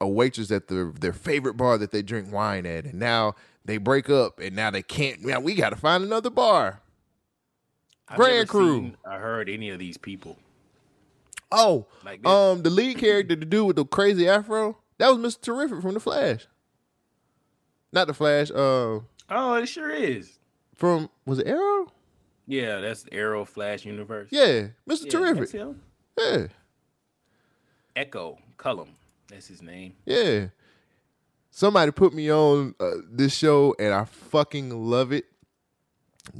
a 0.00 0.08
waitress 0.08 0.50
at 0.50 0.68
their 0.68 0.90
their 0.92 1.12
favorite 1.12 1.54
bar 1.56 1.78
that 1.78 1.90
they 1.90 2.02
drink 2.02 2.32
wine 2.32 2.66
at 2.66 2.84
and 2.84 2.94
now 2.94 3.34
they 3.64 3.78
break 3.78 4.10
up 4.10 4.38
and 4.40 4.54
now 4.56 4.70
they 4.70 4.82
can't 4.82 5.24
now 5.24 5.40
we 5.40 5.54
gotta 5.54 5.76
find 5.76 6.02
another 6.04 6.30
bar 6.30 6.80
I've 8.08 8.16
Grand 8.16 8.48
Crew. 8.48 8.76
seen 8.80 8.96
or 9.04 9.18
heard 9.18 9.48
any 9.48 9.70
of 9.70 9.78
these 9.78 9.96
people. 9.96 10.36
Oh, 11.50 11.86
Like 12.04 12.26
um, 12.26 12.62
the 12.62 12.68
lead 12.70 12.98
character, 12.98 13.34
the 13.36 13.46
dude 13.46 13.66
with 13.68 13.76
the 13.76 13.84
crazy 13.86 14.28
afro, 14.28 14.76
that 14.98 15.08
was 15.08 15.18
Mr. 15.36 15.40
Terrific 15.40 15.80
from 15.80 15.94
The 15.94 16.00
Flash. 16.00 16.46
Not 17.92 18.08
The 18.08 18.14
Flash. 18.14 18.50
Uh, 18.50 19.00
Oh, 19.30 19.54
it 19.54 19.66
sure 19.66 19.90
is. 19.90 20.38
from 20.74 21.08
was 21.24 21.38
it 21.38 21.46
Arrow? 21.46 21.92
Yeah, 22.46 22.80
that's 22.80 23.06
Arrow 23.10 23.44
Flash 23.46 23.86
universe. 23.86 24.28
Yeah, 24.30 24.68
Mr. 24.86 25.04
Yeah, 25.04 25.10
Terrific. 25.10 25.72
Yeah, 26.18 26.46
Echo 27.96 28.38
Kellum. 28.58 28.90
That's 29.34 29.48
his 29.48 29.62
name. 29.62 29.94
yeah. 30.06 30.46
Somebody 31.50 31.92
put 31.92 32.12
me 32.12 32.32
on 32.32 32.74
uh, 32.80 32.90
this 33.08 33.32
show, 33.36 33.76
and 33.78 33.94
I 33.94 34.04
fucking 34.06 34.70
love 34.70 35.12
it. 35.12 35.24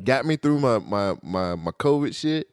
Got 0.03 0.27
me 0.27 0.37
through 0.37 0.59
my 0.61 0.79
my 0.79 1.15
my 1.23 1.55
my 1.55 1.71
COVID 1.73 2.15
shit. 2.17 2.49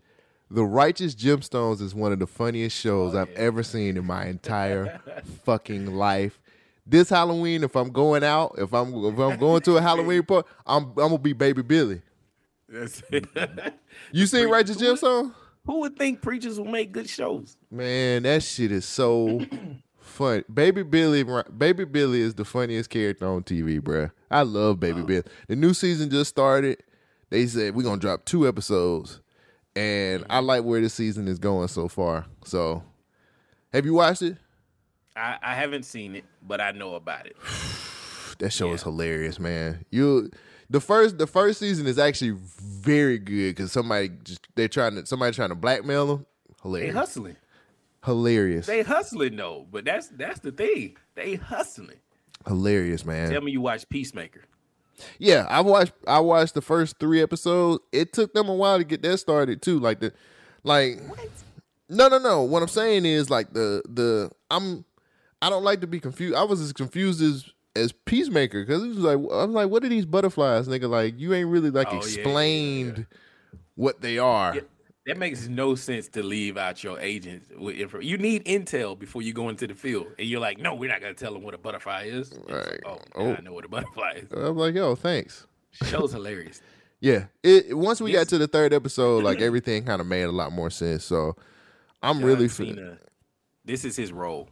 The 0.52 0.64
Righteous 0.64 1.16
Gemstones 1.16 1.82
is 1.82 1.96
one 1.96 2.12
of 2.12 2.20
the 2.20 2.28
funniest 2.28 2.78
shows 2.78 3.16
I've 3.16 3.32
ever 3.32 3.64
seen 3.64 3.98
in 3.98 4.06
my 4.06 4.26
entire 4.26 5.00
fucking 5.44 5.88
life. 5.96 6.40
This 6.86 7.10
Halloween, 7.10 7.64
if 7.64 7.76
I'm 7.76 7.90
going 7.92 8.24
out, 8.24 8.56
if 8.58 8.74
I'm 8.74 8.94
if 9.06 9.18
I'm 9.18 9.40
going 9.40 9.62
to 9.62 9.78
a 9.78 9.82
Halloween 9.82 10.24
party, 10.24 10.48
I'm 10.68 10.86
I'm 10.90 10.94
gonna 10.96 11.18
be 11.18 11.34
Baby 11.34 11.62
Billy. 11.64 12.02
That's 12.70 13.02
it. 13.12 13.26
You 14.12 14.26
seen 14.28 14.50
Righteous 14.50 14.78
Gemstones? 14.78 15.34
Who 15.66 15.80
would 15.82 15.96
think 15.98 16.22
preachers 16.22 16.60
will 16.60 16.66
make 16.66 16.92
good 16.92 17.10
shows? 17.10 17.56
Man, 17.72 18.24
that 18.24 18.44
shit 18.44 18.72
is 18.72 18.86
so 18.86 19.40
fun. 20.12 20.44
Baby 20.54 20.84
Billy, 20.84 21.26
Baby 21.58 21.86
Billy 21.86 22.22
is 22.22 22.36
the 22.36 22.46
funniest 22.46 22.90
character 22.90 23.28
on 23.28 23.44
TV, 23.44 23.82
bro. 23.82 24.10
I 24.30 24.44
love 24.44 24.80
Baby 24.80 25.02
Billy. 25.02 25.24
The 25.48 25.56
new 25.56 25.74
season 25.74 26.10
just 26.10 26.30
started. 26.30 26.84
They 27.30 27.48
said 27.48 27.76
we're 27.76 27.84
gonna 27.84 28.00
drop 28.00 28.26
two 28.26 28.48
episodes, 28.48 29.22
and 29.76 30.26
I 30.30 30.40
like 30.40 30.64
where 30.64 30.82
the 30.82 30.90
season 30.90 31.28
is 31.28 31.40
going 31.40 31.70
so 31.70 31.88
far. 31.88 32.26
So, 32.44 32.84
have 33.74 33.86
you 33.86 33.94
watched 33.94 34.22
it? 34.22 34.38
I, 35.16 35.38
I 35.42 35.56
haven't 35.56 35.84
seen 35.84 36.16
it, 36.16 36.26
but 36.42 36.62
I 36.62 36.72
know 36.72 36.96
about 36.96 37.26
it. 37.28 37.36
That 38.40 38.52
show 38.52 38.74
is 38.74 38.82
hilarious, 38.82 39.40
man. 39.40 39.86
You 39.92 40.32
the 40.68 40.80
first 40.82 41.20
the 41.20 41.28
first 41.28 41.60
season 41.60 41.86
is 41.86 42.00
actually 42.00 42.36
very 42.60 43.20
good 43.20 43.56
because 43.56 43.72
somebody 43.72 44.10
just 44.24 44.48
they're 44.56 44.68
trying 44.68 44.96
to 44.96 45.06
somebody 45.06 45.36
trying 45.36 45.50
to 45.50 45.56
blackmail 45.56 46.08
them. 46.08 46.26
Hilarious. 46.64 46.92
They 46.92 47.00
hustling. 47.00 47.36
Hilarious, 48.04 48.68
They 48.68 48.82
hustling 48.82 49.36
though, 49.36 49.68
but 49.72 49.86
that's 49.86 50.08
that's 50.10 50.40
the 50.40 50.52
thing. 50.52 50.98
They 51.16 51.36
hustling. 51.36 51.98
hilarious, 52.48 53.06
man. 53.06 53.32
Tell 53.32 53.42
me 53.42 53.52
you 53.52 53.62
watch 53.62 53.88
Peacemaker. 53.90 54.42
Yeah, 55.18 55.48
I 55.50 55.62
watched 55.62 55.94
I 56.08 56.20
watched 56.20 56.54
the 56.54 56.62
first 56.62 57.00
three 57.00 57.22
episodes. 57.22 57.84
It 57.92 58.14
took 58.14 58.34
them 58.34 58.50
a 58.50 58.54
while 58.56 58.78
to 58.78 58.84
get 58.84 59.02
that 59.04 59.18
started 59.18 59.62
too. 59.62 59.80
Like 59.80 60.00
the 60.00 60.14
like 60.64 61.00
what? 61.08 61.28
No 61.90 62.08
no 62.08 62.18
no. 62.20 62.44
What 62.44 62.62
I'm 62.62 62.70
saying 62.70 63.06
is 63.06 63.30
like 63.30 63.54
the 63.54 63.82
the 63.88 64.32
I'm 64.50 64.86
I 65.42 65.50
don't 65.50 65.64
like 65.64 65.82
to 65.82 65.88
be 65.88 66.00
confused. 66.00 66.36
I 66.36 66.44
was 66.44 66.62
as 66.62 66.74
confused 66.74 67.22
as 67.22 67.50
as 67.76 67.92
Peacemaker 67.92 68.64
because 68.64 68.84
it 68.84 68.88
was 68.90 68.98
like 69.00 69.18
I'm 69.34 69.54
like, 69.54 69.70
what 69.70 69.84
are 69.84 69.90
these 69.90 70.06
butterflies, 70.06 70.68
nigga? 70.68 70.90
Like 70.90 71.20
you 71.20 71.34
ain't 71.34 71.50
really 71.50 71.72
like 71.72 71.88
Oh, 71.88 71.94
yeah, 71.94 72.00
yeah, 72.00 72.06
explained 72.06 73.06
what 73.76 74.02
they 74.02 74.18
are. 74.18 74.56
Yeah, 74.56 74.62
that 75.08 75.18
makes 75.18 75.48
no 75.48 75.76
sense 75.76 76.08
to 76.10 76.22
leave 76.24 76.58
out 76.58 76.84
your 76.84 77.00
agents 77.00 77.48
with 77.58 77.76
info. 77.76 78.00
You 78.00 78.18
need 78.18 78.46
intel 78.46 78.98
before 78.98 79.22
you 79.22 79.34
go 79.34 79.50
into 79.50 79.66
the 79.68 79.74
field, 79.74 80.08
and 80.20 80.28
you're 80.28 80.40
like, 80.40 80.60
no, 80.60 80.76
we're 80.76 80.90
not 80.92 81.02
gonna 81.02 81.14
tell 81.14 81.34
them 81.34 81.44
what 81.44 81.54
a 81.54 81.58
butterfly 81.58 82.04
is. 82.06 82.32
It's 82.32 82.48
like, 82.50 82.66
Right. 82.68 82.80
oh, 82.86 82.98
Oh. 83.16 83.34
I 83.34 83.42
know 83.42 83.54
what 83.54 83.66
a 83.66 83.68
butterfly 83.70 84.22
is. 84.24 84.32
I'm 84.32 84.56
like, 84.58 84.76
yo, 84.76 84.96
thanks. 84.96 85.48
Show's 85.72 86.12
hilarious. 86.14 86.62
Yeah. 87.04 87.26
It 87.42 87.76
once 87.76 88.00
we 88.00 88.12
Yes. 88.12 88.26
got 88.26 88.30
to 88.30 88.38
the 88.38 88.48
third 88.48 88.74
episode, 88.74 89.24
like 89.24 89.42
everything 89.42 89.86
kind 89.86 90.02
of 90.02 90.06
made 90.06 90.22
a 90.26 90.32
lot 90.32 90.52
more 90.52 90.70
sense. 90.70 91.04
So 91.04 91.36
I'm 92.04 92.18
John 92.20 92.24
really 92.26 92.48
Cena, 92.48 93.00
this 93.66 93.84
is 93.86 93.96
his 93.96 94.12
role. 94.12 94.48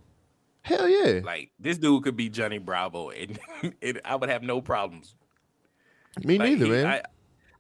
hell 0.64 0.90
yeah. 0.90 1.20
Like 1.24 1.52
this 1.60 1.78
dude 1.78 2.02
could 2.04 2.16
be 2.18 2.28
Johnny 2.28 2.58
Bravo, 2.58 3.12
and, 3.12 3.38
and 3.84 4.02
I 4.04 4.16
would 4.16 4.30
have 4.30 4.42
no 4.42 4.62
problems. 4.62 5.14
Me 6.24 6.40
Like, 6.40 6.50
neither, 6.50 6.66
he- 6.66 6.72
man. 6.72 6.86
I, 6.88 7.02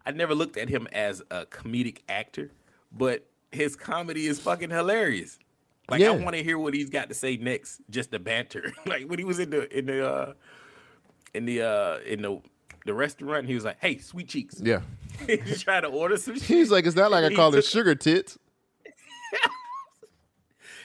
I 0.07 0.11
never 0.11 0.33
looked 0.33 0.57
at 0.57 0.69
him 0.69 0.87
as 0.91 1.21
a 1.29 1.45
comedic 1.45 1.99
actor, 2.09 2.49
but 2.91 3.25
his 3.51 3.75
comedy 3.75 4.27
is 4.27 4.39
fucking 4.39 4.69
hilarious. 4.69 5.39
Like 5.89 6.01
Yeah. 6.01 6.11
I 6.11 6.17
want 6.17 6.35
to 6.35 6.43
hear 6.43 6.57
what 6.57 6.73
he's 6.73 6.89
got 6.89 7.09
to 7.09 7.15
say 7.15 7.37
next, 7.37 7.81
just 7.89 8.11
the 8.11 8.19
banter. 8.19 8.71
like 8.85 9.07
when 9.07 9.19
he 9.19 9.25
was 9.25 9.39
in 9.39 9.49
the 9.49 9.75
in 9.75 9.85
the 9.87 10.07
uh 10.07 10.33
in 11.33 11.45
the 11.45 11.61
uh 11.61 11.97
in 12.05 12.21
the 12.21 12.41
the 12.85 12.93
restaurant, 12.93 13.45
he 13.45 13.53
was 13.53 13.65
like, 13.65 13.77
"Hey, 13.79 13.97
sweet 13.97 14.27
cheeks." 14.29 14.61
yeah. 14.63 14.81
He's 15.27 15.61
trying 15.63 15.81
to 15.81 15.89
order 15.89 16.15
some 16.17 16.35
shit. 16.35 16.43
He's 16.43 16.71
like, 16.71 16.85
it's 16.85 16.95
not 16.95 17.11
like 17.11 17.25
I 17.25 17.33
call 17.35 17.53
it 17.53 17.65
sugar 17.65 17.93
tits. 17.93 18.37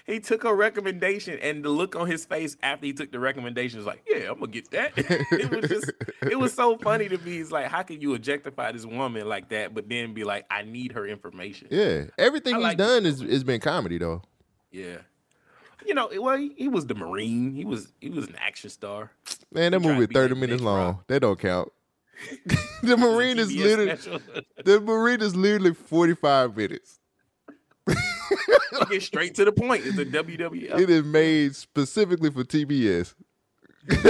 He 0.04 0.20
took 0.20 0.44
a 0.44 0.54
recommendation, 0.54 1.38
and 1.40 1.64
the 1.64 1.70
look 1.70 1.96
on 1.96 2.06
his 2.06 2.24
face 2.24 2.56
after 2.62 2.86
he 2.86 2.92
took 2.92 3.10
the 3.10 3.18
recommendation 3.18 3.78
was 3.78 3.86
like, 3.86 4.02
"Yeah, 4.08 4.30
I'm 4.30 4.38
gonna 4.38 4.52
get 4.52 4.70
that." 4.72 4.92
it 4.96 5.50
was 5.50 5.68
just, 5.68 5.92
it 6.22 6.38
was 6.38 6.52
so 6.52 6.76
funny 6.76 7.08
to 7.08 7.18
me. 7.18 7.38
It's 7.38 7.50
like, 7.50 7.66
how 7.66 7.82
can 7.82 8.00
you 8.00 8.14
objectify 8.14 8.72
this 8.72 8.84
woman 8.84 9.26
like 9.26 9.48
that, 9.48 9.74
but 9.74 9.88
then 9.88 10.12
be 10.12 10.24
like, 10.24 10.44
"I 10.50 10.62
need 10.62 10.92
her 10.92 11.06
information." 11.06 11.68
Yeah. 11.70 12.04
Everything 12.18 12.54
I 12.54 12.58
he's 12.58 12.64
like 12.64 12.78
done 12.78 13.06
is 13.06 13.20
has 13.20 13.44
been 13.44 13.60
comedy 13.60 13.98
though. 13.98 14.22
Yeah. 14.70 14.98
You 15.86 15.94
know, 15.94 16.08
well, 16.18 16.36
he, 16.36 16.54
he 16.56 16.68
was 16.68 16.86
the 16.86 16.94
Marine. 16.94 17.52
He 17.54 17.64
was 17.64 17.92
he 18.00 18.10
was 18.10 18.26
an 18.26 18.36
action 18.36 18.70
star. 18.70 19.10
Man, 19.52 19.72
that 19.72 19.80
movie 19.80 20.06
30 20.06 20.34
minutes 20.34 20.62
long. 20.62 20.78
Rock. 20.78 21.06
That 21.08 21.20
don't 21.20 21.38
count. 21.38 21.70
the 22.82 22.96
Marine 22.96 23.38
is 23.38 23.52
literally 23.52 24.20
the 24.64 24.80
Marine 24.80 25.20
is 25.20 25.34
literally 25.34 25.74
45 25.74 26.56
minutes. 26.56 27.00
Get 28.90 29.02
straight 29.02 29.34
to 29.36 29.44
the 29.44 29.52
point. 29.52 29.84
It's 29.86 29.98
a 29.98 30.04
WWF. 30.04 30.78
It 30.78 30.90
is 30.90 31.04
made 31.04 31.54
specifically 31.56 32.30
for 32.30 32.44
TBS. 32.44 33.14
What 33.88 34.06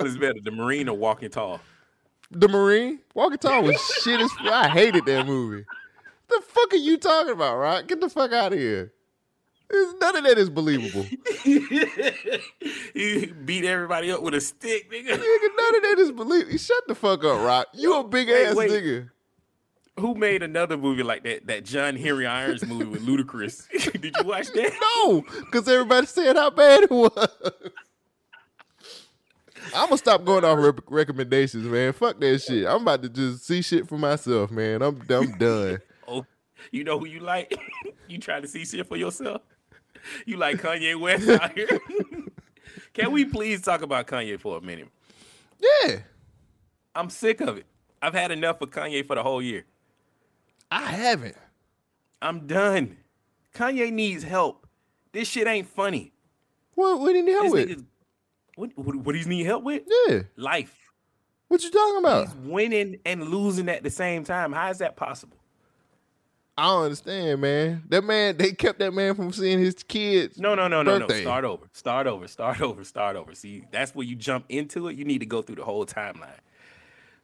is 0.06 0.16
better, 0.18 0.40
the 0.42 0.50
Marine 0.50 0.88
or 0.88 0.96
Walking 0.96 1.30
Tall? 1.30 1.60
The 2.30 2.48
Marine, 2.48 3.00
Walking 3.14 3.38
Tall 3.38 3.62
was 3.62 3.80
shit 4.02 4.20
as 4.20 4.30
I 4.40 4.68
hated 4.68 5.04
that 5.06 5.26
movie. 5.26 5.64
The 6.28 6.42
fuck 6.46 6.72
are 6.72 6.76
you 6.76 6.96
talking 6.96 7.32
about, 7.32 7.56
Rock? 7.58 7.86
Get 7.86 8.00
the 8.00 8.08
fuck 8.08 8.32
out 8.32 8.52
of 8.52 8.58
here. 8.58 8.92
It's- 9.70 9.94
None 10.00 10.16
of 10.16 10.24
that 10.24 10.38
is 10.38 10.50
believable. 10.50 11.02
he 11.42 13.26
beat 13.44 13.64
everybody 13.64 14.10
up 14.10 14.22
with 14.22 14.34
a 14.34 14.40
stick, 14.40 14.90
nigga. 14.90 15.08
Nigga, 15.10 15.48
none 15.56 15.76
of 15.76 15.82
that 15.82 15.96
is 15.98 16.12
believable. 16.12 16.58
Shut 16.58 16.86
the 16.88 16.94
fuck 16.94 17.24
up, 17.24 17.40
Rock. 17.44 17.66
You 17.74 17.98
a 17.98 18.04
big 18.04 18.28
Wait, 18.28 18.46
ass 18.46 18.54
wait. 18.56 18.70
nigga. 18.70 19.10
Who 19.98 20.14
made 20.16 20.42
another 20.42 20.76
movie 20.76 21.04
like 21.04 21.22
that? 21.22 21.46
That 21.46 21.64
John 21.64 21.96
Henry 21.96 22.26
Irons 22.26 22.66
movie 22.66 22.84
with 22.84 23.06
Ludacris. 23.06 23.68
Did 24.00 24.14
you 24.16 24.24
watch 24.24 24.48
that? 24.52 24.72
No, 24.80 25.22
because 25.22 25.68
everybody 25.68 26.06
said 26.06 26.34
how 26.36 26.50
bad 26.50 26.84
it 26.84 26.90
was. 26.90 27.28
I'm 29.74 29.86
gonna 29.86 29.98
stop 29.98 30.24
going 30.24 30.44
off 30.44 30.78
recommendations, 30.88 31.64
man. 31.64 31.92
Fuck 31.92 32.20
that 32.20 32.38
shit. 32.40 32.66
I'm 32.66 32.82
about 32.82 33.02
to 33.02 33.08
just 33.08 33.46
see 33.46 33.62
shit 33.62 33.88
for 33.88 33.96
myself, 33.96 34.50
man. 34.50 34.82
I'm 34.82 35.00
I'm 35.08 35.38
done. 35.38 35.78
Oh, 36.06 36.26
you 36.70 36.84
know 36.84 36.98
who 36.98 37.06
you 37.06 37.20
like? 37.20 37.56
you 38.08 38.18
try 38.18 38.40
to 38.40 38.48
see 38.48 38.64
shit 38.64 38.86
for 38.86 38.96
yourself? 38.96 39.42
You 40.26 40.36
like 40.36 40.60
Kanye 40.60 40.98
West 41.00 41.28
out 41.28 41.52
here? 41.52 41.80
Can 42.92 43.12
we 43.12 43.24
please 43.24 43.62
talk 43.62 43.82
about 43.82 44.06
Kanye 44.06 44.38
for 44.38 44.58
a 44.58 44.60
minute? 44.60 44.88
Yeah, 45.58 46.00
I'm 46.94 47.10
sick 47.10 47.40
of 47.40 47.56
it. 47.56 47.66
I've 48.02 48.12
had 48.12 48.30
enough 48.30 48.60
of 48.60 48.70
Kanye 48.70 49.06
for 49.06 49.16
the 49.16 49.22
whole 49.22 49.40
year. 49.40 49.64
I 50.74 50.90
haven't. 50.90 51.36
I'm 52.20 52.46
done. 52.46 52.96
Kanye 53.54 53.92
needs 53.92 54.24
help. 54.24 54.66
This 55.12 55.28
shit 55.28 55.46
ain't 55.46 55.68
funny. 55.68 56.12
What 56.74 56.98
what 57.00 57.12
did 57.12 57.24
he 57.26 57.32
help 57.32 57.52
This 57.52 57.68
with? 57.68 57.86
what, 58.56 58.70
what, 58.74 58.96
what 58.96 59.12
does 59.14 59.24
he 59.24 59.30
need 59.30 59.44
help 59.46 59.62
with? 59.62 59.82
Yeah, 60.08 60.22
Life. 60.36 60.76
what 61.46 61.62
you 61.62 61.70
talking 61.70 61.98
about? 62.00 62.26
He's 62.26 62.36
winning 62.36 62.98
and 63.04 63.28
losing 63.28 63.68
at 63.68 63.84
the 63.84 63.90
same 63.90 64.24
time. 64.24 64.52
How 64.52 64.70
is 64.70 64.78
that 64.78 64.96
possible? 64.96 65.36
I 66.58 66.64
don't 66.66 66.84
understand, 66.84 67.40
man. 67.40 67.82
That 67.88 68.02
man, 68.02 68.36
they 68.36 68.52
kept 68.52 68.78
that 68.80 68.92
man 68.92 69.14
from 69.14 69.32
seeing 69.32 69.58
his 69.60 69.74
kids. 69.84 70.38
No, 70.38 70.54
no, 70.56 70.66
no, 70.66 70.82
no, 70.82 70.98
no. 70.98 71.08
Start 71.08 71.44
over. 71.44 71.66
Start 71.72 72.06
over. 72.08 72.26
Start 72.28 72.60
over. 72.60 72.84
Start 72.84 73.16
over. 73.16 73.34
See, 73.34 73.64
that's 73.70 73.94
where 73.94 74.06
you 74.06 74.14
jump 74.16 74.46
into 74.48 74.88
it. 74.88 74.96
You 74.96 75.04
need 75.04 75.18
to 75.18 75.26
go 75.26 75.42
through 75.42 75.56
the 75.56 75.64
whole 75.64 75.86
timeline. 75.86 76.38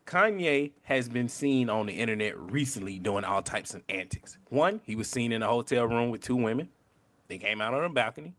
Kanye 0.06 0.72
has 0.82 1.08
been 1.08 1.28
seen 1.28 1.70
on 1.70 1.86
the 1.86 1.92
internet 1.92 2.38
recently 2.38 2.98
doing 2.98 3.24
all 3.24 3.42
types 3.42 3.74
of 3.74 3.82
antics. 3.88 4.38
One, 4.48 4.80
he 4.84 4.96
was 4.96 5.08
seen 5.08 5.32
in 5.32 5.42
a 5.42 5.46
hotel 5.46 5.86
room 5.86 6.10
with 6.10 6.22
two 6.22 6.36
women. 6.36 6.68
They 7.28 7.38
came 7.38 7.60
out 7.60 7.74
on 7.74 7.84
a 7.84 7.88
balcony. 7.88 8.34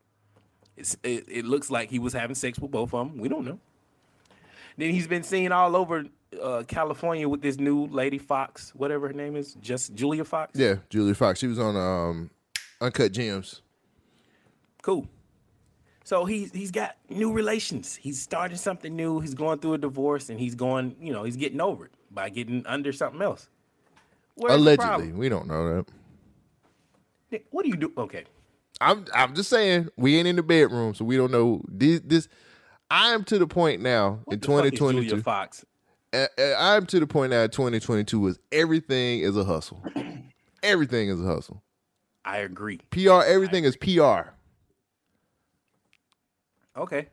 It, 0.76 0.98
it 1.04 1.46
looks 1.46 1.70
like 1.70 1.90
he 1.90 2.00
was 2.00 2.14
having 2.14 2.36
sex 2.36 2.60
with 2.60 2.72
both 2.72 2.94
of 2.94 3.08
them. 3.08 3.18
We 3.18 3.30
don't 3.30 3.46
know. 3.46 3.60
Then 4.78 4.92
he's 4.92 5.08
been 5.08 5.24
seen 5.24 5.52
all 5.52 5.76
over 5.76 6.06
uh, 6.42 6.64
California 6.68 7.28
with 7.28 7.42
this 7.42 7.58
new 7.58 7.88
lady 7.88 8.18
Fox, 8.18 8.74
whatever 8.76 9.08
her 9.08 9.14
name 9.14 9.36
is, 9.36 9.56
just 9.56 9.94
Julia 9.94 10.26
Fox. 10.26 10.58
Yeah, 10.58 10.76
Julia 10.90 11.14
Fox. 11.14 11.40
She 11.40 11.48
was 11.48 11.60
on 11.60 11.76
um, 11.76 12.30
Uncut 12.80 13.12
Gems. 13.12 13.62
Cool. 14.82 15.08
So 16.04 16.26
he's 16.26 16.52
he's 16.52 16.72
got 16.72 16.96
new 17.10 17.32
relations. 17.32 17.96
He's 17.96 18.22
starting 18.22 18.58
something 18.58 18.96
new. 18.96 19.20
He's 19.20 19.34
going 19.34 19.60
through 19.60 19.76
a 19.76 19.78
divorce 19.78 20.30
and 20.30 20.40
he's 20.40 20.56
going, 20.56 20.96
you 21.00 21.14
know, 21.14 21.24
he's 21.24 21.38
getting 21.38 21.62
over 21.62 21.86
it 21.86 21.92
by 22.10 22.30
getting 22.30 22.66
under 22.66 22.92
something 22.92 23.22
else. 23.22 23.50
Where's 24.36 24.56
Allegedly, 24.56 25.12
we 25.12 25.30
don't 25.30 25.48
know 25.48 25.76
that. 25.76 25.86
Nick, 27.32 27.46
What 27.52 27.64
do 27.64 27.70
you 27.70 27.78
do? 27.78 27.94
Okay. 27.98 28.26
I'm 28.80 29.06
I'm 29.14 29.36
just 29.36 29.50
saying 29.50 29.90
we 29.96 30.18
ain't 30.18 30.28
in 30.28 30.36
the 30.36 30.44
bedroom, 30.44 30.96
so 30.96 31.06
we 31.06 31.18
don't 31.18 31.32
know 31.32 31.62
this. 31.68 32.02
this 32.04 32.28
I 32.90 33.14
am 33.14 33.24
to 33.26 33.38
the 33.38 33.48
point 33.48 33.82
now 33.82 34.22
What 34.24 34.34
in 34.34 34.40
the 34.40 34.48
fuck 34.48 34.66
is 34.66 34.72
2022. 34.72 35.10
Julia 35.10 35.24
Fox. 35.24 35.66
uh, 36.14 36.26
I'm 36.58 36.86
to 36.88 37.00
the 37.00 37.08
point 37.08 37.30
now 37.30 37.44
in 37.44 37.52
2022 37.52 38.28
is 38.28 38.40
everything 38.52 39.20
is 39.20 39.38
a 39.38 39.44
hustle. 39.44 39.84
everything 40.64 41.10
is 41.10 41.22
a 41.22 41.26
hustle. 41.26 41.62
I 42.26 42.38
agree. 42.38 42.80
PR, 42.90 43.22
everything 43.22 43.64
is 43.64 43.78
PR. 43.78 44.32
Okay. 46.76 47.08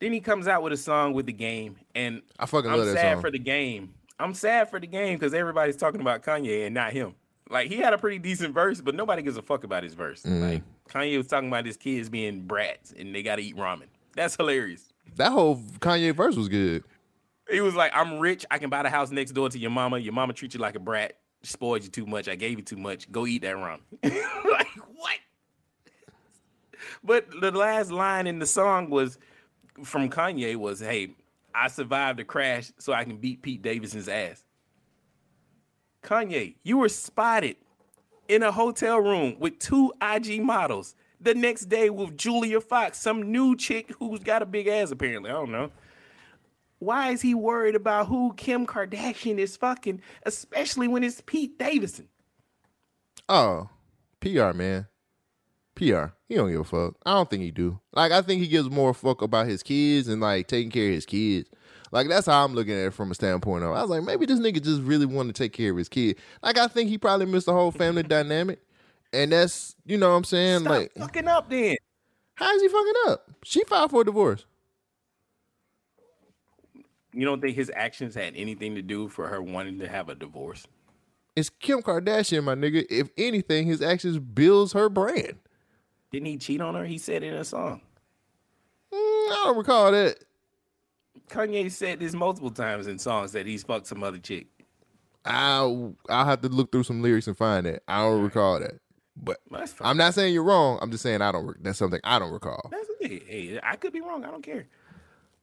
Then 0.00 0.12
he 0.12 0.20
comes 0.20 0.48
out 0.48 0.62
with 0.62 0.72
a 0.72 0.78
song 0.78 1.12
with 1.12 1.26
the 1.26 1.32
game, 1.32 1.76
and 1.94 2.22
I 2.38 2.46
fucking 2.46 2.70
I'm 2.70 2.78
love 2.78 2.86
that 2.86 2.96
sad 2.96 3.14
song. 3.16 3.22
for 3.22 3.30
the 3.30 3.38
game. 3.38 3.94
I'm 4.18 4.34
sad 4.34 4.70
for 4.70 4.80
the 4.80 4.86
game 4.86 5.18
because 5.18 5.34
everybody's 5.34 5.76
talking 5.76 6.00
about 6.00 6.22
Kanye 6.22 6.66
and 6.66 6.74
not 6.74 6.92
him. 6.92 7.14
Like 7.50 7.68
he 7.68 7.78
had 7.78 7.92
a 7.92 7.98
pretty 7.98 8.18
decent 8.18 8.54
verse, 8.54 8.80
but 8.80 8.94
nobody 8.94 9.22
gives 9.22 9.36
a 9.36 9.42
fuck 9.42 9.64
about 9.64 9.82
his 9.82 9.94
verse. 9.94 10.22
Mm. 10.22 10.40
Like 10.40 10.62
Kanye 10.88 11.16
was 11.16 11.26
talking 11.26 11.48
about 11.48 11.66
his 11.66 11.76
kids 11.76 12.08
being 12.08 12.42
brats 12.42 12.94
and 12.96 13.14
they 13.14 13.22
got 13.22 13.36
to 13.36 13.42
eat 13.42 13.56
ramen. 13.56 13.86
That's 14.14 14.36
hilarious. 14.36 14.92
That 15.16 15.32
whole 15.32 15.56
Kanye 15.80 16.14
verse 16.14 16.36
was 16.36 16.48
good. 16.48 16.84
He 17.50 17.60
was 17.60 17.74
like, 17.74 17.90
"I'm 17.94 18.20
rich. 18.20 18.46
I 18.50 18.58
can 18.58 18.70
buy 18.70 18.84
the 18.84 18.90
house 18.90 19.10
next 19.10 19.32
door 19.32 19.48
to 19.48 19.58
your 19.58 19.70
mama. 19.70 19.98
Your 19.98 20.12
mama 20.12 20.32
treats 20.32 20.54
you 20.54 20.60
like 20.60 20.76
a 20.76 20.80
brat. 20.80 21.16
Spoiled 21.42 21.82
you 21.82 21.88
too 21.88 22.06
much. 22.06 22.28
I 22.28 22.36
gave 22.36 22.58
you 22.58 22.64
too 22.64 22.76
much. 22.76 23.10
Go 23.10 23.26
eat 23.26 23.42
that 23.42 23.56
ramen." 23.56 23.80
like 24.04 24.68
what? 24.94 25.16
But 27.02 27.30
the 27.40 27.50
last 27.50 27.90
line 27.90 28.26
in 28.26 28.38
the 28.38 28.46
song 28.46 28.90
was 28.90 29.18
from 29.84 30.10
Kanye 30.10 30.56
was, 30.56 30.80
"Hey, 30.80 31.14
I 31.54 31.68
survived 31.68 32.20
a 32.20 32.24
crash 32.24 32.72
so 32.78 32.92
I 32.92 33.04
can 33.04 33.16
beat 33.16 33.42
Pete 33.42 33.62
Davidson's 33.62 34.08
ass." 34.08 34.44
Kanye, 36.02 36.56
you 36.62 36.78
were 36.78 36.88
spotted 36.88 37.56
in 38.28 38.42
a 38.42 38.52
hotel 38.52 38.98
room 38.98 39.36
with 39.38 39.58
two 39.58 39.92
IG 40.00 40.42
models. 40.42 40.94
The 41.20 41.34
next 41.34 41.66
day 41.66 41.90
with 41.90 42.16
Julia 42.16 42.60
Fox, 42.60 42.98
some 42.98 43.30
new 43.30 43.54
chick 43.56 43.92
who's 43.98 44.20
got 44.20 44.40
a 44.42 44.46
big 44.46 44.66
ass 44.66 44.90
apparently. 44.90 45.30
I 45.30 45.34
don't 45.34 45.52
know. 45.52 45.70
Why 46.78 47.10
is 47.10 47.20
he 47.20 47.34
worried 47.34 47.74
about 47.74 48.06
who 48.06 48.32
Kim 48.34 48.66
Kardashian 48.66 49.36
is 49.36 49.54
fucking, 49.56 50.00
especially 50.22 50.88
when 50.88 51.04
it's 51.04 51.20
Pete 51.20 51.58
Davidson? 51.58 52.08
Oh, 53.28 53.68
PR 54.20 54.52
man, 54.54 54.86
PR. 55.80 56.12
He 56.28 56.34
don't 56.34 56.50
give 56.50 56.60
a 56.60 56.64
fuck. 56.64 56.94
I 57.06 57.14
don't 57.14 57.30
think 57.30 57.42
he 57.42 57.50
do. 57.50 57.80
Like 57.94 58.12
I 58.12 58.20
think 58.20 58.42
he 58.42 58.48
gives 58.48 58.68
more 58.68 58.92
fuck 58.92 59.22
about 59.22 59.46
his 59.46 59.62
kids 59.62 60.08
and 60.08 60.20
like 60.20 60.46
taking 60.46 60.70
care 60.70 60.88
of 60.88 60.94
his 60.94 61.06
kids. 61.06 61.48
Like 61.90 62.06
that's 62.08 62.26
how 62.26 62.44
I'm 62.44 62.54
looking 62.54 62.74
at 62.74 62.88
it 62.88 62.94
from 62.94 63.10
a 63.10 63.14
standpoint 63.14 63.64
of. 63.64 63.70
I 63.70 63.80
was 63.80 63.88
like, 63.88 64.02
maybe 64.02 64.26
this 64.26 64.38
nigga 64.38 64.62
just 64.62 64.82
really 64.82 65.06
wanted 65.06 65.34
to 65.34 65.42
take 65.42 65.54
care 65.54 65.70
of 65.70 65.78
his 65.78 65.88
kid. 65.88 66.18
Like 66.42 66.58
I 66.58 66.68
think 66.68 66.90
he 66.90 66.98
probably 66.98 67.24
missed 67.24 67.46
the 67.46 67.54
whole 67.54 67.70
family 67.70 68.02
dynamic, 68.04 68.60
and 69.14 69.32
that's 69.32 69.74
you 69.86 69.96
know 69.96 70.10
what 70.10 70.16
I'm 70.16 70.24
saying. 70.24 70.60
Stop 70.60 70.70
like, 70.70 70.92
fucking 70.98 71.28
up 71.28 71.48
then. 71.48 71.76
how 72.34 72.54
is 72.54 72.60
he 72.60 72.68
fucking 72.68 72.94
up? 73.06 73.30
She 73.42 73.64
filed 73.64 73.90
for 73.90 74.02
a 74.02 74.04
divorce. 74.04 74.44
You 77.14 77.24
don't 77.24 77.40
think 77.40 77.56
his 77.56 77.72
actions 77.74 78.14
had 78.14 78.36
anything 78.36 78.74
to 78.74 78.82
do 78.82 79.08
for 79.08 79.28
her 79.28 79.42
wanting 79.42 79.78
to 79.78 79.88
have 79.88 80.10
a 80.10 80.14
divorce? 80.14 80.66
It's 81.34 81.48
Kim 81.48 81.80
Kardashian, 81.80 82.44
my 82.44 82.54
nigga. 82.54 82.84
If 82.90 83.08
anything, 83.16 83.66
his 83.66 83.80
actions 83.80 84.18
builds 84.18 84.74
her 84.74 84.88
brand. 84.90 85.38
Didn't 86.10 86.26
he 86.26 86.36
cheat 86.36 86.60
on 86.60 86.74
her? 86.74 86.84
He 86.84 86.98
said 86.98 87.22
in 87.22 87.34
a 87.34 87.44
song. 87.44 87.80
Mm, 88.92 88.96
I 88.96 89.42
don't 89.44 89.58
recall 89.58 89.92
that. 89.92 90.16
Kanye 91.28 91.70
said 91.70 92.00
this 92.00 92.12
multiple 92.12 92.50
times 92.50 92.86
in 92.86 92.98
songs 92.98 93.32
that 93.32 93.46
he's 93.46 93.62
fucked 93.62 93.86
some 93.86 94.02
other 94.02 94.18
chick. 94.18 94.48
I'll 95.24 95.94
I'll 96.08 96.24
have 96.24 96.40
to 96.42 96.48
look 96.48 96.72
through 96.72 96.84
some 96.84 97.02
lyrics 97.02 97.26
and 97.26 97.36
find 97.36 97.66
that. 97.66 97.82
I 97.86 98.02
don't 98.02 98.22
recall 98.22 98.58
that. 98.58 98.80
But 99.16 99.38
I'm 99.80 99.96
not 99.96 100.14
saying 100.14 100.32
you're 100.32 100.42
wrong. 100.42 100.78
I'm 100.80 100.90
just 100.90 101.02
saying 101.02 101.20
I 101.20 101.30
don't. 101.30 101.62
That's 101.62 101.78
something 101.78 102.00
I 102.04 102.18
don't 102.18 102.32
recall. 102.32 102.68
That's 102.70 102.88
okay. 103.02 103.20
Hey, 103.26 103.60
I 103.62 103.76
could 103.76 103.92
be 103.92 104.00
wrong. 104.00 104.24
I 104.24 104.30
don't 104.30 104.42
care. 104.42 104.66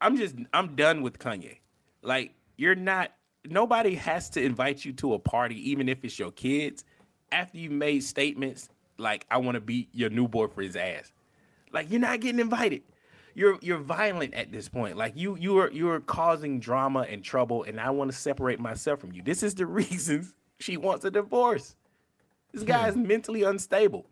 I'm 0.01 0.17
just 0.17 0.35
I'm 0.53 0.75
done 0.75 1.01
with 1.01 1.19
Kanye. 1.19 1.59
Like 2.01 2.33
you're 2.57 2.75
not. 2.75 3.11
Nobody 3.45 3.95
has 3.95 4.29
to 4.31 4.43
invite 4.43 4.83
you 4.83 4.91
to 4.93 5.13
a 5.13 5.19
party, 5.19 5.69
even 5.69 5.87
if 5.87 6.03
it's 6.03 6.19
your 6.19 6.31
kids, 6.31 6.83
after 7.31 7.57
you've 7.57 7.71
made 7.71 8.03
statements 8.03 8.67
like 8.97 9.25
"I 9.29 9.37
want 9.37 9.55
to 9.55 9.61
beat 9.61 9.89
your 9.93 10.09
new 10.09 10.27
boyfriend's 10.27 10.75
ass." 10.75 11.11
Like 11.71 11.89
you're 11.89 11.99
not 11.99 12.19
getting 12.19 12.39
invited. 12.39 12.83
You're 13.33 13.59
you're 13.61 13.77
violent 13.77 14.33
at 14.33 14.51
this 14.51 14.69
point. 14.69 14.97
Like 14.97 15.13
you 15.15 15.37
you 15.37 15.57
are 15.59 15.71
you 15.71 15.89
are 15.89 15.99
causing 15.99 16.59
drama 16.59 17.01
and 17.09 17.23
trouble, 17.23 17.63
and 17.63 17.79
I 17.79 17.91
want 17.91 18.11
to 18.11 18.17
separate 18.17 18.59
myself 18.59 18.99
from 18.99 19.11
you. 19.11 19.21
This 19.21 19.43
is 19.43 19.55
the 19.55 19.65
reasons 19.67 20.33
she 20.59 20.77
wants 20.77 21.05
a 21.05 21.11
divorce. 21.11 21.75
This 22.51 22.63
hmm. 22.63 22.67
guy 22.67 22.87
is 22.87 22.95
mentally 22.95 23.43
unstable. 23.43 24.07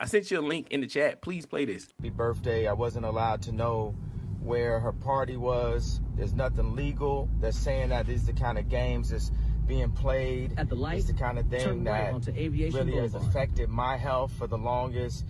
I 0.00 0.06
sent 0.06 0.30
you 0.32 0.40
a 0.40 0.42
link 0.42 0.66
in 0.70 0.80
the 0.80 0.88
chat. 0.88 1.22
Please 1.22 1.46
play 1.46 1.64
this. 1.64 1.88
happy 1.98 2.10
birthday. 2.10 2.66
I 2.66 2.72
wasn't 2.72 3.04
allowed 3.04 3.42
to 3.42 3.52
know 3.52 3.94
where 4.42 4.80
her 4.80 4.92
party 4.92 5.36
was. 5.36 6.00
There's 6.16 6.34
nothing 6.34 6.74
legal. 6.74 7.28
They're 7.40 7.52
saying 7.52 7.90
that 7.90 8.06
these 8.06 8.26
the 8.26 8.32
kind 8.32 8.58
of 8.58 8.68
games 8.68 9.10
that's 9.10 9.30
being 9.72 9.90
played. 9.90 10.52
At 10.58 10.68
the 10.68 10.74
light, 10.74 10.98
it's 10.98 11.06
the 11.06 11.14
kind 11.14 11.38
of 11.38 11.46
thing 11.46 11.84
right 11.84 12.20
that 12.22 12.36
Aviation 12.36 12.86
really 12.86 13.00
has 13.00 13.14
affected 13.14 13.70
my 13.70 13.96
health 13.96 14.32
for 14.32 14.46
the 14.46 14.58
longest. 14.58 15.24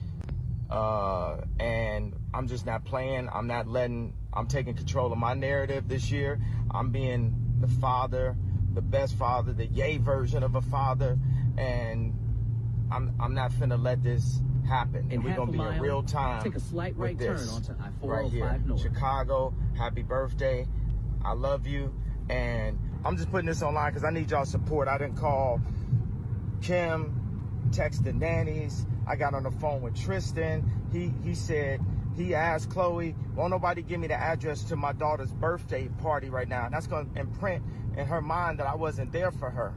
Uh, 0.68 1.43
and 1.61 2.14
I'm 2.34 2.49
just 2.49 2.66
not 2.66 2.84
playing. 2.84 3.28
I'm 3.32 3.47
not 3.47 3.68
letting. 3.68 4.14
I'm 4.32 4.47
taking 4.47 4.74
control 4.74 5.12
of 5.12 5.18
my 5.18 5.34
narrative 5.34 5.86
this 5.86 6.11
year. 6.11 6.40
I'm 6.70 6.90
being 6.90 7.34
the 7.61 7.68
father, 7.68 8.36
the 8.74 8.80
best 8.80 9.14
father, 9.16 9.53
the 9.53 9.66
yay 9.66 9.99
version 9.99 10.43
of 10.43 10.57
a 10.57 10.62
father, 10.62 11.18
and 11.57 12.14
I'm 12.90 13.14
I'm 13.20 13.34
not 13.34 13.53
finna 13.53 13.80
let 13.80 14.03
this 14.03 14.40
happen. 14.66 15.05
In 15.07 15.12
and 15.12 15.24
we're 15.24 15.36
gonna 15.36 15.53
be 15.53 15.61
in 15.61 15.80
real 15.80 16.03
time. 16.03 16.43
take 16.43 16.57
a 16.57 16.61
slight 16.61 16.97
right 16.97 17.18
turn 17.18 17.49
onto 17.49 17.72
I-405 17.72 17.90
right 18.03 18.30
here, 18.30 18.62
North. 18.66 18.80
Chicago. 18.80 19.55
Happy 19.76 20.03
birthday! 20.03 20.66
I 21.24 21.34
love 21.34 21.66
you, 21.66 21.95
and 22.28 22.78
I'm 23.05 23.16
just 23.16 23.30
putting 23.30 23.46
this 23.46 23.62
online 23.62 23.90
because 23.90 24.05
I 24.05 24.11
need 24.11 24.30
y'all 24.30 24.44
support. 24.44 24.88
I 24.88 24.96
didn't 24.96 25.16
call 25.16 25.61
Kim, 26.62 27.68
text 27.72 28.05
the 28.05 28.12
nannies. 28.12 28.86
I 29.07 29.16
got 29.16 29.34
on 29.34 29.42
the 29.42 29.50
phone 29.50 29.82
with 29.82 30.00
Tristan. 30.00 30.70
He 30.92 31.12
he 31.24 31.34
said 31.34 31.80
he 32.16 32.34
asked 32.34 32.70
Khloé, 32.70 33.14
"Won't 33.34 33.50
nobody 33.50 33.82
give 33.82 33.98
me 33.98 34.07
the 34.07 34.14
address 34.14 34.62
to 34.64 34.76
my 34.76 34.92
daughter's 34.92 35.32
birthday 35.32 35.88
party 36.00 36.30
right 36.30 36.48
now?" 36.48 36.66
And 36.66 36.74
that's 36.74 36.86
gonna 36.86 37.09
imprint 37.16 37.64
in 37.96 38.07
her 38.07 38.20
mind 38.20 38.61
that 38.61 38.66
I 38.66 38.76
wasn't 38.76 39.11
there 39.11 39.32
for 39.32 39.50
her. 39.50 39.74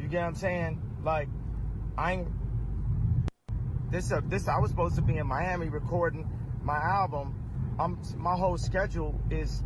You 0.00 0.08
get 0.08 0.22
what 0.22 0.26
I'm 0.26 0.34
saying? 0.34 0.82
Like, 1.04 1.28
I 1.96 2.12
ain't. 2.12 2.28
This 3.90 4.10
uh, 4.10 4.20
this 4.26 4.48
I 4.48 4.58
was 4.58 4.70
supposed 4.70 4.96
to 4.96 5.02
be 5.02 5.16
in 5.16 5.26
Miami 5.28 5.68
recording 5.68 6.28
my 6.62 6.76
album. 6.76 7.34
I'm 7.78 7.98
my 8.16 8.34
whole 8.34 8.58
schedule 8.58 9.20
is 9.30 9.62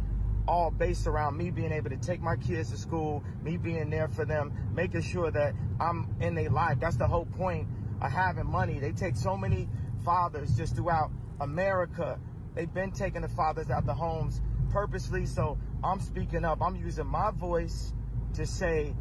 all 0.50 0.72
based 0.72 1.06
around 1.06 1.36
me 1.36 1.48
being 1.50 1.70
able 1.70 1.90
to 1.90 1.96
take 1.96 2.20
my 2.20 2.34
kids 2.34 2.72
to 2.72 2.76
school, 2.76 3.22
me 3.44 3.56
being 3.56 3.88
there 3.88 4.08
for 4.08 4.24
them, 4.24 4.52
making 4.74 5.00
sure 5.00 5.30
that 5.30 5.54
I'm 5.80 6.12
in 6.20 6.34
their 6.34 6.50
life. 6.50 6.80
That's 6.80 6.96
the 6.96 7.06
whole 7.06 7.26
point 7.26 7.68
of 8.02 8.10
having 8.10 8.50
money. 8.50 8.80
They 8.80 8.90
take 8.90 9.16
so 9.16 9.36
many 9.36 9.68
fathers 10.04 10.56
just 10.56 10.74
throughout 10.74 11.12
America. 11.40 12.18
They've 12.56 12.72
been 12.72 12.90
taking 12.90 13.22
the 13.22 13.28
fathers 13.28 13.70
out 13.70 13.86
the 13.86 13.94
homes 13.94 14.40
purposely. 14.72 15.24
So 15.24 15.56
I'm 15.84 16.00
speaking 16.00 16.44
up. 16.44 16.60
I'm 16.60 16.74
using 16.74 17.06
my 17.06 17.30
voice 17.30 17.92
to 18.34 18.44
say 18.44 18.96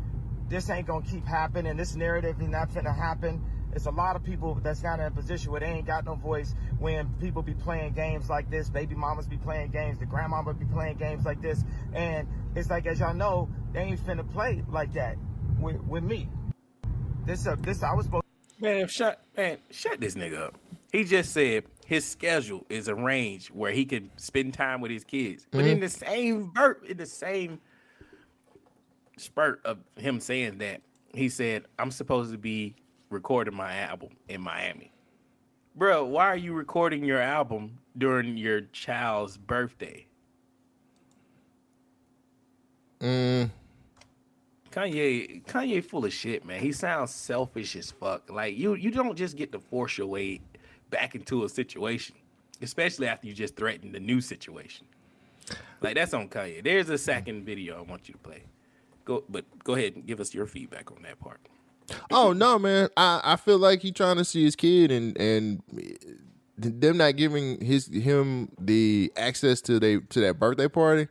this 0.49 0.69
ain't 0.69 0.85
gonna 0.85 1.03
keep 1.03 1.25
happening. 1.25 1.75
This 1.77 1.95
narrative 1.95 2.39
is 2.39 2.47
not 2.47 2.71
gonna 2.75 2.93
happen. 2.93 3.41
It's 3.73 3.85
a 3.85 3.91
lot 3.91 4.15
of 4.15 4.23
people 4.23 4.59
that's 4.63 4.83
not 4.83 4.99
in 4.99 5.05
a 5.05 5.11
position 5.11 5.51
where 5.51 5.59
they 5.59 5.67
ain't 5.67 5.85
got 5.85 6.05
no 6.05 6.15
voice 6.15 6.55
when 6.79 7.07
people 7.19 7.41
be 7.41 7.53
playing 7.53 7.93
games 7.93 8.29
like 8.29 8.49
this. 8.49 8.69
Baby 8.69 8.95
mamas 8.95 9.27
be 9.27 9.37
playing 9.37 9.71
games. 9.71 9.99
The 9.99 10.05
grandmama 10.05 10.53
be 10.53 10.65
playing 10.65 10.97
games 10.97 11.25
like 11.25 11.41
this. 11.41 11.63
And 11.93 12.27
it's 12.55 12.69
like, 12.69 12.85
as 12.87 12.99
y'all 12.99 13.13
know, 13.13 13.49
they 13.73 13.81
ain't 13.81 13.99
finna 13.99 14.29
play 14.31 14.63
like 14.69 14.93
that 14.93 15.17
with, 15.59 15.79
with 15.83 16.03
me. 16.03 16.29
This, 17.25 17.45
uh, 17.45 17.55
this, 17.59 17.83
I 17.83 17.93
was 17.93 18.05
supposed 18.05 18.23
Man, 18.61 18.87
shut 18.89 19.21
man, 19.37 19.57
shut 19.71 20.01
this 20.01 20.15
nigga 20.15 20.47
up. 20.47 20.55
He 20.91 21.05
just 21.05 21.31
said 21.31 21.63
his 21.85 22.05
schedule 22.05 22.65
is 22.69 22.89
arranged 22.89 23.51
where 23.51 23.71
he 23.71 23.85
can 23.85 24.11
spend 24.17 24.53
time 24.53 24.81
with 24.81 24.91
his 24.91 25.05
kids. 25.05 25.47
But 25.49 25.65
in 25.65 25.79
the 25.79 25.87
same 25.87 26.51
ver- 26.53 26.81
in 26.85 26.97
the 26.97 27.05
same 27.05 27.61
spurt 29.17 29.61
of 29.63 29.77
him 29.95 30.19
saying 30.19 30.57
that, 30.57 30.81
he 31.13 31.29
said, 31.29 31.65
I'm 31.77 31.91
supposed 31.91 32.31
to 32.31 32.37
be 32.37 32.75
recording 33.09 33.55
my 33.55 33.75
album 33.77 34.09
in 34.27 34.41
Miami. 34.41 34.91
Bro, 35.75 36.05
why 36.05 36.25
are 36.25 36.37
you 36.37 36.53
recording 36.53 37.03
your 37.03 37.21
album 37.21 37.79
during 37.97 38.37
your 38.37 38.61
child's 38.73 39.37
birthday? 39.37 40.05
Mm, 42.99 43.49
Kanye, 44.71 45.43
Kanye, 45.45 45.83
full 45.83 46.05
of 46.05 46.13
shit, 46.13 46.45
man. 46.45 46.59
He 46.59 46.71
sounds 46.71 47.11
selfish 47.11 47.75
as 47.75 47.91
fuck. 47.91 48.29
Like 48.29 48.57
you, 48.57 48.75
you 48.75 48.91
don't 48.91 49.15
just 49.15 49.37
get 49.37 49.51
to 49.53 49.59
force 49.59 49.97
your 49.97 50.07
way 50.07 50.41
back 50.89 51.15
into 51.15 51.43
a 51.45 51.49
situation, 51.49 52.15
especially 52.61 53.07
after 53.07 53.27
you 53.27 53.33
just 53.33 53.55
threatened 53.55 53.93
the 53.95 53.99
new 53.99 54.21
situation. 54.21 54.85
Like 55.81 55.95
that's 55.95 56.13
on 56.13 56.27
Kanye. 56.27 56.63
There's 56.63 56.89
a 56.89 56.97
second 56.97 57.45
video 57.45 57.77
I 57.77 57.81
want 57.81 58.07
you 58.07 58.13
to 58.13 58.19
play. 58.19 58.43
Go, 59.05 59.23
but 59.29 59.45
go 59.63 59.75
ahead 59.75 59.95
and 59.95 60.05
give 60.05 60.19
us 60.19 60.33
your 60.33 60.45
feedback 60.45 60.91
on 60.91 61.01
that 61.03 61.19
part. 61.19 61.39
Oh 62.11 62.33
no, 62.33 62.59
man! 62.59 62.89
I, 62.97 63.21
I 63.23 63.35
feel 63.35 63.57
like 63.57 63.81
he 63.81 63.91
trying 63.91 64.17
to 64.17 64.25
see 64.25 64.43
his 64.43 64.55
kid, 64.55 64.91
and 64.91 65.17
and 65.19 65.61
them 66.57 66.97
not 66.97 67.15
giving 67.15 67.63
his 67.63 67.87
him 67.87 68.51
the 68.59 69.11
access 69.15 69.61
to 69.61 69.79
they 69.79 69.97
to 69.97 70.19
that 70.21 70.39
birthday 70.39 70.67
party. 70.67 71.07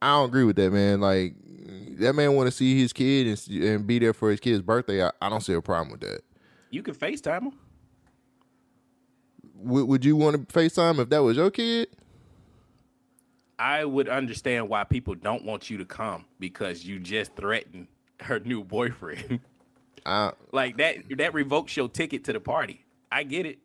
I 0.00 0.12
don't 0.12 0.28
agree 0.28 0.44
with 0.44 0.56
that, 0.56 0.72
man. 0.72 1.00
Like 1.00 1.34
that 1.98 2.14
man 2.14 2.34
want 2.34 2.46
to 2.46 2.50
see 2.52 2.80
his 2.80 2.92
kid 2.92 3.26
and, 3.26 3.64
and 3.64 3.86
be 3.86 3.98
there 3.98 4.12
for 4.12 4.30
his 4.30 4.40
kid's 4.40 4.62
birthday. 4.62 5.04
I, 5.04 5.10
I 5.20 5.28
don't 5.28 5.40
see 5.40 5.52
a 5.52 5.60
problem 5.60 5.90
with 5.90 6.00
that. 6.00 6.22
You 6.70 6.82
can 6.82 6.94
FaceTime 6.94 7.42
him. 7.42 7.52
Would, 9.54 9.84
would 9.84 10.04
you 10.04 10.16
want 10.16 10.48
to 10.48 10.58
FaceTime 10.58 11.00
if 11.00 11.08
that 11.10 11.18
was 11.18 11.36
your 11.36 11.50
kid? 11.50 11.88
I 13.58 13.84
would 13.84 14.08
understand 14.08 14.68
why 14.68 14.84
people 14.84 15.16
don't 15.16 15.44
want 15.44 15.68
you 15.68 15.78
to 15.78 15.84
come 15.84 16.24
because 16.38 16.84
you 16.84 17.00
just 17.00 17.34
threatened 17.34 17.88
her 18.20 18.38
new 18.40 18.62
boyfriend. 18.62 19.40
I, 20.06 20.32
like 20.52 20.76
that 20.78 20.96
that 21.18 21.34
revokes 21.34 21.76
your 21.76 21.88
ticket 21.88 22.24
to 22.24 22.32
the 22.32 22.40
party. 22.40 22.84
I 23.10 23.22
get 23.22 23.46
it. 23.46 23.58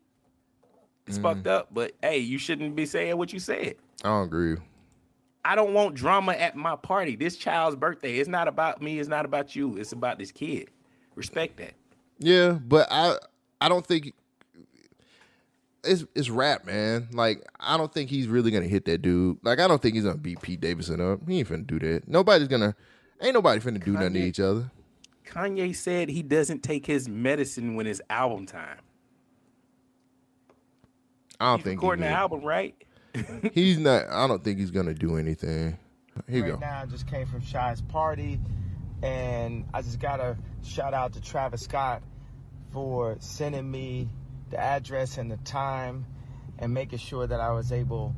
It's 1.06 1.18
mm. 1.18 1.22
fucked 1.22 1.46
up, 1.46 1.68
but 1.72 1.92
hey, 2.02 2.18
you 2.18 2.38
shouldn't 2.38 2.74
be 2.74 2.86
saying 2.86 3.16
what 3.16 3.32
you 3.32 3.38
said. 3.38 3.76
I 4.02 4.08
don't 4.08 4.24
agree. 4.24 4.56
I 5.44 5.54
don't 5.54 5.74
want 5.74 5.94
drama 5.94 6.32
at 6.32 6.56
my 6.56 6.76
party. 6.76 7.16
This 7.16 7.36
child's 7.36 7.76
birthday. 7.76 8.16
It's 8.16 8.28
not 8.28 8.48
about 8.48 8.80
me. 8.80 8.98
It's 8.98 9.08
not 9.08 9.26
about 9.26 9.54
you. 9.54 9.76
It's 9.76 9.92
about 9.92 10.18
this 10.18 10.32
kid. 10.32 10.70
Respect 11.14 11.58
that. 11.58 11.74
Yeah, 12.18 12.52
but 12.52 12.88
I 12.90 13.18
I 13.60 13.68
don't 13.68 13.86
think 13.86 14.14
it's 15.84 16.04
it's 16.14 16.30
rap, 16.30 16.64
man. 16.64 17.08
Like 17.12 17.46
I 17.60 17.76
don't 17.76 17.92
think 17.92 18.08
he's 18.08 18.26
really 18.26 18.50
gonna 18.50 18.66
hit 18.66 18.86
that 18.86 19.02
dude. 19.02 19.38
Like 19.42 19.60
I 19.60 19.68
don't 19.68 19.82
think 19.82 19.94
he's 19.94 20.04
gonna 20.04 20.16
beat 20.16 20.40
Pete 20.40 20.60
Davidson 20.60 21.00
up. 21.00 21.20
He 21.28 21.38
ain't 21.38 21.48
finna 21.48 21.66
do 21.66 21.78
that. 21.78 22.08
Nobody's 22.08 22.48
gonna. 22.48 22.74
Ain't 23.20 23.34
nobody 23.34 23.60
finna 23.60 23.82
do 23.82 23.92
nothing 23.92 24.14
to 24.14 24.20
each 24.20 24.40
other. 24.40 24.70
Kanye 25.26 25.74
said 25.74 26.08
he 26.08 26.22
doesn't 26.22 26.62
take 26.62 26.86
his 26.86 27.08
medicine 27.08 27.74
when 27.74 27.86
it's 27.86 28.00
album 28.10 28.46
time. 28.46 28.78
I 31.40 31.46
don't 31.46 31.58
He's 31.58 31.64
think 31.64 31.80
he 31.80 31.86
recording 31.86 32.04
the 32.04 32.10
album, 32.10 32.42
right? 32.42 32.74
he's 33.52 33.78
not. 33.78 34.08
I 34.08 34.26
don't 34.26 34.42
think 34.42 34.58
he's 34.58 34.70
gonna 34.70 34.94
do 34.94 35.16
anything. 35.16 35.78
Here 36.28 36.46
you 36.46 36.52
go. 36.52 36.58
now. 36.58 36.82
I 36.82 36.86
just 36.86 37.06
came 37.06 37.26
from 37.26 37.40
Chi's 37.40 37.80
party, 37.82 38.40
and 39.02 39.64
I 39.74 39.82
just 39.82 39.98
gotta 39.98 40.36
shout 40.62 40.94
out 40.94 41.12
to 41.14 41.20
Travis 41.20 41.62
Scott 41.62 42.02
for 42.72 43.16
sending 43.20 43.68
me 43.70 44.08
the 44.50 44.58
address 44.58 45.18
and 45.18 45.30
the 45.30 45.36
time, 45.38 46.06
and 46.58 46.72
making 46.72 46.98
sure 46.98 47.26
that 47.26 47.40
I 47.40 47.50
was 47.52 47.72
able 47.72 48.14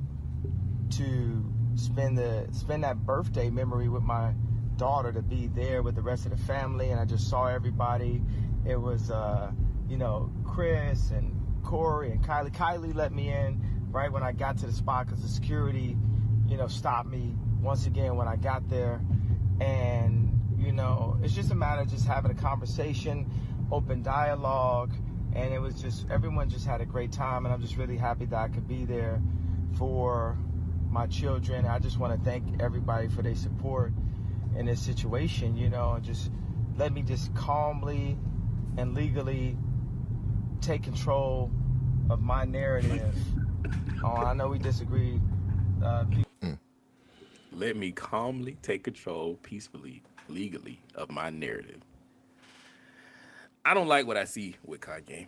to 0.90 1.44
spend 1.74 2.18
the 2.18 2.48
spend 2.52 2.84
that 2.84 3.04
birthday 3.04 3.50
memory 3.50 3.88
with 3.88 4.02
my 4.02 4.32
daughter 4.76 5.12
to 5.12 5.22
be 5.22 5.48
there 5.48 5.82
with 5.82 5.94
the 5.94 6.02
rest 6.02 6.26
of 6.26 6.30
the 6.30 6.44
family, 6.44 6.90
and 6.90 7.00
I 7.00 7.04
just 7.04 7.28
saw 7.28 7.46
everybody. 7.46 8.22
It 8.66 8.76
was, 8.76 9.10
uh, 9.10 9.50
you 9.88 9.96
know, 9.96 10.30
Kris 10.44 11.10
and 11.10 11.34
Corey 11.62 12.10
and 12.10 12.22
Kylie. 12.22 12.52
Kylie 12.52 12.94
let 12.94 13.12
me 13.12 13.30
in 13.30 13.60
right 13.90 14.10
when 14.10 14.22
I 14.22 14.32
got 14.32 14.58
to 14.58 14.66
the 14.66 14.72
spot 14.72 15.06
because 15.06 15.22
the 15.22 15.28
security, 15.28 15.96
you 16.46 16.56
know, 16.56 16.66
stopped 16.66 17.08
me 17.08 17.34
once 17.60 17.86
again 17.86 18.16
when 18.16 18.28
I 18.28 18.36
got 18.36 18.68
there. 18.68 19.00
And, 19.60 20.38
you 20.58 20.72
know, 20.72 21.18
it's 21.22 21.34
just 21.34 21.50
a 21.50 21.54
matter 21.54 21.82
of 21.82 21.88
just 21.88 22.06
having 22.06 22.30
a 22.30 22.34
conversation, 22.34 23.30
open 23.70 24.02
dialogue. 24.02 24.92
And 25.34 25.52
it 25.52 25.58
was 25.58 25.80
just, 25.80 26.06
everyone 26.10 26.48
just 26.48 26.66
had 26.66 26.80
a 26.80 26.86
great 26.86 27.12
time. 27.12 27.46
And 27.46 27.54
I'm 27.54 27.60
just 27.60 27.76
really 27.76 27.96
happy 27.96 28.26
that 28.26 28.38
I 28.38 28.48
could 28.48 28.68
be 28.68 28.84
there 28.84 29.20
for 29.78 30.36
my 30.90 31.06
children. 31.06 31.66
I 31.66 31.78
just 31.78 31.98
want 31.98 32.18
to 32.18 32.24
thank 32.24 32.60
everybody 32.60 33.08
for 33.08 33.22
their 33.22 33.34
support 33.34 33.92
in 34.58 34.66
this 34.66 34.80
situation, 34.80 35.56
you 35.56 35.68
know, 35.68 35.98
just 36.02 36.30
let 36.76 36.92
me 36.92 37.02
just 37.02 37.34
calmly 37.34 38.16
and 38.76 38.94
legally 38.94 39.56
take 40.60 40.82
control 40.82 41.50
of 42.10 42.20
my 42.20 42.44
narrative. 42.44 43.14
oh, 44.04 44.08
I 44.16 44.34
know 44.34 44.48
we 44.48 44.58
disagree. 44.58 45.20
Uh, 45.82 46.04
Let 47.52 47.76
me 47.76 47.90
calmly 47.92 48.58
take 48.62 48.84
control 48.84 49.38
peacefully, 49.42 50.02
legally 50.28 50.80
of 50.94 51.10
my 51.10 51.30
narrative. 51.30 51.80
I 53.64 53.74
don't 53.74 53.88
like 53.88 54.06
what 54.06 54.16
I 54.16 54.24
see 54.24 54.56
with 54.64 54.80
Kanye. 54.80 55.26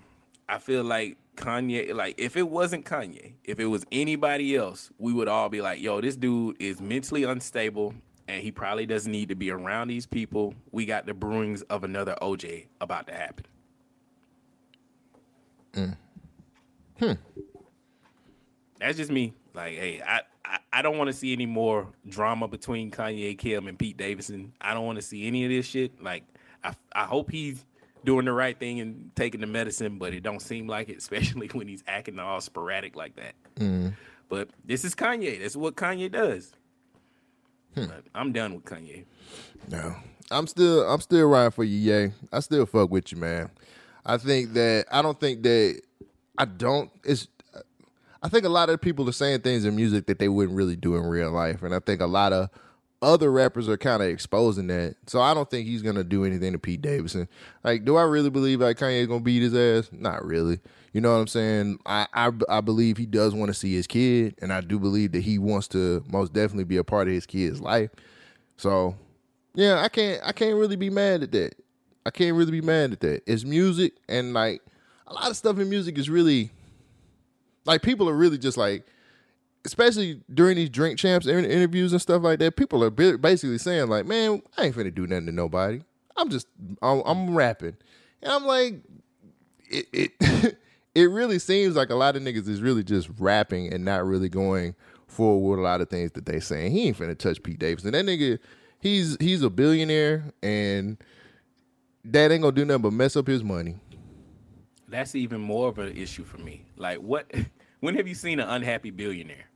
I 0.49 0.59
feel 0.59 0.85
like 0.85 1.17
Kanye, 1.37 1.95
like 1.95 2.15
if 2.19 2.37
it 2.37 2.49
wasn't 2.49 2.85
Kanye, 2.85 3.33
if 3.45 3.59
it 3.59 3.67
was 3.67 3.85
anybody 3.91 4.57
else, 4.57 4.91
we 4.99 5.13
would 5.13 5.29
all 5.29 5.49
be 5.49 5.61
like, 5.61 5.81
yo, 5.81 6.01
this 6.01 6.17
dude 6.17 6.57
is 6.61 6.81
mentally 6.81 7.25
unstable 7.25 7.95
and 8.29 8.43
he 8.43 8.53
probably 8.53 8.87
doesn't 8.87 9.11
need 9.11 9.31
to 9.31 9.35
be 9.35 9.51
around 9.51 9.89
these 9.89 10.07
people. 10.07 10.55
We 10.71 10.87
got 10.87 11.07
the 11.07 11.15
brewings 11.15 11.63
of 11.71 11.83
another 11.83 12.15
OJ 12.21 12.67
about 12.81 13.07
to 13.09 13.15
happen. 13.15 13.47
Hmm. 16.99 17.13
That's 18.79 18.97
just 18.97 19.11
me. 19.11 19.35
Like, 19.55 19.75
hey, 19.75 20.03
I, 20.07 20.21
I, 20.45 20.59
I 20.73 20.83
don't 20.83 20.99
want 20.99 21.09
to 21.09 21.13
see 21.13 21.33
any 21.33 21.47
more 21.47 21.89
drama 22.09 22.49
between 22.49 22.91
Kanye, 22.91 23.37
Kim, 23.39 23.67
and 23.67 23.79
Pete 23.79 23.97
Davidson. 23.97 24.53
I 24.61 24.75
don't 24.75 24.85
want 24.85 24.97
to 24.97 25.03
see 25.03 25.27
any 25.27 25.45
of 25.45 25.51
this 25.51 25.67
shit. 25.67 26.03
Like, 26.03 26.25
I, 26.63 26.75
I 26.93 27.05
hope 27.05 27.31
he's 27.31 27.65
doing 28.05 28.27
the 28.27 28.33
right 28.33 28.59
thing 28.59 28.81
and 28.81 29.11
taking 29.17 29.41
the 29.41 29.47
medicine, 29.47 29.99
but 29.99 30.13
it 30.13 30.23
don't 30.23 30.41
seem 30.41 30.67
like 30.67 30.89
it, 30.89 30.99
especially 30.99 31.49
when 31.49 31.67
he's 31.67 31.83
acting 31.87 32.19
all 32.19 32.41
sporadic 32.41 32.95
like 32.95 33.17
that. 33.17 33.35
But 34.29 34.51
this 34.65 34.85
is 34.85 34.95
Kanye. 34.95 35.41
That's 35.41 35.57
what 35.57 35.75
Kanye 35.77 36.11
does. 36.13 36.53
Hmm. 37.75 37.87
But 37.87 38.05
I'm 38.15 38.33
done 38.33 38.55
with 38.55 38.65
Kanye. 38.65 39.05
No, 39.71 39.95
I'm 40.31 40.47
still 40.47 40.89
I'm 40.89 41.01
still 41.01 41.29
riding 41.29 41.51
for 41.53 41.65
you, 41.65 41.79
yay. 41.79 42.13
I 42.33 42.41
still 42.41 42.67
fuck 42.67 42.91
with 42.91 43.13
you, 43.13 43.19
man. 43.19 43.51
I 44.05 44.17
think 44.17 44.55
that 44.55 44.87
I 44.91 45.03
don't 45.03 45.19
think 45.19 45.43
that 45.43 45.81
I 46.37 46.45
don't. 46.45 46.91
It's 47.05 47.29
I 48.23 48.29
think 48.29 48.45
a 48.45 48.49
lot 48.49 48.69
of 48.69 48.81
people 48.81 49.09
are 49.09 49.13
saying 49.13 49.41
things 49.41 49.65
in 49.65 49.77
music 49.77 50.07
that 50.07 50.19
they 50.19 50.29
wouldn't 50.29 50.57
really 50.57 50.77
do 50.77 50.97
in 50.97 51.05
real 51.05 51.31
life, 51.31 51.63
and 51.63 51.75
I 51.75 51.79
think 51.79 52.01
a 52.01 52.07
lot 52.07 52.33
of 52.33 52.51
other 53.01 53.31
rappers 53.31 53.69
are 53.69 53.77
kind 53.77 54.03
of 54.03 54.09
exposing 54.09 54.67
that. 54.69 54.97
So 55.07 55.21
I 55.21 55.35
don't 55.35 55.49
think 55.49 55.67
he's 55.67 55.83
gonna 55.83 56.05
do 56.05 56.25
anything 56.25 56.53
to 56.53 56.59
Pete 56.59 56.83
Davidson. 56.83 57.29
Like, 57.63 57.85
do 57.85 57.97
I 57.97 58.03
really 58.03 58.31
believe 58.31 58.61
like 58.61 58.79
Kanye's 58.79 59.07
gonna 59.07 59.21
beat 59.21 59.43
his 59.43 59.55
ass? 59.55 59.91
Not 59.93 60.25
really. 60.25 60.59
You 60.93 61.01
know 61.01 61.13
what 61.13 61.21
I'm 61.21 61.27
saying? 61.29 61.79
I 61.87 62.07
I, 62.13 62.31
I 62.49 62.61
believe 62.61 62.97
he 62.97 63.07
does 63.07 63.35
want 63.35 63.49
to 63.49 63.55
see 63.55 63.75
his 63.75 63.87
kid, 63.87 64.35
and 64.43 64.53
I 64.53 64.61
do 64.61 64.79
believe 64.79 65.13
that 65.13 65.23
he 65.23 65.39
wants 65.39 65.69
to 65.69 66.03
most 66.09 66.33
definitely 66.33 66.65
be 66.65 66.77
a 66.77 66.85
part 66.85 67.09
of 67.09 67.15
his 67.15 67.27
kid's 67.27 67.61
life. 67.61 67.91
So 68.57 68.97
yeah, 69.55 69.81
I 69.81 69.89
can't 69.89 70.21
I 70.25 70.33
can't 70.33 70.57
really 70.57 70.77
be 70.77 70.91
mad 70.91 71.23
at 71.23 71.33
that. 71.33 71.55
I 72.05 72.11
can't 72.11 72.37
really 72.37 72.53
be 72.53 72.61
mad 72.63 72.93
at 72.93 73.01
that. 73.01 73.23
It's 73.27 73.45
music 73.45 73.95
and 74.09 74.33
like 74.33 74.63
a 75.07 75.13
lot 75.13 75.31
of 75.31 75.37
stuff 75.37 75.59
in 75.59 75.69
music 75.69 75.99
is 75.99 76.09
really 76.11 76.51
like 77.65 77.83
people 77.83 78.09
are 78.09 78.17
really 78.17 78.39
just 78.39 78.57
like 78.57 78.87
especially 79.69 80.23
during 80.33 80.57
these 80.57 80.71
drink 80.71 80.99
champs 80.99 81.27
interviews 81.27 81.93
and 81.93 82.01
stuff 82.01 82.23
like 82.23 82.39
that, 82.39 82.57
people 82.57 82.83
are 82.83 82.91
basically 82.91 83.59
saying 83.59 83.89
like, 83.89 84.07
"Man, 84.07 84.43
I 84.57 84.67
ain't 84.67 84.77
finna 84.77 84.95
do 84.95 85.07
nothing 85.07 85.27
to 85.27 85.33
nobody. 85.33 85.83
I'm 86.17 86.31
just 86.31 86.47
I'm, 86.83 87.03
I'm 87.05 87.35
rapping." 87.35 87.77
And 88.23 88.33
I'm 88.33 88.47
like 88.47 88.81
it 89.69 89.87
it 89.93 90.57
it 90.95 91.11
really 91.11 91.39
seems 91.39 91.77
like 91.77 91.91
a 91.91 91.95
lot 91.95 92.17
of 92.17 92.23
niggas 92.23 92.49
is 92.49 92.63
really 92.63 92.83
just 92.83 93.11
rapping 93.19 93.73
and 93.73 93.85
not 93.85 94.07
really 94.07 94.31
going 94.31 94.75
forward 95.07 95.51
with 95.51 95.59
a 95.61 95.63
lot 95.63 95.81
of 95.81 95.91
things 95.91 96.13
that 96.13 96.25
they 96.25 96.41
saying. 96.41 96.73
He 96.73 96.89
ain't 96.89 96.99
finna 96.99 97.17
touch 97.17 97.43
Pete 97.43 97.59
Davidson. 97.59 97.93
That 97.93 98.07
nigga, 98.07 98.39
he's 98.81 99.19
he's 99.21 99.43
a 99.43 99.51
billionaire 99.51 100.33
and 100.43 100.97
that 102.05 102.33
ain't 102.33 102.43
gonna 102.43 102.57
do 102.57 102.65
nothing 102.65 102.83
but 102.83 102.93
mess 102.95 103.17
up 103.17 103.27
his 103.27 103.45
money. 103.45 103.77
That's 104.89 105.15
even 105.15 105.43
more 105.43 105.69
of 105.69 105.79
an 105.79 105.95
issue 105.95 106.25
for 106.25 106.39
me. 106.39 106.65
Like, 106.77 106.99
what? 106.99 107.31
When 107.81 107.95
have 107.95 108.09
you 108.09 108.15
seen 108.17 108.41
an 108.41 108.49
unhappy 108.49 108.91
billionaire? 108.91 109.48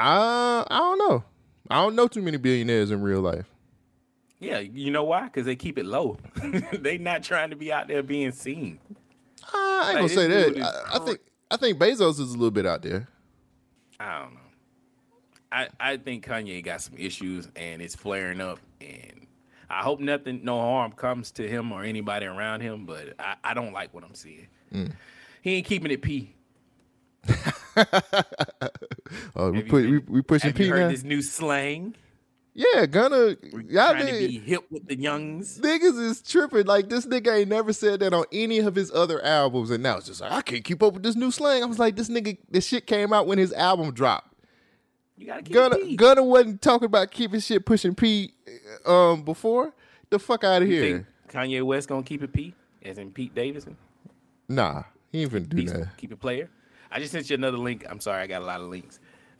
I 0.00 0.64
I 0.68 0.78
don't 0.78 0.98
know. 0.98 1.24
I 1.70 1.76
don't 1.76 1.94
know 1.94 2.08
too 2.08 2.22
many 2.22 2.36
billionaires 2.36 2.90
in 2.90 3.00
real 3.02 3.20
life. 3.20 3.46
Yeah, 4.40 4.58
you 4.58 4.90
know 4.90 5.04
why? 5.04 5.24
Because 5.24 5.44
they 5.46 5.54
keep 5.56 5.78
it 5.78 5.84
low. 5.84 6.16
they 6.72 6.96
not 6.98 7.22
trying 7.22 7.50
to 7.50 7.56
be 7.56 7.72
out 7.72 7.88
there 7.88 8.02
being 8.02 8.32
seen. 8.32 8.78
Uh, 9.44 9.48
I 9.54 9.78
ain't 9.80 9.86
Like, 9.86 9.96
gonna 9.96 10.08
say 10.08 10.26
that. 10.28 10.84
I, 10.92 10.96
I 10.96 10.98
think 11.04 11.20
I 11.50 11.56
think 11.56 11.78
Bezos 11.78 12.12
is 12.20 12.30
a 12.30 12.32
little 12.32 12.50
bit 12.50 12.66
out 12.66 12.82
there. 12.82 13.08
I 13.98 14.20
don't 14.20 14.34
know. 14.34 14.40
I, 15.52 15.68
I 15.80 15.96
think 15.96 16.24
Kanye 16.24 16.64
got 16.64 16.80
some 16.80 16.94
issues 16.96 17.48
and 17.56 17.82
it's 17.82 17.94
flaring 17.96 18.40
up 18.40 18.60
and 18.80 19.26
I 19.68 19.82
hope 19.82 20.00
nothing 20.00 20.40
no 20.44 20.58
harm 20.60 20.92
comes 20.92 21.32
to 21.32 21.46
him 21.48 21.72
or 21.72 21.82
anybody 21.82 22.26
around 22.26 22.60
him, 22.60 22.86
but 22.86 23.14
I, 23.18 23.34
I 23.42 23.54
don't 23.54 23.72
like 23.72 23.92
what 23.92 24.04
I'm 24.04 24.14
seeing. 24.14 24.46
Mm. 24.72 24.92
He 25.42 25.56
ain't 25.56 25.66
keeping 25.66 25.90
it 25.90 26.02
P. 26.02 26.34
Oh, 29.34 29.50
we 29.50 29.62
put 29.62 29.82
been- 29.82 29.90
we, 29.90 29.98
we 29.98 30.22
pushing 30.22 30.52
P 30.52 30.68
heard 30.68 30.80
now. 30.80 30.88
this 30.88 31.02
new 31.02 31.20
slang? 31.22 31.94
Yeah, 32.54 32.86
Gunna. 32.86 33.36
Y'all 33.68 33.92
Trying 33.92 34.06
to 34.06 34.12
niggas, 34.12 34.28
be 34.28 34.38
hip 34.38 34.64
with 34.70 34.86
the 34.86 34.96
youngs. 34.96 35.58
niggas 35.60 35.98
is 36.00 36.20
tripping. 36.22 36.66
Like 36.66 36.88
this 36.88 37.06
nigga 37.06 37.38
ain't 37.40 37.48
never 37.48 37.72
said 37.72 38.00
that 38.00 38.12
on 38.12 38.24
any 38.32 38.58
of 38.58 38.74
his 38.74 38.92
other 38.92 39.24
albums, 39.24 39.70
and 39.70 39.82
now 39.82 39.96
it's 39.96 40.06
just 40.06 40.20
like 40.20 40.30
I 40.32 40.42
can't 40.42 40.64
keep 40.64 40.82
up 40.82 40.94
with 40.94 41.02
this 41.02 41.16
new 41.16 41.30
slang. 41.30 41.62
I 41.62 41.66
was 41.66 41.78
like, 41.78 41.96
this 41.96 42.08
nigga, 42.08 42.38
this 42.50 42.66
shit 42.66 42.86
came 42.86 43.12
out 43.12 43.26
when 43.26 43.38
his 43.38 43.52
album 43.52 43.92
dropped. 43.92 44.34
You 45.16 45.26
gotta 45.26 45.42
keep 45.42 45.52
Gunna 45.54 45.76
it 45.76 45.96
Gunna 45.96 46.22
wasn't 46.24 46.60
talking 46.62 46.86
about 46.86 47.10
keeping 47.10 47.40
shit 47.40 47.64
pushing 47.64 47.94
P 47.94 48.32
um 48.84 49.22
before. 49.22 49.72
The 50.10 50.18
fuck 50.18 50.44
out 50.44 50.62
of 50.62 50.68
here. 50.68 50.82
think 50.82 51.06
Kanye 51.28 51.62
West 51.62 51.88
gonna 51.88 52.02
keep 52.02 52.22
it 52.22 52.32
P, 52.32 52.54
as 52.84 52.98
in 52.98 53.10
Pete 53.12 53.34
Davidson? 53.34 53.76
Nah, 54.48 54.82
he 55.12 55.22
ain't 55.22 55.32
finna 55.32 55.48
do 55.48 55.56
Peace, 55.56 55.72
that. 55.72 55.96
keep 55.96 56.12
it 56.12 56.20
player. 56.20 56.48
I 56.90 56.98
just 56.98 57.12
sent 57.12 57.30
you 57.30 57.34
another 57.34 57.58
link. 57.58 57.84
I'm 57.88 58.00
sorry, 58.00 58.22
I 58.22 58.26
got 58.26 58.42
a 58.42 58.44
lot 58.44 58.60
of 58.60 58.68
links. 58.68 58.98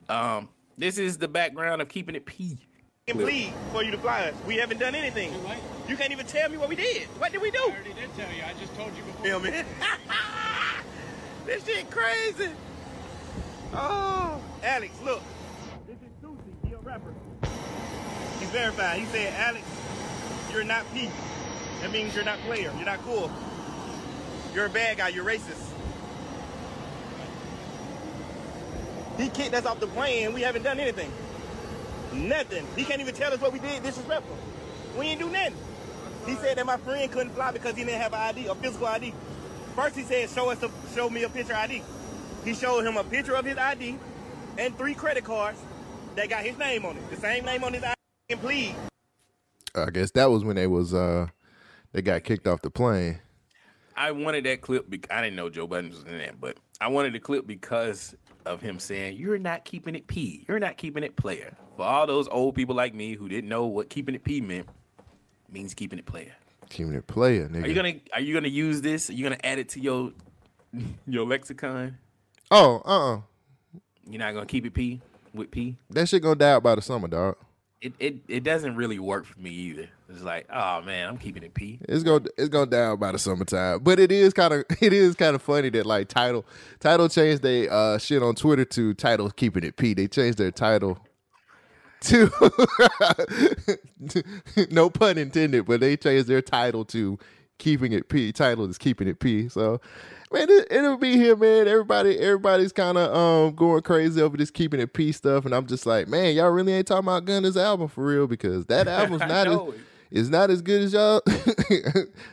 Um, 0.09 0.49
this 0.79 0.99
is 0.99 1.19
the 1.19 1.29
background 1.29 1.83
of 1.83 1.89
keeping 1.89 2.15
it 2.15 2.25
P. 2.25 2.59
and 3.09 3.19
bleed 3.19 3.53
for 3.73 3.83
you 3.83 3.91
to 3.91 3.99
fly 3.99 4.29
us. 4.29 4.35
We 4.47 4.57
haven't 4.57 4.79
done 4.79 4.95
anything. 4.95 5.33
You 5.89 5.97
can't 5.97 6.13
even 6.13 6.27
tell 6.27 6.49
me 6.49 6.57
what 6.57 6.69
we 6.69 6.77
did. 6.77 7.09
What 7.19 7.33
did 7.33 7.43
we 7.43 7.51
do? 7.51 7.59
I 7.59 7.71
already 7.71 7.95
did 7.95 8.15
tell 8.17 8.33
you. 8.33 8.43
I 8.45 8.53
just 8.61 8.75
told 8.77 8.97
you 8.97 9.03
before. 9.03 9.25
Feel 9.25 9.41
me? 9.41 9.51
this 11.47 11.67
shit 11.67 11.91
crazy. 11.91 12.51
Oh, 13.75 14.41
Alex, 14.63 14.95
look. 15.03 15.23
This 15.87 15.97
is 15.97 16.13
Susie. 16.23 16.39
He 16.67 16.75
a 16.75 16.79
rapper. 16.79 17.13
He's 18.39 18.51
verified. 18.51 19.01
He 19.01 19.07
said, 19.07 19.33
Alex, 19.35 19.65
you're 20.53 20.65
not 20.65 20.85
P. 20.95 21.11
That 21.81 21.91
means 21.91 22.15
you're 22.15 22.25
not 22.25 22.39
player. 22.41 22.73
You're 22.77 22.87
not 22.87 23.03
cool. 23.05 23.31
You're 24.55 24.67
a 24.67 24.71
bad 24.71 24.99
guy. 24.99 25.09
You're 25.09 25.25
racist. 25.25 25.71
He 29.21 29.29
kicked 29.29 29.55
us 29.55 29.67
off 29.67 29.81
the 29.81 29.87
plane 29.87 30.27
and 30.27 30.35
we 30.35 30.41
haven't 30.41 30.63
done 30.63 30.81
anything. 30.81 31.13
Nothing. 32.13 32.67
He 32.75 32.85
can't 32.85 33.01
even 33.01 33.15
tell 33.15 33.33
us 33.33 33.41
what 33.41 33.53
we 33.53 33.59
did 33.59 33.83
disrespectful. 33.83 34.37
We 34.99 35.07
ain't 35.07 35.21
do 35.21 35.29
nothing. 35.29 35.55
He 36.27 36.35
said 36.37 36.57
that 36.57 36.65
my 36.65 36.79
friend 36.79 37.11
couldn't 37.13 37.35
fly 37.35 37.53
because 37.53 37.77
he 37.77 37.85
didn't 37.85 38.01
have 38.01 38.13
an 38.15 38.21
ID, 38.21 38.47
a 38.47 38.55
physical 38.55 38.87
ID. 38.87 39.13
First 39.77 39.97
he 39.97 40.03
said, 40.05 40.31
show 40.31 40.51
us, 40.51 40.63
a, 40.63 40.71
show 40.95 41.11
me 41.11 41.23
a 41.23 41.29
picture 41.29 41.55
ID. 41.55 41.83
He 42.45 42.55
showed 42.55 42.85
him 42.85 42.97
a 42.97 43.05
picture 43.05 43.35
of 43.35 43.45
his 43.45 43.59
ID 43.59 43.99
and 44.59 44.77
three 44.79 44.95
credit 44.95 45.25
cards 45.25 45.61
that 46.17 46.29
got 46.29 46.43
his 46.43 46.57
name 46.59 46.85
on 46.87 46.97
it. 46.97 47.11
The 47.11 47.17
same 47.17 47.45
name 47.45 47.63
on 47.63 47.75
his 47.75 47.85
ID 47.85 47.95
and 48.31 48.41
plead. 48.41 48.75
I 49.75 49.91
guess 49.91 50.11
that 50.13 50.31
was 50.31 50.45
when 50.45 50.57
they 50.57 50.67
was 50.67 50.95
uh 50.95 51.29
they 51.93 52.03
got 52.03 52.25
kicked 52.25 52.47
off 52.47 52.63
the 52.63 52.71
plane. 52.71 53.21
I 53.97 54.13
wanted 54.13 54.45
that 54.45 54.63
clip. 54.63 54.89
because 54.89 55.15
I 55.15 55.21
didn't 55.21 55.37
know 55.37 55.51
Joe 55.51 55.67
Budden 55.67 55.91
was 55.91 56.05
in 56.05 56.19
that, 56.19 56.41
but 56.41 56.57
I 56.81 56.89
wanted 56.89 57.13
the 57.13 57.21
clip 57.21 57.47
because 57.47 58.17
of 58.51 58.61
him 58.61 58.79
saying, 58.79 59.17
"You're 59.17 59.39
not 59.39 59.65
keeping 59.65 59.95
it 59.95 60.07
P. 60.07 60.45
You're 60.49 60.59
not 60.59 60.77
keeping 60.77 61.03
it 61.03 61.17
player." 61.17 61.57
For 61.77 61.85
all 61.85 62.07
those 62.07 62.29
old 62.29 62.55
people 62.55 62.75
like 62.75 62.95
me 62.95 63.15
who 63.15 63.29
didn't 63.29 63.49
know 63.49 63.67
what 63.67 63.89
keeping 63.89 64.15
it 64.15 64.25
P 64.25 64.41
meant, 64.41 64.69
means 65.51 65.75
keeping 65.75 65.99
it 65.99 66.07
player. 66.07 66.33
Keeping 66.69 66.95
it 66.95 67.07
player, 67.07 67.49
nigga. 67.49 67.65
Are 67.65 67.69
you 67.69 67.75
gonna 67.75 67.95
Are 68.15 68.21
you 68.21 68.35
gonna 68.35 68.49
use 68.49 68.83
this? 68.83 69.11
Are 69.11 69.13
you 69.13 69.23
gonna 69.23 69.39
add 69.43 69.59
it 69.59 69.69
to 69.71 69.81
your 69.81 70.13
your 71.07 71.27
lexicon? 71.27 71.99
Oh, 72.51 72.83
uh 72.85 73.15
uh 73.15 73.21
You're 74.09 74.19
not 74.19 74.35
gonna 74.35 74.47
keep 74.47 74.67
it 74.67 74.75
P 74.75 75.01
with 75.33 75.51
P. 75.51 75.77
That 75.91 76.09
shit 76.09 76.23
gonna 76.23 76.37
die 76.37 76.53
out 76.53 76.63
by 76.63 76.75
the 76.75 76.83
summer, 76.83 77.09
dog. 77.09 77.37
It 77.81 77.95
it 77.99 78.17
it 78.29 78.45
doesn't 78.45 78.77
really 78.77 78.99
work 78.99 79.25
for 79.25 79.41
me 79.41 79.49
either. 79.51 79.89
It's 80.11 80.21
like, 80.21 80.47
oh 80.53 80.83
man, 80.83 81.09
I'm 81.09 81.17
keeping 81.17 81.43
it 81.43 81.55
P. 81.55 81.79
It's 81.89 82.03
gonna 82.03 82.27
it's 82.37 82.51
gonna 82.51 82.71
die 82.71 82.95
by 82.95 83.13
the 83.13 83.19
summertime. 83.19 83.79
But 83.83 83.99
it 83.99 84.13
is 84.13 84.35
kind 84.35 84.53
of 84.53 84.65
it 84.83 84.93
is 84.93 85.15
kind 85.15 85.35
of 85.35 85.41
funny 85.41 85.71
that 85.71 85.87
like 85.87 86.09
Tidal 86.09 86.45
Tidal 86.79 87.09
changed 87.09 87.43
their 87.43 87.73
uh 87.73 87.97
shit 87.97 88.23
on 88.23 88.35
Twitter 88.35 88.67
to 88.67 88.93
Tidal 88.93 89.31
keeping 89.31 89.65
it 89.65 89.77
P. 89.77 89.95
They 89.95 90.09
changed 90.09 90.37
their 90.37 90.51
title 90.51 90.99
to 92.03 92.31
no 94.71 94.91
pun 94.91 95.17
intended, 95.17 95.65
but 95.65 95.81
they 95.81 95.97
changed 95.97 96.29
their 96.29 96.43
title 96.43 96.85
to 96.87 97.19
keeping 97.57 97.93
it 97.93 98.11
P. 98.11 98.31
Tidal 98.31 98.69
is 98.69 98.77
keeping 98.77 99.09
it 99.09 99.21
P. 99.21 99.49
So 99.49 99.81
man, 100.33 100.49
it, 100.51 100.69
it'll 100.71 100.97
be 100.97 101.17
here, 101.17 101.37
man. 101.37 101.69
Everybody 101.69 102.19
everybody's 102.19 102.73
kind 102.73 102.99
of 102.99 103.15
um 103.15 103.55
going 103.55 103.83
crazy 103.83 104.21
over 104.23 104.37
this 104.37 104.51
keeping 104.51 104.81
it 104.81 104.93
P 104.93 105.13
stuff, 105.13 105.45
and 105.45 105.55
I'm 105.55 105.67
just 105.67 105.87
like, 105.87 106.09
man, 106.09 106.35
y'all 106.35 106.51
really 106.51 106.73
ain't 106.73 106.87
talking 106.87 107.07
about 107.07 107.25
Gunna's 107.25 107.57
album 107.57 107.89
for 107.89 108.05
real 108.05 108.27
because 108.27 108.67
that 108.67 108.89
album's 108.89 109.21
not 109.21 109.47
as 109.49 109.59
it's 110.11 110.29
not 110.29 110.51
as 110.51 110.61
good 110.63 110.83
as 110.83 110.93
y'all. 110.93 111.23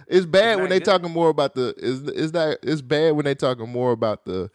it's 0.07 0.25
bad 0.25 0.59
when 0.59 0.69
they 0.69 0.79
good. 0.79 0.85
talking 0.85 1.11
more 1.11 1.29
about 1.29 1.53
the. 1.53 1.75
It's, 1.77 2.01
it's 2.09 2.33
not. 2.33 2.57
It's 2.63 2.81
bad 2.81 3.15
when 3.15 3.25
they 3.25 3.35
talking 3.35 3.69
more 3.69 3.91
about 3.91 4.25
the, 4.25 4.49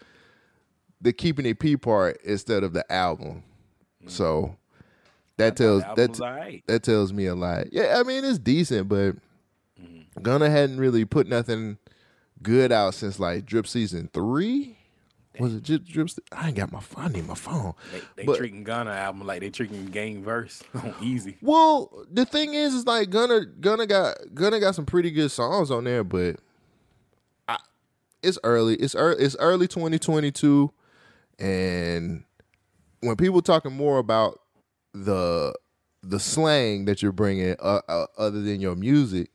the 1.00 1.12
keeping 1.12 1.46
it 1.46 1.60
P 1.60 1.76
part 1.76 2.20
instead 2.24 2.64
of 2.64 2.72
the 2.72 2.90
album. 2.92 3.44
So 4.08 4.56
that 5.36 5.56
tells 5.56 5.84
Mm. 5.84 5.94
That 5.94 6.10
was 6.10 6.20
alright. 6.20 6.64
that 6.66 6.82
tells 6.82 7.12
me 7.12 7.26
a 7.26 7.34
lot. 7.36 7.72
Yeah, 7.72 7.96
I 7.98 8.02
mean 8.02 8.24
it's 8.24 8.38
decent, 8.38 8.88
but 8.88 9.16
Mm-hmm. 9.82 10.22
Gunna 10.22 10.50
hadn't 10.50 10.78
really 10.78 11.04
put 11.04 11.26
nothing 11.26 11.78
good 12.42 12.72
out 12.72 12.94
since 12.94 13.18
like 13.20 13.46
Drip 13.46 13.66
season 13.66 14.08
three. 14.12 14.76
Was 15.38 15.54
it 15.54 15.62
Drip? 15.62 15.84
Drip 15.86 16.08
I 16.30 16.48
ain't 16.48 16.56
got 16.56 16.70
my. 16.70 16.80
phone. 16.80 17.04
I 17.04 17.08
need 17.08 17.26
my 17.26 17.34
phone. 17.34 17.72
They, 17.90 18.00
they 18.16 18.24
But- 18.24 18.36
treating 18.36 18.64
Gunna 18.64 18.90
album 18.90 19.26
like 19.26 19.40
they 19.40 19.48
treating 19.50 19.86
Game 19.86 20.22
Verse 20.22 20.62
easy. 21.00 21.38
Well, 21.40 22.04
the 22.10 22.26
thing 22.26 22.52
is, 22.54 22.74
is 22.74 22.86
like 22.86 23.08
Gunna, 23.10 23.46
Gunna 23.46 23.86
got 23.86 24.16
Gunna 24.34 24.60
got 24.60 24.74
some 24.74 24.84
pretty 24.84 25.10
good 25.10 25.30
songs 25.30 25.70
on 25.70 25.84
there, 25.84 26.04
but 26.04 26.36
I, 27.48 27.56
it's 28.22 28.38
early. 28.44 28.74
It's 28.76 28.94
early. 28.94 29.24
It's 29.24 29.36
early 29.40 29.68
2022, 29.68 30.70
and 31.38 32.24
when 33.00 33.16
people 33.16 33.40
talking 33.42 33.72
more 33.72 33.98
about 33.98 34.38
the 34.92 35.54
the 36.02 36.20
slang 36.20 36.84
that 36.84 37.00
you're 37.02 37.10
bringing, 37.12 37.56
uh, 37.58 37.80
uh, 37.88 38.06
other 38.18 38.42
than 38.42 38.60
your 38.60 38.74
music, 38.76 39.30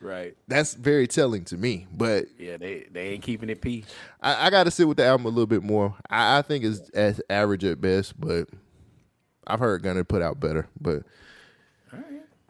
Right. 0.00 0.34
that's 0.48 0.74
very 0.74 1.06
telling 1.06 1.44
to 1.46 1.56
me. 1.56 1.86
But 1.92 2.26
Yeah, 2.38 2.56
they 2.56 2.86
they 2.90 3.08
ain't 3.10 3.22
keeping 3.22 3.50
it 3.50 3.60
P. 3.60 3.84
I, 4.20 4.46
I 4.46 4.50
got 4.50 4.64
to 4.64 4.70
sit 4.70 4.88
with 4.88 4.96
the 4.96 5.04
album 5.04 5.26
a 5.26 5.28
little 5.28 5.46
bit 5.46 5.62
more. 5.62 5.94
I, 6.08 6.38
I 6.38 6.42
think 6.42 6.64
it's 6.64 6.88
as 6.90 7.20
average 7.28 7.64
at 7.64 7.80
best, 7.80 8.18
but 8.18 8.48
I've 9.46 9.60
heard 9.60 9.82
Gunna 9.82 10.04
put 10.04 10.22
out 10.22 10.40
better. 10.40 10.68
But 10.80 11.02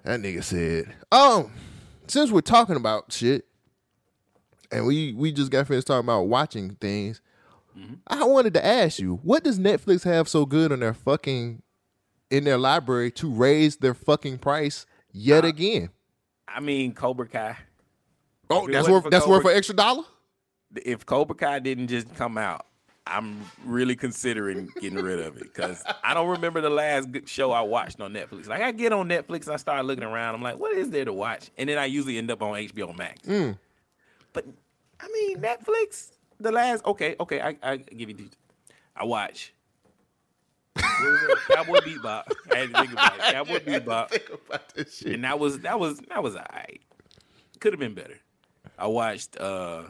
that 0.04 0.20
nigga 0.20 0.42
said, 0.42 0.94
"Um, 1.12 1.50
since 2.06 2.30
we're 2.30 2.40
talking 2.40 2.76
about 2.76 3.12
shit, 3.12 3.46
and 4.70 4.86
we 4.86 5.12
we 5.14 5.32
just 5.32 5.50
got 5.50 5.66
finished 5.66 5.86
talking 5.86 6.06
about 6.06 6.28
watching 6.28 6.76
things, 6.76 7.20
I 8.06 8.24
wanted 8.24 8.54
to 8.54 8.64
ask 8.64 8.98
you, 8.98 9.20
what 9.22 9.44
does 9.44 9.58
Netflix 9.58 10.04
have 10.04 10.28
so 10.28 10.46
good 10.46 10.72
on 10.72 10.80
their 10.80 10.94
fucking 10.94 11.62
in 12.30 12.44
their 12.44 12.58
library 12.58 13.10
to 13.12 13.30
raise 13.30 13.76
their 13.78 13.94
fucking 13.94 14.38
price 14.38 14.86
yet 15.12 15.44
again? 15.44 15.90
I 16.54 16.60
mean, 16.60 16.92
Cobra 16.92 17.26
Kai. 17.26 17.56
Oh, 18.48 18.68
that's 18.68 18.88
worth 18.88 19.10
that's 19.10 19.26
worth 19.26 19.44
an 19.44 19.56
extra 19.56 19.74
dollar." 19.74 20.04
If 20.76 21.04
Cobra 21.04 21.34
Kai 21.34 21.58
didn't 21.58 21.88
just 21.88 22.14
come 22.14 22.38
out, 22.38 22.66
I'm 23.06 23.44
really 23.64 23.96
considering 23.96 24.68
getting 24.80 25.00
rid 25.00 25.18
of 25.20 25.36
it 25.36 25.42
because 25.42 25.82
I 26.04 26.14
don't 26.14 26.28
remember 26.28 26.60
the 26.60 26.70
last 26.70 27.08
show 27.26 27.50
I 27.50 27.60
watched 27.62 28.00
on 28.00 28.12
Netflix. 28.12 28.46
Like 28.46 28.62
I 28.62 28.70
get 28.72 28.92
on 28.92 29.08
Netflix 29.08 29.44
and 29.44 29.54
I 29.54 29.56
start 29.56 29.84
looking 29.84 30.04
around. 30.04 30.34
I'm 30.36 30.42
like, 30.42 30.58
what 30.58 30.76
is 30.76 30.90
there 30.90 31.04
to 31.04 31.12
watch? 31.12 31.50
And 31.58 31.68
then 31.68 31.76
I 31.78 31.86
usually 31.86 32.18
end 32.18 32.30
up 32.30 32.40
on 32.42 32.54
HBO 32.54 32.96
Max. 32.96 33.20
Mm. 33.22 33.58
But 34.32 34.46
I 35.00 35.08
mean, 35.12 35.38
Netflix. 35.38 36.12
The 36.38 36.52
last 36.52 36.84
okay, 36.86 37.16
okay, 37.20 37.40
I 37.40 37.56
I 37.62 37.76
give 37.76 38.08
you. 38.10 38.30
I 38.96 39.04
watch. 39.04 39.52
What 40.74 40.86
was 41.02 41.22
it? 41.22 41.38
Cowboy 41.56 41.78
Bebop. 41.78 42.22
I 42.52 42.56
had 42.58 42.70
to 42.72 42.78
think 42.80 42.92
about 42.92 43.14
it. 43.16 43.20
Cowboy 43.32 43.58
Bebop. 43.60 44.46
about 44.48 44.74
this 44.74 44.98
shit. 44.98 45.14
and 45.14 45.24
that 45.24 45.38
was 45.38 45.58
that 45.60 45.78
was 45.78 45.98
that 46.08 46.22
was 46.22 46.34
alright. 46.36 46.80
Could 47.58 47.72
have 47.72 47.80
been 47.80 47.94
better. 47.94 48.18
I 48.78 48.86
watched 48.86 49.36
uh 49.38 49.84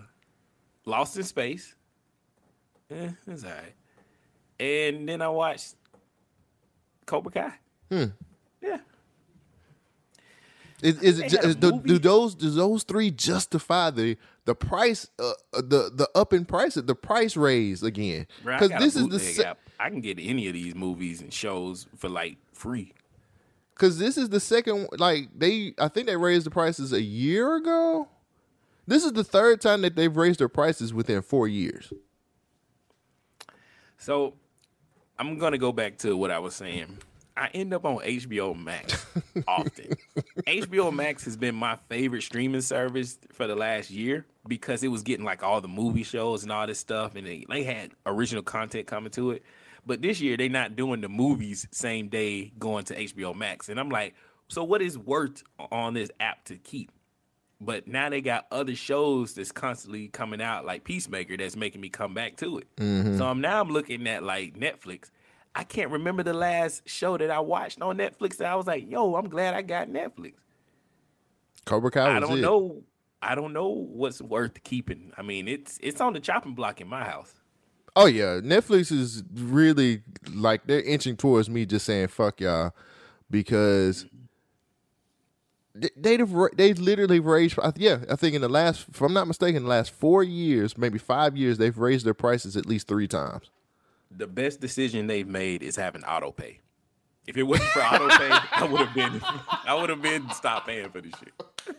Lost 0.86 1.16
in 1.16 1.22
Space. 1.24 1.74
Eh, 2.90 3.10
it's 3.26 3.44
alright. 3.44 3.74
And 4.58 5.08
then 5.08 5.22
I 5.22 5.28
watched 5.28 5.74
Cobra 7.06 7.30
Kai. 7.32 7.52
Yeah. 7.90 8.78
Is, 10.82 10.98
is 11.02 11.18
it, 11.20 11.28
ju- 11.28 11.36
had 11.36 11.44
a 11.44 11.48
is, 11.50 11.56
do, 11.56 11.80
do 11.84 11.98
those 11.98 12.34
do 12.34 12.48
those 12.50 12.84
three 12.84 13.10
justify 13.10 13.90
the 13.90 14.16
the 14.50 14.54
price 14.56 15.06
uh, 15.20 15.30
uh, 15.52 15.62
the 15.62 15.92
the 15.94 16.08
up 16.16 16.32
in 16.32 16.44
price 16.44 16.74
the 16.74 16.94
price 16.94 17.36
raise 17.36 17.84
again? 17.84 18.26
Because 18.44 18.70
this 18.80 18.96
is 18.96 19.06
the 19.08 19.20
se- 19.20 19.52
I 19.78 19.88
can 19.90 20.00
get 20.00 20.18
any 20.20 20.48
of 20.48 20.54
these 20.54 20.74
movies 20.74 21.20
and 21.20 21.32
shows 21.32 21.86
for 21.96 22.08
like 22.08 22.36
free. 22.52 22.92
because 23.74 24.00
this 24.00 24.18
is 24.18 24.28
the 24.30 24.40
second 24.40 24.88
like 24.98 25.28
they 25.38 25.72
I 25.78 25.86
think 25.86 26.08
they 26.08 26.16
raised 26.16 26.46
the 26.46 26.50
prices 26.50 26.92
a 26.92 27.00
year 27.00 27.54
ago. 27.54 28.08
This 28.88 29.04
is 29.04 29.12
the 29.12 29.22
third 29.22 29.60
time 29.60 29.82
that 29.82 29.94
they've 29.94 30.16
raised 30.16 30.40
their 30.40 30.48
prices 30.48 30.92
within 30.92 31.22
four 31.22 31.46
years. 31.46 31.92
So 33.98 34.34
I'm 35.16 35.38
gonna 35.38 35.58
go 35.58 35.70
back 35.70 35.96
to 35.98 36.16
what 36.16 36.32
I 36.32 36.40
was 36.40 36.56
saying. 36.56 36.98
I 37.40 37.48
end 37.54 37.72
up 37.72 37.86
on 37.86 37.96
HBO 37.98 38.54
Max 38.54 39.06
often. 39.48 39.94
HBO 40.46 40.92
Max 40.92 41.24
has 41.24 41.38
been 41.38 41.54
my 41.54 41.76
favorite 41.88 42.22
streaming 42.22 42.60
service 42.60 43.18
for 43.32 43.46
the 43.46 43.56
last 43.56 43.90
year 43.90 44.26
because 44.46 44.82
it 44.82 44.88
was 44.88 45.02
getting 45.02 45.24
like 45.24 45.42
all 45.42 45.62
the 45.62 45.68
movie 45.68 46.02
shows 46.02 46.42
and 46.42 46.52
all 46.52 46.66
this 46.66 46.78
stuff, 46.78 47.16
and 47.16 47.26
they, 47.26 47.46
they 47.48 47.62
had 47.62 47.92
original 48.04 48.42
content 48.42 48.86
coming 48.86 49.10
to 49.12 49.30
it. 49.30 49.42
But 49.86 50.02
this 50.02 50.20
year 50.20 50.36
they're 50.36 50.50
not 50.50 50.76
doing 50.76 51.00
the 51.00 51.08
movies 51.08 51.66
same 51.70 52.08
day 52.08 52.52
going 52.58 52.84
to 52.84 52.94
HBO 52.94 53.34
Max, 53.34 53.70
and 53.70 53.80
I'm 53.80 53.88
like, 53.88 54.14
so 54.48 54.62
what 54.62 54.82
is 54.82 54.98
worth 54.98 55.42
on 55.72 55.94
this 55.94 56.10
app 56.20 56.44
to 56.46 56.56
keep? 56.56 56.92
But 57.58 57.88
now 57.88 58.10
they 58.10 58.20
got 58.20 58.46
other 58.50 58.74
shows 58.74 59.34
that's 59.34 59.52
constantly 59.52 60.08
coming 60.08 60.42
out, 60.42 60.66
like 60.66 60.84
Peacemaker, 60.84 61.38
that's 61.38 61.56
making 61.56 61.80
me 61.80 61.88
come 61.88 62.12
back 62.12 62.36
to 62.38 62.58
it. 62.58 62.76
Mm-hmm. 62.76 63.16
So 63.16 63.26
I'm 63.26 63.40
now 63.40 63.62
I'm 63.62 63.70
looking 63.70 64.06
at 64.06 64.22
like 64.22 64.58
Netflix. 64.58 65.10
I 65.54 65.64
can't 65.64 65.90
remember 65.90 66.22
the 66.22 66.34
last 66.34 66.88
show 66.88 67.18
that 67.18 67.30
I 67.30 67.40
watched 67.40 67.82
on 67.82 67.98
Netflix 67.98 68.36
that 68.36 68.46
I 68.46 68.54
was 68.54 68.66
like, 68.66 68.88
"Yo, 68.88 69.14
I'm 69.16 69.28
glad 69.28 69.54
I 69.54 69.62
got 69.62 69.88
Netflix." 69.88 70.34
Cobra 71.64 71.90
Kai 71.90 72.16
I 72.16 72.20
don't 72.20 72.38
it. 72.38 72.42
know. 72.42 72.82
I 73.22 73.34
don't 73.34 73.52
know 73.52 73.68
what's 73.68 74.22
worth 74.22 74.62
keeping. 74.62 75.12
I 75.16 75.22
mean, 75.22 75.48
it's 75.48 75.78
it's 75.82 76.00
on 76.00 76.12
the 76.12 76.20
chopping 76.20 76.54
block 76.54 76.80
in 76.80 76.88
my 76.88 77.04
house. 77.04 77.34
Oh 77.96 78.06
yeah, 78.06 78.40
Netflix 78.40 78.92
is 78.92 79.22
really 79.34 80.02
like 80.32 80.66
they're 80.66 80.82
inching 80.82 81.16
towards 81.16 81.50
me 81.50 81.66
just 81.66 81.84
saying 81.84 82.08
fuck 82.08 82.40
y'all 82.40 82.72
because 83.30 84.04
mm-hmm. 84.04 85.88
they've 85.96 86.18
they've 86.18 86.56
they 86.56 86.74
literally 86.74 87.20
raised. 87.20 87.58
Yeah, 87.76 87.98
I 88.08 88.16
think 88.16 88.34
in 88.34 88.42
the 88.42 88.48
last, 88.48 88.86
if 88.88 89.00
I'm 89.00 89.12
not 89.12 89.26
mistaken, 89.26 89.64
the 89.64 89.68
last 89.68 89.90
four 89.90 90.22
years, 90.22 90.78
maybe 90.78 90.98
five 90.98 91.36
years, 91.36 91.58
they've 91.58 91.76
raised 91.76 92.06
their 92.06 92.14
prices 92.14 92.56
at 92.56 92.66
least 92.66 92.86
three 92.86 93.08
times. 93.08 93.50
The 94.10 94.26
best 94.26 94.60
decision 94.60 95.06
they've 95.06 95.28
made 95.28 95.62
is 95.62 95.76
having 95.76 96.04
auto 96.04 96.32
pay. 96.32 96.60
If 97.26 97.36
it 97.36 97.44
wasn't 97.44 97.70
for 97.70 97.82
auto 97.82 98.08
pay, 98.08 98.30
I 98.52 98.64
would 98.64 98.80
have 98.80 98.94
been 98.94 99.20
I 99.64 99.74
would 99.74 99.88
have 99.90 100.02
been 100.02 100.28
stop 100.30 100.66
paying 100.66 100.90
for 100.90 101.00
this 101.00 101.12
shit. 101.18 101.76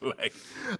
like 0.18 0.32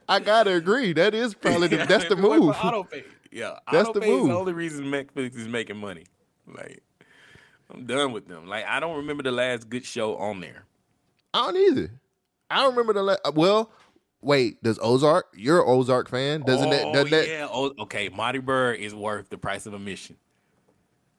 I 0.08 0.20
gotta 0.20 0.54
agree. 0.54 0.92
That 0.92 1.14
is 1.14 1.34
probably 1.34 1.68
the, 1.68 1.76
that's 1.88 2.04
if 2.04 2.08
the 2.10 2.16
it 2.16 2.22
wasn't 2.22 2.46
move. 2.46 2.56
Auto 2.62 2.84
pay. 2.84 3.04
Yeah, 3.30 3.58
That's 3.70 3.88
auto 3.88 4.00
the 4.00 4.06
pay 4.06 4.12
is 4.12 4.20
move. 4.20 4.28
the 4.28 4.36
only 4.36 4.52
reason 4.52 4.84
Netflix 4.86 5.36
is 5.36 5.48
making 5.48 5.76
money. 5.76 6.04
Like 6.46 6.82
I'm 7.70 7.84
done 7.84 8.12
with 8.12 8.28
them. 8.28 8.46
Like 8.46 8.64
I 8.66 8.80
don't 8.80 8.96
remember 8.96 9.22
the 9.22 9.32
last 9.32 9.68
good 9.68 9.84
show 9.84 10.16
on 10.16 10.40
there. 10.40 10.64
I 11.32 11.46
don't 11.46 11.56
either. 11.56 11.90
I 12.50 12.62
don't 12.62 12.70
remember 12.70 12.92
the 12.92 13.02
last. 13.02 13.20
Uh, 13.24 13.32
well. 13.34 13.70
Wait, 14.22 14.62
does 14.62 14.78
Ozark? 14.80 15.26
You're 15.36 15.60
an 15.60 15.66
Ozark 15.68 16.08
fan, 16.08 16.40
doesn't 16.44 16.68
oh, 16.68 16.70
that? 16.70 16.92
Doesn't 16.94 17.10
that 17.10 17.28
yeah. 17.28 17.46
Oh, 17.50 17.74
okay. 17.80 18.08
Marty 18.08 18.38
Byrde 18.38 18.78
is 18.78 18.94
worth 18.94 19.28
the 19.28 19.36
price 19.36 19.66
of 19.66 19.74
admission. 19.74 20.16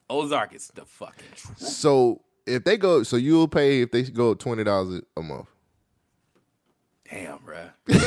Ozark 0.09 0.53
is 0.53 0.67
the 0.75 0.85
fucking 0.85 1.25
truth. 1.35 1.59
So 1.59 2.21
if 2.45 2.63
they 2.63 2.77
go, 2.77 3.03
so 3.03 3.15
you'll 3.17 3.47
pay 3.47 3.81
if 3.81 3.91
they 3.91 4.03
go 4.03 4.33
twenty 4.33 4.63
dollars 4.63 5.01
a 5.17 5.21
month. 5.21 5.47
Damn, 7.09 7.39
bruh. 7.39 7.71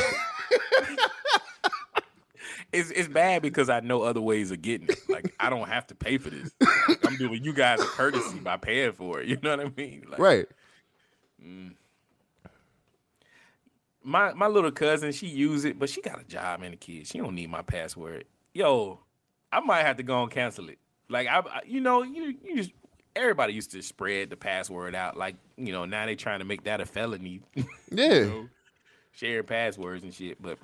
it's 2.71 2.91
it's 2.91 3.07
bad 3.07 3.41
because 3.41 3.69
I 3.69 3.79
know 3.81 4.03
other 4.03 4.21
ways 4.21 4.51
of 4.51 4.61
getting 4.61 4.87
it. 4.89 4.99
Like 5.09 5.33
I 5.39 5.49
don't 5.49 5.67
have 5.67 5.87
to 5.87 5.95
pay 5.95 6.17
for 6.17 6.29
this. 6.29 6.51
Like, 6.87 7.05
I'm 7.07 7.17
doing 7.17 7.43
you 7.43 7.53
guys 7.53 7.79
a 7.81 7.85
courtesy 7.85 8.39
by 8.39 8.57
paying 8.57 8.93
for 8.93 9.21
it. 9.21 9.27
You 9.27 9.37
know 9.41 9.55
what 9.57 9.65
I 9.65 9.71
mean? 9.75 10.05
Like, 10.09 10.19
Right. 10.19 10.47
Mm. 11.43 11.73
my 14.03 14.33
my 14.33 14.47
little 14.47 14.71
cousin, 14.71 15.11
she 15.11 15.27
use 15.27 15.65
it, 15.65 15.79
but 15.79 15.89
she 15.89 16.01
got 16.01 16.19
a 16.19 16.23
job 16.25 16.61
and 16.61 16.73
a 16.73 16.77
kid. 16.77 17.07
She 17.07 17.17
don't 17.17 17.35
need 17.35 17.49
my 17.49 17.61
password. 17.61 18.25
Yo, 18.53 18.99
I 19.51 19.59
might 19.61 19.83
have 19.85 19.97
to 19.97 20.03
go 20.03 20.21
and 20.23 20.31
cancel 20.31 20.69
it. 20.69 20.79
Like 21.09 21.27
I, 21.27 21.39
I- 21.39 21.61
you 21.65 21.81
know, 21.81 22.03
you 22.03 22.35
you 22.43 22.55
just 22.57 22.71
everybody 23.15 23.53
used 23.53 23.71
to 23.71 23.81
spread 23.81 24.29
the 24.29 24.37
password 24.37 24.95
out. 24.95 25.17
Like 25.17 25.35
you 25.57 25.71
know, 25.71 25.85
now 25.85 26.05
they 26.05 26.15
trying 26.15 26.39
to 26.39 26.45
make 26.45 26.63
that 26.63 26.81
a 26.81 26.85
felony. 26.85 27.41
Yeah. 27.91 28.19
know, 28.25 28.49
sharing 29.11 29.45
passwords 29.45 30.03
and 30.03 30.13
shit. 30.13 30.39
But 30.41 30.59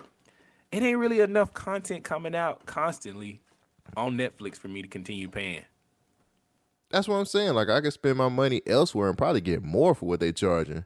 it 0.72 0.84
ain't 0.84 1.00
really 1.00 1.22
enough 1.22 1.54
content 1.54 2.04
coming 2.04 2.36
out 2.36 2.66
constantly 2.68 3.42
on 3.98 4.16
Netflix 4.18 4.58
for 4.58 4.68
me 4.68 4.82
to 4.84 4.88
continue 4.88 5.28
paying. 5.28 5.64
That's 6.92 7.08
what 7.08 7.16
I'm 7.16 7.26
saying. 7.26 7.54
Like 7.56 7.70
I 7.70 7.82
could 7.82 7.94
spend 7.94 8.18
my 8.18 8.30
money 8.30 8.62
elsewhere 8.68 9.10
and 9.10 9.18
probably 9.18 9.42
get 9.42 9.64
more 9.64 9.96
for 9.96 10.06
what 10.06 10.20
they 10.20 10.32
charging. 10.32 10.86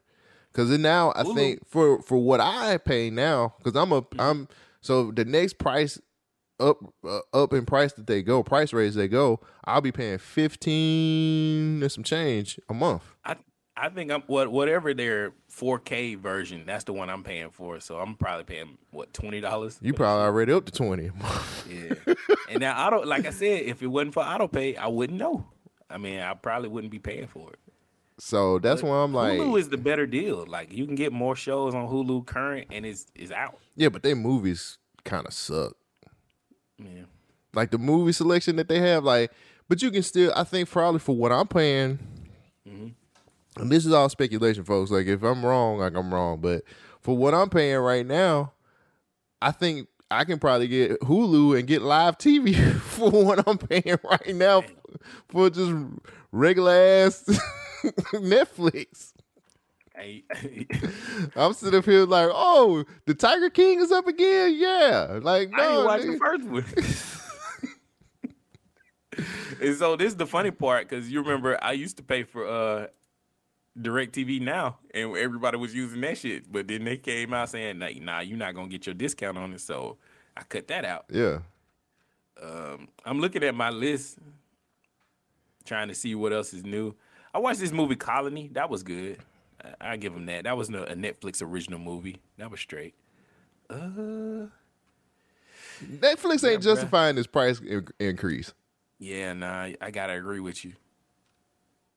Cause 0.54 0.70
now 0.70 1.12
I 1.16 1.24
Hulu. 1.24 1.36
think 1.36 1.68
for 1.68 2.02
for 2.02 2.18
what 2.18 2.40
I 2.40 2.78
pay 2.78 3.10
now, 3.10 3.54
because 3.58 3.76
I'm 3.76 3.92
a 3.92 4.06
I'm 4.18 4.48
so 4.82 5.12
the 5.12 5.26
next 5.26 5.58
price 5.60 6.00
up 6.60 6.78
uh, 7.08 7.20
up 7.34 7.54
in 7.54 7.66
price 7.66 7.94
that 7.94 8.08
they 8.08 8.22
go, 8.22 8.44
price 8.44 8.74
raise 8.74 8.96
they 8.96 9.08
go, 9.08 9.40
I'll 9.66 9.82
be 9.82 9.92
paying 9.92 10.18
fifteen 10.18 11.82
and 11.82 11.92
some 11.92 12.04
change 12.04 12.60
a 12.70 12.74
month. 12.74 13.04
I 13.24 13.36
I 13.76 13.88
think 13.90 14.12
I'm 14.12 14.22
what 14.24 14.52
whatever 14.52 14.94
their 14.94 15.32
4K 15.50 16.18
version, 16.18 16.64
that's 16.66 16.84
the 16.84 16.92
one 16.94 17.10
I'm 17.10 17.24
paying 17.24 17.50
for. 17.50 17.80
So 17.80 17.98
I'm 17.98 18.16
probably 18.16 18.44
paying 18.44 18.78
what 18.92 19.14
twenty 19.14 19.40
dollars. 19.42 19.80
You 19.82 19.94
probably 19.94 20.24
already 20.24 20.52
up 20.52 20.66
to 20.66 20.72
twenty 20.72 21.08
a 21.08 21.14
month. 21.24 21.68
yeah. 21.72 22.14
and 22.50 22.60
now 22.60 22.88
auto, 22.88 23.06
like 23.06 23.26
I 23.26 23.30
said, 23.32 23.62
if 23.64 23.82
it 23.82 23.88
wasn't 23.88 24.14
for 24.14 24.24
auto 24.24 24.48
pay, 24.48 24.76
I 24.76 24.88
wouldn't 24.88 25.18
know. 25.18 25.46
I 25.90 25.98
mean, 25.98 26.20
I 26.20 26.34
probably 26.34 26.70
wouldn't 26.70 26.92
be 26.92 27.00
paying 27.00 27.28
for 27.28 27.52
it. 27.52 27.60
So 28.20 28.60
that's 28.60 28.84
why 28.84 29.02
I'm 29.02 29.14
like, 29.14 29.40
Hulu 29.40 29.58
is 29.58 29.70
the 29.70 29.78
better 29.78 30.06
deal. 30.06 30.46
Like 30.46 30.74
you 30.74 30.86
can 30.86 30.96
get 30.96 31.14
more 31.14 31.38
shows 31.38 31.74
on 31.74 31.88
Hulu 31.88 32.26
current, 32.26 32.68
and 32.72 32.86
it's 32.86 33.06
is 33.16 33.32
out. 33.32 33.58
yeah, 33.78 33.88
but 33.88 34.04
they 34.04 34.14
movies 34.14 34.78
kind 35.06 35.26
of 35.26 35.32
suck. 35.34 35.78
Yeah. 36.80 37.04
like 37.54 37.72
the 37.72 37.78
movie 37.78 38.12
selection 38.12 38.56
that 38.56 38.68
they 38.68 38.80
have 38.80 39.04
like 39.04 39.32
but 39.68 39.82
you 39.82 39.92
can 39.92 40.04
still 40.04 40.32
i 40.36 40.44
think 40.44 40.70
probably 40.70 41.00
for 41.00 41.16
what 41.16 41.32
i'm 41.32 41.48
paying 41.48 42.00
mm-hmm. 42.68 43.62
and 43.62 43.72
this 43.72 43.86
is 43.86 43.92
all 43.92 44.08
speculation 44.10 44.64
folks 44.64 44.92
like 44.92 45.08
if 45.08 45.22
i'm 45.24 45.46
wrong 45.46 45.80
like 45.80 45.96
i'm 45.96 46.14
wrong 46.14 46.40
but 46.40 46.64
for 47.02 47.18
what 47.18 47.34
i'm 47.34 47.50
paying 47.50 47.78
right 47.78 48.06
now 48.06 48.54
i 49.42 49.52
think 49.52 49.88
i 50.10 50.24
can 50.24 50.40
probably 50.40 50.68
get 50.68 51.00
hulu 51.02 51.58
and 51.58 51.68
get 51.68 51.82
live 51.82 52.18
tv 52.18 52.56
for 52.82 53.10
what 53.10 53.46
i'm 53.48 53.58
paying 53.58 53.98
right 54.04 54.36
now 54.36 54.64
for 55.28 55.50
just 55.50 55.74
regular 56.32 56.72
ass 56.72 57.24
netflix 58.14 59.14
I'm 61.36 61.54
sitting 61.54 61.78
up 61.78 61.86
here 61.86 62.06
like 62.06 62.30
oh 62.32 62.84
the 63.06 63.14
tiger 63.14 63.50
king 63.50 63.80
is 63.80 63.92
up 63.92 64.08
again 64.08 64.56
yeah 64.58 65.20
like 65.22 65.50
I 65.54 65.58
no 65.58 65.70
didn't 65.70 65.86
watch 65.86 66.02
the 66.02 66.18
first 66.18 66.46
one. 66.46 66.66
and 69.62 69.76
so 69.78 69.96
this 69.96 70.08
is 70.08 70.16
the 70.16 70.26
funny 70.28 70.52
part 70.52 70.88
because 70.88 71.12
you 71.12 71.22
remember 71.22 71.58
I 71.62 71.74
used 71.74 71.98
to 71.98 72.04
pay 72.04 72.24
for 72.24 72.48
uh 72.48 72.88
DirecTV 73.78 74.42
now, 74.42 74.80
and 74.94 75.16
everybody 75.16 75.58
was 75.58 75.74
using 75.74 76.02
that 76.02 76.18
shit. 76.18 76.52
But 76.52 76.68
then 76.68 76.84
they 76.84 76.98
came 76.98 77.34
out 77.34 77.50
saying, 77.50 77.80
like, 77.80 78.02
"Nah, 78.02 78.20
you're 78.20 78.38
not 78.38 78.54
gonna 78.56 78.68
get 78.68 78.86
your 78.86 78.96
discount 78.96 79.38
on 79.38 79.54
it." 79.54 79.62
So 79.62 79.98
I 80.36 80.44
cut 80.44 80.68
that 80.68 80.86
out. 80.86 81.06
yeah 81.10 81.40
Um, 82.42 82.90
I'm 83.06 83.20
looking 83.22 83.44
at 83.44 83.56
my 83.56 83.70
list, 83.70 84.18
trying 85.66 85.88
to 85.88 85.96
see 85.96 86.16
what 86.16 86.34
else 86.34 86.54
is 86.54 86.64
new. 86.64 86.96
I 87.34 87.40
watched 87.40 87.60
this 87.60 87.72
movie 87.72 87.96
Colony. 87.96 88.50
That 88.54 88.70
was 88.70 88.84
good. 88.84 89.20
I, 89.82 89.98
give 89.98 90.14
them 90.14 90.26
that. 90.28 90.44
That 90.44 90.58
was 90.58 90.70
a 90.70 90.72
Netflix 90.72 91.42
original 91.42 91.80
movie. 91.80 92.22
That 92.38 92.52
was 92.52 92.60
straight. 92.60 92.96
Uh, 93.70 94.48
Netflix 95.84 96.48
ain't 96.48 96.62
bruh. 96.62 96.64
justifying 96.64 97.16
this 97.16 97.28
price 97.28 97.62
increase. 98.00 98.54
yeah, 99.00 99.34
nah, 99.34 99.70
I 99.80 99.92
gotta 99.92 100.14
agree 100.14 100.40
with 100.40 100.66
you. 100.66 100.74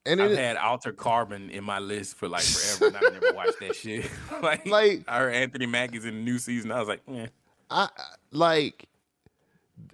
And 0.04 0.20
I've 0.20 0.36
had 0.36 0.56
Altered 0.56 0.96
Carbon 0.96 1.50
in 1.50 1.62
my 1.62 1.78
list 1.78 2.16
for 2.16 2.28
like 2.28 2.42
forever, 2.42 2.96
and 2.96 2.96
I've 2.96 3.22
never 3.22 3.34
watched 3.34 3.60
that 3.60 3.76
shit. 3.76 4.10
like, 4.42 4.66
Like- 4.66 5.04
I 5.06 5.18
heard 5.18 5.34
Anthony 5.34 5.66
Mackie's 5.66 6.04
in 6.04 6.14
the 6.14 6.20
new 6.20 6.38
season. 6.38 6.72
I 6.72 6.80
was 6.80 6.88
like, 6.88 7.02
eh. 7.08 7.26
I 7.70 7.88
like 8.32 8.88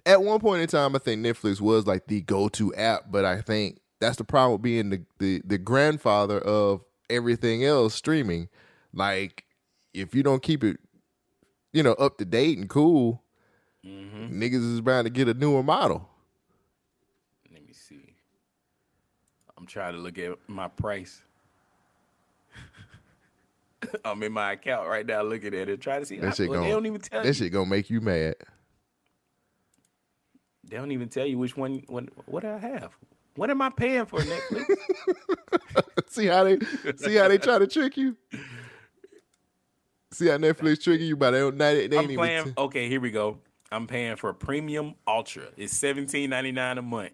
at 0.05 0.21
one 0.21 0.39
point 0.39 0.61
in 0.61 0.67
time, 0.67 0.95
I 0.95 0.99
think 0.99 1.25
Netflix 1.25 1.61
was 1.61 1.87
like 1.87 2.07
the 2.07 2.21
go-to 2.21 2.73
app, 2.75 3.05
but 3.09 3.25
I 3.25 3.41
think 3.41 3.79
that's 3.99 4.17
the 4.17 4.23
problem 4.23 4.53
with 4.53 4.61
being 4.61 4.89
the 4.89 5.01
the, 5.19 5.41
the 5.45 5.57
grandfather 5.57 6.39
of 6.39 6.81
everything 7.09 7.63
else 7.63 7.95
streaming. 7.95 8.49
Like, 8.93 9.45
if 9.93 10.15
you 10.15 10.23
don't 10.23 10.41
keep 10.41 10.63
it, 10.63 10.79
you 11.73 11.83
know, 11.83 11.93
up 11.93 12.17
to 12.17 12.25
date 12.25 12.57
and 12.57 12.69
cool, 12.69 13.21
mm-hmm. 13.85 14.41
niggas 14.41 14.73
is 14.73 14.81
bound 14.81 15.05
to 15.05 15.09
get 15.09 15.27
a 15.27 15.33
newer 15.33 15.63
model. 15.63 16.09
Let 17.51 17.65
me 17.65 17.73
see. 17.73 18.15
I'm 19.57 19.65
trying 19.65 19.93
to 19.93 19.99
look 19.99 20.17
at 20.17 20.37
my 20.47 20.67
price. 20.67 21.21
I'm 24.05 24.21
in 24.23 24.31
my 24.31 24.53
account 24.53 24.87
right 24.87 25.05
now 25.05 25.21
looking 25.21 25.53
at 25.53 25.69
it, 25.69 25.81
trying 25.81 26.01
to 26.01 26.05
see. 26.05 26.17
That 26.19 26.31
I- 26.31 26.33
shit 26.33 26.49
gonna 26.49 26.61
they 26.61 26.69
don't 26.69 26.85
even 26.85 27.01
tell 27.01 27.21
that 27.21 27.27
you. 27.27 27.33
shit 27.33 27.51
gonna 27.51 27.69
make 27.69 27.89
you 27.89 28.01
mad. 28.01 28.35
They 30.67 30.77
don't 30.77 30.91
even 30.91 31.09
tell 31.09 31.25
you 31.25 31.37
which 31.39 31.57
one. 31.57 31.83
What, 31.87 32.05
what 32.27 32.45
I 32.45 32.57
have? 32.59 32.95
What 33.35 33.49
am 33.49 33.61
I 33.61 33.69
paying 33.69 34.05
for 34.05 34.19
Netflix? 34.19 34.65
see 36.07 36.25
how 36.25 36.43
they 36.43 36.59
see 36.97 37.15
how 37.15 37.27
they 37.27 37.37
try 37.37 37.59
to 37.59 37.67
trick 37.67 37.97
you. 37.97 38.17
See 40.11 40.27
how 40.27 40.37
Netflix 40.37 40.83
tricking 40.83 41.07
you, 41.07 41.15
but 41.15 41.31
they 41.31 41.39
don't. 41.39 41.57
They, 41.57 41.87
they 41.87 41.97
I'm 41.97 42.11
even 42.11 42.25
paying. 42.25 42.43
t- 42.45 42.53
okay, 42.57 42.89
here 42.89 42.99
we 42.99 43.11
go. 43.11 43.37
I'm 43.71 43.85
paying 43.85 44.15
for 44.15 44.29
a 44.29 44.33
Premium 44.33 44.95
Ultra. 45.07 45.43
It's 45.55 45.77
seventeen 45.77 46.31
ninety 46.31 46.51
nine 46.51 46.77
a 46.77 46.81
month. 46.81 47.11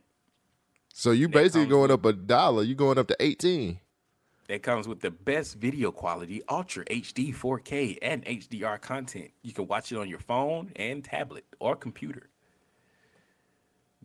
So 0.93 1.11
you 1.11 1.27
basically 1.27 1.67
going 1.67 1.83
with- 1.83 1.91
up 1.91 2.05
a 2.05 2.13
dollar. 2.13 2.63
You 2.63 2.73
going 2.75 2.97
up 2.97 3.07
to 3.07 3.17
eighteen. 3.19 3.79
That 4.47 4.61
comes 4.61 4.87
with 4.87 4.99
the 4.99 5.09
best 5.09 5.55
video 5.55 5.91
quality, 5.91 6.43
Ultra 6.47 6.85
HD 6.85 7.35
4K, 7.35 7.97
and 7.99 8.23
HDR 8.25 8.79
content. 8.79 9.31
You 9.41 9.53
can 9.53 9.65
watch 9.67 9.91
it 9.91 9.97
on 9.97 10.07
your 10.07 10.19
phone 10.19 10.71
and 10.75 11.03
tablet 11.03 11.45
or 11.59 11.75
computer. 11.75 12.29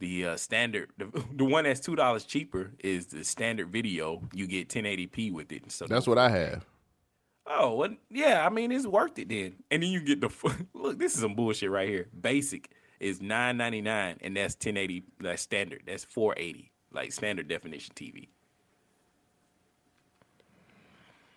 The 0.01 0.27
uh, 0.27 0.37
standard, 0.37 0.91
the, 0.99 1.07
the 1.37 1.45
one 1.45 1.65
that's 1.65 1.81
two 1.81 1.95
dollars 1.95 2.25
cheaper 2.25 2.73
is 2.81 3.07
the 3.07 3.23
standard 3.25 3.69
video. 3.69 4.23
You 4.35 4.47
get 4.49 4.69
1080p 4.69 5.33
with 5.33 5.53
it. 5.53 5.71
So 5.71 5.87
That's 5.87 6.07
what 6.09 6.19
I 6.19 6.29
have. 6.31 6.67
Oh, 7.47 7.75
well, 7.75 7.95
yeah. 8.11 8.45
I 8.47 8.49
mean, 8.51 8.73
it's 8.73 8.87
worth 8.87 9.19
it 9.19 9.29
then. 9.29 9.57
And 9.71 9.83
then 9.83 9.91
you 9.91 10.01
get 10.01 10.21
the 10.21 10.31
look. 10.75 10.99
This 10.99 11.15
is 11.15 11.21
some 11.21 11.35
bullshit 11.35 11.71
right 11.71 11.89
here. 11.89 12.09
Basic 12.21 12.71
is 13.01 13.21
nine 13.23 13.57
ninety 13.57 13.81
nine, 13.81 14.19
and 14.21 14.37
that's 14.37 14.55
ten 14.55 14.77
eighty. 14.77 15.05
That's 15.21 15.43
standard. 15.43 15.83
That's 15.87 16.05
four 16.05 16.35
eighty. 16.37 16.71
like 16.93 17.13
standard 17.13 17.49
definition 17.49 17.95
TV. 17.95 18.29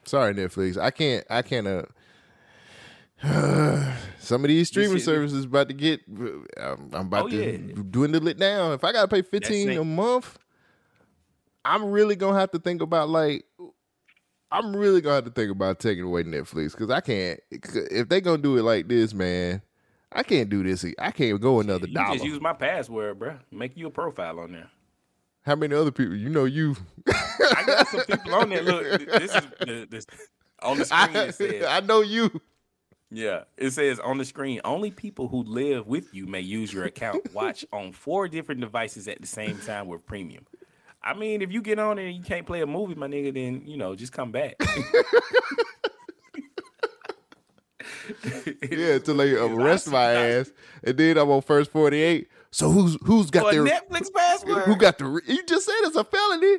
Sorry, 0.06 0.34
Netflix. 0.34 0.78
I 0.78 0.92
can't. 0.92 1.26
I 1.30 1.42
can't. 1.42 1.68
Uh, 1.68 1.84
some 4.20 4.44
of 4.44 4.48
these 4.50 4.68
streaming 4.68 5.00
services 5.00 5.46
about 5.46 5.70
to 5.70 5.74
get. 5.74 6.02
I'm, 6.08 6.90
I'm 6.94 7.08
about 7.08 7.26
Oh, 7.26 7.30
to 7.30 7.36
yeah. 7.52 7.74
dwindle 7.90 8.28
it 8.28 8.38
down. 8.38 8.74
If 8.74 8.84
I 8.84 8.92
gotta 8.92 9.08
pay 9.08 9.22
fifteen 9.22 9.70
it. 9.70 9.78
a 9.78 9.84
month, 9.84 10.38
I'm 11.64 11.86
really 11.92 12.16
gonna 12.16 12.38
have 12.40 12.52
to 12.52 12.60
think 12.60 12.82
about 12.82 13.10
like. 13.10 13.46
I'm 14.52 14.76
really 14.76 15.02
gonna 15.02 15.16
have 15.16 15.26
to 15.26 15.32
think 15.32 15.50
about 15.52 15.80
taking 15.80 16.04
away 16.04 16.24
Netflix 16.24 16.72
because 16.72 16.90
I 16.92 17.00
can't. 17.02 17.40
If 17.50 18.10
they 18.10 18.22
gonna 18.22 18.42
do 18.42 18.58
it 18.58 18.64
like 18.64 18.88
this, 18.88 19.14
man, 19.14 19.62
I 20.12 20.22
can't 20.24 20.50
do 20.50 20.62
this. 20.64 20.86
I 21.00 21.12
can't 21.12 21.40
go 21.42 21.60
another 21.60 21.88
You 21.88 21.94
dollar. 21.96 22.14
just 22.14 22.26
use 22.26 22.40
my 22.42 22.54
password, 22.54 23.18
bro. 23.20 23.38
Make 23.52 23.76
you 23.78 23.88
a 23.88 23.92
profile 23.92 24.40
on 24.40 24.52
there. 24.52 24.70
How 25.46 25.56
many 25.56 25.74
other 25.76 25.92
people? 25.92 26.16
You 26.16 26.30
know, 26.30 26.46
you. 26.46 26.76
I 27.08 27.64
got 27.66 27.88
some 27.88 28.02
people 28.02 28.36
on 28.36 28.50
there. 28.50 28.62
Look, 28.62 28.84
this 29.08 29.34
is 29.36 29.42
the, 29.60 29.88
this, 29.90 30.06
on 30.62 30.78
the 30.78 30.86
screen. 30.86 31.18
I, 31.18 31.24
It 31.24 31.36
says, 31.36 31.66
I 31.68 31.80
know 31.80 32.02
you. 32.02 32.30
Yeah, 33.14 33.44
it 33.58 33.72
says 33.72 34.00
on 34.00 34.18
the 34.18 34.26
screen. 34.26 34.60
Only 34.66 34.92
people 34.92 35.28
who 35.28 35.44
live 35.44 35.88
with 35.88 36.14
you 36.14 36.26
may 36.26 36.42
use 36.42 36.74
your 36.74 36.84
account. 36.86 37.34
Watch 37.34 37.66
on 37.74 37.92
four 37.92 38.28
different 38.28 38.62
devices 38.62 39.08
at 39.08 39.22
the 39.22 39.28
same 39.28 39.58
time 39.60 39.88
with 39.88 40.06
premium. 40.06 40.46
I 41.02 41.14
mean, 41.14 41.42
if 41.42 41.52
you 41.52 41.62
get 41.62 41.80
on 41.80 42.00
and 42.00 42.16
you 42.16 42.24
can't 42.24 42.46
play 42.46 42.62
a 42.62 42.68
movie, 42.68 42.96
my 42.96 43.08
nigga, 43.08 43.34
then 43.34 43.64
you 43.66 43.78
know 43.78 43.96
just 43.96 44.14
come 44.14 44.32
back. 44.32 44.56
Yeah, 48.70 48.96
until 48.96 49.16
they 49.18 49.34
arrest 49.34 49.90
my 49.90 50.04
ass, 50.12 50.52
and 50.84 50.98
then 50.98 51.18
I'm 51.18 51.30
on 51.30 51.42
first 51.42 51.72
forty 51.72 52.02
eight. 52.02 52.28
So 52.52 52.70
who's 52.70 52.98
who's 53.04 53.30
got 53.30 53.46
For 53.46 53.54
their 53.54 53.64
Netflix 53.64 54.14
password. 54.14 54.64
who 54.64 54.76
got 54.76 54.98
the? 54.98 55.22
You 55.26 55.44
just 55.46 55.66
said 55.66 55.76
it's 55.84 55.96
a 55.96 56.04
felony. 56.04 56.58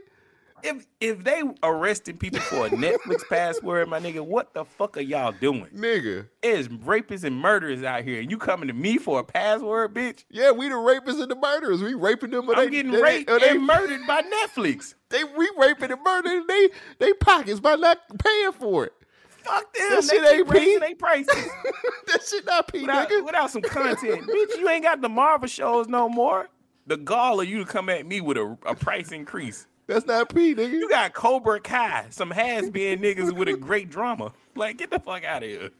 If 0.65 0.86
if 1.01 1.23
they 1.24 1.43
arresting 1.62 2.16
people 2.16 2.41
for 2.41 2.66
a 2.66 2.70
Netflix 2.70 3.23
password, 3.28 3.89
my 3.89 4.01
nigga, 4.01 4.20
what 4.20 4.55
the 4.55 4.65
fuck 4.65 4.97
are 4.97 5.01
y'all 5.03 5.32
doing? 5.32 5.66
Nigga, 5.74 6.28
It's 6.43 6.69
rapists 6.69 7.24
and 7.24 7.36
murderers 7.36 7.82
out 7.82 8.03
here, 8.03 8.20
and 8.20 8.31
you 8.31 8.39
coming 8.39 8.69
to 8.69 8.74
me 8.74 8.97
for 8.99 9.20
a 9.20 9.24
password, 9.24 9.95
bitch? 9.95 10.24
yeah, 10.31 10.51
we 10.51 10.69
the 10.69 10.74
rapists 10.74 11.20
and 11.20 11.31
the 11.31 11.36
murderers. 11.36 11.82
We 11.82 11.95
raping 11.95 12.31
them, 12.31 12.47
but 12.47 12.59
I'm 12.59 12.65
they, 12.66 12.70
getting 12.70 12.93
they, 12.93 13.03
raped 13.03 13.31
uh, 13.31 13.39
they, 13.39 13.51
and 13.51 13.66
murdered 13.66 14.01
by 14.07 14.23
Netflix. 14.23 14.95
They 15.11 15.23
we 15.24 15.51
raping 15.59 15.93
and 15.93 16.03
murdering 16.03 16.47
they 16.49 16.70
they 16.99 17.12
pockets 17.15 17.61
by 17.61 17.77
not 17.77 17.99
paying 18.19 18.53
for 18.53 18.86
it. 18.86 18.93
Fuck 19.28 19.74
them. 19.74 19.89
That 19.91 20.05
shit 20.05 20.24
ain't 20.32 20.49
raising 20.49 20.81
their 20.81 20.95
prices 20.97 21.28
that 22.07 22.23
shit 22.27 22.47
not 22.47 22.73
P, 22.73 22.81
without, 22.81 23.11
nigga. 23.11 23.24
without 23.27 23.51
some 23.51 23.61
content. 23.62 24.23
bitch, 24.23 24.59
you 24.59 24.66
ain't 24.70 24.85
got 24.85 25.03
the 25.03 25.09
Marvel 25.11 25.47
shows 25.47 25.86
no 25.86 26.09
more. 26.09 26.49
The 26.86 26.97
gall 26.97 27.41
of 27.43 27.49
you 27.49 27.59
to 27.59 27.65
come 27.70 27.91
at 27.91 28.07
me 28.07 28.23
with 28.23 28.39
a, 28.39 28.57
a 28.65 28.74
price 28.74 29.12
increase. 29.12 29.66
That's 29.86 30.06
not 30.06 30.35
P, 30.35 30.55
nigga. 30.55 30.70
You 30.73 30.89
got 30.89 31.12
Cobra 31.12 31.61
Kai, 31.61 32.06
some 32.11 32.31
has 32.31 32.70
been 32.70 33.01
niggas 33.01 33.32
with 33.32 33.48
a 33.48 33.56
great 33.56 33.90
drama. 33.90 34.32
Like, 34.55 34.78
get 34.78 34.90
the 34.90 34.98
fuck 34.98 35.24
out 35.24 35.43
of 35.43 35.48
here. 35.51 35.70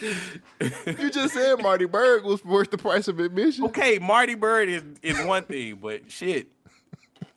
You 0.00 1.10
just 1.10 1.34
said 1.34 1.56
Marty 1.62 1.86
Byrde 1.86 2.22
was 2.22 2.44
worth 2.44 2.70
the 2.70 2.78
price 2.78 3.08
of 3.08 3.18
admission. 3.18 3.64
Okay, 3.64 3.98
Marty 3.98 4.36
Byrde 4.36 4.68
is 4.68 4.82
is 5.02 5.26
one 5.26 5.42
thing, 5.44 5.78
but 5.80 6.10
shit. 6.10 6.48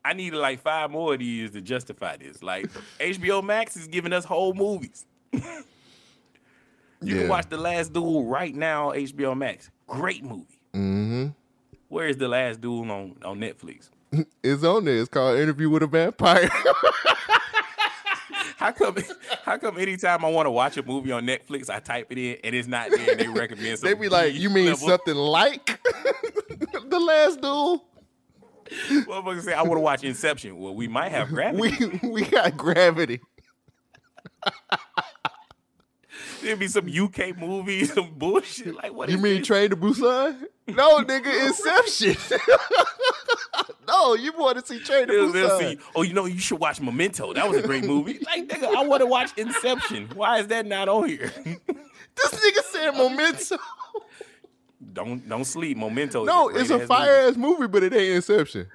I 0.04 0.14
needed 0.14 0.38
like 0.38 0.62
five 0.62 0.92
more 0.92 1.14
of 1.14 1.20
these 1.20 1.52
to 1.52 1.62
justify 1.62 2.18
this. 2.18 2.42
Like 2.44 2.68
HBO 3.00 3.44
Max 3.44 3.76
is 3.78 3.88
giving 3.88 4.14
us 4.14 4.26
whole 4.26 4.54
movies. 4.54 5.06
you 5.32 5.42
Yeah. 7.02 7.20
can 7.22 7.28
watch 7.30 7.50
The 7.50 7.58
Last 7.58 7.94
Duel 7.94 8.26
right 8.26 8.54
now 8.54 8.90
on 8.90 8.96
HBO 8.98 9.36
Max. 9.38 9.70
Great 9.88 10.24
movie. 10.24 10.60
Mm-hmm. 10.74 11.28
Where 11.90 12.08
is 12.08 12.18
The 12.18 12.28
Last 12.28 12.62
Duel 12.62 12.90
on, 12.92 13.16
on 13.24 13.40
Netflix? 13.40 13.90
It's 14.44 14.64
on 14.64 14.86
there. 14.86 14.98
It's 15.00 15.10
called 15.10 15.40
Interview 15.40 15.70
with 15.70 15.84
a 15.84 15.88
Vampire. 15.88 16.50
How 18.58 18.72
come 18.72 18.96
how 19.44 19.58
come 19.58 19.80
anytime 19.80 20.24
I 20.24 20.30
want 20.30 20.46
to 20.46 20.52
watch 20.52 20.78
a 20.78 20.84
movie 20.84 21.12
on 21.12 21.26
Netflix, 21.26 21.68
I 21.68 21.80
type 21.80 22.12
it 22.12 22.20
in 22.20 22.38
and 22.44 22.54
it's 22.56 22.68
not 22.68 22.92
there 22.92 23.10
and 23.12 23.20
they 23.20 23.28
recommend 23.40 23.80
something. 23.80 23.90
they 23.90 23.94
some 23.94 24.00
be 24.00 24.08
like, 24.08 24.36
"You 24.36 24.52
mean 24.52 24.68
level- 24.68 24.88
something 24.88 25.16
like 25.16 25.66
the 26.90 27.00
last 27.00 27.42
duel?" 27.42 27.84
Motherfuckers 28.70 29.42
say 29.42 29.54
I 29.54 29.64
want 29.64 29.78
to 29.78 29.80
watch 29.80 30.04
Inception. 30.04 30.60
Well, 30.60 30.76
we 30.76 30.88
might 30.88 31.10
have 31.12 31.30
gravity. 31.30 31.88
We 32.04 32.10
we 32.10 32.22
got 32.26 32.56
gravity. 32.56 33.20
There'd 36.42 36.60
be 36.60 36.68
some 36.68 36.88
UK 36.88 37.38
movie, 37.38 37.86
some 37.86 38.14
bullshit. 38.16 38.76
Like 38.76 38.94
what 38.94 39.10
You 39.10 39.18
mean 39.18 39.40
this? 39.40 39.48
Train 39.48 39.70
to 39.70 39.78
Busan? 39.78 40.44
No, 40.68 41.04
nigga, 41.04 41.48
Inception. 41.48 42.16
no, 43.88 44.16
you 44.16 44.32
want 44.34 44.58
to 44.60 44.66
see 44.66 44.80
Train 44.80 45.08
to 45.08 45.14
They'll, 45.14 45.32
they'll 45.32 45.50
Busan? 45.50 45.60
see. 45.60 45.80
Oh, 45.96 46.02
you 46.02 46.14
know, 46.14 46.26
you 46.26 46.40
should 46.40 46.60
watch 46.60 46.80
Memento. 46.82 47.34
That 47.34 47.48
was 47.50 47.58
a 47.58 47.68
great 47.68 47.84
movie. 47.84 48.20
like, 48.26 48.48
nigga, 48.48 48.76
I 48.76 48.84
want 48.84 49.02
to 49.02 49.06
watch 49.06 49.32
Inception. 49.38 50.10
Why 50.16 50.40
is 50.40 50.48
that 50.48 50.66
not 50.66 50.90
on 50.90 51.08
here? 51.08 51.32
This 52.16 52.32
nigga 52.34 52.64
said 52.72 52.92
Memento. 52.92 53.58
don't 54.94 55.28
don't 55.28 55.46
sleep. 55.46 55.78
Memento. 55.78 56.24
No, 56.26 56.50
it's 56.50 56.70
a 56.70 56.86
fire 56.86 57.28
ass 57.30 57.36
movie, 57.38 57.68
but 57.68 57.84
it 57.84 57.94
ain't 57.94 58.16
Inception. 58.16 58.68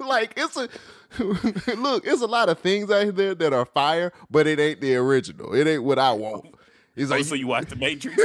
like 0.00 0.34
it's 0.36 0.56
a 0.56 0.68
look. 1.18 2.06
It's 2.06 2.22
a 2.22 2.26
lot 2.26 2.48
of 2.48 2.58
things 2.58 2.90
out 2.90 3.14
there 3.16 3.34
that 3.34 3.52
are 3.52 3.64
fire, 3.64 4.12
but 4.30 4.46
it 4.46 4.58
ain't 4.58 4.80
the 4.80 4.96
original. 4.96 5.54
It 5.54 5.66
ain't 5.66 5.82
what 5.82 5.98
I 5.98 6.12
want. 6.12 6.54
It's 6.94 7.10
oh, 7.10 7.16
like 7.16 7.24
so 7.24 7.34
you 7.34 7.46
watch 7.46 7.68
The 7.68 7.76
Matrix? 7.76 8.16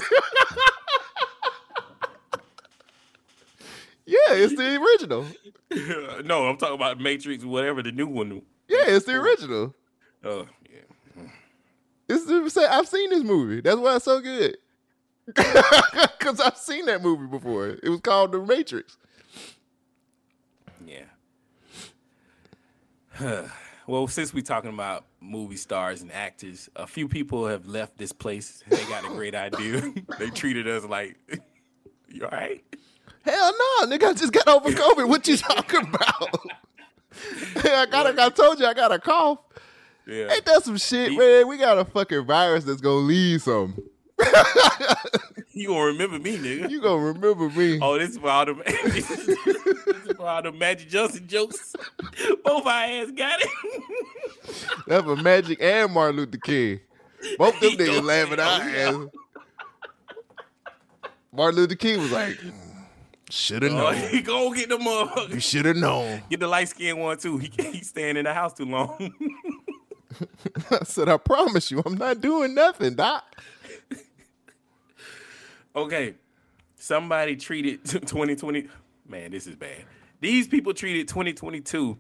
yeah, 4.06 4.18
it's 4.30 4.56
the 4.56 4.82
original. 4.82 5.26
no, 6.26 6.48
I'm 6.48 6.58
talking 6.58 6.76
about 6.76 7.00
Matrix, 7.00 7.44
whatever 7.44 7.84
the 7.84 7.92
new 7.92 8.08
one. 8.08 8.42
Yeah, 8.68 8.84
it's 8.88 9.06
the 9.06 9.14
original. 9.14 9.76
Oh, 10.24 10.48
yeah. 10.70 11.24
It's 12.08 12.26
the, 12.26 12.50
say, 12.50 12.66
I've 12.66 12.88
seen 12.88 13.10
this 13.10 13.24
movie. 13.24 13.62
That's 13.62 13.78
why 13.78 13.96
it's 13.96 14.06
so 14.06 14.22
good. 14.22 14.58
Because 15.26 16.40
I've 16.40 16.58
seen 16.58 16.86
that 16.86 17.02
movie 17.02 17.28
before. 17.28 17.68
It 17.68 17.90
was 17.90 18.02
called 18.02 18.32
The 18.32 18.40
Matrix. 18.40 18.98
Yeah. 20.86 21.04
well, 23.88 24.08
since 24.08 24.34
we're 24.34 24.42
talking 24.42 24.74
about 24.74 25.06
movie 25.20 25.56
stars 25.58 26.02
and 26.02 26.12
actors, 26.12 26.70
a 26.76 26.88
few 26.88 27.08
people 27.08 27.48
have 27.48 27.68
left 27.68 27.98
this 27.98 28.12
place. 28.12 28.64
They 28.70 28.84
got 28.86 29.06
a 29.06 29.10
great 29.10 29.36
idea. 29.36 29.82
they 30.20 30.30
treated 30.30 30.68
us 30.68 30.84
like, 30.86 31.18
you 32.10 32.24
all 32.24 32.32
right? 32.32 32.64
Hell 33.24 33.52
no, 33.82 33.88
nigga! 33.88 34.08
I 34.10 34.14
just 34.14 34.34
got 34.34 34.48
over 34.48 34.70
COVID. 34.72 35.08
What 35.08 35.28
you 35.28 35.38
talking 35.38 35.82
about? 35.82 36.40
I 37.64 37.86
got. 37.86 38.08
a- 38.18 38.22
I 38.24 38.30
told 38.30 38.60
you 38.60 38.66
I 38.66 38.74
got 38.74 38.92
a 38.92 38.98
cough. 38.98 39.38
Yeah. 40.08 40.32
Ain't 40.34 40.44
that 40.46 40.64
some 40.64 40.78
shit, 40.78 41.12
He- 41.12 41.18
man? 41.18 41.48
We 41.48 41.58
got 41.58 41.78
a 41.78 41.86
fucking 41.86 42.26
virus 42.26 42.64
that's 42.64 42.82
gonna 42.82 42.96
leave 43.06 43.44
something. 43.44 43.84
You 45.54 45.68
gonna 45.68 45.86
remember 45.88 46.18
me, 46.18 46.38
nigga. 46.38 46.70
You 46.70 46.82
gonna 46.82 47.04
remember 47.04 47.50
me? 47.50 47.78
Oh, 47.82 48.00
this 48.00 48.12
is 48.12 48.18
for 48.18 48.30
all 48.30 48.46
the 48.46 48.54
this 48.86 49.10
is 49.12 50.16
for 50.16 50.26
all 50.26 50.42
the 50.42 50.52
Magic 50.54 50.88
Johnson 50.90 51.28
jokes. 51.28 51.76
Both 52.46 52.66
our 52.66 52.84
ass 52.86 53.12
got 53.12 53.42
it. 53.42 53.50
That's 54.88 55.04
for 55.04 55.18
Magic 55.18 55.62
and 55.62 55.92
Martin 55.94 56.16
Luther 56.16 56.38
King. 56.38 56.80
Both 57.38 57.60
them 57.60 57.72
He 57.72 57.78
niggas 57.78 58.02
laughing 58.02 58.40
our 58.40 58.62
oh, 58.62 59.10
ass. 61.04 61.10
Martin 61.34 61.60
Luther 61.60 61.76
King 61.76 62.00
was 62.00 62.12
like, 62.14 62.38
mm, 62.38 62.54
"Should 63.30 63.64
have 63.64 63.74
Oh, 63.74 63.92
known. 63.92 63.96
he 64.10 64.22
go 64.22 64.54
get 64.54 64.70
the 64.70 64.78
motherfucker. 64.78 65.34
You 65.34 65.40
should 65.42 65.66
have 65.66 65.76
known." 65.76 66.22
Get 66.30 66.40
the 66.40 66.48
light 66.48 66.70
skinned 66.70 66.98
one 67.00 67.18
too. 67.18 67.38
He 67.38 67.50
can't 67.50 67.76
he's 67.76 67.90
staying 67.90 68.16
in 68.16 68.24
the 68.24 68.34
house 68.34 68.54
too 68.54 68.66
long. 68.66 69.14
I 70.72 70.84
said, 70.86 71.10
"I 71.10 71.18
promise 71.18 71.72
you, 71.72 71.84
I'm 71.86 71.96
not 71.96 72.22
doing 72.22 72.54
nothing, 72.56 72.96
doc." 72.96 73.26
Okay. 75.76 76.16
Somebody 76.76 77.36
treated 77.36 77.86
2020. 77.86 78.68
Man, 79.08 79.32
this 79.32 79.48
is 79.48 79.56
bad. 79.56 79.84
These 80.20 80.48
people 80.48 80.74
treated 80.74 81.08
2022 81.08 81.98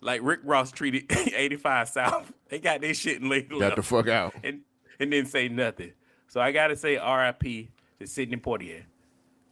like 0.00 0.20
Rick 0.22 0.40
Ross 0.44 0.70
treated 0.72 1.04
85 1.34 1.88
South. 1.88 2.32
They 2.48 2.58
got 2.58 2.80
their 2.80 2.94
shit 2.94 3.20
and 3.20 3.30
laid 3.30 3.48
Got 3.50 3.76
the 3.76 3.82
fuck 3.84 4.08
out. 4.08 4.34
and, 4.42 4.60
and 5.00 5.10
didn't 5.10 5.28
say 5.30 5.48
nothing. 5.48 5.92
So 6.28 6.40
I 6.40 6.52
got 6.52 6.68
to 6.68 6.76
say 6.76 6.96
RIP 6.96 7.68
to 8.00 8.06
Sidney 8.06 8.36
Poitier, 8.36 8.82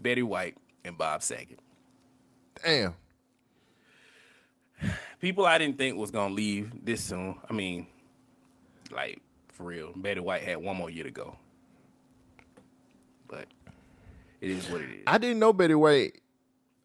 Betty 0.01 0.23
White, 0.23 0.57
and 0.85 0.99
Bob 0.99 1.23
Saget. 1.23 1.59
Damn. 2.65 2.95
People 5.21 5.47
I 5.47 5.59
didn't 5.59 5.79
think 5.79 5.97
was 5.97 6.11
going 6.11 6.31
to 6.31 6.35
leave 6.35 6.85
this 6.85 7.03
soon. 7.03 7.37
I 7.49 7.53
mean, 7.53 7.87
like, 8.91 9.21
for 9.53 9.63
real. 9.65 9.93
Betty 9.95 10.21
White 10.21 10.43
had 10.43 10.57
one 10.59 10.77
more 10.77 10.91
year 10.91 11.05
to 11.05 11.11
go. 11.13 11.37
But 13.29 13.47
it 14.43 14.51
is 14.51 14.69
what 14.69 14.83
it 14.83 14.91
is. 14.91 15.03
I 15.07 15.17
didn't 15.19 15.39
know 15.39 15.53
Betty 15.55 15.75
White. 15.75 16.19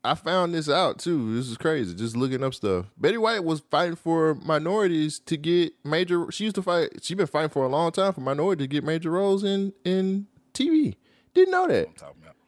I 0.04 0.14
found 0.16 0.54
this 0.54 0.70
out 0.70 1.00
too. 1.00 1.36
This 1.36 1.50
is 1.50 1.58
crazy. 1.58 1.94
Just 1.94 2.16
looking 2.16 2.42
up 2.44 2.54
stuff. 2.54 2.86
Betty 2.98 3.18
White 3.18 3.44
was 3.44 3.60
fighting 3.70 3.96
for 3.98 4.36
minorities 4.36 5.20
to 5.26 5.36
get 5.36 5.74
major. 5.84 6.32
She 6.32 6.46
used 6.46 6.56
to 6.56 6.62
fight. 6.62 7.04
She 7.04 7.14
been 7.16 7.28
fighting 7.28 7.50
for 7.50 7.66
a 7.66 7.68
long 7.68 7.92
time 7.92 8.14
for 8.14 8.22
minorities 8.22 8.64
to 8.64 8.68
get 8.70 8.84
major 8.86 9.12
roles 9.12 9.44
in 9.44 9.74
in 9.84 10.28
TV. 10.54 10.96
Didn't 11.34 11.52
know 11.52 11.68
that. 11.68 11.88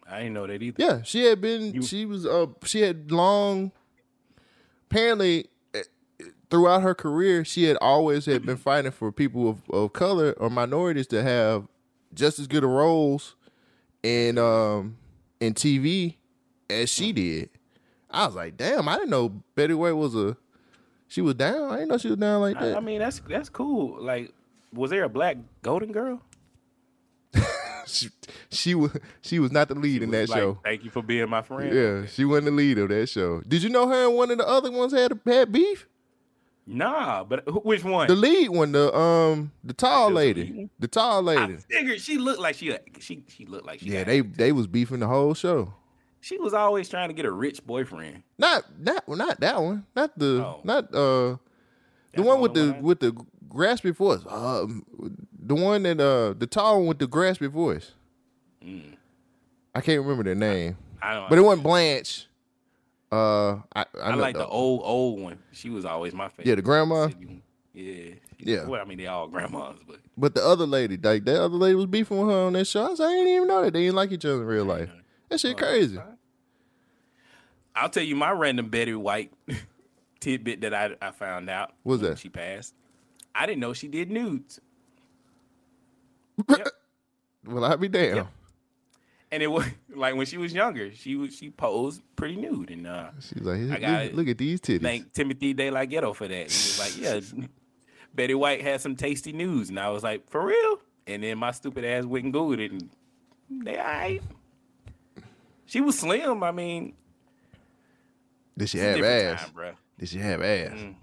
I 0.09 0.19
didn't 0.19 0.33
know 0.33 0.47
that 0.47 0.61
either. 0.63 0.75
Yeah, 0.81 1.01
she 1.03 1.25
had 1.25 1.41
been. 1.41 1.73
You- 1.73 1.81
she 1.81 2.05
was. 2.05 2.25
Uh, 2.25 2.45
she 2.63 2.81
had 2.81 3.11
long 3.11 3.71
apparently 4.89 5.47
eh, 5.73 5.83
throughout 6.49 6.81
her 6.81 6.95
career, 6.95 7.43
she 7.45 7.63
had 7.65 7.77
always 7.81 8.25
had 8.25 8.45
been 8.45 8.57
fighting 8.57 8.91
for 8.91 9.11
people 9.11 9.49
of, 9.49 9.69
of 9.69 9.93
color 9.93 10.33
or 10.37 10.49
minorities 10.49 11.07
to 11.07 11.21
have 11.21 11.67
just 12.13 12.39
as 12.39 12.47
good 12.47 12.63
of 12.63 12.69
roles 12.71 13.35
in 14.03 14.37
um 14.37 14.97
in 15.39 15.53
TV 15.53 16.15
as 16.69 16.89
she 16.89 17.11
did. 17.11 17.49
I 18.09 18.25
was 18.25 18.35
like, 18.35 18.57
damn, 18.57 18.87
I 18.87 18.95
didn't 18.95 19.11
know 19.11 19.43
Betty 19.55 19.73
White 19.73 19.93
was 19.93 20.15
a 20.15 20.37
she 21.07 21.21
was 21.21 21.35
down. 21.35 21.71
I 21.71 21.75
didn't 21.75 21.89
know 21.89 21.97
she 21.97 22.09
was 22.09 22.17
down 22.17 22.41
like 22.41 22.57
I, 22.57 22.67
that. 22.67 22.77
I 22.77 22.79
mean, 22.79 22.99
that's 22.99 23.19
that's 23.27 23.49
cool. 23.49 24.01
Like, 24.01 24.33
was 24.73 24.91
there 24.91 25.03
a 25.03 25.09
black 25.09 25.37
Golden 25.61 25.91
Girl? 25.91 26.21
she, 27.85 28.09
she 28.49 28.75
was 28.75 28.91
she 29.21 29.39
was 29.39 29.51
not 29.51 29.67
the 29.67 29.75
lead 29.75 30.03
in 30.03 30.11
that 30.11 30.29
like, 30.29 30.39
show. 30.39 30.59
Thank 30.63 30.83
you 30.83 30.91
for 30.91 31.01
being 31.03 31.29
my 31.29 31.41
friend. 31.41 31.73
Yeah, 31.73 32.05
she 32.05 32.25
wasn't 32.25 32.45
the 32.45 32.51
lead 32.51 32.77
of 32.77 32.89
that 32.89 33.09
show. 33.09 33.41
Did 33.47 33.63
you 33.63 33.69
know 33.69 33.87
her 33.87 34.07
and 34.07 34.15
one 34.15 34.31
of 34.31 34.37
the 34.37 34.47
other 34.47 34.71
ones 34.71 34.93
had 34.93 35.11
a 35.11 35.19
had 35.25 35.51
beef? 35.51 35.87
Nah, 36.71 37.23
but 37.23 37.43
who- 37.47 37.61
which 37.61 37.83
one? 37.83 38.07
The 38.07 38.15
lead 38.15 38.49
one, 38.49 38.71
the 38.73 38.95
um, 38.95 39.51
the 39.63 39.73
tall 39.73 40.11
lead 40.11 40.37
lady, 40.37 40.69
the 40.77 40.87
tall 40.87 41.23
lady. 41.23 41.55
I 41.55 41.57
figured 41.57 41.99
she 41.99 42.17
looked 42.19 42.39
like 42.39 42.55
she 42.55 42.77
she 42.99 43.23
she 43.27 43.45
looked 43.45 43.65
like 43.65 43.79
she. 43.79 43.87
Yeah, 43.87 44.03
they 44.03 44.19
it. 44.19 44.37
they 44.37 44.51
was 44.51 44.67
beefing 44.67 44.99
the 44.99 45.07
whole 45.07 45.33
show. 45.33 45.73
She 46.21 46.37
was 46.37 46.53
always 46.53 46.87
trying 46.87 47.09
to 47.09 47.13
get 47.15 47.25
a 47.25 47.31
rich 47.31 47.65
boyfriend. 47.65 48.21
Not 48.37 48.65
not 48.79 49.07
well, 49.07 49.17
not 49.17 49.39
that 49.39 49.59
one. 49.61 49.85
Not 49.95 50.17
the 50.19 50.45
Oh. 50.45 50.61
not 50.63 50.93
uh 50.93 51.37
the 52.13 52.21
one 52.21 52.39
with 52.39 52.53
the 52.53 52.71
one 52.73 52.81
with 52.83 52.99
the 52.99 53.15
graspy 53.49 53.95
voice. 53.95 54.19
Um, 54.27 54.85
the 55.41 55.55
one 55.55 55.81
that 55.83 55.99
uh 55.99 56.33
the 56.37 56.45
tall 56.45 56.77
one 56.79 56.87
with 56.87 56.99
the 56.99 57.07
graspy 57.07 57.49
voice. 57.49 57.93
I 59.73 59.81
can't 59.81 60.01
remember 60.01 60.23
their 60.23 60.35
name, 60.35 60.73
Mm. 60.73 60.77
I 61.01 61.13
don't. 61.15 61.29
but 61.29 61.37
it 61.39 61.41
wasn't 61.41 61.63
Blanche. 61.63 62.27
Uh, 63.11 63.53
I 63.75 63.81
I, 63.81 63.85
I 64.01 64.13
like 64.15 64.35
the 64.35 64.45
old 64.47 64.81
old 64.83 65.19
one. 65.19 65.39
She 65.51 65.69
was 65.69 65.85
always 65.85 66.13
my 66.13 66.29
favorite. 66.29 66.47
yeah 66.47 66.55
the 66.55 66.61
grandma. 66.61 67.09
Yeah. 67.73 68.13
Yeah. 68.39 68.65
Well, 68.65 68.81
I 68.81 68.85
mean, 68.85 68.97
they 68.97 69.07
all 69.07 69.27
grandmas, 69.27 69.77
but 69.87 69.97
But 70.17 70.35
the 70.35 70.45
other 70.45 70.65
lady, 70.65 70.97
like 70.97 71.25
that 71.25 71.41
other 71.41 71.55
lady 71.55 71.75
was 71.75 71.85
beefing 71.87 72.17
with 72.17 72.29
her 72.29 72.41
on 72.45 72.53
that 72.53 72.65
show. 72.65 72.85
I, 72.85 72.89
was 72.89 72.99
I 72.99 73.09
didn't 73.09 73.27
even 73.27 73.47
know 73.47 73.61
that 73.63 73.73
they 73.73 73.81
didn't 73.83 73.95
like 73.95 74.11
each 74.11 74.25
other 74.25 74.41
in 74.41 74.47
real 74.47 74.65
life. 74.65 74.89
That 75.29 75.39
shit 75.39 75.57
crazy. 75.57 75.99
I'll 77.75 77.89
tell 77.89 78.03
you 78.03 78.15
my 78.15 78.31
random 78.31 78.69
Betty 78.69 78.93
White 78.93 79.31
tidbit 80.19 80.61
that 80.61 80.73
I, 80.73 80.95
I 81.01 81.11
found 81.11 81.49
out. 81.49 81.73
When 81.83 82.01
that? 82.01 82.19
She 82.19 82.29
passed. 82.29 82.73
I 83.33 83.45
didn't 83.45 83.59
know 83.59 83.73
she 83.73 83.87
did 83.87 84.11
nudes. 84.11 84.59
Well, 87.45 87.63
I'd 87.63 87.79
be 87.79 87.87
damn. 87.87 88.17
Yep. 88.17 88.27
And 89.31 89.43
it 89.43 89.47
was 89.47 89.65
like 89.95 90.15
when 90.15 90.25
she 90.25 90.37
was 90.37 90.53
younger, 90.53 90.91
she 90.93 91.15
was 91.15 91.35
she 91.35 91.49
posed 91.51 92.01
pretty 92.15 92.35
nude, 92.35 92.71
and 92.71 92.87
uh, 92.87 93.11
She's 93.19 93.41
like, 93.41 93.59
I 93.59 93.63
look, 93.63 93.81
got 93.81 94.01
it. 94.05 94.15
look 94.15 94.27
at 94.27 94.37
these 94.37 94.59
titties. 94.59 94.81
thank 94.81 95.13
Timothy 95.13 95.53
DeLaGhetto 95.53 96.15
for 96.15 96.27
that. 96.27 96.37
He 96.37 96.43
was 96.45 96.79
like, 96.79 96.97
yeah, 96.99 97.47
Betty 98.15 98.33
White 98.33 98.61
had 98.61 98.81
some 98.81 98.95
tasty 98.95 99.31
news, 99.31 99.69
and 99.69 99.79
I 99.79 99.89
was 99.89 100.01
like, 100.03 100.29
for 100.29 100.43
real. 100.45 100.79
And 101.05 101.23
then 101.23 101.37
my 101.37 101.51
stupid 101.51 101.85
ass 101.85 102.05
went 102.05 102.25
and 102.25 102.33
googled 102.33 102.59
it, 102.59 102.71
and 102.71 102.89
they 103.49 103.77
all 103.77 103.83
right. 103.83 104.21
She 105.65 105.81
was 105.81 105.99
slim. 105.99 106.43
I 106.43 106.51
mean, 106.51 106.93
Did 108.57 108.69
she 108.69 108.79
have 108.79 108.99
ass? 109.03 109.41
time, 109.43 109.51
bro. 109.53 109.71
Did 109.99 110.09
she 110.09 110.17
have 110.19 110.41
ass? 110.41 110.71
Mm, 110.73 110.95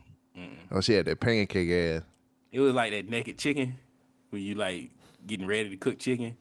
Oh, 0.70 0.80
she 0.80 0.92
had 0.94 1.06
that 1.06 1.20
pancake 1.20 1.70
ass. 1.70 2.02
It 2.52 2.60
was 2.60 2.74
like 2.74 2.90
that 2.92 3.08
naked 3.08 3.38
chicken 3.38 3.76
when 4.30 4.42
you 4.42 4.54
like 4.56 4.90
getting 5.26 5.46
ready 5.46 5.70
to 5.70 5.76
cook 5.76 5.98
chicken. 5.98 6.36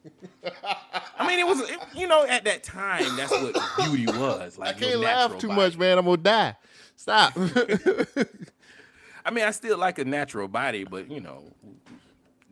I 1.18 1.28
mean, 1.28 1.40
it 1.40 1.48
was 1.48 1.62
it- 1.70 1.80
you 1.96 2.08
know 2.08 2.26
at 2.26 2.44
that 2.46 2.64
time 2.64 3.16
that's 3.18 3.32
what 3.32 3.56
beauty 3.78 4.06
was. 4.08 4.58
Like 4.58 4.76
I 4.78 4.80
can't 4.80 5.00
laugh 5.00 5.38
too 5.38 5.48
body. 5.48 5.62
much, 5.62 5.78
man. 5.78 5.98
I'm 5.98 6.06
gonna 6.06 6.18
die. 6.18 6.56
Stop. 6.96 7.34
I 9.26 9.32
mean, 9.32 9.44
I 9.46 9.52
still 9.52 9.78
like 9.78 9.98
a 10.00 10.06
natural 10.06 10.48
body, 10.48 10.84
but 10.84 11.10
you 11.10 11.20
know 11.20 11.44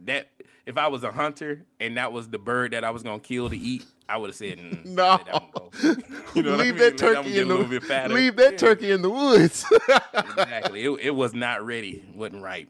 that 0.05 0.29
if 0.65 0.77
I 0.77 0.87
was 0.87 1.03
a 1.03 1.11
hunter 1.11 1.63
and 1.79 1.97
that 1.97 2.11
was 2.11 2.29
the 2.29 2.39
bird 2.39 2.71
that 2.71 2.83
I 2.83 2.89
was 2.89 3.03
gonna 3.03 3.19
kill 3.19 3.49
to 3.49 3.57
eat, 3.57 3.85
I 4.09 4.17
would 4.17 4.29
have 4.29 4.35
said 4.35 4.57
mm, 4.57 4.85
no. 4.85 5.19
that. 5.25 6.35
You 6.35 6.41
know 6.43 6.51
what 6.51 6.61
I 6.61 6.63
leave 6.63 6.75
mean? 6.75 6.77
that 6.77 7.01
Let 7.01 7.13
that 7.13 7.15
one 7.15 7.23
turkey 7.25 7.37
in 7.39 7.43
a 7.43 7.47
little 7.47 7.65
bit 7.65 7.87
the 7.87 8.09
leave 8.09 8.35
that 8.37 8.51
Yeah. 8.53 8.57
turkey 8.57 8.91
in 8.91 9.01
the 9.01 9.09
woods. 9.09 9.65
exactly. 10.13 10.83
It, 10.85 10.99
it 11.01 11.11
was 11.11 11.33
not 11.33 11.65
ready. 11.65 12.03
wasn't 12.15 12.41
right. 12.43 12.67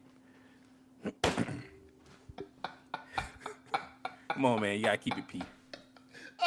Come 4.33 4.45
on, 4.45 4.61
man. 4.61 4.77
You 4.77 4.83
gotta 4.85 4.97
keep 4.97 5.17
it 5.17 5.27
pee. 5.27 5.41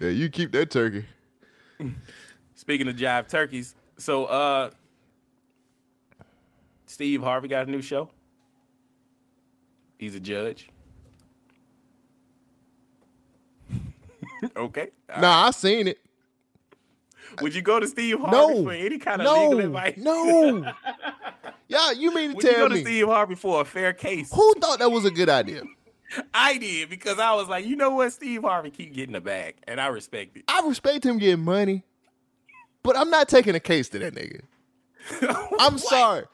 yeah, 0.00 0.08
you 0.08 0.28
keep 0.30 0.52
that 0.52 0.70
turkey. 0.70 1.04
Speaking 2.54 2.88
of 2.88 2.96
jive 2.96 3.28
turkeys, 3.28 3.74
so 3.98 4.24
uh 4.24 4.70
Steve 6.86 7.22
Harvey 7.22 7.48
got 7.48 7.68
a 7.68 7.70
new 7.70 7.82
show. 7.82 8.08
He's 9.98 10.14
a 10.14 10.20
judge. 10.20 10.70
okay. 14.56 14.88
Nah, 15.20 15.46
I 15.46 15.50
seen 15.50 15.88
it. 15.88 15.98
Would 17.42 17.54
you 17.54 17.60
go 17.62 17.78
to 17.80 17.86
Steve 17.86 18.18
Harvey 18.18 18.54
No. 18.54 18.64
for 18.64 18.72
any 18.72 18.98
kind 18.98 19.20
of 19.20 19.26
no, 19.26 19.48
legal 19.50 19.66
advice? 19.66 19.96
no. 19.98 20.72
Yeah, 21.68 21.90
you 21.92 22.14
mean 22.14 22.30
to 22.30 22.46
you 22.46 22.52
tell 22.52 22.68
go 22.68 22.74
to 22.74 22.80
Steve 22.80 23.06
Harvey 23.06 23.34
for 23.34 23.60
a 23.60 23.64
fair 23.64 23.92
case? 23.92 24.32
who 24.32 24.54
thought 24.54 24.78
that 24.78 24.90
was 24.90 25.04
a 25.04 25.10
good 25.10 25.28
idea? 25.28 25.62
I 26.32 26.56
did 26.58 26.88
because 26.88 27.18
I 27.18 27.34
was 27.34 27.48
like, 27.48 27.66
you 27.66 27.74
know 27.74 27.90
what, 27.90 28.12
Steve 28.12 28.42
Harvey 28.42 28.70
keep 28.70 28.94
getting 28.94 29.14
the 29.14 29.20
bag, 29.20 29.56
and 29.66 29.80
I 29.80 29.88
respect 29.88 30.36
it. 30.36 30.44
I 30.48 30.60
respect 30.66 31.04
him 31.04 31.18
getting 31.18 31.44
money, 31.44 31.82
but 32.84 32.96
I'm 32.96 33.10
not 33.10 33.28
taking 33.28 33.54
a 33.56 33.60
case 33.60 33.88
to 33.90 33.98
that 33.98 34.14
nigga. 34.14 34.42
I'm 35.58 35.78
sorry. 35.78 36.24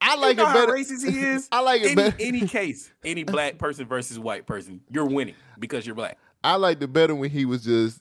I 0.00 0.14
You 0.14 0.20
like 0.20 0.36
know 0.36 0.44
it 0.44 0.46
how 0.48 0.54
better. 0.54 0.72
racist 0.74 1.08
he 1.08 1.18
is. 1.18 1.48
I 1.52 1.60
like 1.60 1.82
it 1.82 1.86
any, 1.86 1.94
better. 1.96 2.16
Any 2.20 2.40
case, 2.46 2.92
any 3.04 3.24
black 3.24 3.58
person 3.58 3.86
versus 3.86 4.18
white 4.18 4.46
person, 4.46 4.80
you're 4.90 5.06
winning 5.06 5.34
because 5.58 5.86
you're 5.86 5.94
black. 5.96 6.18
I 6.44 6.54
liked 6.56 6.82
it 6.82 6.92
better 6.92 7.14
when 7.14 7.30
he 7.30 7.44
was 7.44 7.64
just 7.64 8.00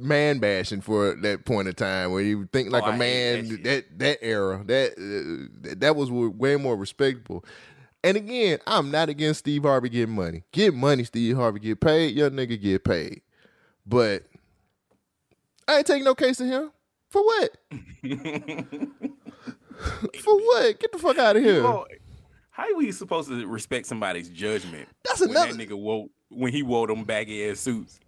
man 0.00 0.38
bashing 0.38 0.80
for 0.80 1.14
that 1.16 1.44
point 1.44 1.68
of 1.68 1.76
time 1.76 2.12
where 2.12 2.22
you 2.22 2.48
think 2.52 2.70
like 2.70 2.84
Oh, 2.84 2.90
a 2.90 2.96
man 2.96 3.48
that 3.48 3.64
that 3.64 3.98
that 3.98 4.18
era 4.24 4.62
that 4.66 4.92
uh, 4.98 5.74
that 5.78 5.96
was 5.96 6.10
way 6.10 6.56
more 6.56 6.76
respectable. 6.76 7.44
And 8.04 8.16
again, 8.16 8.58
I'm 8.66 8.90
not 8.90 9.08
against 9.08 9.40
Steve 9.40 9.62
Harvey 9.64 9.88
getting 9.88 10.14
money. 10.14 10.44
Get 10.52 10.72
money, 10.74 11.04
Steve 11.04 11.36
Harvey 11.36 11.58
get 11.60 11.80
paid. 11.80 12.14
Young 12.14 12.30
nigga 12.30 12.60
get 12.60 12.84
paid. 12.84 13.22
But 13.84 14.24
I 15.66 15.78
ain't 15.78 15.86
taking 15.86 16.04
no 16.04 16.14
case 16.14 16.36
to 16.38 16.44
him. 16.44 16.70
For 17.10 17.22
what? 17.24 17.50
For 20.22 20.36
what? 20.36 20.78
Get 20.80 20.92
the 20.92 20.98
fuck 20.98 21.18
out 21.18 21.36
of 21.36 21.42
here. 21.42 21.62
How 21.62 21.84
are 22.72 22.74
we 22.76 22.90
supposed 22.92 23.28
to 23.28 23.46
respect 23.46 23.86
somebody's 23.86 24.28
judgment? 24.28 24.88
That's 25.04 25.20
when 25.20 25.30
another- 25.30 25.52
that 25.54 25.68
nigga 25.68 25.78
wore 25.78 26.06
when 26.30 26.52
he 26.52 26.62
wore 26.62 26.86
them 26.86 27.04
baggy 27.04 27.48
ass 27.48 27.60
suits. 27.60 27.98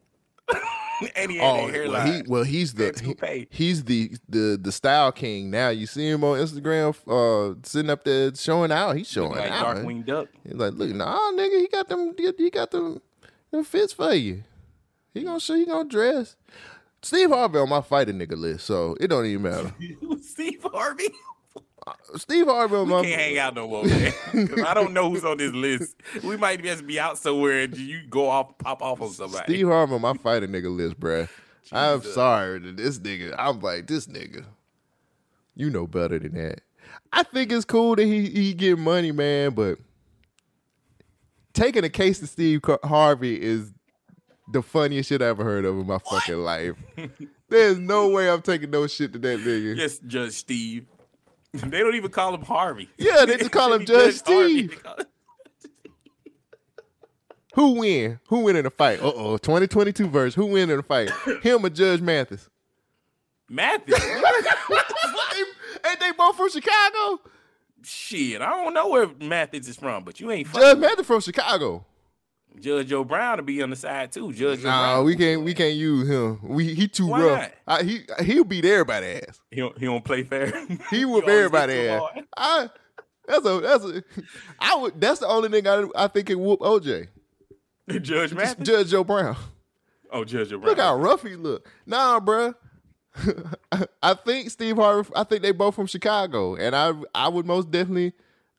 and 1.17 1.31
he 1.31 1.39
had 1.39 1.45
Oh, 1.45 1.55
well, 1.65 1.69
hairline. 1.69 2.07
he, 2.15 2.23
well, 2.31 2.43
he's 2.45 2.75
the 2.75 3.17
he- 3.23 3.47
he's 3.51 3.85
the 3.85 4.13
the 4.29 4.59
the 4.61 4.73
style 4.73 5.13
king 5.13 5.51
now. 5.51 5.69
You 5.71 5.87
see 5.87 6.09
him 6.09 6.23
on 6.25 6.39
Instagram, 6.39 6.95
uh, 7.07 7.55
sitting 7.63 7.91
up 7.91 8.05
there 8.05 8.35
showing 8.35 8.71
out. 8.73 8.97
He's 8.97 9.09
showing 9.09 9.33
like 9.33 9.51
out. 9.51 9.77
Darkwing 9.77 10.05
Duck. 10.07 10.29
He's 10.45 10.55
like, 10.55 10.75
look, 10.75 10.91
nah, 10.91 11.19
nigga, 11.33 11.61
he 11.61 11.69
got 11.69 11.89
them, 11.89 12.15
he 12.17 12.33
he 12.37 12.51
got 12.51 12.71
them, 12.71 13.01
them 13.51 13.65
fits 13.65 13.93
for 13.93 14.13
you. 14.15 14.43
He 15.15 15.25
gonna 15.25 15.41
show, 15.41 15.55
he 15.55 15.67
gonna 15.67 15.89
dress. 15.89 16.37
Steve 17.03 17.31
Harvey 17.31 17.59
on 17.59 17.69
my 17.69 17.81
fighting 17.81 18.19
nigga 18.19 18.37
list, 18.37 18.67
so 18.67 18.95
it 19.01 19.09
don't 19.09 19.25
even 19.27 19.43
matter. 19.43 19.75
Steve 20.23 20.65
Harvey. 20.71 21.09
Uh, 21.87 21.93
Steve 22.17 22.47
Harvey 22.47 22.77
We 22.77 22.85
my 22.85 23.03
can't 23.03 23.21
hang 23.21 23.39
out 23.39 23.55
no 23.55 23.67
more, 23.67 23.85
man. 23.85 24.13
I 24.67 24.75
don't 24.75 24.93
know 24.93 25.11
who's 25.11 25.25
on 25.25 25.39
this 25.39 25.53
list. 25.53 25.97
We 26.23 26.37
might 26.37 26.63
just 26.63 26.87
be 26.87 27.01
out 27.01 27.17
somewhere 27.19 27.61
and 27.61 27.77
you 27.77 28.03
go 28.09 28.29
off, 28.29 28.59
pop 28.59 28.83
off 28.83 29.01
on 29.01 29.11
somebody. 29.11 29.45
Steve 29.45 29.67
Harvey 29.67 29.95
on 29.95 30.01
my 30.03 30.15
fighting 30.15 30.51
nigga 30.51 30.75
list, 30.75 31.01
bruh. 31.01 31.29
I'm 31.73 32.03
sorry 32.03 32.59
that 32.59 32.77
this 32.77 32.99
nigga. 32.99 33.35
I'm 33.39 33.61
like 33.61 33.87
this 33.87 34.07
nigga. 34.07 34.45
You 35.55 35.71
know 35.71 35.87
better 35.87 36.19
than 36.19 36.35
that. 36.35 36.61
I 37.13 37.23
think 37.23 37.53
it's 37.53 37.65
cool 37.65 37.97
that 37.97 38.05
he 38.05 38.29
he 38.29 38.55
get 38.55 38.79
money, 38.79 39.13
man, 39.13 39.55
but 39.55 39.79
taking 41.53 41.85
a 41.85 41.89
case 41.89 42.19
to 42.21 42.27
Steve 42.27 42.61
Harvey 42.85 43.41
is 43.41 43.73
the 44.53 44.63
funniest 44.63 45.09
shit 45.09 45.23
I 45.23 45.27
ever 45.27 45.45
heard 45.45 45.65
of 45.65 45.79
in 45.79 45.87
my 45.87 45.99
fucking 45.99 46.39
life. 46.39 46.77
There's 47.49 47.79
no 47.79 48.09
way 48.09 48.31
I'm 48.31 48.43
taking 48.43 48.71
no 48.71 48.87
shit 48.87 49.13
to 49.13 49.19
that 49.21 49.41
nigga. 49.41 49.77
Yes, 49.77 49.99
Judge 49.99 50.33
Steve. 50.33 50.87
They 51.53 51.81
don't 51.81 51.97
even 51.97 52.11
call 52.11 52.35
him 52.35 52.43
Harvey. 52.43 52.89
Yeah, 52.97 53.25
they 53.25 53.37
just 53.37 53.51
call 53.51 53.73
him 53.73 53.85
Judge 53.87 54.15
Steve. 54.15 54.81
Who 57.55 57.81
win? 57.81 58.21
Who 58.29 58.41
win 58.41 58.55
in 58.55 58.65
the 58.65 58.71
fight? 58.71 59.01
Uh 59.01 59.13
oh, 59.15 59.37
2022 59.37 60.09
verse. 60.09 60.35
Who 60.35 60.47
win 60.47 60.71
in 60.71 60.77
the 60.77 60.83
fight? 60.85 61.11
Him 61.43 61.67
or 61.67 61.71
Judge 61.71 62.01
Mathis? 62.01 62.49
Mathis. 63.49 64.01
Ain't 65.85 65.99
they 65.99 66.13
both 66.17 66.37
from 66.37 66.49
Chicago? 66.51 67.21
Shit, 67.83 68.41
I 68.41 68.51
don't 68.51 68.73
know 68.73 68.89
where 68.89 69.09
Mathis 69.21 69.67
is 69.67 69.77
from, 69.77 70.05
but 70.05 70.21
you 70.21 70.31
ain't 70.31 70.53
Judge. 70.53 70.79
Mathis 70.79 71.07
from 71.07 71.21
Chicago. 71.21 71.85
Judge 72.59 72.89
Joe 72.89 73.05
Brown 73.05 73.37
to 73.39 73.43
be 73.43 73.63
on 73.63 73.71
the 73.71 73.77
side 73.77 74.13
too. 74.13 74.33
Judge 74.33 74.61
Joe 74.63 74.69
Nah, 74.69 74.95
Brown. 74.97 75.05
we 75.07 75.17
can't 75.17 75.43
we 75.43 75.55
can't 75.55 75.75
use 75.77 76.09
him. 76.09 76.39
We 76.43 76.75
he 76.75 76.89
too 76.89 77.07
Why 77.07 77.23
rough. 77.25 77.51
I, 77.67 77.83
he 77.83 78.01
he'll 78.23 78.45
beat 78.45 78.65
everybody 78.65 79.07
ass. 79.07 79.41
He 79.51 79.57
don't, 79.61 79.79
he 79.79 79.87
don't 79.87 80.05
play 80.05 80.23
fair. 80.25 80.53
He 80.91 81.05
whoop 81.07 81.25
always 81.25 81.37
everybody 81.37 81.89
ass. 81.89 82.03
I 82.37 82.71
that's 83.27 83.47
a 83.47 83.61
that's 83.61 83.85
a 83.85 84.03
I 84.59 84.75
would 84.77 85.01
that's 85.01 85.21
the 85.21 85.29
only 85.29 85.49
thing 85.49 85.67
I 85.67 85.87
I 85.95 86.09
think 86.09 86.27
can 86.27 86.41
whoop 86.41 86.61
OJ. 86.61 87.09
Judge 88.03 88.33
Mathis. 88.35 88.67
Judge 88.67 88.89
Joe 88.91 89.05
Brown. 89.05 89.37
oh, 90.13 90.25
Judge 90.25 90.51
Joe 90.51 90.59
Brown. 90.59 90.71
Look 90.71 90.79
how 90.79 90.97
rough 90.97 91.23
he 91.23 91.37
look. 91.37 91.69
Nah, 91.87 92.21
bruh. 92.21 92.55
I 94.03 94.15
think 94.15 94.51
Steve 94.51 94.77
Harvey. 94.77 95.11
I 95.17 95.25
think 95.25 95.43
they 95.43 95.53
both 95.53 95.75
from 95.75 95.87
Chicago, 95.87 96.55
and 96.57 96.75
I 96.77 96.93
I 97.15 97.29
would 97.29 97.47
most 97.47 97.71
definitely. 97.71 98.13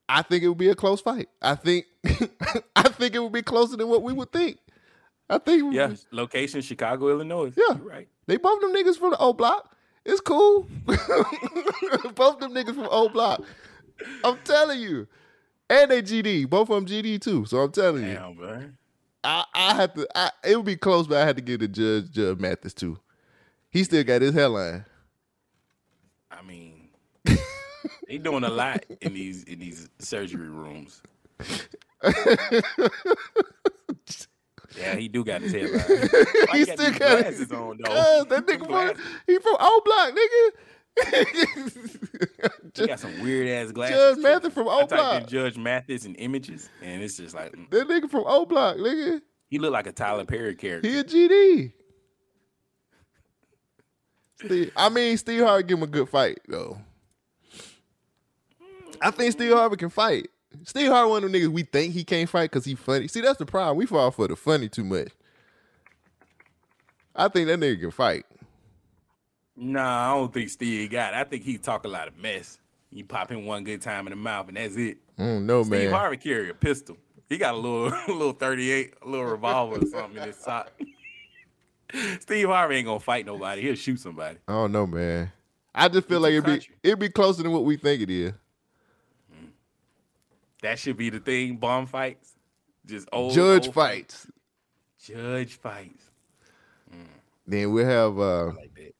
I 0.09 0.21
think 0.23 0.43
it 0.43 0.49
would 0.49 0.57
be 0.57 0.67
a 0.69 0.75
close 0.75 0.99
fight. 0.99 1.29
I 1.41 1.55
think 1.55 1.85
I 2.75 2.83
think 2.89 3.15
it 3.15 3.19
would 3.19 3.31
be 3.31 3.41
closer 3.41 3.77
than 3.77 3.87
what 3.87 4.03
we 4.03 4.13
would 4.13 4.31
think. 4.31 4.57
I 5.29 5.37
think 5.37 5.73
yeah, 5.73 5.93
location 6.11 6.61
Chicago, 6.61 7.09
Illinois. 7.09 7.53
Yeah. 7.55 7.75
You're 7.75 7.87
right. 7.87 8.07
They 8.27 8.37
both 8.37 8.59
them 8.61 8.73
niggas 8.73 8.97
from 8.97 9.11
the 9.11 9.17
old 9.17 9.37
block. 9.37 9.75
It's 10.05 10.19
cool. 10.19 10.67
both 10.85 12.39
them 12.39 12.53
niggas 12.53 12.75
from 12.75 12.87
old 12.89 13.13
block. 13.13 13.41
I'm 14.23 14.37
telling 14.43 14.81
you. 14.81 15.07
And 15.69 15.89
they 15.89 16.01
GD. 16.01 16.49
Both 16.49 16.69
of 16.69 16.75
them 16.75 16.85
GD 16.85 17.21
too. 17.21 17.45
So 17.45 17.59
I'm 17.59 17.71
telling 17.71 18.03
you. 18.03 18.13
Damn, 18.13 18.37
man. 18.37 18.77
I, 19.23 19.45
I 19.53 19.73
had 19.75 19.95
to 19.95 20.07
I, 20.15 20.31
it 20.43 20.55
would 20.55 20.65
be 20.65 20.75
close, 20.75 21.07
but 21.07 21.17
I 21.17 21.25
had 21.25 21.35
to 21.37 21.41
give 21.41 21.59
the 21.59 21.67
judge 21.67 22.11
Judge 22.11 22.39
Mathis 22.39 22.73
too. 22.73 22.97
He 23.69 23.83
still 23.83 24.03
got 24.03 24.21
his 24.21 24.33
hairline. 24.33 24.85
I 26.29 26.41
mean, 26.41 26.89
they 28.07 28.17
doing 28.17 28.43
a 28.43 28.49
lot 28.49 28.83
in 28.99 29.13
these 29.13 29.43
in 29.43 29.59
these 29.59 29.89
surgery 29.99 30.49
rooms. 30.49 31.01
yeah, 34.77 34.95
he 34.95 35.07
do 35.07 35.23
got 35.23 35.41
his 35.41 35.51
hair 35.51 35.67
right. 35.71 35.89
Why 36.49 36.57
he 36.57 36.65
got 36.65 36.79
still 36.79 36.91
got 36.91 36.99
glasses 37.21 37.51
on 37.51 37.79
though. 37.83 38.23
That 38.29 38.45
nigga 38.47 38.65
from 38.65 39.03
he 39.27 39.37
from 39.39 39.57
old 39.59 39.83
block, 39.83 40.13
nigga. 40.13 40.51
He 42.73 42.87
got 42.87 42.99
some 42.99 43.21
weird 43.21 43.47
ass 43.47 43.71
glasses. 43.71 43.97
Judge. 43.97 44.17
Mathis 44.23 44.53
from 44.53 44.67
I 44.67 44.71
old 44.71 44.89
typed 44.89 45.01
in 45.01 45.19
block. 45.19 45.27
Judge 45.27 45.57
Mathis 45.57 46.05
and 46.05 46.15
images, 46.17 46.69
and 46.81 47.01
it's 47.03 47.17
just 47.17 47.35
like 47.35 47.51
mm, 47.51 47.69
That 47.69 47.87
nigga 47.87 48.09
from 48.09 48.23
old 48.25 48.49
block, 48.49 48.77
nigga. 48.77 49.21
he 49.49 49.59
looked 49.59 49.73
like 49.73 49.87
a 49.87 49.91
Tyler 49.91 50.25
Perry 50.25 50.55
character. 50.55 50.89
He 50.89 50.99
a 50.99 51.03
GD. 51.03 51.73
Steve, 54.43 54.71
I 54.75 54.89
mean, 54.89 55.17
Steve 55.17 55.43
Harvey 55.43 55.63
give 55.63 55.77
him 55.77 55.83
a 55.83 55.87
good 55.87 56.09
fight 56.09 56.39
though. 56.47 56.77
I 59.01 59.11
think 59.11 59.31
Steve 59.33 59.51
Harvey 59.53 59.75
can 59.77 59.89
fight. 59.89 60.29
Steve 60.63 60.89
Harvey 60.89 61.09
one 61.09 61.23
of 61.23 61.31
them 61.31 61.41
niggas 61.41 61.47
we 61.49 61.63
think 61.63 61.93
he 61.93 62.03
can't 62.03 62.29
fight 62.29 62.51
because 62.51 62.65
he 62.65 62.75
funny. 62.75 63.07
See, 63.07 63.21
that's 63.21 63.39
the 63.39 63.45
problem. 63.45 63.77
We 63.77 63.85
fall 63.85 64.11
for 64.11 64.27
the 64.27 64.35
funny 64.35 64.69
too 64.69 64.83
much. 64.83 65.09
I 67.15 67.27
think 67.27 67.47
that 67.47 67.59
nigga 67.59 67.79
can 67.79 67.91
fight. 67.91 68.25
Nah, 69.55 70.11
I 70.11 70.17
don't 70.17 70.33
think 70.33 70.49
Steve 70.49 70.89
got 70.89 71.13
it. 71.13 71.17
I 71.17 71.23
think 71.23 71.43
he 71.43 71.57
talk 71.57 71.85
a 71.85 71.87
lot 71.87 72.07
of 72.07 72.17
mess. 72.17 72.57
You 72.89 73.05
pop 73.05 73.31
him 73.31 73.45
one 73.45 73.63
good 73.63 73.81
time 73.81 74.07
in 74.07 74.11
the 74.11 74.17
mouth, 74.17 74.47
and 74.47 74.57
that's 74.57 74.75
it. 74.75 74.97
I 75.17 75.23
don't 75.23 75.45
know, 75.45 75.63
Steve. 75.63 75.91
Harvey 75.91 76.17
carry 76.17 76.49
a 76.49 76.53
pistol. 76.53 76.97
He 77.29 77.37
got 77.37 77.53
a 77.53 77.57
little, 77.57 77.87
a 78.07 78.11
little 78.11 78.33
thirty-eight, 78.33 78.95
a 79.01 79.07
little 79.07 79.25
revolver 79.25 79.77
or 79.77 79.87
something 79.87 80.17
in 80.21 80.27
his 80.27 80.37
sock. 80.37 80.71
Steve 82.19 82.47
Harvey 82.47 82.77
ain't 82.77 82.87
gonna 82.87 82.99
fight 82.99 83.25
nobody. 83.25 83.61
He'll 83.61 83.75
shoot 83.75 83.99
somebody. 83.99 84.37
I 84.47 84.53
don't 84.53 84.71
know, 84.71 84.87
man. 84.87 85.31
I 85.73 85.87
just 85.87 86.07
feel 86.07 86.19
like 86.19 86.33
it'd 86.33 86.45
be 86.45 86.67
it'd 86.83 86.99
be 86.99 87.09
closer 87.09 87.43
than 87.43 87.51
what 87.51 87.63
we 87.63 87.77
think 87.77 88.01
it 88.01 88.09
is. 88.09 88.33
That 90.61 90.79
should 90.79 90.97
be 90.97 91.09
the 91.09 91.19
thing. 91.19 91.57
Bomb 91.57 91.87
fights, 91.87 92.33
just 92.85 93.07
old 93.11 93.33
Judge 93.33 93.67
old 93.67 93.75
fights. 93.75 94.27
Judge 95.03 95.55
fights. 95.55 96.11
Then 97.47 97.71
we 97.71 97.83
have 97.83 98.17
uh 98.19 98.45
Like. 98.47 98.95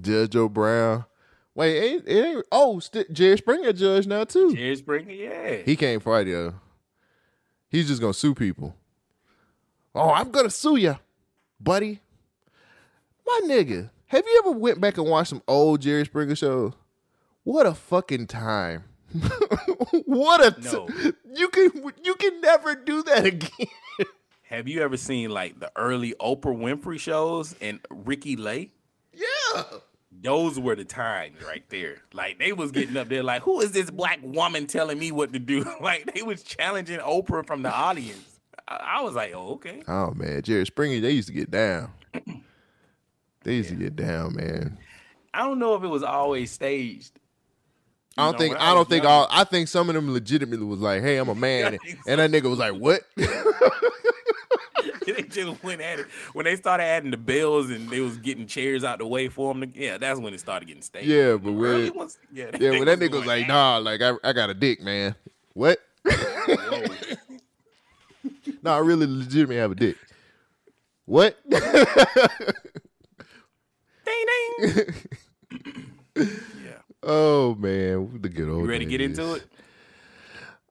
Judge 0.00 0.30
Joe 0.30 0.48
Brown. 0.48 1.04
Wait, 1.54 1.78
ain't, 1.78 2.08
it 2.08 2.24
ain't 2.24 2.46
oh 2.50 2.80
St- 2.80 3.12
Jerry 3.12 3.38
Springer 3.38 3.72
judge 3.72 4.06
now 4.06 4.24
too. 4.24 4.54
Jerry 4.54 4.74
Springer, 4.74 5.12
yeah. 5.12 5.56
He 5.64 5.76
can't 5.76 6.02
fight 6.02 6.26
though. 6.26 6.54
He's 7.68 7.86
just 7.86 8.00
gonna 8.00 8.14
sue 8.14 8.34
people. 8.34 8.74
Oh, 9.94 10.10
I'm 10.10 10.30
gonna 10.30 10.50
sue 10.50 10.76
you, 10.76 10.98
buddy. 11.60 12.00
My 13.26 13.40
nigga, 13.44 13.90
have 14.06 14.24
you 14.26 14.42
ever 14.44 14.58
went 14.58 14.80
back 14.80 14.98
and 14.98 15.08
watched 15.08 15.30
some 15.30 15.42
old 15.46 15.80
Jerry 15.80 16.04
Springer 16.04 16.34
shows? 16.34 16.72
What 17.44 17.66
a 17.66 17.74
fucking 17.74 18.26
time! 18.26 18.84
what 20.06 20.44
a 20.44 20.50
t- 20.60 20.68
No. 20.72 20.88
you 21.34 21.48
can 21.48 21.70
you 22.02 22.14
can 22.14 22.40
never 22.40 22.74
do 22.74 23.02
that 23.04 23.24
again. 23.26 23.66
Have 24.42 24.68
you 24.68 24.82
ever 24.82 24.96
seen 24.96 25.30
like 25.30 25.58
the 25.58 25.70
early 25.76 26.14
Oprah 26.20 26.56
Winfrey 26.56 26.98
shows 27.00 27.54
and 27.60 27.80
Ricki 27.90 28.36
Lake? 28.36 28.72
yeah, 29.12 29.62
Those 30.10 30.58
were 30.60 30.76
the 30.76 30.84
times 30.84 31.36
right 31.46 31.64
there. 31.70 31.98
Like 32.12 32.38
they 32.38 32.52
was 32.52 32.70
getting 32.72 32.96
up 32.96 33.08
there 33.08 33.22
like, 33.22 33.42
who 33.42 33.60
is 33.60 33.72
this 33.72 33.90
black 33.90 34.18
woman 34.22 34.66
telling 34.66 34.98
me 34.98 35.12
what 35.12 35.32
to 35.32 35.38
do? 35.38 35.64
Like 35.80 36.12
they 36.14 36.22
was 36.22 36.42
challenging 36.42 36.98
Oprah 37.00 37.46
from 37.46 37.62
the 37.62 37.72
audience. 37.72 38.40
I, 38.68 38.98
I 38.98 39.02
was 39.02 39.14
like, 39.14 39.32
oh, 39.34 39.54
okay. 39.54 39.82
Oh 39.88 40.12
man, 40.12 40.42
Jerry 40.42 40.66
Springer, 40.66 41.00
they 41.00 41.10
used 41.12 41.28
to 41.28 41.34
get 41.34 41.50
down. 41.50 41.90
They 43.42 43.56
used 43.56 43.68
to 43.68 43.74
get 43.76 43.94
down, 43.94 44.36
man. 44.36 44.78
I 45.34 45.40
don't 45.40 45.58
know 45.58 45.74
if 45.74 45.82
it 45.82 45.88
was 45.88 46.02
always 46.02 46.50
staged. 46.50 47.20
I 48.16 48.24
don't 48.24 48.32
know, 48.32 48.38
think 48.38 48.56
I 48.56 48.70
I 48.70 48.74
don't 48.74 48.88
think 48.88 49.04
all 49.04 49.26
I 49.30 49.44
think 49.44 49.68
some 49.68 49.88
of 49.88 49.94
them 49.94 50.12
legitimately 50.12 50.64
was 50.64 50.80
like, 50.80 51.02
"Hey, 51.02 51.16
I'm 51.16 51.28
a 51.28 51.34
man," 51.34 51.78
and 52.06 52.20
that 52.20 52.30
nigga 52.30 52.48
was 52.48 52.58
like, 52.58 52.74
"What?" 52.74 53.02
they 55.06 55.22
just 55.22 55.62
went 55.62 55.80
at 55.80 56.00
it. 56.00 56.06
When 56.32 56.44
they 56.44 56.56
started 56.56 56.84
adding 56.84 57.10
the 57.10 57.16
bells 57.16 57.70
and 57.70 57.88
they 57.88 58.00
was 58.00 58.16
getting 58.18 58.46
chairs 58.46 58.84
out 58.84 58.98
the 58.98 59.06
way 59.06 59.28
for 59.28 59.52
them, 59.52 59.72
to, 59.72 59.78
yeah, 59.78 59.98
that's 59.98 60.18
when 60.20 60.34
it 60.34 60.40
started 60.40 60.66
getting 60.66 60.82
staged. 60.82 61.06
Yeah, 61.06 61.36
but 61.36 61.52
when 61.52 61.94
ones- 61.94 62.18
yeah, 62.32 62.50
yeah, 62.58 62.70
when 62.70 62.86
that 62.86 62.98
nigga 62.98 63.12
was 63.12 63.26
like, 63.26 63.48
"Nah, 63.48 63.78
like 63.78 64.00
I, 64.00 64.14
I 64.22 64.32
got 64.32 64.50
a 64.50 64.54
dick, 64.54 64.80
man." 64.80 65.14
What? 65.52 65.78
no, 68.62 68.74
I 68.74 68.78
really 68.78 69.06
legitimately 69.06 69.56
have 69.56 69.72
a 69.72 69.74
dick. 69.74 69.96
What? 71.06 71.38
ding 71.50 71.60
ding. 74.06 74.94
Yeah. 77.04 77.12
oh 77.12 77.56
man, 77.58 78.18
the 78.20 78.28
good 78.28 78.48
old. 78.48 78.62
You 78.62 78.68
ready 78.70 78.84
to 78.84 78.90
get 78.90 78.98
days. 78.98 79.18
into 79.18 79.34
it? 79.34 79.44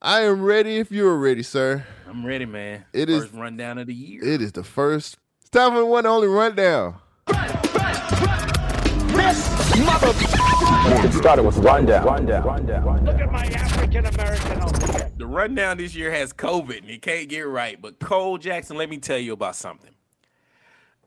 I 0.02 0.22
am 0.22 0.42
ready. 0.42 0.78
If 0.78 0.92
you're 0.92 1.18
ready, 1.18 1.44
sir, 1.44 1.86
I'm 2.08 2.26
ready, 2.26 2.46
man. 2.46 2.86
It 2.94 3.10
is- 3.10 3.24
First 3.24 3.34
rundown 3.34 3.78
of 3.78 3.88
the 3.88 3.94
year. 3.94 4.24
it 4.24 4.42
is 4.42 4.52
the 4.52 4.64
first. 4.64 5.18
It's 5.42 5.50
time 5.50 5.72
for 5.72 5.80
the 5.80 5.86
one 5.86 6.06
only 6.06 6.28
rundown. 6.28 6.96
started 11.24 11.44
with 11.44 11.58
rundown. 11.60 12.06
Rundown. 12.06 12.44
Rundown. 12.44 13.06
Look 13.06 13.22
at 13.22 13.32
my 13.32 13.46
African 13.46 14.06
American 14.06 14.62
over 14.62 15.10
The 15.16 15.26
rundown 15.26 15.78
this 15.78 15.96
year 15.96 16.12
has 16.12 16.34
COVID 16.34 16.80
and 16.80 16.90
it 16.90 17.02
can't 17.02 17.30
get 17.30 17.48
right. 17.48 17.82
But 17.82 18.00
Cole 18.00 18.38
Jackson, 18.38 18.76
let 18.76 18.90
me 18.90 18.98
tell 18.98 19.18
you 19.18 19.32
about 19.32 19.56
something. 19.56 19.92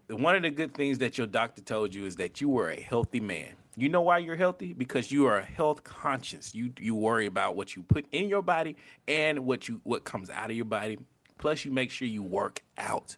One 0.09 0.37
of 0.37 0.43
the 0.43 0.51
good 0.51 0.73
things 0.73 0.99
that 0.99 1.19
your 1.19 1.27
doctor 1.27 1.61
told 1.61 1.95
you 1.95 2.07
is 2.07 2.17
that 2.17 2.41
you 2.41 2.49
were 2.49 2.71
a 2.71 2.81
healthy 2.81 3.21
man. 3.21 3.49
You 3.77 3.91
know 3.91 4.01
why 4.01 4.19
you're 4.19 4.37
healthy? 4.37 4.73
Because 4.73 5.13
you 5.13 5.27
are 5.27 5.41
health 5.43 5.85
conscious. 5.85 6.55
You 6.55 6.73
you 6.79 6.95
worry 6.95 7.27
about 7.27 7.57
what 7.57 7.77
you 7.77 7.83
put 7.83 8.07
in 8.11 8.29
your 8.29 8.43
body 8.43 8.77
and 9.07 9.41
what 9.41 9.69
you 9.69 9.81
what 9.85 10.05
comes 10.05 10.31
out 10.31 10.51
of 10.51 10.57
your 10.57 10.65
body. 10.65 10.99
Plus, 11.39 11.65
you 11.65 11.71
make 11.71 11.91
sure 11.91 12.09
you 12.09 12.23
work 12.23 12.63
out, 12.79 13.17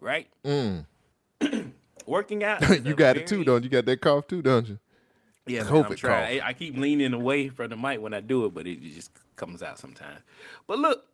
right? 0.00 0.26
Mm. 0.44 0.86
Working 2.06 2.42
out. 2.42 2.60
you 2.84 2.94
got 2.96 3.16
it 3.16 3.28
too, 3.28 3.36
very- 3.36 3.44
don't 3.44 3.62
you? 3.62 3.70
Got 3.70 3.86
that 3.86 4.00
cough 4.00 4.26
too, 4.26 4.42
don't 4.42 4.68
you? 4.68 4.78
yeah, 5.46 5.60
I'm 5.60 5.66
COVID 5.66 5.96
trying. 5.96 6.40
I, 6.40 6.48
I 6.48 6.52
keep 6.52 6.76
leaning 6.76 7.12
away 7.12 7.48
from 7.48 7.70
the 7.70 7.76
mic 7.76 8.00
when 8.00 8.14
I 8.14 8.20
do 8.20 8.44
it, 8.46 8.54
but 8.54 8.66
it 8.66 8.82
just 8.82 9.12
comes 9.36 9.62
out 9.62 9.78
sometimes. 9.78 10.20
But 10.66 10.78
look, 10.78 11.04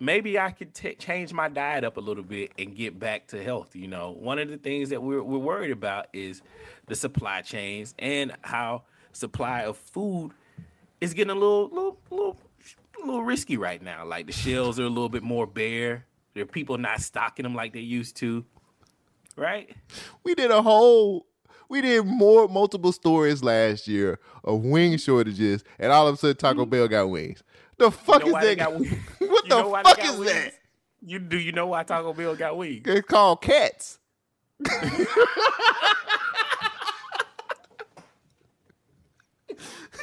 maybe 0.00 0.38
I 0.38 0.50
could 0.50 0.74
ta 0.74 0.90
change 0.98 1.32
my 1.32 1.48
diet 1.48 1.84
up 1.84 1.98
a 1.98 2.00
little 2.00 2.24
bit 2.24 2.52
and 2.58 2.74
get 2.74 2.98
back 2.98 3.28
to 3.28 3.42
health. 3.42 3.76
You 3.76 3.86
know, 3.86 4.16
one 4.18 4.38
of 4.38 4.48
the 4.48 4.56
things 4.56 4.88
that 4.88 5.02
we're 5.02 5.22
we're 5.22 5.38
worried 5.38 5.70
about 5.70 6.08
is 6.12 6.42
the 6.86 6.96
supply 6.96 7.42
chains 7.42 7.94
and 7.98 8.32
how 8.42 8.82
supply 9.12 9.62
of 9.62 9.76
food 9.76 10.32
is 11.00 11.14
getting 11.14 11.30
a 11.30 11.34
little 11.34 11.68
little 11.68 11.98
little 12.10 12.36
little 12.98 13.22
risky 13.22 13.56
right 13.56 13.82
now. 13.82 14.04
Like 14.04 14.26
the 14.26 14.32
shelves 14.32 14.80
are 14.80 14.84
a 14.84 14.88
little 14.88 15.08
bit 15.08 15.22
more 15.22 15.46
bare. 15.46 16.06
There 16.34 16.42
are 16.42 16.46
people 16.46 16.78
not 16.78 17.00
stocking 17.00 17.42
them 17.42 17.54
like 17.54 17.72
they 17.72 17.80
used 17.80 18.16
to. 18.16 18.44
Right? 19.36 19.74
we 20.22 20.34
did 20.34 20.50
a 20.50 20.60
whole 20.60 21.26
we 21.70 21.80
did 21.80 22.04
more 22.04 22.48
multiple 22.48 22.92
stories 22.92 23.42
last 23.42 23.86
year 23.86 24.18
of 24.44 24.64
wing 24.64 24.98
shortages 24.98 25.64
and 25.78 25.92
all 25.92 26.08
of 26.08 26.14
a 26.14 26.16
sudden 26.18 26.36
Taco 26.36 26.62
mm-hmm. 26.62 26.70
Bell 26.70 26.88
got 26.88 27.08
wings. 27.08 27.42
The 27.80 27.90
fuck. 27.90 28.26
You 28.26 28.32
know 28.32 28.38
is 28.38 28.56
that? 28.58 28.74
wings? 28.78 28.92
what 29.20 29.44
You 29.44 29.48
the 29.48 29.62
know 29.62 29.68
why 29.70 29.82
they 29.82 29.88
fuck 29.88 30.04
is 30.04 30.16
wings? 30.18 30.32
that? 30.32 30.54
You 31.00 31.18
do 31.18 31.38
you 31.38 31.52
know 31.52 31.68
why 31.68 31.82
Taco 31.82 32.12
Bell 32.12 32.36
got 32.36 32.58
wings? 32.58 32.82
It's 32.84 33.08
called 33.08 33.40
cats. 33.40 33.98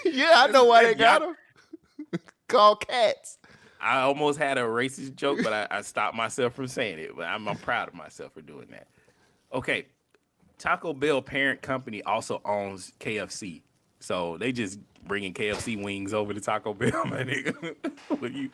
yeah, 0.03 0.33
I 0.37 0.47
know 0.51 0.65
why 0.65 0.85
they 0.85 0.95
got 0.95 1.21
them. 1.21 1.35
called 2.47 2.87
cats. 2.87 3.37
I 3.79 3.99
almost 3.99 4.39
had 4.39 4.57
a 4.57 4.61
racist 4.61 5.15
joke, 5.15 5.37
but 5.43 5.53
I, 5.53 5.67
I 5.69 5.81
stopped 5.81 6.15
myself 6.15 6.55
from 6.55 6.65
saying 6.67 6.97
it. 6.97 7.15
But 7.15 7.25
I'm, 7.27 7.47
I'm 7.47 7.57
proud 7.57 7.89
of 7.89 7.93
myself 7.93 8.33
for 8.33 8.41
doing 8.41 8.69
that. 8.71 8.87
Okay, 9.53 9.85
Taco 10.57 10.93
Bell 10.93 11.21
parent 11.21 11.61
company 11.61 12.01
also 12.01 12.41
owns 12.43 12.91
KFC, 12.99 13.61
so 13.99 14.35
they 14.39 14.51
just 14.51 14.79
bringing 15.07 15.33
KFC 15.33 15.81
wings 15.81 16.13
over 16.13 16.33
to 16.33 16.41
Taco 16.41 16.73
Bell, 16.73 17.05
my 17.05 17.23
nigga. 17.23 17.75
What 18.19 18.33
you, 18.33 18.49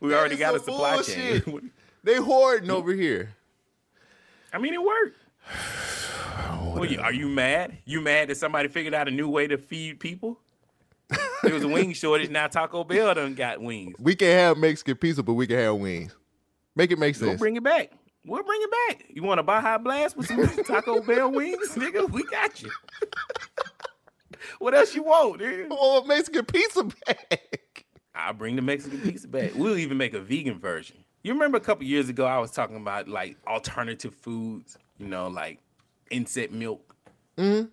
we 0.00 0.14
already 0.14 0.36
got 0.36 0.54
a 0.54 0.58
supply 0.58 0.94
bullshit. 0.96 1.44
chain. 1.44 1.70
They 2.04 2.16
hoarding 2.16 2.70
over 2.70 2.92
here. 2.92 3.34
I 4.52 4.58
mean, 4.58 4.74
it 4.74 4.80
worked. 4.80 5.16
What 6.78 6.88
you, 6.88 7.00
are 7.00 7.12
you 7.12 7.28
mad? 7.28 7.78
You 7.84 8.00
mad 8.00 8.28
that 8.28 8.36
somebody 8.36 8.68
figured 8.68 8.94
out 8.94 9.08
a 9.08 9.10
new 9.10 9.28
way 9.28 9.48
to 9.48 9.58
feed 9.58 9.98
people? 9.98 10.38
There 11.42 11.52
was 11.52 11.64
a 11.64 11.68
wing 11.68 11.92
shortage. 11.94 12.30
Now 12.30 12.46
Taco 12.46 12.84
Bell 12.84 13.12
done 13.14 13.34
got 13.34 13.60
wings. 13.60 13.96
We 13.98 14.14
can 14.14 14.28
have 14.28 14.56
Mexican 14.56 14.96
pizza, 14.96 15.24
but 15.24 15.34
we 15.34 15.48
can 15.48 15.56
have 15.58 15.76
wings. 15.76 16.14
Make 16.76 16.92
it 16.92 16.98
make 16.98 17.16
sense. 17.16 17.28
We'll 17.28 17.38
bring 17.38 17.56
it 17.56 17.64
back. 17.64 17.90
We'll 18.24 18.42
bring 18.42 18.60
it 18.62 18.70
back. 18.70 19.06
You 19.08 19.22
want 19.22 19.40
a 19.40 19.42
Baja 19.42 19.78
Blast 19.78 20.16
with 20.16 20.26
some 20.26 20.64
Taco 20.64 21.00
Bell 21.00 21.30
wings, 21.30 21.70
nigga? 21.74 22.10
We 22.10 22.24
got 22.24 22.62
you. 22.62 22.70
What 24.58 24.74
else 24.74 24.94
you 24.94 25.02
want, 25.02 25.40
nigga? 25.40 25.68
Oh, 25.70 26.02
a 26.02 26.06
Mexican 26.06 26.44
pizza 26.44 26.84
bag. 26.84 27.38
I'll 28.14 28.32
bring 28.32 28.56
the 28.56 28.62
Mexican 28.62 29.00
pizza 29.00 29.28
back. 29.28 29.52
We'll 29.54 29.76
even 29.78 29.96
make 29.98 30.14
a 30.14 30.20
vegan 30.20 30.58
version. 30.58 30.96
You 31.22 31.32
remember 31.32 31.58
a 31.58 31.60
couple 31.60 31.84
years 31.84 32.08
ago, 32.08 32.24
I 32.26 32.38
was 32.38 32.50
talking 32.50 32.76
about 32.76 33.08
like 33.08 33.36
alternative 33.46 34.14
foods, 34.14 34.78
you 34.98 35.06
know, 35.06 35.26
like 35.28 35.58
insect 36.10 36.52
milk. 36.52 36.94
Mhm. 37.36 37.68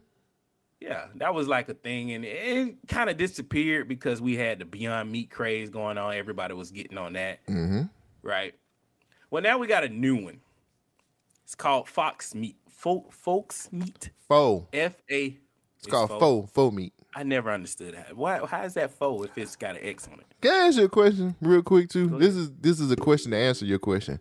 Yeah, 0.81 1.05
that 1.15 1.33
was 1.33 1.47
like 1.47 1.69
a 1.69 1.73
thing, 1.73 2.11
and 2.11 2.25
it 2.25 2.75
kind 2.89 3.09
of 3.09 3.15
disappeared 3.15 3.87
because 3.87 4.21
we 4.21 4.35
had 4.35 4.59
the 4.59 4.65
Beyond 4.65 5.09
Meat 5.09 5.31
craze 5.31 5.69
going 5.69 5.97
on. 5.97 6.13
Everybody 6.13 6.55
was 6.55 6.71
getting 6.71 6.97
on 6.97 7.13
that, 7.13 7.45
Mm-hmm. 7.47 7.83
right? 8.21 8.53
Well, 9.31 9.41
now 9.41 9.57
we 9.59 9.67
got 9.67 9.85
a 9.85 9.89
new 9.89 10.15
one. 10.25 10.41
It's 11.45 11.55
called 11.55 11.87
Fox 11.87 12.35
Meat. 12.35 12.57
Fo- 12.67 13.07
Folks 13.11 13.69
Meat. 13.71 14.09
Faux. 14.27 14.67
F 14.73 15.01
A. 15.09 15.37
It's 15.83 15.91
called 15.91 16.09
faux. 16.09 16.51
Faux 16.51 16.75
meat. 16.75 16.93
I 17.15 17.23
never 17.23 17.51
understood 17.51 17.93
that. 17.95 18.15
Why? 18.17 18.39
How 18.45 18.63
is 18.63 18.73
that 18.75 18.91
faux 18.91 19.25
if 19.25 19.37
it's 19.37 19.55
got 19.55 19.75
an 19.75 19.81
X 19.83 20.07
on 20.11 20.19
it? 20.19 20.25
Can 20.41 20.51
I 20.53 20.67
ask 20.67 20.77
you 20.77 20.85
a 20.85 20.89
question 20.89 21.35
real 21.41 21.61
quick 21.61 21.89
too? 21.89 22.07
This 22.17 22.35
is 22.35 22.51
this 22.59 22.79
is 22.79 22.89
a 22.91 22.95
question 22.95 23.31
to 23.31 23.37
answer 23.37 23.65
your 23.65 23.79
question. 23.79 24.19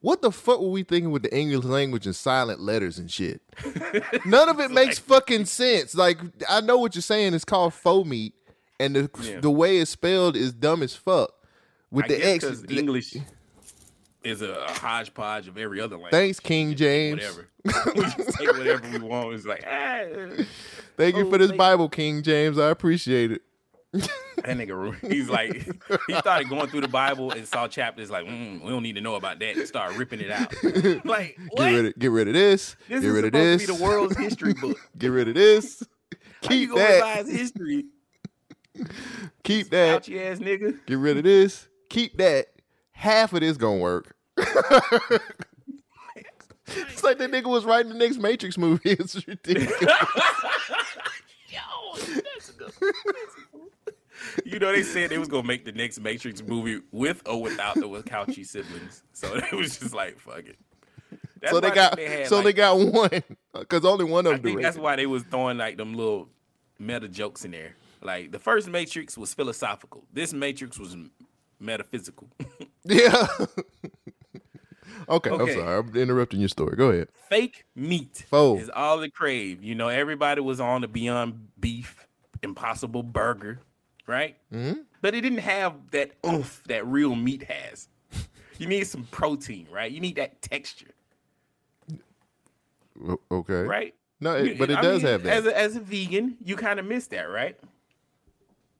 What 0.00 0.20
the 0.22 0.30
fuck 0.30 0.60
were 0.60 0.68
we 0.70 0.82
thinking 0.82 1.10
with 1.10 1.22
the 1.22 1.34
English 1.36 1.64
language 1.64 2.06
and 2.06 2.14
silent 2.14 2.60
letters 2.60 2.98
and 2.98 3.10
shit? 3.10 3.40
None 4.26 4.48
of 4.48 4.60
it 4.60 4.70
makes 4.70 4.98
fucking 4.98 5.44
sense. 5.46 5.94
Like 5.94 6.18
I 6.48 6.60
know 6.60 6.78
what 6.78 6.94
you're 6.94 7.02
saying. 7.02 7.34
It's 7.34 7.44
called 7.44 7.74
faux 7.74 8.08
meat, 8.08 8.34
and 8.80 8.94
the 8.96 9.10
Yeah. 9.22 9.40
the 9.40 9.50
way 9.50 9.78
it's 9.78 9.90
spelled 9.90 10.36
is 10.36 10.52
dumb 10.52 10.82
as 10.82 10.94
fuck. 10.94 11.30
With 11.90 12.04
I 12.06 12.08
the 12.08 12.16
guess 12.16 12.26
X, 12.26 12.44
'cause 12.44 12.64
English 12.68 13.16
is 14.24 14.42
a, 14.42 14.50
a 14.52 14.70
hodgepodge 14.72 15.48
of 15.48 15.56
every 15.58 15.80
other 15.80 15.96
language. 15.96 16.10
Thanks, 16.12 16.40
King 16.40 16.74
James. 16.74 17.20
Whatever. 17.20 17.48
we 17.94 18.02
just 18.24 18.38
take 18.38 18.52
whatever 18.52 18.88
we 18.90 18.98
want. 18.98 19.34
It's 19.34 19.44
like, 19.46 19.64
ah, 19.66 20.02
Thank 20.96 21.16
you 21.16 21.26
Oh, 21.26 21.30
for 21.30 21.38
this 21.38 21.48
thank- 21.48 21.58
Bible, 21.58 21.88
King 21.88 22.22
James. 22.22 22.58
I 22.58 22.70
appreciate 22.70 23.32
it. 23.32 23.42
that 23.92 24.08
nigga. 24.44 25.10
He's 25.10 25.30
like, 25.30 25.66
he 26.08 26.14
started 26.16 26.48
going 26.50 26.68
through 26.68 26.82
the 26.82 26.88
Bible 26.88 27.30
and 27.30 27.46
saw 27.48 27.66
chapters 27.68 28.10
like, 28.10 28.26
mm, 28.26 28.60
we 28.62 28.68
don't 28.68 28.82
need 28.82 28.96
to 28.96 29.00
know 29.00 29.14
about 29.14 29.38
that. 29.38 29.56
And 29.56 29.66
started 29.66 29.96
ripping 29.96 30.20
it 30.20 30.30
out. 30.30 30.52
Like, 31.06 31.38
Get 31.56 31.64
rid 31.72 31.86
of 31.86 31.98
get 31.98 32.10
rid 32.10 32.28
of 32.28 32.34
this. 32.34 32.76
this 32.88 33.00
get 33.00 33.08
is 33.08 33.14
rid 33.14 33.24
of 33.24 33.32
this. 33.32 33.62
to 33.66 33.72
be 33.72 33.78
the 33.78 33.82
world's 33.82 34.16
history 34.18 34.52
book. 34.52 34.76
Get 34.98 35.08
rid 35.08 35.28
of 35.28 35.34
this. 35.34 35.82
How 36.44 36.54
you 36.54 36.66
Keep 36.66 36.70
gonna 36.70 36.80
that. 36.82 36.94
revise 37.24 37.32
history? 37.32 37.84
Keep 39.42 39.70
that. 39.70 40.02
Ouchie 40.02 40.30
ass 40.32 40.38
nigga. 40.38 40.78
Get 40.86 40.98
rid 40.98 41.16
of 41.16 41.24
this. 41.24 41.68
Keep 41.88 42.18
that. 42.18 42.46
Half 42.98 43.32
of 43.32 43.40
this 43.40 43.56
gonna 43.56 43.78
work. 43.78 44.14
it's 44.36 44.54
like 47.04 47.18
that 47.18 47.30
nigga 47.30 47.44
was 47.46 47.64
writing 47.64 47.92
the 47.92 47.98
next 47.98 48.18
Matrix 48.18 48.58
movie. 48.58 48.90
It's 48.98 49.14
ridiculous. 49.26 49.72
Yo, 51.48 51.60
that's 51.96 52.50
a 52.50 52.52
good. 52.54 52.72
You 54.44 54.58
know, 54.58 54.72
they 54.72 54.82
said 54.82 55.10
they 55.10 55.18
was 55.18 55.28
gonna 55.28 55.46
make 55.46 55.64
the 55.64 55.70
next 55.70 56.00
Matrix 56.00 56.42
movie 56.42 56.80
with 56.90 57.22
or 57.26 57.40
without 57.40 57.76
the 57.76 57.82
Wachowski 57.88 58.44
siblings. 58.44 59.04
So 59.12 59.32
it 59.36 59.52
was 59.52 59.78
just 59.78 59.94
like, 59.94 60.18
fuck 60.18 60.40
it. 60.46 60.58
That's 61.40 61.52
so 61.52 61.60
they 61.60 61.68
why 61.68 61.74
got 61.76 61.98
had, 62.00 62.26
so 62.26 62.34
like- 62.36 62.44
they 62.46 62.52
got 62.52 62.76
one 62.78 63.22
because 63.54 63.84
only 63.84 64.04
one 64.06 64.26
of 64.26 64.32
I 64.32 64.36
them 64.38 64.42
think 64.42 64.60
that's 64.60 64.76
why 64.76 64.96
they 64.96 65.06
was 65.06 65.22
throwing 65.22 65.56
like 65.56 65.76
them 65.76 65.94
little 65.94 66.28
meta 66.80 67.06
jokes 67.08 67.44
in 67.44 67.52
there. 67.52 67.76
Like 68.02 68.32
the 68.32 68.40
first 68.40 68.66
Matrix 68.68 69.16
was 69.16 69.32
philosophical. 69.34 70.02
This 70.12 70.32
Matrix 70.32 70.80
was 70.80 70.94
m- 70.94 71.12
metaphysical. 71.60 72.28
Yeah. 72.84 73.26
okay, 75.10 75.30
I'm 75.30 75.52
sorry. 75.52 75.78
I'm 75.78 75.94
interrupting 75.94 76.40
your 76.40 76.48
story. 76.48 76.74
Go 76.76 76.88
ahead. 76.90 77.08
Fake 77.28 77.64
meat 77.76 78.24
Faux. 78.30 78.62
is 78.62 78.70
all 78.74 78.98
the 78.98 79.10
crave. 79.10 79.62
You 79.62 79.74
know, 79.74 79.88
everybody 79.88 80.40
was 80.40 80.58
on 80.58 80.80
the 80.80 80.88
Beyond 80.88 81.48
Beef 81.60 82.06
Impossible 82.42 83.02
Burger, 83.02 83.60
right? 84.06 84.36
Mm-hmm. 84.52 84.80
But 85.02 85.14
it 85.14 85.20
didn't 85.20 85.38
have 85.40 85.74
that 85.90 86.12
oomph 86.24 86.62
that 86.68 86.86
real 86.86 87.14
meat 87.14 87.42
has. 87.42 87.88
You 88.58 88.66
need 88.66 88.84
some 88.86 89.04
protein, 89.10 89.68
right? 89.70 89.90
You 89.92 90.00
need 90.00 90.16
that 90.16 90.40
texture, 90.40 90.94
Okay. 93.30 93.62
right? 93.62 93.94
No, 94.20 94.34
it- 94.36 94.58
but 94.58 94.70
it 94.70 94.78
I 94.78 94.82
does 94.82 95.02
mean, 95.02 95.12
have 95.12 95.22
that. 95.24 95.32
As 95.36 95.46
a, 95.46 95.56
as 95.58 95.76
a 95.76 95.80
vegan, 95.80 96.36
you 96.44 96.56
kind 96.56 96.80
of 96.80 96.86
miss 96.86 97.06
that, 97.08 97.28
right? 97.30 97.58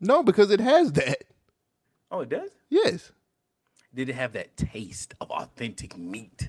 no, 0.00 0.22
because 0.22 0.50
it 0.50 0.60
has 0.60 0.92
that. 0.92 1.24
Oh, 2.10 2.20
it 2.20 2.28
does. 2.28 2.50
Yes. 2.68 3.12
Did 3.94 4.08
it 4.08 4.14
have 4.14 4.32
that 4.32 4.56
taste 4.56 5.14
of 5.20 5.30
authentic 5.30 5.96
meat? 5.96 6.48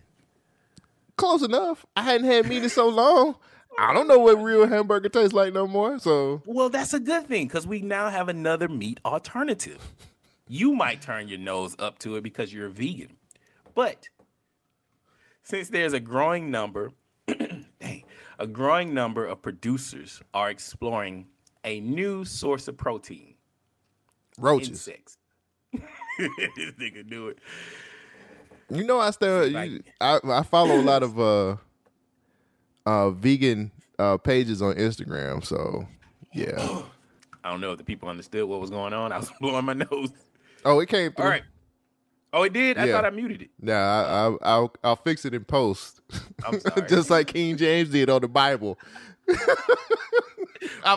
Close 1.18 1.44
enough. 1.44 1.86
I 1.96 2.02
hadn't 2.04 2.28
had 2.28 2.48
meat 2.48 2.64
in 2.64 2.70
so 2.70 2.88
long. 2.88 3.36
I 3.78 3.94
don't 3.94 4.08
know 4.08 4.20
what 4.20 4.42
real 4.42 4.68
hamburger 4.68 5.10
tastes 5.10 5.34
like 5.34 5.54
no 5.54 5.68
more. 5.68 6.00
So 6.00 6.42
Well, 6.46 6.70
that's 6.70 6.94
a 6.94 7.00
good 7.00 7.28
thing 7.28 7.48
because 7.48 7.68
we 7.68 7.82
now 7.82 8.10
have 8.10 8.28
another 8.30 8.68
meat 8.68 9.00
alternative. 9.06 9.80
You 10.48 10.74
might 10.74 11.02
turn 11.02 11.28
your 11.28 11.38
nose 11.38 11.76
up 11.78 12.00
to 12.00 12.16
it 12.16 12.22
because 12.24 12.52
you're 12.54 12.66
a 12.68 12.72
vegan. 12.72 13.18
But 13.76 14.10
since 15.44 15.70
there's 15.70 15.94
a 15.94 16.00
growing 16.00 16.50
number, 16.52 16.92
dang, 17.28 18.04
a 18.40 18.48
growing 18.48 18.94
number 18.94 19.26
of 19.26 19.42
producers 19.42 20.22
are 20.34 20.50
exploring 20.50 21.28
a 21.64 21.80
new 21.80 22.26
source 22.26 22.68
of 22.68 22.78
protein, 22.78 23.36
roaches. 24.40 24.70
insects. 24.70 25.19
This 25.74 26.72
nigga 26.80 27.08
do 27.10 27.28
it. 27.30 27.40
You 28.70 28.84
know, 28.84 29.00
I 29.00 29.12
still 29.12 29.50
Like- 29.50 29.72
you, 29.72 29.84
I 30.02 30.20
I 30.24 30.44
follow 30.44 30.76
a 30.80 30.82
lot 30.84 31.04
of 31.04 31.20
uh 31.20 31.56
uh 32.86 33.10
vegan 33.12 33.72
uh 33.98 34.18
pages 34.18 34.62
on 34.62 34.76
Instagram. 34.76 35.44
So 35.46 35.88
yeah. 36.34 36.82
I 37.44 37.50
don't 37.52 37.62
know 37.62 37.72
if 37.72 37.78
the 37.78 37.84
people 37.84 38.10
understood 38.10 38.48
what 38.48 38.60
was 38.60 38.70
going 38.70 38.94
on. 38.94 39.12
I 39.12 39.18
was 39.18 39.32
blowing 39.42 39.66
my 39.66 39.74
nose. 39.74 40.12
Oh, 40.66 40.80
it 40.82 40.90
came 40.90 41.12
through. 41.14 41.24
All 41.26 41.32
right. 41.32 41.44
Oh, 42.32 42.44
it 42.44 42.54
did? 42.54 42.78
I 42.78 42.86
Yeah. 42.86 42.94
thought 42.94 43.06
I 43.06 43.10
muted 43.10 43.42
it. 43.44 43.50
Nah, 43.60 43.74
I, 43.74 44.28
I, 44.30 44.38
I'll 44.44 44.74
I'll 44.84 44.96
fix 44.98 45.26
it 45.26 45.34
in 45.34 45.46
post. 45.46 46.02
I'm 46.46 46.60
sorry. 46.60 46.88
Just 46.88 47.10
like 47.10 47.28
King 47.28 47.58
James 47.58 47.90
did 47.90 48.10
on 48.10 48.22
the 48.22 48.28
Bible. 48.28 48.78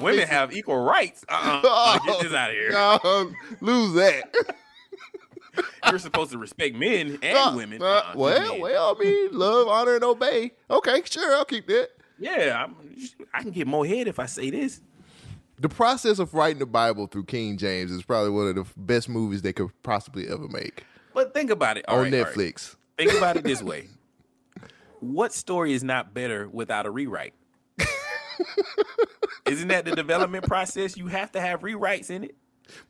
Women 0.00 0.26
have 0.28 0.52
equal 0.54 0.82
rights. 0.84 1.24
Uh-uh. 1.28 1.98
Get 2.06 2.22
this 2.22 2.32
out 2.34 2.50
of 2.50 2.56
here. 2.56 2.76
Um, 2.76 3.34
lose 3.60 3.94
that. 3.94 4.34
You're 5.90 5.98
supposed 5.98 6.30
to 6.32 6.38
respect 6.38 6.74
men 6.76 7.18
and 7.22 7.36
Uh, 7.38 7.52
women. 7.56 7.82
uh, 7.82 7.84
Uh-uh, 7.86 8.12
well, 8.16 8.60
well, 8.60 8.96
I 8.98 9.02
mean, 9.04 9.28
love, 9.32 9.68
honor, 9.68 9.96
and 9.96 10.04
obey. 10.04 10.52
Okay, 10.70 11.02
sure, 11.04 11.34
I'll 11.34 11.44
keep 11.44 11.66
that. 11.66 11.88
Yeah, 12.18 12.64
I'm, 12.66 12.76
I 13.34 13.42
can 13.42 13.50
get 13.50 13.66
more 13.66 13.84
head 13.84 14.06
if 14.08 14.18
I 14.18 14.26
say 14.26 14.50
this. 14.50 14.80
The 15.58 15.68
process 15.68 16.18
of 16.18 16.34
writing 16.34 16.58
the 16.58 16.66
Bible 16.66 17.06
through 17.06 17.24
King 17.24 17.56
James 17.58 17.90
is 17.90 18.02
probably 18.02 18.30
one 18.30 18.48
of 18.48 18.54
the 18.54 18.64
best 18.76 19.08
movies 19.08 19.42
they 19.42 19.52
could 19.52 19.70
possibly 19.82 20.28
ever 20.28 20.48
make 20.48 20.84
But 21.14 21.34
think 21.34 21.50
about 21.50 21.76
it. 21.76 21.84
All 21.88 21.98
on 21.98 22.04
right, 22.04 22.14
all 22.14 22.24
right. 22.24 22.34
Netflix. 22.34 22.76
Think 22.96 23.12
about 23.12 23.36
it 23.36 23.44
this 23.44 23.62
way. 23.62 23.88
What 25.00 25.32
story 25.32 25.72
is 25.72 25.82
not 25.84 26.14
better 26.14 26.48
without 26.48 26.86
a 26.86 26.90
rewrite? 26.90 27.34
Isn't 29.46 29.68
that 29.68 29.84
the 29.84 29.94
development 29.96 30.46
process? 30.46 30.96
You 30.96 31.08
have 31.08 31.32
to 31.32 31.40
have 31.40 31.60
rewrites 31.60 32.10
in 32.10 32.24
it. 32.24 32.36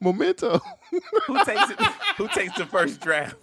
Memento. 0.00 0.60
Who 1.26 1.44
takes 1.44 1.70
it? 1.70 1.80
Who 2.18 2.28
takes 2.28 2.56
the 2.58 2.66
first 2.66 3.00
draft? 3.00 3.36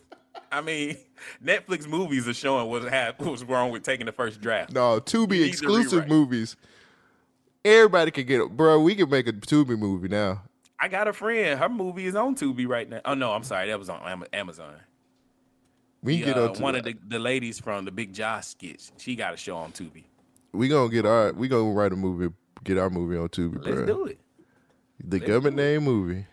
I 0.52 0.62
mean, 0.62 0.98
Netflix 1.44 1.88
movies 1.88 2.28
are 2.28 2.34
showing 2.34 2.70
what 2.70 2.84
hap- 2.84 3.20
what's 3.22 3.44
wrong 3.44 3.72
with 3.72 3.84
taking 3.84 4.06
the 4.06 4.12
first 4.12 4.42
draft. 4.42 4.72
no, 4.74 5.00
Tubi 5.00 5.46
exclusive 5.46 6.08
movies. 6.08 6.56
Everybody 7.66 8.12
can 8.12 8.26
get 8.26 8.42
it, 8.42 8.56
bro. 8.56 8.80
We 8.80 8.96
can 8.96 9.10
make 9.10 9.28
a 9.28 9.34
Tubi 9.34 9.78
movie 9.78 10.08
now. 10.08 10.44
I 10.80 10.88
got 10.88 11.08
a 11.10 11.14
friend. 11.14 11.60
Her 11.60 11.68
movie 11.70 12.06
is 12.06 12.16
on 12.16 12.36
Tubi 12.36 12.68
right 12.68 12.90
now. 12.90 13.02
Oh 13.06 13.14
no, 13.14 13.32
I'm 13.34 13.44
sorry, 13.44 13.68
that 13.68 13.78
was 13.78 13.90
on 13.90 14.24
Amazon. 14.32 14.76
We 16.02 16.20
The, 16.20 16.26
get 16.26 16.38
uh, 16.38 16.44
on. 16.50 16.56
Tubi. 16.56 16.62
one 16.62 16.76
of 16.76 16.84
the, 16.86 16.96
the 17.08 17.20
ladies 17.20 17.60
from 17.60 17.84
the 17.86 17.92
Big 17.92 18.14
Josh 18.14 18.48
sketch. 18.48 18.92
She 18.98 19.16
got 19.16 19.34
a 19.34 19.38
show 19.38 19.58
on 19.58 19.72
Tubi. 19.74 20.06
we 20.54 20.68
gonna 20.70 20.90
get 20.90 21.06
our. 21.06 21.34
We 21.34 21.48
gonna 21.50 21.72
write 21.72 21.92
a 21.92 21.98
movie. 21.98 22.34
Get 22.64 22.78
our 22.78 22.90
movie 22.90 23.18
on 23.18 23.28
Tubi, 23.30 23.56
Let's 23.64 23.68
bro. 23.78 23.86
do 23.86 24.06
it. 24.06 24.20
The 25.04 25.20
government 25.20 25.56
name 25.56 25.84
movie. 25.84 26.26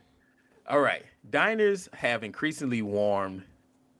All 0.68 0.80
right. 0.80 1.04
Diners 1.28 1.88
have 1.94 2.24
increasingly 2.24 2.82
warmed 2.82 3.44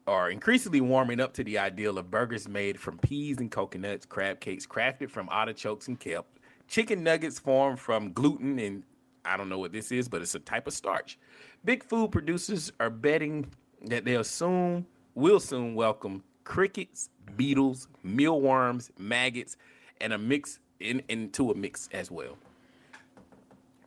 are 0.07 0.31
increasingly 0.31 0.81
warming 0.81 1.19
up 1.19 1.33
to 1.35 1.43
the 1.43 1.59
ideal 1.59 1.99
of 1.99 2.11
burgers 2.11 2.49
made 2.49 2.79
from 2.79 2.97
peas 2.99 3.39
and 3.39 3.51
coconuts, 3.51 4.07
crab 4.07 4.39
cakes 4.39 4.65
crafted 4.65 5.11
from 5.11 5.29
artichokes 5.31 5.89
and 5.89 5.99
kelp, 5.99 6.27
chicken 6.69 7.03
nuggets 7.03 7.41
formed 7.41 7.81
from 7.81 8.13
gluten 8.13 8.59
and 8.61 8.85
I 9.25 9.37
don't 9.37 9.49
know 9.49 9.59
what 9.59 9.73
this 9.73 9.91
is, 9.91 10.09
but 10.09 10.23
it's 10.23 10.37
a 10.37 10.39
type 10.39 10.69
of 10.69 10.73
starch. 10.73 11.19
Big 11.65 11.83
food 11.83 12.13
producers 12.13 12.71
are 12.79 12.91
betting 12.91 13.51
that 13.87 14.05
they'll 14.05 14.23
soon 14.23 14.87
will 15.17 15.41
soon 15.41 15.75
welcome 15.75 16.23
crickets, 16.45 17.11
beetles, 17.37 17.89
mealworms, 18.05 18.93
maggots, 18.99 19.57
and 20.01 20.13
a 20.13 20.19
mix 20.19 20.61
in, 20.79 21.03
into 21.09 21.51
a 21.51 21.55
mix 21.57 21.89
as 21.93 22.11
well 22.11 22.37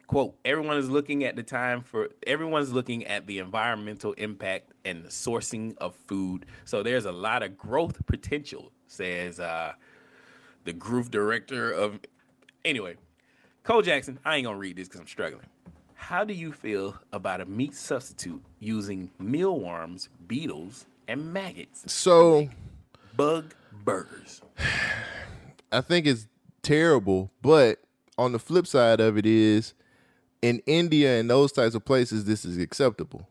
quote 0.09 0.35
everyone 0.43 0.75
is 0.75 0.89
looking 0.89 1.23
at 1.23 1.35
the 1.35 1.43
time 1.43 1.83
for 1.83 2.09
everyone's 2.25 2.73
looking 2.73 3.05
at 3.05 3.27
the 3.27 3.37
environmental 3.37 4.13
impact 4.13 4.71
and 4.83 5.05
the 5.05 5.09
sourcing 5.09 5.77
of 5.77 5.95
food. 6.07 6.47
So 6.65 6.81
there's 6.81 7.05
a 7.05 7.11
lot 7.11 7.43
of 7.43 7.55
growth 7.55 8.03
potential 8.07 8.71
says 8.87 9.39
uh 9.39 9.71
the 10.63 10.73
group 10.73 11.11
director 11.11 11.71
of 11.71 11.99
anyway 12.65 12.95
cole 13.63 13.83
jackson 13.83 14.17
i 14.25 14.35
ain't 14.35 14.45
gonna 14.45 14.57
read 14.57 14.75
this 14.75 14.87
because 14.87 14.99
i'm 14.99 15.07
struggling. 15.07 15.45
How 15.93 16.23
do 16.23 16.33
you 16.33 16.53
feel 16.53 16.97
about 17.13 17.39
a 17.39 17.45
meat 17.45 17.75
substitute 17.75 18.41
using 18.57 19.11
mealworms 19.19 20.09
beetles 20.27 20.87
and 21.07 21.31
maggots? 21.31 21.91
So 21.93 22.49
bug 23.15 23.53
burgers. 23.83 24.41
I 25.71 25.81
think 25.81 26.07
it's 26.07 26.25
terrible, 26.63 27.29
but 27.43 27.81
on 28.17 28.31
the 28.31 28.39
flip 28.39 28.65
side 28.65 28.99
of 28.99 29.15
it 29.15 29.27
is 29.27 29.75
in 30.41 30.61
India 30.65 31.19
and 31.19 31.29
those 31.29 31.51
types 31.51 31.75
of 31.75 31.85
places, 31.85 32.25
this 32.25 32.45
is 32.45 32.57
acceptable. 32.57 33.27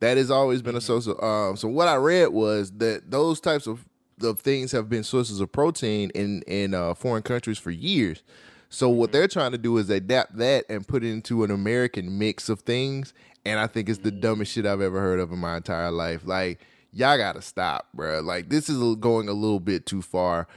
That 0.00 0.16
has 0.16 0.30
always 0.30 0.62
been 0.62 0.76
a 0.76 0.80
source 0.80 1.06
of. 1.06 1.22
Um, 1.22 1.56
so 1.56 1.68
what 1.68 1.88
I 1.88 1.96
read 1.96 2.28
was 2.28 2.72
that 2.78 3.10
those 3.10 3.40
types 3.40 3.66
of, 3.66 3.84
of 4.22 4.40
things 4.40 4.72
have 4.72 4.88
been 4.88 5.04
sources 5.04 5.40
of 5.40 5.52
protein 5.52 6.10
in 6.10 6.42
in 6.42 6.74
uh, 6.74 6.94
foreign 6.94 7.22
countries 7.22 7.58
for 7.58 7.70
years. 7.70 8.22
So 8.70 8.88
what 8.88 9.12
they're 9.12 9.28
trying 9.28 9.52
to 9.52 9.58
do 9.58 9.76
is 9.78 9.90
adapt 9.90 10.36
that 10.36 10.64
and 10.68 10.86
put 10.86 11.02
it 11.04 11.10
into 11.10 11.44
an 11.44 11.50
American 11.50 12.18
mix 12.18 12.48
of 12.48 12.60
things, 12.60 13.12
and 13.44 13.58
I 13.58 13.66
think 13.66 13.88
it's 13.88 13.98
the 13.98 14.12
dumbest 14.12 14.52
shit 14.52 14.64
I've 14.64 14.80
ever 14.80 15.00
heard 15.00 15.20
of 15.20 15.32
in 15.32 15.38
my 15.38 15.56
entire 15.56 15.90
life. 15.90 16.22
Like 16.24 16.60
y'all 16.92 17.18
gotta 17.18 17.42
stop, 17.42 17.88
bro. 17.92 18.20
Like 18.20 18.48
this 18.48 18.68
is 18.68 18.78
going 18.96 19.28
a 19.28 19.32
little 19.32 19.60
bit 19.60 19.86
too 19.86 20.02
far. 20.02 20.48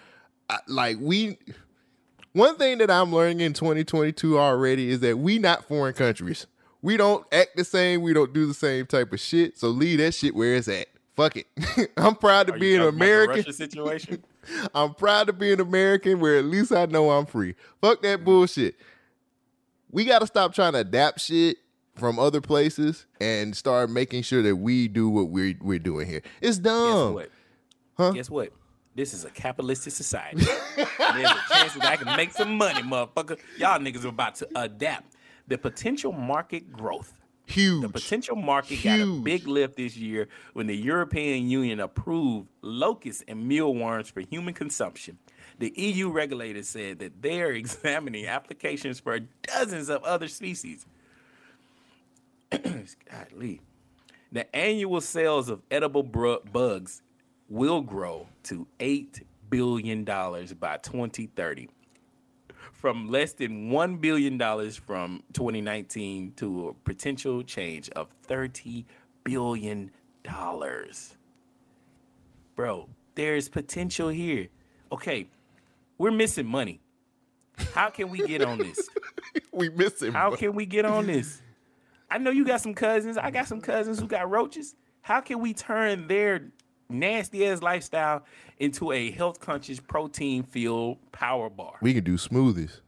I, 0.49 0.60
like 0.68 0.98
we 0.99 1.38
one 2.34 2.57
thing 2.57 2.80
that 2.80 2.91
I'm 2.91 3.14
learning 3.14 3.41
in 3.41 3.53
2022 3.53 4.38
already 4.38 4.89
is 4.89 4.99
that 4.99 5.18
we 5.18 5.39
not 5.39 5.65
foreign 5.65 5.93
countries. 5.93 6.45
We 6.81 6.97
don't 6.97 7.26
act 7.31 7.55
the 7.55 7.64
same. 7.64 8.01
We 8.01 8.14
don't 8.14 8.34
do 8.34 8.45
the 8.45 8.53
same 8.53 8.85
type 8.85 9.14
of 9.14 9.19
shit. 9.19 9.57
So 9.57 9.69
leave 9.69 9.99
that 9.99 10.14
shit 10.14 10.35
where 10.35 10.55
it's 10.55 10.68
at. 10.68 10.88
Fuck 11.15 11.38
it. 11.38 11.47
I'm 11.97 12.15
proud 12.15 12.47
to 12.47 12.53
Are 12.53 12.60
be 12.60 12.69
you 12.69 12.81
an 12.81 12.88
American. 12.88 13.38
Russia 13.38 13.53
situation 13.53 14.23
I'm 14.73 14.93
proud 14.93 15.27
to 15.27 15.34
be 15.34 15.53
an 15.53 15.60
American 15.60 16.19
where 16.19 16.38
at 16.38 16.45
least 16.45 16.72
I 16.72 16.85
know 16.85 17.11
I'm 17.11 17.26
free. 17.26 17.55
Fuck 17.81 18.01
that 18.01 18.18
mm-hmm. 18.18 18.26
bullshit. 18.26 18.76
We 19.91 20.05
got 20.05 20.19
to 20.19 20.27
stop 20.27 20.53
trying 20.53 20.73
to 20.73 20.80
adapt 20.80 21.22
shit 21.22 21.57
from 21.95 22.18
other 22.18 22.41
places 22.41 23.05
and 23.22 23.55
start 23.55 23.89
making 23.89 24.23
sure 24.23 24.41
that 24.41 24.55
we 24.55 24.88
do 24.88 25.10
what 25.10 25.30
we're 25.30 25.55
we're 25.61 25.80
doing 25.80 26.07
here. 26.07 26.22
It's 26.41 26.57
Guess 26.57 26.64
dumb. 26.64 27.14
what? 27.14 27.30
Huh? 27.95 28.11
Guess 28.11 28.30
what? 28.30 28.51
This 28.95 29.14
is 29.14 29.26
a 29.26 29.30
capitalistic 29.30 29.94
society. 29.94 30.45
There's 30.76 31.32
a 31.32 31.53
chance 31.53 31.74
that 31.74 31.86
I 31.86 31.95
can 31.95 32.15
make 32.15 32.32
some 32.32 32.57
money, 32.57 32.82
motherfucker. 32.82 33.40
Y'all 33.57 33.80
niggas 33.80 34.06
are 34.06 34.10
about 34.10 34.36
to 34.36 34.48
adapt. 34.56 35.15
The 35.48 35.57
potential 35.57 36.11
market 36.11 36.72
growth. 36.72 37.14
Huge. 37.45 37.82
The 37.82 37.90
potential 37.90 38.36
market 38.36 38.84
got 38.84 38.99
a 38.99 39.06
big 39.06 39.48
lift 39.48 39.76
this 39.76 39.98
year 39.98 40.30
when 40.53 40.68
the 40.68 40.76
European 40.76 41.49
Union 41.49 41.80
approved 41.80 42.48
locusts 42.61 43.24
and 43.28 43.48
mealworms 43.48 44.10
for 44.10 44.22
human 44.22 44.53
consumption. 44.53 45.18
The 45.60 45.74
EU 45.76 46.10
regulators 46.10 46.70
said 46.70 46.99
that 46.99 47.22
they 47.22 47.41
are 47.41 47.52
examining 47.52 48.28
applications 48.28 48.99
for 48.99 49.20
dozens 49.41 49.90
of 49.90 50.03
other 50.03 50.28
species. 50.28 50.86
Godly. 52.52 53.61
The 54.32 54.56
annual 54.56 55.02
sales 55.02 55.49
of 55.49 55.61
edible 55.70 56.03
bugs 56.03 57.02
will 57.49 57.82
grow 57.82 58.28
to 58.44 58.68
$8 58.80 59.22
billion 59.49 60.03
by 60.03 60.78
2030 60.78 61.70
from 62.84 63.10
less 63.10 63.34
than 63.34 63.70
$1 63.70 64.02
billion 64.02 64.38
from 64.72 65.24
2019 65.34 66.34
to 66.36 66.70
a 66.70 66.74
potential 66.74 67.41
change 67.44 67.90
of 67.91 68.07
$30 68.28 68.86
billion. 69.24 69.91
Bro, 72.56 72.90
there's 73.15 73.49
potential 73.49 74.10
here. 74.10 74.48
Okay, 74.91 75.28
we're 75.98 76.11
missing 76.11 76.45
money. 76.45 76.82
How 77.74 77.90
can 77.90 78.10
we 78.10 78.20
get 78.28 78.41
on 78.41 78.57
this? 78.57 78.90
we 79.52 79.70
miss 79.70 80.02
him. 80.02 80.14
How 80.14 80.30
bro. 80.30 80.38
can 80.38 80.53
we 80.53 80.65
get 80.65 80.86
on 80.86 81.07
this? 81.07 81.41
I 82.10 82.18
know 82.18 82.32
you 82.32 82.45
got 82.45 82.61
some 82.61 82.74
cousins. 82.74 83.18
I 83.18 83.32
got 83.32 83.48
some 83.48 83.61
cousins 83.61 83.99
who 83.99 84.07
got 84.07 84.30
roaches. 84.30 84.76
How 85.02 85.22
can 85.22 85.40
we 85.40 85.53
turn 85.53 86.07
their 86.07 86.52
nasty 86.94 87.45
ass 87.48 87.61
lifestyle 87.61 88.24
into 88.60 88.91
a 88.91 89.11
health 89.11 89.40
conscious 89.40 89.80
protein 89.80 90.44
filled 90.44 90.98
power 91.11 91.49
bar? 91.49 91.74
we 91.82 91.94
can 91.94 92.03
do 92.03 92.15
smoothies. 92.18 92.80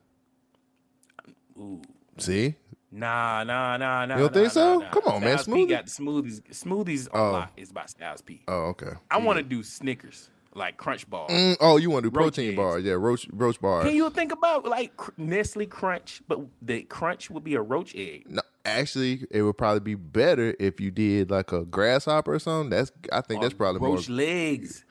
Ooh. 1.57 1.81
See? 2.17 2.55
Nah, 2.91 3.43
nah, 3.43 3.75
nah, 3.77 4.05
nah. 4.05 4.15
You 4.15 4.21
don't 4.23 4.35
nah, 4.35 4.39
think 4.41 4.51
so? 4.53 4.73
nah, 4.79 4.85
nah. 4.85 4.91
Come 4.91 5.03
on, 5.07 5.21
man, 5.21 5.37
Styles 5.37 5.45
P 5.47 5.51
smoothie- 5.51 5.69
got 5.69 5.85
the 5.85 5.91
smoothies. 5.91 6.41
Smoothies 6.51 7.07
Oh. 7.13 7.31
lock 7.31 7.51
is 7.57 7.71
by 7.71 7.85
Styles 7.87 8.21
P. 8.21 8.41
Oh, 8.47 8.53
okay. 8.67 8.91
I 9.11 9.17
want 9.17 9.37
to 9.37 9.43
do 9.43 9.63
Snickers, 9.63 10.29
like 10.53 10.77
Crunch 10.77 11.09
Bar. 11.09 11.27
Mm, 11.27 11.57
oh, 11.59 11.75
you 11.77 11.89
want 11.89 12.03
to 12.05 12.09
do 12.09 12.15
Roach 12.17 12.35
protein 12.35 12.49
eggs. 12.51 12.55
bars? 12.57 12.83
Yeah, 12.85 12.93
roach 12.93 13.27
roach 13.33 13.59
bars. 13.59 13.85
Can 13.85 13.95
you 13.95 14.09
think 14.11 14.31
about 14.31 14.65
like 14.65 14.93
Nestle 15.17 15.65
Crunch, 15.65 16.21
but 16.27 16.39
the 16.61 16.83
Crunch 16.83 17.29
would 17.29 17.43
be 17.43 17.55
a 17.55 17.61
roach 17.61 17.93
egg? 17.95 18.25
No, 18.29 18.41
actually, 18.65 19.25
it 19.31 19.41
would 19.43 19.57
probably 19.57 19.79
be 19.79 19.95
better 19.95 20.55
if 20.59 20.79
you 20.81 20.91
did 20.91 21.31
like 21.31 21.51
a 21.51 21.63
grasshopper 21.65 22.33
or 22.33 22.39
something. 22.39 22.69
That's 22.71 22.91
I 23.13 23.21
think 23.21 23.41
that's 23.41 23.53
probably 23.53 23.79
more. 23.81 23.95
roach 23.95 24.09
legs. 24.09 24.83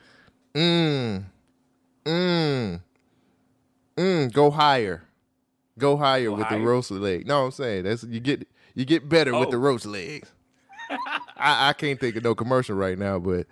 Mm, 0.55 1.25
mm, 2.05 2.81
mm. 3.97 4.33
Go 4.33 4.51
higher, 4.51 5.03
go 5.79 5.97
higher 5.97 6.27
Go 6.27 6.33
with 6.37 6.49
the 6.49 6.55
higher? 6.57 6.61
roast 6.63 6.91
leg. 6.91 7.27
No, 7.27 7.45
I'm 7.47 7.51
saying 7.51 7.85
that's 7.85 8.05
you 8.05 8.21
get 8.21 8.47
you 8.75 8.85
get 8.85 9.09
better 9.09 9.39
with 9.39 9.51
the 9.51 9.57
Oh. 9.57 9.61
roast 9.61 9.87
legs. 9.87 10.31
I, 11.37 11.71
I 11.71 11.73
can't 11.73 11.99
think 11.99 12.15
of 12.17 12.23
no 12.25 12.35
commercial 12.35 12.77
right 12.77 12.99
now, 12.99 13.19
but 13.19 13.47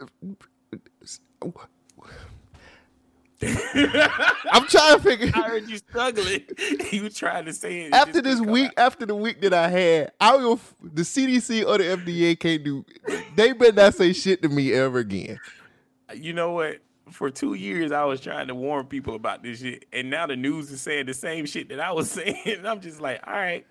I'm 4.52 4.66
trying 4.68 4.96
to 4.96 5.00
figure. 5.02 5.30
I 5.34 5.42
heard 5.42 5.68
you 5.68 5.78
struggling. 5.78 6.42
you 6.92 7.08
trying 7.10 7.44
to 7.46 7.52
say 7.52 7.82
it. 7.82 7.94
after 7.94 8.20
this 8.22 8.40
week, 8.40 8.68
out. 8.76 8.86
after 8.86 9.06
the 9.06 9.14
week 9.14 9.40
that 9.42 9.52
I 9.52 9.68
had, 9.68 10.12
I 10.20 10.36
will. 10.36 10.60
The 10.82 11.02
CDC 11.02 11.66
or 11.66 11.78
the 11.78 11.84
FDA 11.84 12.38
can't 12.38 12.62
do. 12.62 12.84
They 13.36 13.52
better 13.52 13.72
not 13.72 13.94
say 13.94 14.12
shit 14.12 14.42
to 14.42 14.48
me 14.48 14.72
ever 14.72 14.98
again. 15.00 15.38
you 16.14 16.32
know 16.32 16.52
what? 16.52 16.78
For 17.10 17.30
two 17.30 17.54
years, 17.54 17.92
I 17.92 18.04
was 18.04 18.20
trying 18.20 18.46
to 18.48 18.54
warn 18.54 18.86
people 18.86 19.14
about 19.16 19.42
this 19.42 19.60
shit, 19.60 19.84
and 19.92 20.08
now 20.08 20.26
the 20.26 20.36
news 20.36 20.70
is 20.70 20.80
saying 20.80 21.06
the 21.06 21.14
same 21.14 21.44
shit 21.46 21.68
that 21.70 21.80
I 21.80 21.92
was 21.92 22.10
saying. 22.12 22.40
And 22.46 22.66
I'm 22.66 22.80
just 22.80 23.00
like, 23.00 23.20
all 23.26 23.34
right, 23.34 23.66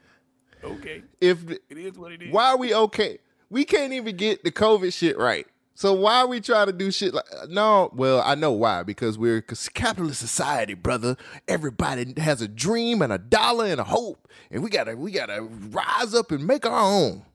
okay, 0.64 1.02
If 1.22 1.49
it 1.49 1.61
is 1.69 1.98
what 1.98 2.11
it 2.11 2.22
is. 2.22 2.31
why 2.31 2.49
are 2.49 2.57
we 2.57 2.76
okay? 2.76 3.19
We 3.49 3.65
can't 3.65 3.93
even 3.93 4.15
get 4.15 4.43
the 4.43 4.52
COVID 4.52 4.93
shit 4.93 5.18
right. 5.18 5.48
So 5.82 5.94
why 5.94 6.26
we 6.26 6.41
trying 6.41 6.68
to 6.68 6.74
do 6.74 6.91
shit 6.91 7.12
like 7.12 7.26
no? 7.49 7.90
Well, 7.95 8.22
I 8.24 8.36
know 8.36 8.52
why 8.52 8.84
because 8.84 9.18
we're 9.18 9.38
a 9.38 9.41
capitalist 9.41 10.20
society, 10.20 10.76
brother. 10.76 11.18
Everybody 11.48 12.14
has 12.22 12.40
a 12.40 12.48
dream 12.48 13.02
and 13.02 13.12
a 13.12 13.18
dollar 13.18 13.66
and 13.66 13.80
a 13.80 13.84
hope, 13.84 14.28
and 14.52 14.62
we 14.62 14.70
gotta 14.70 14.95
we 14.95 15.12
gotta 15.12 15.41
rise 15.41 16.14
up 16.14 16.30
and 16.30 16.45
make 16.45 16.68
our 16.68 16.80
own. 16.80 17.26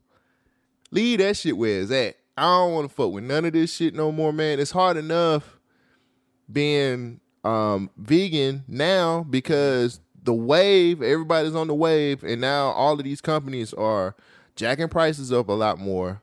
Leave 0.92 1.18
that 1.18 1.36
shit 1.36 1.56
where 1.56 1.80
it's 1.80 1.90
at. 1.90 2.18
I 2.36 2.42
don't 2.42 2.72
want 2.72 2.88
to 2.88 2.94
fuck 2.94 3.10
with 3.10 3.24
none 3.24 3.46
of 3.46 3.52
this 3.52 3.74
shit 3.74 3.96
no 3.96 4.12
more, 4.12 4.32
man. 4.32 4.60
It's 4.60 4.70
hard 4.70 4.96
enough 4.96 5.58
being 6.52 7.18
um 7.42 7.90
vegan 7.96 8.62
now 8.68 9.24
because 9.24 9.98
the 10.22 10.32
wave, 10.32 11.02
everybody's 11.02 11.56
on 11.56 11.66
the 11.66 11.74
wave, 11.74 12.22
and 12.22 12.40
now 12.40 12.66
all 12.66 12.92
of 12.92 13.02
these 13.02 13.20
companies 13.20 13.74
are 13.74 14.14
jacking 14.54 14.86
prices 14.86 15.32
up 15.32 15.48
a 15.48 15.52
lot 15.52 15.80
more 15.80 16.22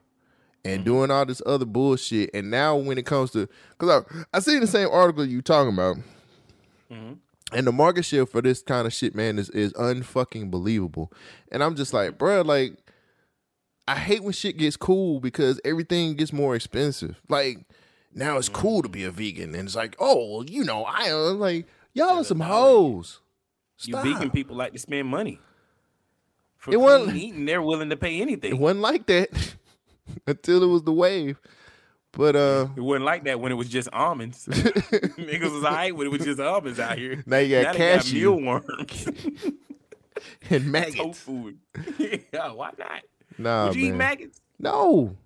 and 0.64 0.84
doing 0.84 1.10
all 1.10 1.26
this 1.26 1.42
other 1.44 1.64
bullshit. 1.66 2.30
And 2.34 2.50
now 2.50 2.76
when 2.76 2.98
it 2.98 3.06
comes 3.06 3.30
to 3.32 3.48
because 3.78 4.04
I 4.12 4.24
I 4.36 4.40
seen 4.40 4.60
the 4.60 4.66
same 4.66 4.88
article 4.90 5.24
you 5.24 5.42
talking 5.42 5.72
about. 5.74 5.96
Mm-hmm. 6.90 7.14
And 7.52 7.66
the 7.66 7.72
market 7.72 8.04
share 8.04 8.26
for 8.26 8.40
this 8.42 8.62
kind 8.62 8.86
of 8.86 8.92
shit, 8.92 9.14
man, 9.14 9.38
is 9.38 9.50
is 9.50 9.72
unfucking 9.74 10.50
believable. 10.50 11.12
And 11.52 11.62
I'm 11.62 11.76
just 11.76 11.92
like, 11.92 12.18
bruh, 12.18 12.44
like, 12.44 12.74
I 13.86 13.96
hate 13.96 14.22
when 14.24 14.32
shit 14.32 14.56
gets 14.56 14.76
cool 14.76 15.20
because 15.20 15.60
everything 15.64 16.14
gets 16.14 16.32
more 16.32 16.56
expensive. 16.56 17.20
Like, 17.28 17.58
now 18.12 18.38
it's 18.38 18.48
cool 18.48 18.82
to 18.82 18.88
be 18.88 19.04
a 19.04 19.10
vegan, 19.10 19.54
and 19.54 19.66
it's 19.68 19.76
like, 19.76 19.94
oh, 19.98 20.38
well, 20.38 20.44
you 20.44 20.64
know, 20.64 20.84
I 20.84 21.04
am 21.04 21.38
like, 21.38 21.66
y'all 21.92 22.18
are 22.20 22.24
some 22.24 22.40
hoes. 22.40 23.20
you 23.82 23.94
vegan 24.00 24.30
people 24.30 24.56
like 24.56 24.72
to 24.72 24.78
spend 24.78 25.06
money. 25.08 25.38
For 26.56 26.72
It 26.72 26.80
wasn't- 26.80 27.16
eating, 27.16 27.44
they're 27.44 27.62
willing 27.62 27.90
to 27.90 27.96
pay 27.96 28.20
anything. 28.20 28.52
It 28.52 28.58
wasn't 28.58 28.80
like 28.80 29.06
that 29.06 29.28
until 30.26 30.62
it 30.62 30.66
was 30.66 30.82
the 30.82 30.92
wave. 30.92 31.40
But 32.12 32.36
uh, 32.36 32.68
It 32.76 32.80
wasn't 32.80 33.04
like 33.06 33.24
that 33.24 33.40
when 33.40 33.50
it 33.50 33.56
was 33.56 33.68
just 33.68 33.88
almonds. 33.92 34.46
Niggas 34.50 35.52
was 35.52 35.64
alright 35.64 35.94
when 35.96 36.06
it 36.06 36.10
was 36.10 36.22
just 36.24 36.38
almonds 36.40 36.78
out 36.78 36.96
here. 36.96 37.22
Now 37.26 37.38
you 37.38 37.60
got 37.62 37.74
cashew. 37.74 38.30
mealworms, 38.36 39.08
and 40.50 40.70
maggots. 40.70 40.96
tofu. 41.24 41.54
yeah, 41.98 42.52
why 42.52 42.70
not? 42.78 43.02
Nah, 43.36 43.66
Would 43.66 43.74
you 43.74 43.86
eat 43.88 43.92
maggots? 43.96 44.40
No. 44.60 45.16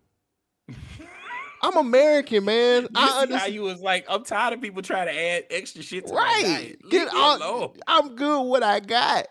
I'm 1.60 1.76
American, 1.76 2.44
man. 2.46 2.82
You 2.84 2.88
I 2.94 3.06
see 3.06 3.12
how 3.12 3.20
understand. 3.22 3.54
you 3.54 3.62
was 3.62 3.80
like, 3.80 4.06
I'm 4.08 4.24
tired 4.24 4.54
of 4.54 4.62
people 4.62 4.80
trying 4.80 5.08
to 5.08 5.12
add 5.20 5.44
extra 5.50 5.82
shit 5.82 6.06
to 6.06 6.14
my 6.14 6.20
Right. 6.20 6.42
diet. 6.42 6.84
Leave 6.84 6.90
Get 6.90 7.12
alone. 7.12 7.72
I'm 7.86 8.14
good 8.14 8.40
with 8.42 8.48
what 8.50 8.62
I 8.62 8.80
got. 8.80 9.26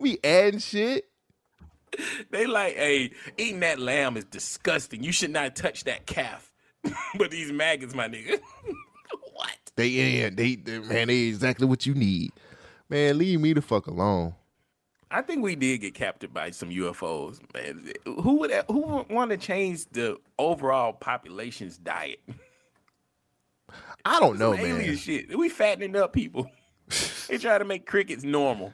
We 0.00 0.18
adding 0.22 0.60
shit. 0.60 1.07
They 2.30 2.46
like, 2.46 2.76
hey, 2.76 3.12
eating 3.36 3.60
that 3.60 3.78
lamb 3.78 4.16
is 4.16 4.24
disgusting. 4.24 5.02
You 5.02 5.12
should 5.12 5.30
not 5.30 5.56
touch 5.56 5.84
that 5.84 6.06
calf. 6.06 6.50
but 7.18 7.30
these 7.30 7.52
maggots, 7.52 7.94
my 7.94 8.08
nigga. 8.08 8.40
what? 9.32 9.56
They 9.76 9.88
yeah, 9.88 10.30
they, 10.30 10.56
they 10.56 10.78
man, 10.80 11.08
they 11.08 11.20
exactly 11.22 11.66
what 11.66 11.86
you 11.86 11.94
need. 11.94 12.32
Man, 12.88 13.18
leave 13.18 13.40
me 13.40 13.52
the 13.52 13.62
fuck 13.62 13.86
alone. 13.86 14.34
I 15.10 15.22
think 15.22 15.42
we 15.42 15.56
did 15.56 15.80
get 15.80 15.94
captured 15.94 16.34
by 16.34 16.50
some 16.50 16.68
UFOs, 16.68 17.40
man. 17.54 17.92
Who 18.04 18.40
would 18.40 18.52
who 18.68 18.80
would 18.80 19.10
want 19.10 19.30
to 19.30 19.36
change 19.36 19.86
the 19.90 20.18
overall 20.38 20.92
population's 20.92 21.78
diet? 21.78 22.20
I 24.04 24.20
don't 24.20 24.38
know, 24.38 24.54
Some 24.54 24.64
alien 24.64 24.96
shit. 24.96 25.36
We 25.36 25.48
fattening 25.48 25.96
up 25.96 26.12
people. 26.12 26.50
they 27.28 27.38
try 27.38 27.58
to 27.58 27.64
make 27.64 27.86
crickets 27.86 28.24
normal, 28.24 28.72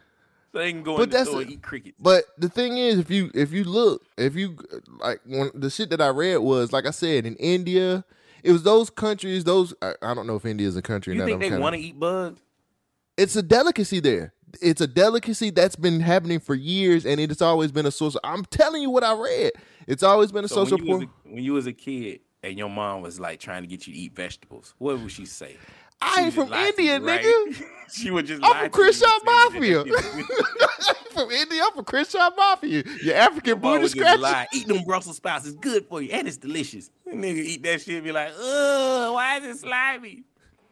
they 0.59 0.73
can 0.73 0.83
go 0.83 0.97
But 0.97 1.05
in 1.05 1.09
the 1.11 1.17
that's 1.17 1.29
store 1.31 1.43
a- 1.43 1.47
eat 1.47 1.63
crickets. 1.63 1.97
But 2.01 2.25
the 2.39 2.49
thing 2.49 2.79
is, 2.79 2.99
if 2.99 3.11
you 3.11 3.31
if 3.35 3.53
you 3.53 3.65
look, 3.65 4.03
if 4.17 4.35
you 4.35 4.57
like 4.99 5.21
one 5.27 5.51
the 5.55 5.71
shit 5.71 5.91
that 5.91 6.01
I 6.01 6.09
read 6.09 6.39
was 6.39 6.73
like 6.73 6.87
I 6.87 6.91
said 6.91 7.27
in 7.27 7.37
India, 7.37 8.05
it 8.43 8.53
was 8.53 8.63
those 8.63 8.91
countries. 8.91 9.45
Those 9.45 9.75
I, 9.83 9.95
I 10.03 10.15
don't 10.15 10.27
know 10.27 10.37
if 10.37 10.45
India 10.45 10.67
is 10.67 10.77
a 10.77 10.83
country. 10.83 11.15
You 11.15 11.21
now 11.21 11.27
think 11.27 11.41
they 11.41 11.59
want 11.59 11.75
to 11.75 11.81
eat 11.81 11.99
bugs? 11.99 12.41
It's 13.17 13.37
a 13.37 13.43
delicacy 13.43 14.01
there. 14.01 14.33
It's 14.61 14.81
a 14.81 14.87
delicacy 14.87 15.51
that's 15.51 15.77
been 15.77 16.01
happening 16.01 16.39
for 16.41 16.55
years, 16.55 17.05
and 17.05 17.21
it's 17.21 17.43
always 17.43 17.73
been 17.73 17.87
a 17.87 17.91
source. 17.91 18.17
I'm 18.23 18.45
telling 18.45 18.83
you 18.83 18.91
what 18.91 19.03
I 19.05 19.15
read. 19.15 19.53
It's 19.87 20.03
always 20.03 20.31
been 20.33 20.45
a 20.45 20.49
So 20.49 20.65
social 20.65 20.79
when 20.79 21.03
a, 21.03 21.07
when 21.25 21.43
you 21.45 21.53
was 21.55 21.67
a 21.67 21.73
kid 21.73 22.21
and 22.43 22.57
your 22.57 22.69
mom 22.71 23.03
was 23.03 23.19
like 23.19 23.41
trying 23.41 23.63
to 23.63 23.67
get 23.67 23.87
you 23.87 23.93
to 23.93 23.99
eat 23.99 24.15
vegetables, 24.15 24.75
what 24.79 24.99
would 25.01 25.11
she 25.11 25.27
say? 25.27 25.57
I 26.05 26.23
ain't 26.25 26.35
from 26.35 26.49
just 26.49 26.53
lie 26.53 26.71
to 26.71 26.83
India, 26.83 26.99
you, 26.99 27.07
right? 27.07 27.25
nigga. 27.25 27.67
she 27.93 28.11
would 28.11 28.27
just. 28.27 28.43
I'm 28.45 28.51
from 28.51 28.57
to 28.57 28.59
you 28.59 28.65
and 28.65 28.73
Crenshaw 28.73 29.07
say 29.07 29.19
that 29.25 29.51
Mafia. 29.53 29.85
from 31.13 31.31
India. 31.31 31.63
I'm 31.65 31.73
from 31.73 31.85
Crenshaw 31.85 32.31
Mafia. 32.37 32.85
Your 33.03 33.17
African 33.17 33.61
booty 33.61 34.01
lie. 34.01 34.47
Eat 34.53 34.67
them 34.67 34.85
Brussels 34.85 35.17
sprouts. 35.17 35.47
It's 35.47 35.57
good 35.57 35.87
for 35.87 36.03
you 36.03 36.11
and 36.11 36.27
it's 36.27 36.37
delicious. 36.37 36.91
Nigga 37.09 37.37
eat 37.37 37.63
that 37.63 37.81
shit 37.81 37.97
and 37.97 38.05
be 38.05 38.13
like, 38.13 38.31
ugh, 38.31 39.15
why 39.15 39.39
is 39.39 39.45
it 39.45 39.61
slimy? 39.61 40.25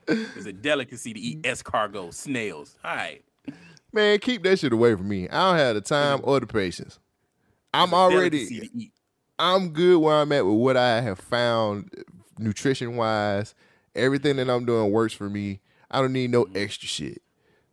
It's 0.09 0.47
a 0.47 0.53
delicacy 0.53 1.13
to 1.13 1.21
eat 1.21 1.43
escargot, 1.43 2.13
snails. 2.13 2.77
All 2.85 2.97
right. 2.97 3.23
Man, 3.93 4.19
keep 4.19 4.43
that 4.45 4.59
shit 4.59 4.73
away 4.73 4.95
from 4.95 5.09
me. 5.09 5.29
I 5.29 5.51
don't 5.51 5.59
have 5.59 5.75
the 5.75 5.81
time 5.81 6.21
or 6.25 6.41
the 6.41 6.47
patience. 6.47 6.99
I'm 7.75 7.95
already. 7.95 8.91
I'm 9.39 9.71
good 9.71 9.99
where 9.99 10.17
I'm 10.17 10.33
at 10.33 10.45
with 10.47 10.57
what 10.57 10.77
I 10.77 11.01
have 11.01 11.19
found 11.19 11.91
nutrition 12.39 12.97
wise. 12.97 13.55
Everything 13.95 14.37
that 14.37 14.49
I'm 14.51 14.65
doing 14.65 14.91
works 14.91 15.15
for 15.15 15.29
me. 15.29 15.61
I 15.91 16.01
don't 16.01 16.13
need 16.13 16.31
Mm-hmm. 16.33 16.53
no 16.55 16.61
extra 16.61 16.89
shit. 16.89 17.23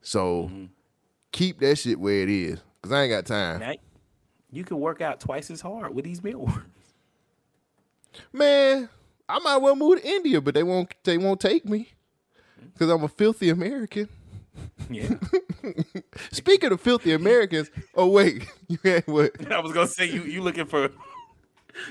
So 0.01 0.51
keep 1.31 1.59
that 1.59 1.77
shit 1.77 1.99
where 1.99 2.21
it 2.23 2.29
is. 2.29 2.59
Cause 2.81 2.91
I 2.91 3.03
ain't 3.03 3.11
got 3.11 3.25
time. 3.25 3.59
Now, 3.59 3.73
you 4.51 4.63
can 4.63 4.79
work 4.79 5.01
out 5.01 5.19
twice 5.19 5.51
as 5.51 5.61
hard 5.61 5.93
with 5.93 6.05
these 6.05 6.23
mealworms. 6.23 6.63
Man, 8.33 8.89
I 9.27 9.39
might 9.39 9.57
well 9.57 9.75
move 9.75 10.01
to 10.01 10.07
India, 10.07 10.41
but 10.41 10.53
they 10.53 10.63
won't 10.63 10.93
they 11.03 11.17
won't 11.17 11.39
take 11.39 11.65
me. 11.65 11.89
Cause 12.77 12.89
I'm 12.89 13.03
a 13.03 13.07
filthy 13.07 13.49
American. 13.49 14.09
Yeah. 14.89 15.09
Speaking 16.31 16.71
of 16.71 16.81
filthy 16.81 17.13
Americans, 17.13 17.69
oh 17.95 18.07
wait, 18.07 18.45
you 18.67 18.77
had 18.83 19.05
what? 19.07 19.31
I 19.51 19.59
was 19.59 19.71
gonna 19.73 19.87
say 19.87 20.05
you 20.09 20.23
you 20.23 20.41
looking 20.41 20.65
for 20.65 20.89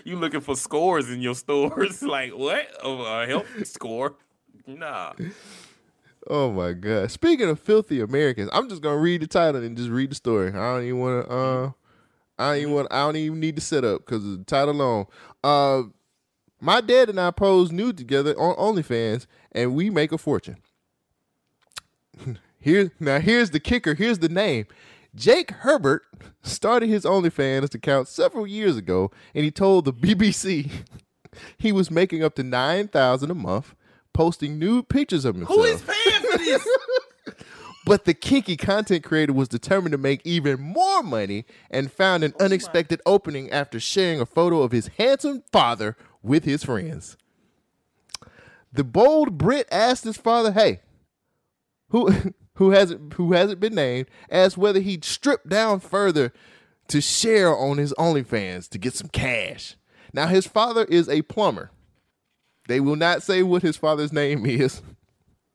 you 0.04 0.16
looking 0.16 0.40
for 0.40 0.56
scores 0.56 1.10
in 1.10 1.20
your 1.20 1.34
stores. 1.34 2.02
like 2.02 2.32
what? 2.32 2.68
Oh, 2.82 3.26
health 3.26 3.66
score? 3.66 4.16
Nah. 4.66 5.12
Oh 6.28 6.52
my 6.52 6.72
god! 6.72 7.10
Speaking 7.10 7.48
of 7.48 7.58
filthy 7.58 8.00
Americans, 8.00 8.50
I'm 8.52 8.68
just 8.68 8.82
gonna 8.82 8.98
read 8.98 9.22
the 9.22 9.26
title 9.26 9.62
and 9.62 9.76
just 9.76 9.88
read 9.88 10.10
the 10.10 10.14
story. 10.14 10.48
I 10.48 10.74
don't 10.74 10.84
even 10.84 10.98
want 10.98 11.26
to. 11.26 11.34
Uh, 11.34 11.70
I 12.38 12.52
don't 12.52 12.62
even 12.62 12.74
want. 12.74 12.88
I 12.90 13.06
don't 13.06 13.16
even 13.16 13.40
need 13.40 13.56
to 13.56 13.62
set 13.62 13.84
up 13.84 14.04
because 14.04 14.22
the 14.24 14.44
title 14.44 14.74
alone. 14.74 15.06
Uh, 15.42 15.82
my 16.60 16.80
dad 16.80 17.08
and 17.08 17.20
I 17.20 17.30
pose 17.30 17.72
nude 17.72 17.96
together 17.96 18.34
on 18.38 18.56
OnlyFans, 18.56 19.26
and 19.52 19.74
we 19.74 19.90
make 19.90 20.12
a 20.12 20.18
fortune. 20.18 20.58
Here 22.60 22.92
now, 22.98 23.20
here's 23.20 23.50
the 23.50 23.60
kicker. 23.60 23.94
Here's 23.94 24.18
the 24.18 24.28
name. 24.28 24.66
Jake 25.14 25.50
Herbert 25.50 26.02
started 26.42 26.88
his 26.88 27.04
OnlyFans 27.04 27.74
account 27.74 28.08
several 28.08 28.46
years 28.46 28.76
ago, 28.76 29.10
and 29.34 29.44
he 29.44 29.50
told 29.50 29.84
the 29.84 29.92
BBC 29.94 30.70
he 31.56 31.72
was 31.72 31.90
making 31.90 32.22
up 32.22 32.34
to 32.36 32.42
nine 32.42 32.88
thousand 32.88 33.30
a 33.30 33.34
month, 33.34 33.74
posting 34.12 34.58
nude 34.58 34.88
pictures 34.88 35.24
of 35.24 35.34
himself. 35.36 35.58
Who 35.58 35.64
is 35.64 35.82
paying 35.82 36.20
for 36.32 36.38
this? 36.38 36.68
But 37.88 38.04
the 38.04 38.12
kinky 38.12 38.58
content 38.58 39.02
creator 39.02 39.32
was 39.32 39.48
determined 39.48 39.92
to 39.92 39.98
make 39.98 40.20
even 40.22 40.60
more 40.60 41.02
money 41.02 41.46
and 41.70 41.90
found 41.90 42.22
an 42.22 42.34
oh 42.38 42.44
unexpected 42.44 43.00
opening 43.06 43.50
after 43.50 43.80
sharing 43.80 44.20
a 44.20 44.26
photo 44.26 44.60
of 44.60 44.72
his 44.72 44.88
handsome 44.98 45.42
father 45.50 45.96
with 46.22 46.44
his 46.44 46.62
friends. 46.62 47.16
The 48.70 48.84
bold 48.84 49.38
Brit 49.38 49.66
asked 49.72 50.04
his 50.04 50.18
father, 50.18 50.52
"Hey, 50.52 50.80
who 51.88 52.34
who 52.58 52.70
hasn't 52.70 53.14
who 53.14 53.32
hasn't 53.32 53.60
been 53.60 53.74
named, 53.74 54.06
asked 54.30 54.58
whether 54.58 54.80
he'd 54.80 55.04
strip 55.04 55.48
down 55.48 55.80
further 55.80 56.32
to 56.88 57.00
share 57.00 57.56
on 57.56 57.78
his 57.78 57.94
OnlyFans 57.98 58.68
to 58.70 58.78
get 58.78 58.94
some 58.94 59.08
cash." 59.08 59.76
Now 60.12 60.26
his 60.26 60.46
father 60.46 60.84
is 60.84 61.08
a 61.08 61.22
plumber. 61.22 61.70
They 62.68 62.80
will 62.80 62.96
not 62.96 63.22
say 63.22 63.42
what 63.42 63.62
his 63.62 63.76
father's 63.76 64.12
name 64.12 64.44
is. 64.46 64.82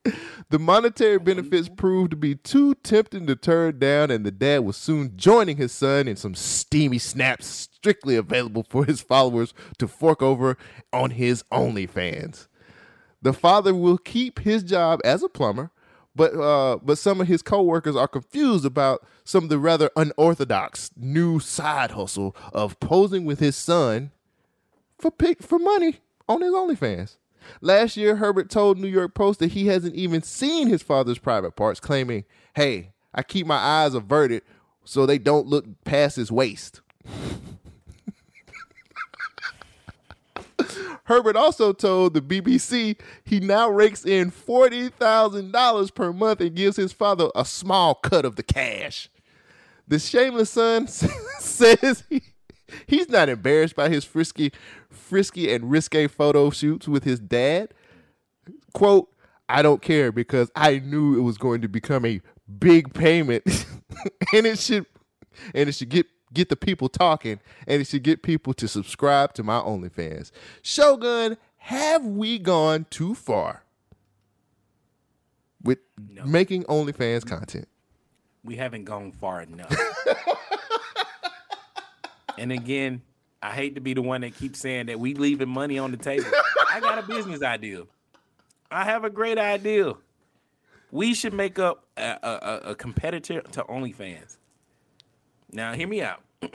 The 0.50 0.58
monetary 0.58 1.18
benefits 1.18 1.70
proved 1.70 2.10
to 2.10 2.16
be 2.16 2.34
too 2.34 2.74
tempting 2.74 3.26
to 3.26 3.34
turn 3.34 3.78
down, 3.78 4.10
and 4.10 4.24
the 4.24 4.30
dad 4.30 4.58
was 4.58 4.76
soon 4.76 5.16
joining 5.16 5.56
his 5.56 5.72
son 5.72 6.06
in 6.06 6.16
some 6.16 6.34
steamy 6.34 6.98
snaps 6.98 7.46
strictly 7.46 8.14
available 8.14 8.64
for 8.68 8.84
his 8.84 9.00
followers 9.00 9.54
to 9.78 9.88
fork 9.88 10.22
over 10.22 10.58
on 10.92 11.10
his 11.10 11.42
OnlyFans. 11.50 12.46
The 13.22 13.32
father 13.32 13.74
will 13.74 13.96
keep 13.96 14.40
his 14.40 14.62
job 14.62 15.00
as 15.02 15.22
a 15.22 15.28
plumber, 15.30 15.70
but 16.14 16.34
uh, 16.34 16.78
but 16.82 16.98
some 16.98 17.20
of 17.20 17.26
his 17.28 17.42
coworkers 17.42 17.96
are 17.96 18.08
confused 18.08 18.64
about 18.64 19.04
some 19.24 19.44
of 19.44 19.50
the 19.50 19.58
rather 19.58 19.90
unorthodox 19.96 20.90
new 20.96 21.40
side 21.40 21.92
hustle 21.92 22.36
of 22.52 22.78
posing 22.80 23.24
with 23.24 23.40
his 23.40 23.56
son 23.56 24.10
for 24.98 25.10
pic- 25.10 25.42
for 25.42 25.58
money 25.58 26.00
on 26.28 26.40
his 26.40 26.52
OnlyFans. 26.52 27.16
Last 27.60 27.96
year, 27.96 28.16
Herbert 28.16 28.48
told 28.48 28.78
New 28.78 28.88
York 28.88 29.14
Post 29.14 29.40
that 29.40 29.52
he 29.52 29.66
hasn't 29.66 29.94
even 29.94 30.22
seen 30.22 30.68
his 30.68 30.82
father's 30.82 31.18
private 31.18 31.56
parts, 31.56 31.80
claiming, 31.80 32.24
"Hey, 32.54 32.92
I 33.12 33.22
keep 33.22 33.46
my 33.46 33.58
eyes 33.58 33.94
averted 33.94 34.42
so 34.84 35.04
they 35.04 35.18
don't 35.18 35.46
look 35.46 35.66
past 35.84 36.16
his 36.16 36.32
waist." 36.32 36.80
Herbert 41.04 41.36
also 41.36 41.72
told 41.72 42.14
the 42.14 42.22
BBC 42.22 42.98
he 43.24 43.40
now 43.40 43.68
rakes 43.68 44.04
in 44.04 44.30
$40,000 44.30 45.94
per 45.94 46.12
month 46.12 46.40
and 46.40 46.54
gives 46.54 46.76
his 46.76 46.92
father 46.92 47.28
a 47.34 47.44
small 47.44 47.94
cut 47.94 48.24
of 48.24 48.36
the 48.36 48.42
cash. 48.42 49.08
The 49.86 49.98
shameless 49.98 50.50
son 50.50 50.86
says 51.38 52.04
he, 52.08 52.22
he's 52.86 53.08
not 53.08 53.28
embarrassed 53.28 53.76
by 53.76 53.90
his 53.90 54.04
frisky, 54.04 54.52
frisky 54.90 55.52
and 55.52 55.70
risque 55.70 56.06
photo 56.06 56.50
shoots 56.50 56.88
with 56.88 57.04
his 57.04 57.20
dad. 57.20 57.74
Quote, 58.72 59.10
I 59.48 59.60
don't 59.60 59.82
care 59.82 60.10
because 60.10 60.50
I 60.56 60.78
knew 60.78 61.18
it 61.18 61.22
was 61.22 61.36
going 61.36 61.60
to 61.60 61.68
become 61.68 62.06
a 62.06 62.22
big 62.58 62.94
payment 62.94 63.44
and 64.34 64.46
it 64.46 64.58
should 64.58 64.86
and 65.54 65.68
it 65.68 65.72
should 65.72 65.88
get 65.88 66.06
get 66.34 66.48
the 66.48 66.56
people 66.56 66.88
talking 66.88 67.40
and 67.66 67.80
it 67.80 67.86
should 67.86 68.02
get 68.02 68.22
people 68.22 68.52
to 68.54 68.68
subscribe 68.68 69.34
to 69.34 69.42
my 69.42 69.58
OnlyFans. 69.60 70.30
Shogun, 70.62 71.36
have 71.58 72.04
we 72.04 72.38
gone 72.38 72.86
too 72.90 73.14
far 73.14 73.62
with 75.62 75.78
making 76.26 76.64
OnlyFans 76.64 77.26
content? 77.26 77.68
We 78.42 78.56
haven't 78.56 78.84
gone 78.84 79.12
far 79.12 79.42
enough. 79.42 79.74
and 82.38 82.52
again, 82.52 83.02
I 83.42 83.52
hate 83.52 83.74
to 83.76 83.80
be 83.80 83.94
the 83.94 84.02
one 84.02 84.22
that 84.22 84.34
keeps 84.34 84.58
saying 84.58 84.86
that 84.86 84.98
we 84.98 85.14
leaving 85.14 85.48
money 85.48 85.78
on 85.78 85.90
the 85.90 85.96
table. 85.96 86.26
I 86.70 86.80
got 86.80 86.98
a 86.98 87.02
business 87.02 87.42
idea. 87.42 87.82
I 88.70 88.84
have 88.84 89.04
a 89.04 89.10
great 89.10 89.38
idea. 89.38 89.94
We 90.90 91.14
should 91.14 91.32
make 91.32 91.58
up 91.58 91.84
a, 91.96 92.18
a, 92.22 92.28
a- 92.66 92.70
a 92.70 92.74
competitor 92.74 93.40
to 93.40 93.62
OnlyFans. 93.64 94.36
Now, 95.54 95.72
hear 95.72 95.86
me 95.88 96.02
out. 96.02 96.22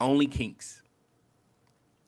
Only 0.00 0.26
Kinks. 0.26 0.82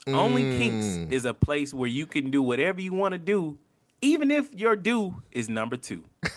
Only 0.08 0.42
Kinks 0.44 0.98
Mm. 0.98 1.12
is 1.12 1.24
a 1.24 1.32
place 1.34 1.72
where 1.72 1.88
you 1.88 2.04
can 2.06 2.30
do 2.30 2.42
whatever 2.42 2.80
you 2.80 2.92
want 2.92 3.12
to 3.12 3.18
do, 3.18 3.58
even 4.02 4.30
if 4.30 4.52
your 4.54 4.76
due 4.76 5.22
is 5.32 5.48
number 5.48 5.76
two. 5.76 6.04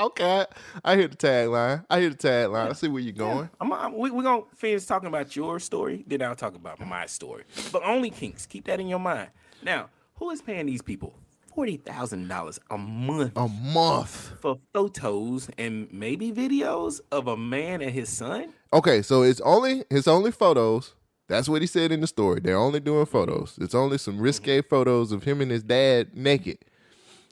Okay, 0.00 0.44
I, 0.84 0.92
I 0.92 0.96
hear 0.96 1.08
the 1.08 1.16
tagline. 1.16 1.84
I 1.90 1.98
hear 1.98 2.10
the 2.10 2.16
tagline. 2.16 2.70
I 2.70 2.72
see 2.74 2.86
where 2.86 3.02
you're 3.02 3.12
going. 3.12 3.50
I'm, 3.60 3.72
I'm, 3.72 3.98
we, 3.98 4.12
we're 4.12 4.22
going 4.22 4.44
to 4.48 4.54
finish 4.56 4.84
talking 4.84 5.08
about 5.08 5.34
your 5.34 5.58
story, 5.58 6.04
then 6.06 6.22
I'll 6.22 6.36
talk 6.36 6.54
about 6.54 6.78
my 6.78 7.06
story. 7.06 7.42
But 7.72 7.82
only 7.82 8.10
Kinks. 8.10 8.46
Keep 8.46 8.66
that 8.66 8.78
in 8.78 8.86
your 8.86 9.00
mind. 9.00 9.30
Now, 9.60 9.88
who 10.14 10.30
is 10.30 10.40
paying 10.40 10.66
these 10.66 10.82
people 10.82 11.14
$40,000 11.58 12.58
a 12.70 12.78
month 12.78 13.32
A 13.34 13.48
month. 13.48 14.32
for 14.40 14.58
photos 14.72 15.48
and 15.58 15.92
maybe 15.92 16.30
videos 16.30 17.00
of 17.10 17.26
a 17.26 17.36
man 17.36 17.82
and 17.82 17.90
his 17.90 18.08
son? 18.08 18.52
Okay, 18.72 19.02
so 19.02 19.22
it's 19.22 19.40
only 19.40 19.82
it's 19.90 20.06
only 20.06 20.30
photos. 20.30 20.94
That's 21.28 21.48
what 21.48 21.60
he 21.60 21.66
said 21.66 21.90
in 21.90 22.00
the 22.00 22.06
story. 22.06 22.40
They're 22.40 22.56
only 22.56 22.78
doing 22.78 23.06
photos. 23.06 23.58
It's 23.60 23.74
only 23.74 23.98
some 23.98 24.14
mm-hmm. 24.14 24.22
risque 24.22 24.62
photos 24.62 25.10
of 25.10 25.24
him 25.24 25.40
and 25.40 25.50
his 25.50 25.64
dad 25.64 26.16
naked. 26.16 26.58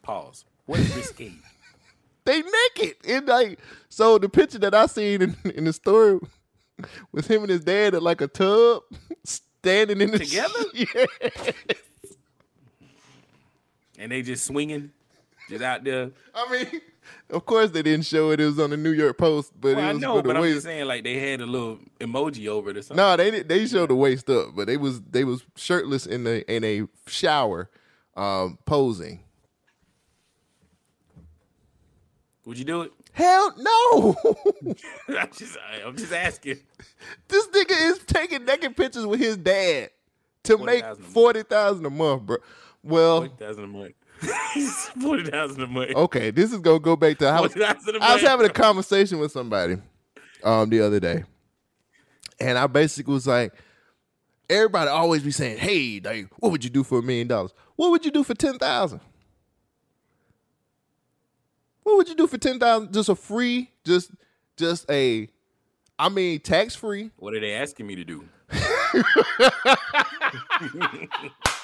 Pause. 0.02 0.44
What 0.66 0.80
is 0.80 0.96
risque? 0.96 1.32
They 2.24 2.42
naked. 2.42 2.96
And 3.06 3.28
like 3.28 3.60
so 3.88 4.18
the 4.18 4.28
picture 4.28 4.58
that 4.58 4.74
I 4.74 4.86
seen 4.86 5.22
in, 5.22 5.36
in 5.54 5.64
the 5.66 5.72
story 5.72 6.18
was 7.12 7.28
him 7.28 7.42
and 7.42 7.50
his 7.50 7.62
dad 7.62 7.94
at 7.94 8.02
like 8.02 8.20
a 8.20 8.26
tub 8.26 8.82
standing 9.24 10.00
in 10.00 10.10
the 10.10 10.18
Together? 10.18 10.64
Yeah. 10.74 11.06
And 13.98 14.10
they 14.12 14.22
just 14.22 14.44
swinging, 14.44 14.90
just 15.48 15.62
out 15.62 15.84
there. 15.84 16.10
I 16.34 16.50
mean, 16.52 16.80
of 17.30 17.44
course 17.46 17.70
they 17.70 17.82
didn't 17.82 18.04
show 18.06 18.30
it. 18.30 18.40
It 18.40 18.44
was 18.46 18.58
on 18.58 18.70
the 18.70 18.76
New 18.76 18.92
York 18.92 19.16
Post, 19.18 19.52
but 19.60 19.76
Well, 19.76 19.84
it 19.84 19.88
I 19.88 19.92
know, 19.92 20.22
but 20.22 20.36
I'm 20.36 20.42
waist. 20.42 20.54
just 20.56 20.66
saying, 20.66 20.86
like 20.86 21.04
they 21.04 21.14
had 21.30 21.40
a 21.40 21.46
little 21.46 21.78
emoji 22.00 22.48
over 22.48 22.70
it 22.70 22.76
or 22.76 22.82
something. 22.82 22.96
No, 22.96 23.16
they 23.16 23.30
did- 23.30 23.48
they 23.48 23.66
showed 23.66 23.90
the 23.90 23.94
waist 23.94 24.28
up, 24.30 24.54
but 24.56 24.66
they 24.66 24.76
was 24.76 25.00
they 25.02 25.24
was 25.24 25.44
shirtless 25.56 26.06
in 26.06 26.24
the 26.24 26.50
in 26.54 26.64
a 26.64 26.86
shower, 27.06 27.70
um, 28.16 28.58
posing. 28.64 29.20
Would 32.44 32.58
you 32.58 32.64
do 32.64 32.82
it? 32.82 32.92
Hell 33.12 33.54
no! 33.58 34.14
I'm 35.08 35.30
just, 35.32 35.56
I'm 35.84 35.96
just 35.96 36.12
asking. 36.12 36.58
this 37.28 37.46
nigga 37.48 37.90
is 37.90 37.98
taking 38.06 38.44
naked 38.44 38.76
pictures 38.76 39.06
with 39.06 39.18
his 39.20 39.36
dad 39.38 39.90
to 40.44 40.58
make 40.58 40.84
40,000 40.84 41.02
a 41.04 41.08
forty 41.08 41.42
thousand 41.42 41.86
a 41.86 41.90
month, 41.90 42.22
bro. 42.22 42.36
Well, 42.86 43.20
Forty 43.20 43.34
thousand 43.38 43.64
a 43.64 43.66
month. 43.66 43.94
Forty 45.02 45.30
thousand 45.30 45.62
a 45.62 45.66
month. 45.66 45.94
okay, 45.94 46.30
this 46.30 46.52
is 46.52 46.58
gonna 46.60 46.78
go 46.80 46.96
back 46.96 47.18
to 47.18 47.30
how 47.30 47.38
I 47.38 47.40
was, 47.42 47.52
40,000 47.52 48.00
was 48.00 48.20
having 48.22 48.46
a 48.46 48.52
conversation 48.52 49.18
with 49.18 49.32
somebody 49.32 49.76
um 50.42 50.70
the 50.70 50.80
other 50.80 51.00
day, 51.00 51.24
and 52.40 52.56
I 52.58 52.66
basically 52.66 53.12
was 53.14 53.26
like, 53.26 53.52
everybody 54.48 54.88
always 54.90 55.22
be 55.22 55.30
saying, 55.32 55.58
"Hey, 55.58 56.00
like, 56.02 56.28
what 56.38 56.52
would 56.52 56.64
you 56.64 56.70
do 56.70 56.82
for 56.84 57.00
a 57.00 57.02
million 57.02 57.28
dollars? 57.28 57.52
What 57.76 57.90
would 57.90 58.04
you 58.04 58.10
do 58.10 58.24
for 58.24 58.34
ten 58.34 58.58
thousand? 58.58 59.00
What 61.82 61.96
would 61.98 62.08
you 62.08 62.14
do 62.14 62.26
for 62.26 62.38
ten 62.38 62.58
thousand? 62.58 62.92
Just 62.92 63.08
a 63.08 63.14
free, 63.14 63.70
just 63.84 64.10
just 64.56 64.90
a, 64.90 65.28
I 65.98 66.08
mean, 66.08 66.40
tax 66.40 66.74
free. 66.74 67.10
What 67.16 67.34
are 67.34 67.40
they 67.40 67.52
asking 67.52 67.86
me 67.86 67.96
to 67.96 68.04
do? 68.04 68.24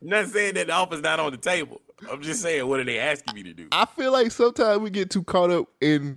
I'm 0.00 0.08
not 0.08 0.26
saying 0.28 0.54
that 0.54 0.68
the 0.68 0.72
offer's 0.72 1.00
not 1.02 1.18
on 1.20 1.32
the 1.32 1.38
table. 1.38 1.80
I'm 2.10 2.22
just 2.22 2.40
saying, 2.42 2.66
what 2.66 2.78
are 2.80 2.84
they 2.84 2.98
asking 2.98 3.34
me 3.34 3.42
to 3.44 3.52
do? 3.52 3.68
I 3.72 3.84
feel 3.84 4.12
like 4.12 4.30
sometimes 4.30 4.80
we 4.80 4.90
get 4.90 5.10
too 5.10 5.24
caught 5.24 5.50
up 5.50 5.66
in 5.80 6.16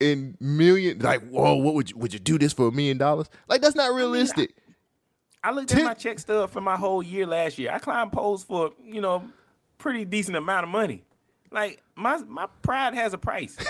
in 0.00 0.36
million. 0.40 0.98
Like, 0.98 1.26
whoa, 1.28 1.54
what 1.56 1.74
would 1.74 1.90
you 1.90 1.96
would 1.96 2.12
you 2.12 2.18
do 2.18 2.38
this 2.38 2.52
for 2.52 2.68
a 2.68 2.72
million 2.72 2.98
dollars? 2.98 3.28
Like, 3.48 3.62
that's 3.62 3.74
not 3.76 3.94
realistic. 3.94 4.54
I 5.42 5.52
looked 5.52 5.68
Ten- 5.70 5.80
at 5.80 5.84
my 5.84 5.94
check 5.94 6.18
stub 6.18 6.50
for 6.50 6.60
my 6.60 6.76
whole 6.76 7.02
year 7.02 7.24
last 7.26 7.56
year. 7.58 7.70
I 7.72 7.78
climbed 7.78 8.12
poles 8.12 8.44
for 8.44 8.72
you 8.84 9.00
know 9.00 9.24
pretty 9.78 10.04
decent 10.04 10.36
amount 10.36 10.64
of 10.64 10.70
money. 10.70 11.04
Like 11.50 11.82
my 11.94 12.18
my 12.18 12.46
pride 12.62 12.94
has 12.94 13.14
a 13.14 13.18
price. 13.18 13.56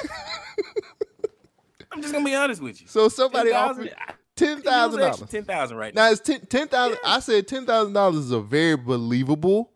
I'm 1.92 2.02
just 2.02 2.12
gonna 2.12 2.24
be 2.24 2.34
honest 2.34 2.60
with 2.60 2.80
you. 2.80 2.88
so 2.88 3.08
somebody 3.08 3.50
10,000 3.50 3.70
offered 3.88 3.94
I- 3.98 4.14
ten 4.36 4.62
thousand 4.62 5.00
dollars. 5.00 5.22
Ten 5.28 5.44
thousand 5.44 5.76
right 5.76 5.94
now. 5.94 6.04
Now 6.04 6.12
it's 6.12 6.20
ten 6.20 6.40
ten 6.46 6.68
thousand. 6.68 6.98
I 7.04 7.20
said 7.20 7.48
ten 7.48 7.66
thousand 7.66 7.94
dollars 7.94 8.16
is 8.16 8.30
a 8.30 8.40
very 8.40 8.76
believable. 8.76 9.72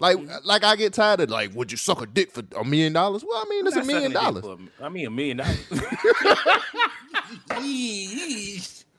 Like, 0.00 0.18
mm-hmm. 0.18 0.44
like 0.44 0.64
I 0.64 0.74
get 0.76 0.92
tired 0.92 1.20
of 1.20 1.30
like, 1.30 1.54
would 1.54 1.70
you 1.70 1.78
suck 1.78 2.02
a 2.02 2.06
dick 2.06 2.32
for 2.32 2.42
a 2.56 2.64
million 2.64 2.92
dollars? 2.92 3.24
Well, 3.26 3.38
I 3.38 3.44
mean, 3.48 3.66
it's 3.66 3.76
a 3.76 3.84
million 3.84 4.12
sucking 4.12 4.26
a 4.26 4.32
dick 4.32 4.42
dollars. 4.42 4.60
a- 4.80 4.84
I 4.84 4.88
mean, 4.88 5.06
a 5.06 5.10
million 5.10 5.36
dollars. 5.38 5.66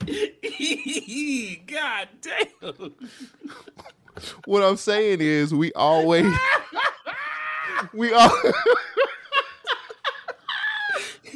God 1.68 2.08
damn. 2.22 2.94
What 4.46 4.64
I'm 4.64 4.78
saying 4.78 5.20
is, 5.20 5.54
we 5.54 5.74
always, 5.74 6.34
we 7.94 8.14
all. 8.14 8.30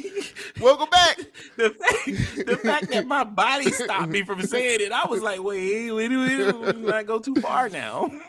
Welcome 0.60 0.88
back. 0.90 1.18
The 1.56 1.70
fact, 1.70 2.46
the 2.46 2.56
fact 2.56 2.90
that 2.90 3.06
my 3.06 3.22
body 3.22 3.70
stopped 3.70 4.08
me 4.08 4.22
from 4.22 4.40
saying 4.42 4.80
it, 4.80 4.92
I 4.92 5.06
was 5.06 5.20
like, 5.20 5.42
wait, 5.42 5.90
wait, 5.90 6.08
wait, 6.08 6.54
wait, 6.54 6.78
not 6.78 7.04
go 7.04 7.18
too 7.18 7.34
far 7.34 7.68
now. 7.68 8.10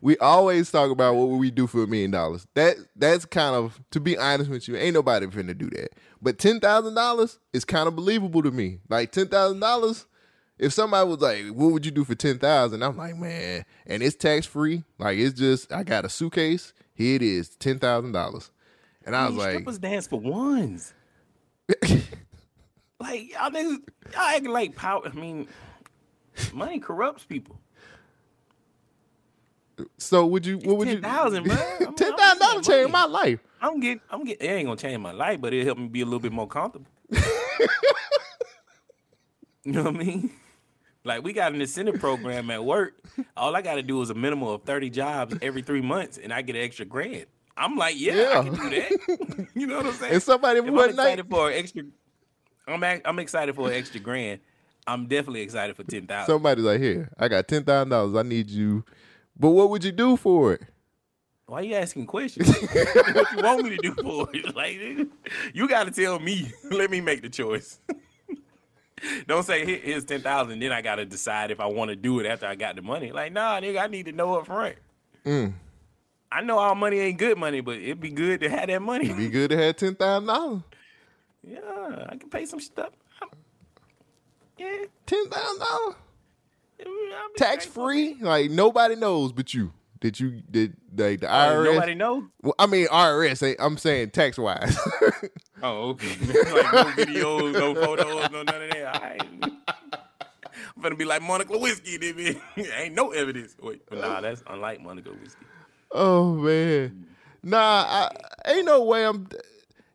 We 0.00 0.16
always 0.18 0.70
talk 0.70 0.90
about 0.90 1.14
what 1.14 1.28
would 1.28 1.36
we 1.36 1.50
do 1.50 1.66
for 1.66 1.84
a 1.84 1.86
million 1.86 2.10
dollars. 2.10 2.46
That 2.54 2.76
that's 2.96 3.24
kind 3.24 3.54
of, 3.54 3.80
to 3.92 4.00
be 4.00 4.16
honest 4.18 4.50
with 4.50 4.66
you, 4.66 4.74
ain't 4.76 4.94
nobody 4.94 5.26
finna 5.26 5.56
do 5.56 5.70
that. 5.70 5.90
But 6.20 6.38
ten 6.38 6.58
thousand 6.60 6.94
dollars 6.94 7.38
is 7.52 7.64
kind 7.64 7.86
of 7.86 7.94
believable 7.94 8.42
to 8.42 8.50
me. 8.50 8.80
Like 8.88 9.12
ten 9.12 9.28
thousand 9.28 9.60
dollars, 9.60 10.06
if 10.58 10.72
somebody 10.72 11.08
was 11.08 11.20
like, 11.20 11.44
"What 11.54 11.72
would 11.72 11.84
you 11.84 11.92
do 11.92 12.04
for 12.04 12.14
ten 12.14 12.38
thousand? 12.38 12.82
I'm 12.82 12.96
like, 12.96 13.16
man, 13.16 13.64
and 13.86 14.02
it's 14.02 14.16
tax 14.16 14.46
free. 14.46 14.82
Like 14.98 15.18
it's 15.18 15.38
just, 15.38 15.70
I 15.72 15.84
got 15.84 16.04
a 16.04 16.08
suitcase. 16.08 16.72
Here 16.94 17.16
it 17.16 17.22
is, 17.22 17.50
ten 17.50 17.78
thousand 17.78 18.12
dollars. 18.12 18.50
And 19.06 19.16
I 19.16 19.26
was 19.26 19.36
like, 19.36 19.50
strippers 19.52 19.78
dance 19.78 20.06
for 20.06 20.20
ones. 20.20 20.94
Like 23.00 23.32
y'all 23.32 23.50
niggas, 23.50 23.78
y'all 24.12 24.20
acting 24.20 24.50
like 24.50 24.76
power. 24.76 25.00
I 25.06 25.12
mean, 25.16 25.48
money 26.52 26.78
corrupts 26.78 27.24
people. 27.24 27.58
so 29.96 30.26
would 30.26 30.44
you? 30.44 30.58
What 30.58 30.76
would 30.76 30.88
you? 30.88 31.00
Ten 31.00 31.02
thousand, 31.02 31.44
bro. 31.44 31.56
Ten 31.96 32.14
thousand 32.14 32.38
dollars 32.40 32.66
changed 32.66 32.92
my 32.92 33.06
life. 33.06 33.40
I'm 33.62 33.80
getting, 33.80 34.02
I'm 34.10 34.24
getting. 34.24 34.46
It 34.46 34.52
ain't 34.52 34.66
gonna 34.66 34.76
change 34.76 34.98
my 35.00 35.12
life, 35.12 35.40
but 35.40 35.54
it 35.54 35.64
helped 35.64 35.80
me 35.80 35.88
be 35.88 36.02
a 36.02 36.04
little 36.04 36.20
bit 36.20 36.32
more 36.32 36.46
comfortable. 36.46 36.90
you 39.64 39.72
know 39.72 39.84
what 39.84 39.94
I 39.94 39.98
mean? 39.98 40.30
Like 41.02 41.24
we 41.24 41.32
got 41.32 41.54
an 41.54 41.60
incentive 41.62 41.98
program 41.98 42.50
at 42.50 42.62
work. 42.62 43.00
All 43.34 43.56
I 43.56 43.62
got 43.62 43.76
to 43.76 43.82
do 43.82 44.02
is 44.02 44.10
a 44.10 44.14
minimum 44.14 44.48
of 44.48 44.64
thirty 44.64 44.90
jobs 44.90 45.34
every 45.40 45.62
three 45.62 45.80
months, 45.80 46.18
and 46.18 46.34
I 46.34 46.42
get 46.42 46.54
an 46.54 46.60
extra 46.62 46.84
grant. 46.84 47.28
I'm 47.60 47.76
like, 47.76 47.94
yeah, 48.00 48.14
Yeah. 48.14 48.38
I 48.40 48.42
can 48.44 48.54
do 48.54 48.70
that. 48.70 49.46
you 49.54 49.66
know 49.66 49.76
what 49.76 49.86
I'm 49.86 49.92
saying? 49.92 50.14
And 50.14 50.22
somebody 50.22 50.60
if 50.60 50.64
I'm 50.66 50.74
like- 50.74 51.28
for 51.28 51.50
extra, 51.52 51.82
I'm 52.66 52.82
I'm 52.82 53.18
excited 53.18 53.54
for 53.54 53.68
an 53.68 53.74
extra 53.74 54.00
grand. 54.00 54.40
I'm 54.86 55.06
definitely 55.06 55.42
excited 55.42 55.76
for 55.76 55.84
ten 55.84 56.06
thousand. 56.06 56.34
Somebody's 56.34 56.64
like, 56.64 56.80
here, 56.80 57.10
I 57.18 57.28
got 57.28 57.46
ten 57.46 57.64
thousand 57.64 57.90
dollars. 57.90 58.14
I 58.16 58.22
need 58.26 58.48
you. 58.50 58.84
But 59.38 59.50
what 59.50 59.70
would 59.70 59.84
you 59.84 59.92
do 59.92 60.16
for 60.16 60.54
it? 60.54 60.62
Why 61.46 61.60
are 61.60 61.62
you 61.64 61.74
asking 61.74 62.06
questions? 62.06 62.48
what 62.72 63.32
you 63.32 63.42
want 63.42 63.62
me 63.64 63.70
to 63.70 63.76
do 63.76 63.94
for 63.94 64.28
it? 64.32 64.54
Like, 64.54 64.78
you 65.52 65.68
got 65.68 65.84
to 65.84 65.90
tell 65.90 66.18
me. 66.18 66.50
Let 66.70 66.90
me 66.90 67.00
make 67.00 67.22
the 67.22 67.28
choice. 67.28 67.78
Don't 69.26 69.42
say 69.44 69.64
"Here- 69.66 69.80
here's 69.82 70.04
ten 70.04 70.20
thousand. 70.22 70.60
Then 70.60 70.72
I 70.72 70.80
got 70.82 70.96
to 70.96 71.04
decide 71.06 71.50
if 71.50 71.58
I 71.60 71.66
want 71.66 71.88
to 71.90 71.96
do 71.96 72.20
it 72.20 72.26
after 72.26 72.46
I 72.46 72.54
got 72.54 72.76
the 72.76 72.82
money. 72.82 73.12
Like, 73.12 73.32
nah, 73.32 73.60
nigga, 73.60 73.82
I 73.82 73.86
need 73.86 74.06
to 74.06 74.12
know 74.12 74.38
up 74.38 74.46
front. 74.46 74.76
Mm. 75.24 75.52
I 76.32 76.42
know 76.42 76.58
all 76.58 76.74
money 76.74 76.98
ain't 77.00 77.18
good 77.18 77.36
money, 77.38 77.60
but 77.60 77.78
it'd 77.78 78.00
be 78.00 78.10
good 78.10 78.40
to 78.40 78.48
have 78.50 78.68
that 78.68 78.80
money. 78.82 79.06
It'd 79.06 79.16
Be 79.16 79.28
good 79.28 79.50
to 79.50 79.56
have 79.56 79.76
ten 79.76 79.94
thousand 79.96 80.26
dollars. 80.28 80.62
yeah, 81.42 82.06
I 82.08 82.16
can 82.16 82.30
pay 82.30 82.46
some 82.46 82.60
stuff. 82.60 82.90
Yeah, 84.58 84.84
Ten 85.06 85.28
thousand 85.28 85.58
dollars. 85.60 85.94
Tax 87.36 87.66
free. 87.66 88.16
Like 88.20 88.50
nobody 88.50 88.94
knows 88.96 89.32
but 89.32 89.52
you. 89.54 89.72
Did 90.00 90.18
you 90.18 90.42
did 90.50 90.76
like 90.96 91.20
the 91.20 91.26
IRS? 91.26 91.64
nobody 91.74 91.94
know. 91.94 92.26
Well, 92.42 92.54
I 92.58 92.66
mean 92.66 92.86
IRS. 92.86 93.42
ain't- 93.46 93.60
eh, 93.60 93.62
I'm 93.64 93.76
saying 93.78 94.10
tax 94.10 94.38
wise. 94.38 94.78
Oh, 95.62 95.90
okay. 95.90 96.08
like 96.26 96.72
no 96.72 96.84
videos, 96.96 97.52
no 97.52 97.74
photos, 97.74 98.30
no 98.30 98.42
none 98.42 98.62
of 98.62 98.70
that. 98.70 99.02
Right. 99.02 99.20
I'm 99.42 100.82
gonna 100.82 100.94
be 100.96 101.04
like 101.04 101.20
Monica 101.20 101.52
Lewinsky, 101.52 102.00
then 102.56 102.66
ain't 102.76 102.94
no 102.94 103.10
evidence. 103.10 103.56
Wait, 103.62 103.82
nah, 103.92 104.22
that's 104.22 104.42
unlike 104.46 104.80
Monica 104.80 105.10
Lewinsky. 105.10 105.34
Oh 105.92 106.34
man, 106.34 106.88
mm. 106.90 107.04
nah. 107.42 107.84
I, 107.88 108.10
ain't 108.46 108.66
no 108.66 108.84
way. 108.84 109.06
I'm. 109.06 109.28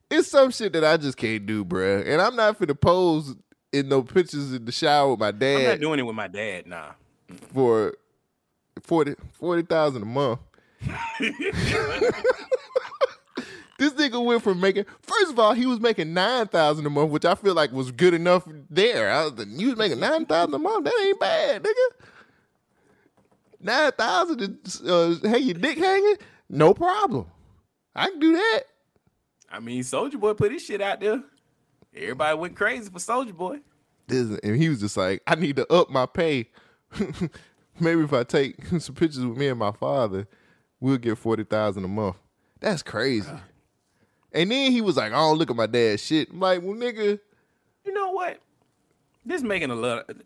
It's 0.09 0.29
some 0.29 0.51
shit 0.51 0.73
that 0.73 0.83
I 0.83 0.97
just 0.97 1.17
can't 1.17 1.45
do, 1.45 1.65
bruh. 1.65 2.07
And 2.07 2.21
I'm 2.21 2.35
not 2.35 2.57
for 2.57 2.65
to 2.65 2.75
pose 2.75 3.35
in 3.71 3.89
no 3.89 4.03
pictures 4.03 4.53
in 4.53 4.65
the 4.65 4.71
shower 4.71 5.11
with 5.11 5.19
my 5.19 5.31
dad. 5.31 5.57
I'm 5.57 5.63
not 5.63 5.79
doing 5.79 5.99
it 5.99 6.03
with 6.03 6.15
my 6.15 6.27
dad. 6.27 6.67
Nah. 6.67 6.91
for 7.53 7.95
40 8.81 9.15
40,000 9.33 10.01
a 10.01 10.05
month. 10.05 10.39
This 13.77 13.91
nigga 13.93 14.23
went 14.23 14.41
from 14.41 14.61
making 14.61 14.85
first 15.01 15.31
of 15.31 15.39
all, 15.39 15.53
he 15.53 15.65
was 15.65 15.79
making 15.79 16.13
nine 16.13 16.47
thousand 16.47 16.85
a 16.85 16.89
month, 16.89 17.11
which 17.11 17.25
I 17.25 17.35
feel 17.35 17.53
like 17.53 17.71
was 17.71 17.91
good 17.91 18.13
enough 18.13 18.47
there. 18.69 19.11
I 19.11 19.25
was, 19.25 19.45
you 19.47 19.67
was 19.67 19.77
making 19.77 19.99
nine 19.99 20.25
thousand 20.25 20.53
a 20.53 20.59
month. 20.59 20.85
That 20.85 20.93
ain't 21.05 21.19
bad, 21.19 21.63
nigga. 21.63 22.05
Nine 23.65 23.91
thousand 23.93 24.63
to 24.63 24.93
uh, 24.93 25.27
hang 25.27 25.41
your 25.43 25.55
dick 25.55 25.79
hanging, 25.79 26.17
no 26.49 26.75
problem. 26.75 27.25
I 27.95 28.09
can 28.11 28.19
do 28.19 28.33
that. 28.33 28.61
I 29.49 29.59
mean, 29.59 29.81
Soldier 29.83 30.19
Boy 30.19 30.33
put 30.33 30.51
his 30.51 30.63
shit 30.63 30.81
out 30.81 30.99
there. 30.99 31.23
Everybody 31.95 32.37
went 32.37 32.55
crazy 32.55 32.91
for 32.91 32.99
Soldier 32.99 33.33
Boy. 33.33 33.61
This- 34.05 34.39
and 34.43 34.55
he 34.55 34.69
was 34.69 34.81
just 34.81 34.95
like, 34.97 35.23
I 35.25 35.33
need 35.33 35.55
to 35.55 35.73
up 35.73 35.89
my 35.89 36.05
pay. 36.05 36.49
Maybe 37.79 38.01
if 38.03 38.13
I 38.13 38.23
take 38.23 38.63
some 38.79 38.93
pictures 38.93 39.25
with 39.25 39.35
me 39.37 39.47
and 39.47 39.57
my 39.57 39.71
father, 39.71 40.27
we'll 40.79 40.97
get 40.97 41.17
forty 41.17 41.43
thousand 41.43 41.85
a 41.85 41.87
month. 41.87 42.17
That's 42.59 42.83
crazy. 42.83 43.27
And 44.31 44.51
then 44.51 44.71
he 44.71 44.81
was 44.81 44.97
like, 44.97 45.11
I 45.11 45.15
don't 45.15 45.39
look 45.39 45.49
at 45.49 45.55
my 45.55 45.65
dad's 45.65 46.03
shit. 46.03 46.29
I'm 46.29 46.39
like, 46.39 46.61
well, 46.61 46.75
nigga, 46.75 47.19
You 47.83 47.93
know 47.93 48.11
what? 48.11 48.39
This 49.25 49.41
making 49.41 49.71
a 49.71 49.75
lot. 49.75 50.07
Of, 50.07 50.17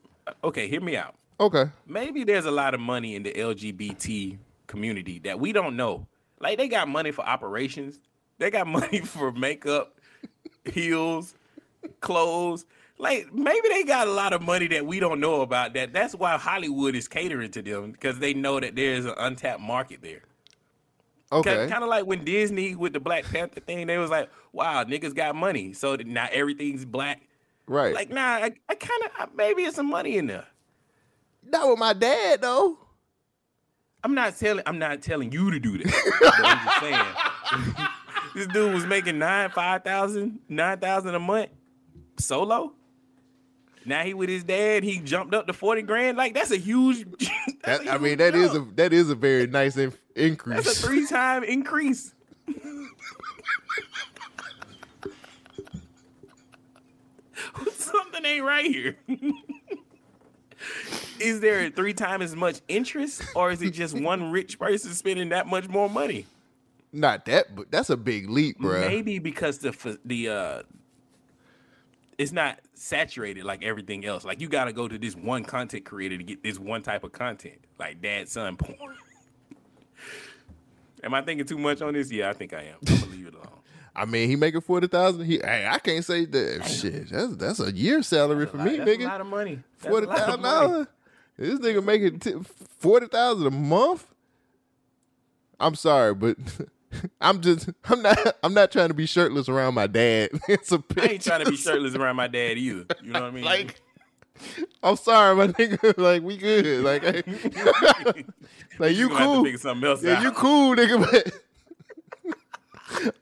okay, 0.43 0.67
hear 0.67 0.81
me 0.81 0.97
out. 0.97 1.15
Okay. 1.39 1.65
Maybe 1.87 2.23
there's 2.23 2.45
a 2.45 2.51
lot 2.51 2.73
of 2.73 2.79
money 2.79 3.15
in 3.15 3.23
the 3.23 3.31
LGBT 3.31 4.37
community 4.67 5.19
that 5.19 5.39
we 5.39 5.51
don't 5.51 5.75
know. 5.75 6.07
Like 6.39 6.57
they 6.57 6.67
got 6.67 6.87
money 6.87 7.11
for 7.11 7.25
operations. 7.25 7.99
They 8.37 8.49
got 8.49 8.67
money 8.79 8.99
for 8.99 9.31
makeup, 9.31 9.99
heels, 10.71 11.33
clothes. 11.99 12.65
Like 12.97 13.33
maybe 13.33 13.67
they 13.69 13.83
got 13.83 14.07
a 14.07 14.11
lot 14.11 14.33
of 14.33 14.41
money 14.41 14.67
that 14.67 14.85
we 14.85 14.99
don't 14.99 15.19
know 15.19 15.41
about. 15.41 15.73
That 15.73 15.93
that's 15.93 16.13
why 16.15 16.37
Hollywood 16.37 16.95
is 16.95 17.07
catering 17.07 17.51
to 17.51 17.61
them 17.61 17.91
because 17.91 18.19
they 18.19 18.33
know 18.33 18.59
that 18.59 18.75
there's 18.75 19.05
an 19.05 19.15
untapped 19.17 19.61
market 19.61 20.01
there. 20.01 20.21
Okay. 21.31 21.67
Kind 21.67 21.83
of 21.83 21.89
like 21.89 22.05
when 22.05 22.25
Disney 22.25 22.75
with 22.75 22.93
the 22.93 22.99
Black 22.99 23.23
Panther 23.23 23.59
thing, 23.59 23.85
they 23.87 23.97
was 23.97 24.09
like, 24.09 24.29
"Wow, 24.51 24.83
niggas 24.83 25.13
got 25.13 25.35
money, 25.35 25.73
so 25.73 25.95
that 25.95 26.07
now 26.07 26.27
everything's 26.31 26.85
black." 26.85 27.21
right. 27.67 27.93
Like, 27.93 28.09
nah, 28.09 28.21
I, 28.21 28.51
I 28.67 28.75
kind 28.75 29.03
of 29.03 29.35
maybe 29.35 29.61
it's 29.61 29.75
some 29.75 29.89
money 29.89 30.17
in 30.17 30.27
there. 30.27 30.45
Not 31.51 31.69
with 31.69 31.79
my 31.79 31.93
dad 31.93 32.41
though. 32.41 32.77
I'm 34.03 34.13
not 34.13 34.37
telling 34.37 34.63
I'm 34.65 34.79
not 34.79 35.01
telling 35.01 35.31
you 35.31 35.51
to 35.51 35.59
do 35.59 35.77
that. 35.79 36.31
I'm 36.43 36.65
just 36.65 36.79
saying. 36.81 37.87
this 38.35 38.47
dude 38.47 38.73
was 38.73 38.85
making 38.85 39.19
nine, 39.19 39.49
five 39.49 39.83
thousand, 39.83 40.39
nine 40.47 40.79
thousand 40.79 41.15
a 41.15 41.19
month 41.19 41.49
solo. 42.17 42.73
Now 43.85 44.03
he 44.03 44.13
with 44.13 44.29
his 44.29 44.43
dad, 44.43 44.83
he 44.83 44.99
jumped 44.99 45.33
up 45.33 45.47
to 45.47 45.53
40 45.53 45.81
grand. 45.83 46.17
Like 46.17 46.33
that's 46.33 46.51
a 46.51 46.57
huge 46.57 47.05
that's 47.63 47.83
That, 47.85 47.87
a 47.87 47.91
I 47.93 47.97
mean, 47.97 48.09
huge 48.11 48.17
that 48.19 48.35
is 48.35 48.55
a 48.55 48.59
that 48.75 48.93
is 48.93 49.09
a 49.09 49.15
very 49.15 49.47
nice 49.47 49.75
in, 49.77 49.93
increase. 50.15 50.63
that's 50.63 50.83
a 50.83 50.87
three 50.87 51.05
time 51.07 51.43
increase. 51.43 52.13
Something 57.73 58.25
ain't 58.25 58.45
right 58.45 58.65
here. 58.65 58.97
Is 61.19 61.39
there 61.39 61.69
three 61.69 61.93
times 61.93 62.23
as 62.25 62.35
much 62.35 62.61
interest, 62.67 63.23
or 63.35 63.51
is 63.51 63.61
it 63.61 63.71
just 63.71 63.99
one 63.99 64.31
rich 64.31 64.57
person 64.59 64.91
spending 64.93 65.29
that 65.29 65.47
much 65.47 65.67
more 65.67 65.89
money? 65.89 66.25
Not 66.91 67.25
that, 67.25 67.55
but 67.55 67.69
that's 67.71 67.89
a 67.89 67.97
big 67.97 68.29
leap, 68.29 68.57
bro. 68.59 68.81
Maybe 68.81 69.19
because 69.19 69.59
the 69.59 69.99
the 70.05 70.29
uh, 70.29 70.63
it's 72.17 72.31
not 72.31 72.59
saturated 72.73 73.43
like 73.43 73.63
everything 73.63 74.05
else. 74.05 74.25
Like 74.25 74.41
you 74.41 74.49
got 74.49 74.65
to 74.65 74.73
go 74.73 74.87
to 74.87 74.97
this 74.97 75.15
one 75.15 75.43
content 75.43 75.85
creator 75.85 76.17
to 76.17 76.23
get 76.23 76.43
this 76.43 76.57
one 76.59 76.81
type 76.81 77.03
of 77.03 77.11
content, 77.11 77.59
like 77.77 78.01
dad 78.01 78.27
son 78.27 78.57
porn. 78.57 78.95
am 81.03 81.13
I 81.13 81.21
thinking 81.21 81.45
too 81.45 81.57
much 81.57 81.81
on 81.81 81.93
this? 81.93 82.11
Yeah, 82.11 82.29
I 82.29 82.33
think 82.33 82.53
I 82.53 82.63
am. 82.63 82.75
I'm 82.87 82.99
gonna 82.99 83.11
leave 83.11 83.27
it 83.27 83.33
alone. 83.35 83.45
I 83.95 84.05
mean, 84.05 84.29
he 84.29 84.35
making 84.35 84.61
forty 84.61 84.87
thousand. 84.87 85.25
He, 85.25 85.39
hey, 85.39 85.67
I 85.69 85.77
can't 85.79 86.03
say 86.05 86.25
that 86.25 86.65
shit. 86.65 87.09
That's 87.09 87.35
that's 87.35 87.59
a 87.59 87.71
year 87.71 88.01
salary 88.01 88.45
for 88.45 88.57
me, 88.57 88.77
That's 88.77 88.89
a 88.89 88.97
nigga. 88.97 89.05
lot 89.05 89.21
of 89.21 89.27
money. 89.27 89.59
That's 89.81 89.93
a 89.93 89.99
lot 89.99 90.03
of 90.03 90.09
thousand 90.17 90.41
money. 90.41 90.67
dollars. 90.67 90.87
This 91.39 91.57
nigga 91.59 91.81
making 91.83 92.19
t- 92.19 92.33
forty 92.79 93.07
thousand 93.07 93.47
a 93.47 93.51
month. 93.51 94.05
I'm 95.57 95.73
sorry, 95.75 96.13
but 96.13 96.35
I'm 97.21 97.39
just 97.41 97.69
I'm 97.85 98.01
not 98.01 98.35
I'm 98.43 98.53
not 98.53 98.71
trying 98.73 98.89
to 98.89 98.93
be 98.93 99.05
shirtless 99.05 99.47
around 99.47 99.73
my 99.73 99.87
dad. 99.87 100.31
it's 100.49 100.71
a 100.73 100.83
I 100.97 101.05
ain't 101.05 101.21
trying 101.23 101.45
to 101.45 101.49
be 101.49 101.55
shirtless 101.57 101.95
around 101.95 102.17
my 102.17 102.27
dad 102.27 102.57
either. 102.57 102.85
You 103.01 103.11
know 103.13 103.21
what 103.21 103.29
I 103.29 103.31
mean? 103.31 103.45
Like, 103.45 103.79
I'm 104.83 104.97
sorry, 104.97 105.33
my 105.35 105.47
nigga. 105.47 105.97
Like, 105.97 106.23
we 106.23 106.35
good. 106.35 106.83
Like, 106.83 107.03
hey. 107.03 107.23
like 108.77 108.95
you 108.97 109.07
gonna 109.07 109.19
have 109.19 109.27
to 109.29 109.33
cool. 109.35 109.43
figure 109.45 109.59
something 109.59 109.89
else 109.89 110.03
Yeah, 110.03 110.15
out. 110.15 110.23
you 110.23 110.31
cool, 110.31 110.75
nigga. 110.75 110.99
But 111.09 111.33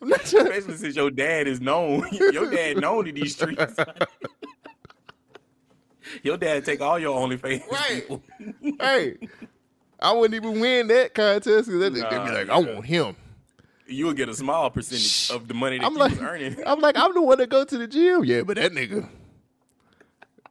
I'm 0.02 0.10
not 0.10 0.22
trying. 0.26 0.48
especially 0.48 0.78
since 0.78 0.96
your 0.96 1.12
dad 1.12 1.48
is 1.48 1.62
known. 1.62 2.08
your 2.12 2.50
dad 2.50 2.78
known 2.78 3.08
in 3.08 3.14
these 3.16 3.36
streets. 3.36 3.76
Your 6.24 6.38
dad 6.38 6.66
take 6.66 6.82
all 6.82 6.98
your 7.00 7.16
OnlyFans. 7.20 7.68
Right. 7.70 8.22
hey, 8.82 9.16
I 10.00 10.14
wouldn't 10.14 10.36
even 10.36 10.60
win 10.60 10.88
that 10.88 11.14
contest 11.14 11.68
because 11.68 11.80
that 11.80 11.94
nigga 11.94 12.12
Nah, 12.12 12.26
be 12.26 12.32
like, 12.32 12.48
yeah. 12.48 12.54
I 12.54 12.58
want 12.60 12.86
him. 12.86 13.16
You'll 13.88 14.14
get 14.14 14.28
a 14.30 14.34
small 14.36 14.70
percentage 14.70 15.30
of 15.36 15.48
the 15.48 15.54
money 15.54 15.78
that 15.80 15.86
I'm 15.86 15.94
you 15.94 16.00
like, 16.00 16.12
was 16.12 16.20
earning. 16.22 16.58
I'm 16.66 16.80
like, 16.82 16.98
I'm 16.98 17.14
the 17.14 17.22
one 17.22 17.38
that 17.38 17.50
go 17.50 17.64
to 17.64 17.78
the 17.78 17.88
gym. 17.88 18.26
Yeah, 18.26 18.42
but 18.44 18.58
that 18.58 18.74
nigga, 18.74 19.08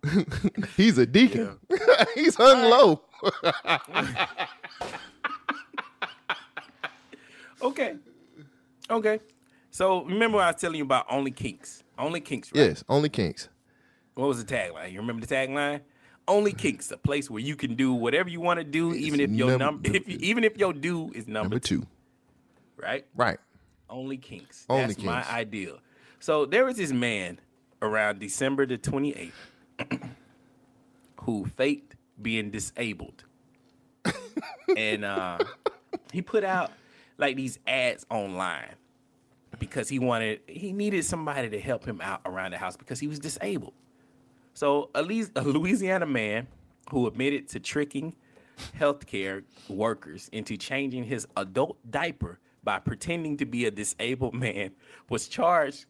he's 0.77 0.97
a 0.99 1.05
deacon. 1.07 1.59
he's 2.15 2.35
hung 2.35 2.71
low. 2.71 3.03
Okay. 7.63 7.97
Okay. 8.91 9.19
So 9.71 10.05
remember 10.05 10.39
I 10.39 10.49
was 10.53 10.61
telling 10.61 10.77
you 10.77 10.85
about 10.85 11.07
Only 11.11 11.31
Kinks. 11.31 11.83
Only 11.99 12.21
Kinks, 12.21 12.53
right? 12.53 12.67
yes, 12.69 12.85
only 12.89 13.09
kinks. 13.09 13.49
What 14.17 14.29
was 14.29 14.43
the 14.43 14.55
tagline? 14.55 14.93
You 14.93 15.01
remember 15.01 15.25
the 15.25 15.33
tagline? 15.33 15.83
Only 16.27 16.53
Kinks, 16.53 16.91
a 16.91 16.97
place 16.97 17.31
where 17.31 17.41
you 17.41 17.55
can 17.55 17.77
do 17.77 17.93
whatever 17.93 18.29
you 18.29 18.41
want 18.41 18.59
to 18.59 18.65
do, 18.65 18.95
even 18.95 19.21
if 19.21 19.31
your 19.31 19.51
num- 19.51 19.59
number, 19.59 19.95
if 19.95 20.09
you, 20.09 20.19
even 20.21 20.43
if 20.43 20.57
your 20.57 20.73
due 20.73 21.13
is 21.15 21.29
number, 21.29 21.51
Number 21.51 21.59
two, 21.61 21.83
two, 21.83 21.87
right? 22.79 23.07
right? 23.15 23.39
Only 23.89 24.17
Kinks. 24.17 24.65
Only 24.69 24.95
That's 24.95 25.03
my 25.03 25.25
ideal. 25.31 25.79
So 26.19 26.47
there 26.47 26.65
was 26.65 26.77
this 26.77 26.93
man 26.93 27.39
around 27.83 28.19
December 28.19 28.67
the 28.67 28.79
28th 28.79 29.33
who 31.21 31.45
faked 31.45 31.95
being 32.21 32.51
disabled. 32.51 33.23
and 34.77 35.05
uh, 35.05 35.39
he 36.11 36.23
put 36.23 36.43
out 36.43 36.73
like 37.19 37.37
these 37.37 37.59
ads 37.67 38.07
online 38.11 38.75
because 39.59 39.89
he 39.91 39.99
wanted 39.99 40.41
he 40.47 40.73
needed 40.73 41.05
somebody 41.05 41.51
to 41.51 41.61
help 41.61 41.85
him 41.85 42.01
out 42.01 42.23
around 42.25 42.53
the 42.53 42.59
house 42.59 42.77
because 42.77 42.99
he 42.99 43.07
was 43.07 43.19
disabled. 43.19 43.75
So 44.57 44.89
a 44.95 45.03
Louis- 45.03 45.31
a 45.37 45.43
Louisiana 45.43 46.07
man 46.07 46.47
who 46.91 47.07
admitted 47.07 47.47
to 47.49 47.61
tricking 47.61 48.15
healthcare 48.79 49.45
workers 49.69 50.31
into 50.33 50.57
changing 50.57 51.05
his 51.05 51.29
adult 51.37 51.77
diaper 51.91 52.39
by 52.65 52.79
pretending 52.79 53.37
to 53.37 53.45
be 53.45 53.67
a 53.67 53.71
disabled 53.71 54.33
man 54.35 54.71
was 55.11 55.29
charged 55.29 55.85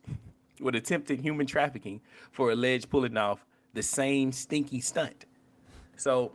with 0.60 0.74
attempted 0.74 1.20
human 1.20 1.47
trafficking 1.47 2.01
for 2.32 2.51
alleged 2.51 2.90
pulling 2.90 3.16
off 3.16 3.47
the 3.72 3.84
same 3.84 4.32
stinky 4.32 4.80
stunt. 4.80 5.26
So 5.97 6.32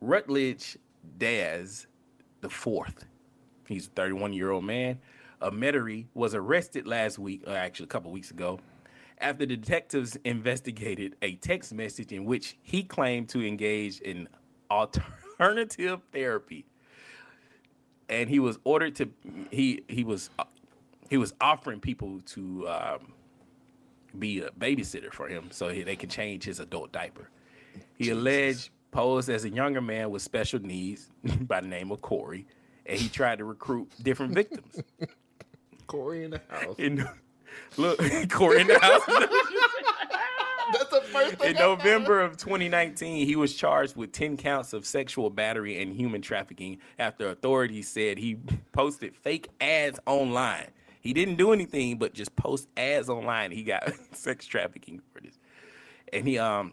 Rutledge 0.00 0.78
Daz 1.18 1.86
the 2.40 2.48
fourth, 2.48 3.04
he's 3.68 3.88
a 3.88 3.90
31 3.90 4.32
year 4.32 4.52
old 4.52 4.64
man, 4.64 5.00
of 5.42 5.52
Metairie, 5.52 6.06
was 6.14 6.34
arrested 6.34 6.86
last 6.86 7.18
week, 7.18 7.42
or 7.46 7.54
actually 7.54 7.84
a 7.84 7.88
couple 7.88 8.10
weeks 8.10 8.30
ago, 8.30 8.58
after 9.18 9.46
the 9.46 9.56
detectives 9.56 10.16
investigated 10.24 11.16
a 11.22 11.36
text 11.36 11.72
message 11.72 12.12
in 12.12 12.24
which 12.24 12.56
he 12.62 12.82
claimed 12.82 13.28
to 13.30 13.46
engage 13.46 14.00
in 14.00 14.28
alternative 14.70 16.00
therapy. 16.12 16.66
And 18.08 18.28
he 18.28 18.38
was 18.38 18.58
ordered 18.64 18.94
to 18.96 19.10
he 19.50 19.82
he 19.88 20.04
was 20.04 20.30
he 21.10 21.16
was 21.16 21.34
offering 21.40 21.80
people 21.80 22.20
to 22.26 22.68
um, 22.68 23.12
be 24.18 24.40
a 24.40 24.50
babysitter 24.50 25.12
for 25.12 25.28
him 25.28 25.48
so 25.50 25.68
he, 25.68 25.82
they 25.82 25.96
can 25.96 26.08
change 26.08 26.44
his 26.44 26.60
adult 26.60 26.92
diaper. 26.92 27.30
He 27.96 28.10
alleged 28.10 28.70
posed 28.90 29.28
as 29.28 29.44
a 29.44 29.50
younger 29.50 29.80
man 29.80 30.10
with 30.10 30.22
special 30.22 30.60
needs 30.60 31.10
by 31.42 31.60
the 31.60 31.66
name 31.66 31.90
of 31.90 32.00
Corey, 32.00 32.46
and 32.86 32.98
he 32.98 33.08
tried 33.08 33.38
to 33.38 33.44
recruit 33.44 33.90
different 34.02 34.32
victims. 34.32 34.80
Corey 35.86 36.24
in 36.24 36.30
the 36.30 36.40
house. 36.48 36.76
In, 36.78 37.06
look, 37.76 37.98
Corey 38.30 38.60
in 38.60 38.66
the 38.66 38.78
house. 38.78 39.02
That's 40.72 40.90
the 40.90 41.00
first 41.00 41.42
In 41.44 41.54
November 41.54 42.20
of 42.20 42.36
2019, 42.36 43.26
he 43.26 43.36
was 43.36 43.54
charged 43.54 43.96
with 43.96 44.12
10 44.12 44.36
counts 44.36 44.72
of 44.72 44.84
sexual 44.84 45.30
battery 45.30 45.80
and 45.80 45.94
human 45.94 46.22
trafficking 46.22 46.78
after 46.98 47.28
authorities 47.30 47.88
said 47.88 48.18
he 48.18 48.38
posted 48.72 49.14
fake 49.14 49.48
ads 49.60 50.00
online. 50.06 50.68
He 51.00 51.12
didn't 51.12 51.36
do 51.36 51.52
anything 51.52 51.98
but 51.98 52.14
just 52.14 52.34
post 52.34 52.68
ads 52.76 53.08
online. 53.08 53.52
He 53.52 53.62
got 53.62 53.92
sex 54.12 54.46
trafficking 54.46 55.00
for 55.12 55.20
this. 55.20 55.38
And 56.12 56.26
he 56.26 56.38
um 56.38 56.72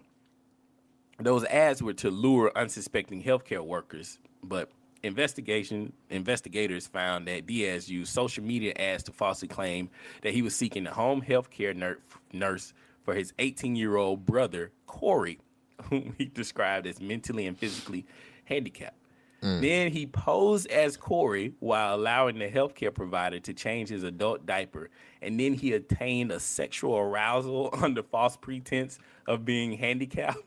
those 1.20 1.44
ads 1.46 1.84
were 1.84 1.94
to 1.94 2.10
lure 2.10 2.52
unsuspecting 2.56 3.24
healthcare 3.24 3.62
workers, 3.62 4.18
but 4.42 4.70
investigation 5.04 5.94
investigators 6.10 6.88
found 6.88 7.28
that 7.28 7.46
Diaz 7.46 7.90
used 7.90 8.12
social 8.12 8.44
media 8.44 8.74
ads 8.78 9.04
to 9.04 9.12
falsely 9.12 9.48
claim 9.48 9.90
that 10.22 10.34
he 10.34 10.42
was 10.42 10.56
seeking 10.56 10.88
a 10.88 10.94
home 10.94 11.22
health 11.22 11.50
care 11.50 11.74
ner- 11.74 12.00
nurse 12.32 12.74
for 13.04 13.14
his 13.14 13.34
18 13.40 13.76
year 13.76 13.98
old 13.98 14.26
brother 14.26 14.72
Corey, 14.88 15.40
whom 15.90 16.16
he 16.18 16.26
described 16.26 16.88
as 16.88 17.02
mentally 17.02 17.46
and 17.46 17.58
physically 17.58 18.06
handicapped. 18.46 18.98
Mm. 19.42 19.62
Then 19.62 19.92
he 19.92 20.06
posed 20.08 20.68
as 20.68 20.96
Corey 20.96 21.54
while 21.60 21.96
allowing 21.96 22.40
the 22.40 22.48
healthcare 22.48 22.94
provider 22.94 23.42
to 23.42 23.54
change 23.54 23.90
his 23.90 24.04
adult 24.04 24.46
diaper, 24.46 24.90
and 25.22 25.38
then 25.38 25.54
he 25.54 25.74
attained 25.74 26.32
a 26.32 26.40
sexual 26.40 26.98
arousal 26.98 27.70
under 27.82 28.04
false 28.04 28.38
pretense 28.38 29.00
of 29.28 29.44
being 29.44 29.74
handicapped. 29.74 30.38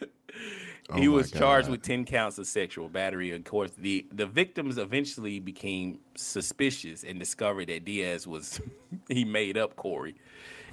Oh 0.90 0.96
he 0.96 1.08
Oh 1.08 1.12
my 1.12 1.16
was 1.16 1.30
charged 1.30 1.66
God. 1.68 1.72
with 1.72 1.82
10 1.82 2.04
counts 2.04 2.38
of 2.38 2.46
sexual 2.46 2.88
battery. 2.88 3.30
Of 3.30 3.44
course, 3.44 3.70
the, 3.78 4.06
the 4.12 4.26
victims 4.26 4.78
eventually 4.78 5.38
became 5.38 6.00
suspicious 6.16 7.04
and 7.04 7.18
discovered 7.18 7.68
that 7.68 7.84
Diaz 7.84 8.26
was, 8.26 8.60
he 9.08 9.24
made 9.24 9.56
up 9.56 9.76
Corey. 9.76 10.16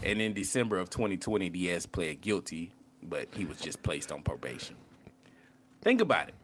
And 0.04 0.22
in 0.22 0.34
December 0.34 0.80
of 0.80 0.90
2020, 0.90 1.50
Diaz 1.50 1.86
pled 1.86 2.22
guilty, 2.22 2.72
but 3.04 3.28
he 3.36 3.46
was 3.46 3.58
just 3.60 3.84
placed 3.84 4.12
on 4.12 4.22
probation. 4.24 4.76
Think 5.82 6.02
about 6.02 6.30
it. 6.30 6.36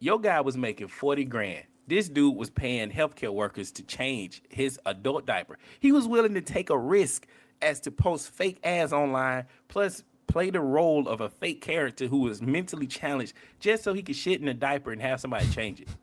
Your 0.00 0.18
guy 0.20 0.40
was 0.40 0.56
making 0.56 0.88
40 0.88 1.24
grand. 1.26 1.64
This 1.86 2.08
dude 2.08 2.36
was 2.36 2.50
paying 2.50 2.90
healthcare 2.90 3.32
workers 3.34 3.72
to 3.72 3.82
change 3.82 4.42
his 4.48 4.78
adult 4.86 5.26
diaper. 5.26 5.58
He 5.80 5.92
was 5.92 6.06
willing 6.06 6.34
to 6.34 6.40
take 6.40 6.70
a 6.70 6.78
risk 6.78 7.26
as 7.62 7.80
to 7.80 7.90
post 7.90 8.30
fake 8.30 8.58
ads 8.64 8.92
online, 8.92 9.44
plus 9.68 10.02
play 10.30 10.50
the 10.50 10.60
role 10.60 11.08
of 11.08 11.20
a 11.20 11.28
fake 11.28 11.60
character 11.60 12.06
who 12.06 12.20
was 12.20 12.40
mentally 12.40 12.86
challenged 12.86 13.34
just 13.58 13.82
so 13.82 13.92
he 13.92 14.02
could 14.02 14.16
shit 14.16 14.40
in 14.40 14.48
a 14.48 14.54
diaper 14.54 14.92
and 14.92 15.02
have 15.02 15.20
somebody 15.20 15.48
change 15.50 15.80
it. 15.80 15.88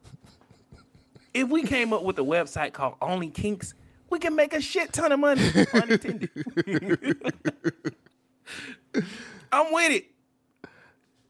If 1.34 1.50
we 1.50 1.64
came 1.64 1.94
up 1.94 2.02
with 2.02 2.18
a 2.18 2.24
website 2.24 2.74
called 2.74 2.96
Only 3.00 3.30
Kinks, 3.30 3.76
we 4.10 4.18
can 4.18 4.36
make 4.36 4.54
a 4.54 4.62
shit 4.62 4.92
ton 4.92 5.12
of 5.12 5.20
money. 5.20 5.42
Pun 5.72 5.92
intended. 5.92 6.32
I'm 9.52 9.72
with 9.72 9.92
it. 9.92 10.06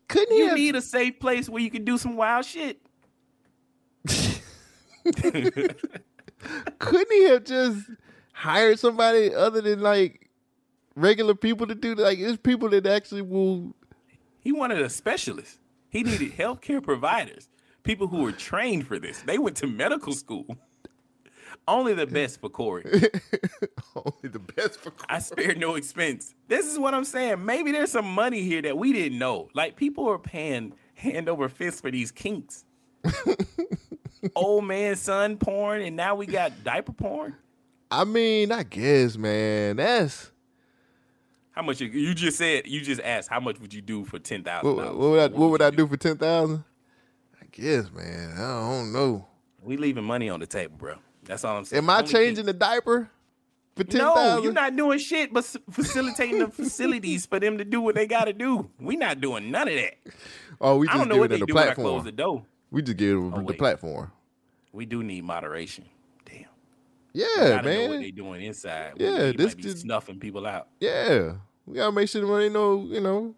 Couldn't 0.08 0.38
You 0.38 0.48
have, 0.48 0.58
need 0.58 0.76
a 0.76 0.82
safe 0.82 1.20
place 1.20 1.50
where 1.50 1.62
you 1.62 1.70
can 1.70 1.84
do 1.84 1.98
some 1.98 2.16
wild 2.16 2.46
shit. 2.46 2.80
couldn't 5.04 5.76
he 7.12 7.24
have 7.26 7.44
just 7.44 7.90
hired 8.32 8.80
somebody 8.80 9.36
other 9.36 9.60
than 9.60 9.82
like 9.82 10.27
regular 10.98 11.36
people 11.36 11.68
to 11.68 11.76
do 11.76 11.96
that? 11.96 12.04
Like 12.04 12.20
it's 12.20 12.38
people 12.38 12.70
that 12.70 12.86
actually 12.86 13.22
will 13.22 13.76
He 14.40 14.52
wanted 14.52 14.82
a 14.82 14.90
specialist. 14.90 15.60
He 15.90 16.04
needed 16.04 16.34
healthcare 16.34 16.84
providers, 16.84 17.48
people 17.84 18.08
who 18.08 18.24
were 18.24 18.34
trained 18.34 18.88
for 18.88 19.00
this. 19.00 19.22
They 19.22 19.38
went 19.38 19.56
to 19.58 19.68
medical 19.68 20.14
school. 20.14 20.58
Only 21.68 21.94
the 21.94 22.08
best 22.08 22.40
for 22.40 22.50
Corey. 22.50 22.84
only 23.96 24.30
the 24.30 24.40
best 24.40 24.80
for 24.80 24.94
I 25.10 25.20
spared 25.20 25.58
no 25.58 25.76
expense. 25.76 26.34
This 26.48 26.66
is 26.66 26.80
what 26.80 26.94
I'm 26.94 27.04
saying. 27.04 27.44
Maybe 27.44 27.74
there's 27.74 27.92
some 27.92 28.06
money 28.06 28.42
here 28.42 28.62
that 28.62 28.78
we 28.78 28.94
didn't 28.94 29.20
know. 29.20 29.50
Like 29.54 29.76
people 29.76 30.10
are 30.10 30.18
paying 30.20 30.74
hand 30.96 31.28
over 31.28 31.50
fist 31.50 31.82
for 31.82 31.92
these 31.92 32.12
kinks. 32.12 32.64
Old 34.36 34.66
man 34.66 34.96
son 34.96 35.38
porn, 35.38 35.82
and 35.82 35.96
now 35.96 36.16
we 36.16 36.26
got 36.26 36.64
diaper 36.64 36.94
porn. 36.94 37.36
I 37.92 38.04
mean, 38.04 38.52
I 38.52 38.64
guess, 38.64 39.18
man. 39.18 39.78
That's 39.78 40.32
How 41.58 41.64
much 41.64 41.82
you, 41.82 41.88
you 41.88 42.14
just 42.14 42.38
said? 42.38 42.68
You 42.68 42.82
just 42.82 43.02
asked 43.02 43.30
how 43.32 43.40
much 43.40 43.60
would 43.60 43.74
you 43.74 43.82
do 43.82 44.06
for 44.06 44.20
ten 44.20 44.44
thousand 44.44 44.76
what, 44.76 44.96
what 44.96 45.10
would 45.10 45.20
I 45.20 45.28
what 45.36 45.50
would 45.50 45.62
I 45.64 45.72
do 45.72 45.88
for 45.88 45.98
ten 45.98 46.16
thousand? 46.16 46.64
I 47.42 47.46
guess, 47.52 47.90
man. 47.92 48.34
I 48.38 48.42
don't 48.60 48.94
know. 48.94 49.26
We 49.64 49.76
leaving 49.76 50.04
money 50.04 50.30
on 50.30 50.40
the 50.40 50.46
table, 50.46 50.76
bro. 50.78 50.98
That's 51.24 51.44
all 51.44 51.58
I'm 51.58 51.66
saying. 51.66 51.82
Am 51.84 51.90
I 51.90 51.98
Only 51.98 52.12
changing 52.12 52.46
kinks. 52.46 52.46
the 52.46 52.54
diaper 52.54 53.10
for 53.76 53.84
ten 53.86 53.98
No, 54.02 54.14
thousand? 54.14 54.44
you're 54.44 54.54
not 54.54 54.76
doing 54.76 55.00
shit 55.00 55.34
but 55.34 55.46
facilitating 55.72 56.38
the 56.38 56.48
facilities 56.50 57.26
for 57.26 57.40
them 57.40 57.58
to 57.58 57.66
do 57.66 57.82
what 57.82 57.96
they 57.96 58.06
got 58.06 58.26
to 58.26 58.34
do. 58.34 58.70
We 58.80 58.96
not 58.96 59.20
doing 59.20 59.50
none 59.50 59.68
of 59.68 59.74
that. 59.74 59.96
Oh, 60.62 60.78
we 60.78 60.88
I 60.88 60.92
just 60.92 61.00
don't 61.00 61.10
know 61.10 61.18
what 61.18 61.32
they 61.32 61.40
the 61.40 61.48
do 61.48 61.56
when 61.56 61.64
I 61.64 61.66
platform. 61.74 61.88
close 61.88 62.04
the 62.04 62.12
door. 62.12 62.46
We 62.70 62.84
just 62.84 62.98
give 62.98 63.16
them 63.18 63.34
Oh, 63.34 63.38
the 63.38 63.44
wait. 63.46 63.58
platform. 63.58 64.12
We 64.74 64.86
do 64.86 65.02
need 65.02 65.24
moderation. 65.24 65.86
Damn. 66.24 66.46
Yeah, 67.14 67.26
gotta 67.36 67.68
know 67.74 67.82
what 67.82 67.90
man. 67.94 68.02
they 68.04 68.12
doing 68.12 68.44
inside. 68.44 68.94
Yeah, 68.98 69.32
this 69.32 69.48
might 69.48 69.58
be 69.58 69.64
just- 69.64 69.80
snuffing 69.80 70.20
people 70.20 70.46
out. 70.46 70.68
Yeah, 70.80 71.34
we 71.68 71.76
gotta 71.76 71.92
make 71.92 72.10
sure 72.10 72.40
they 72.40 72.50
know. 72.50 72.86
You 72.90 73.02
know, 73.02 73.36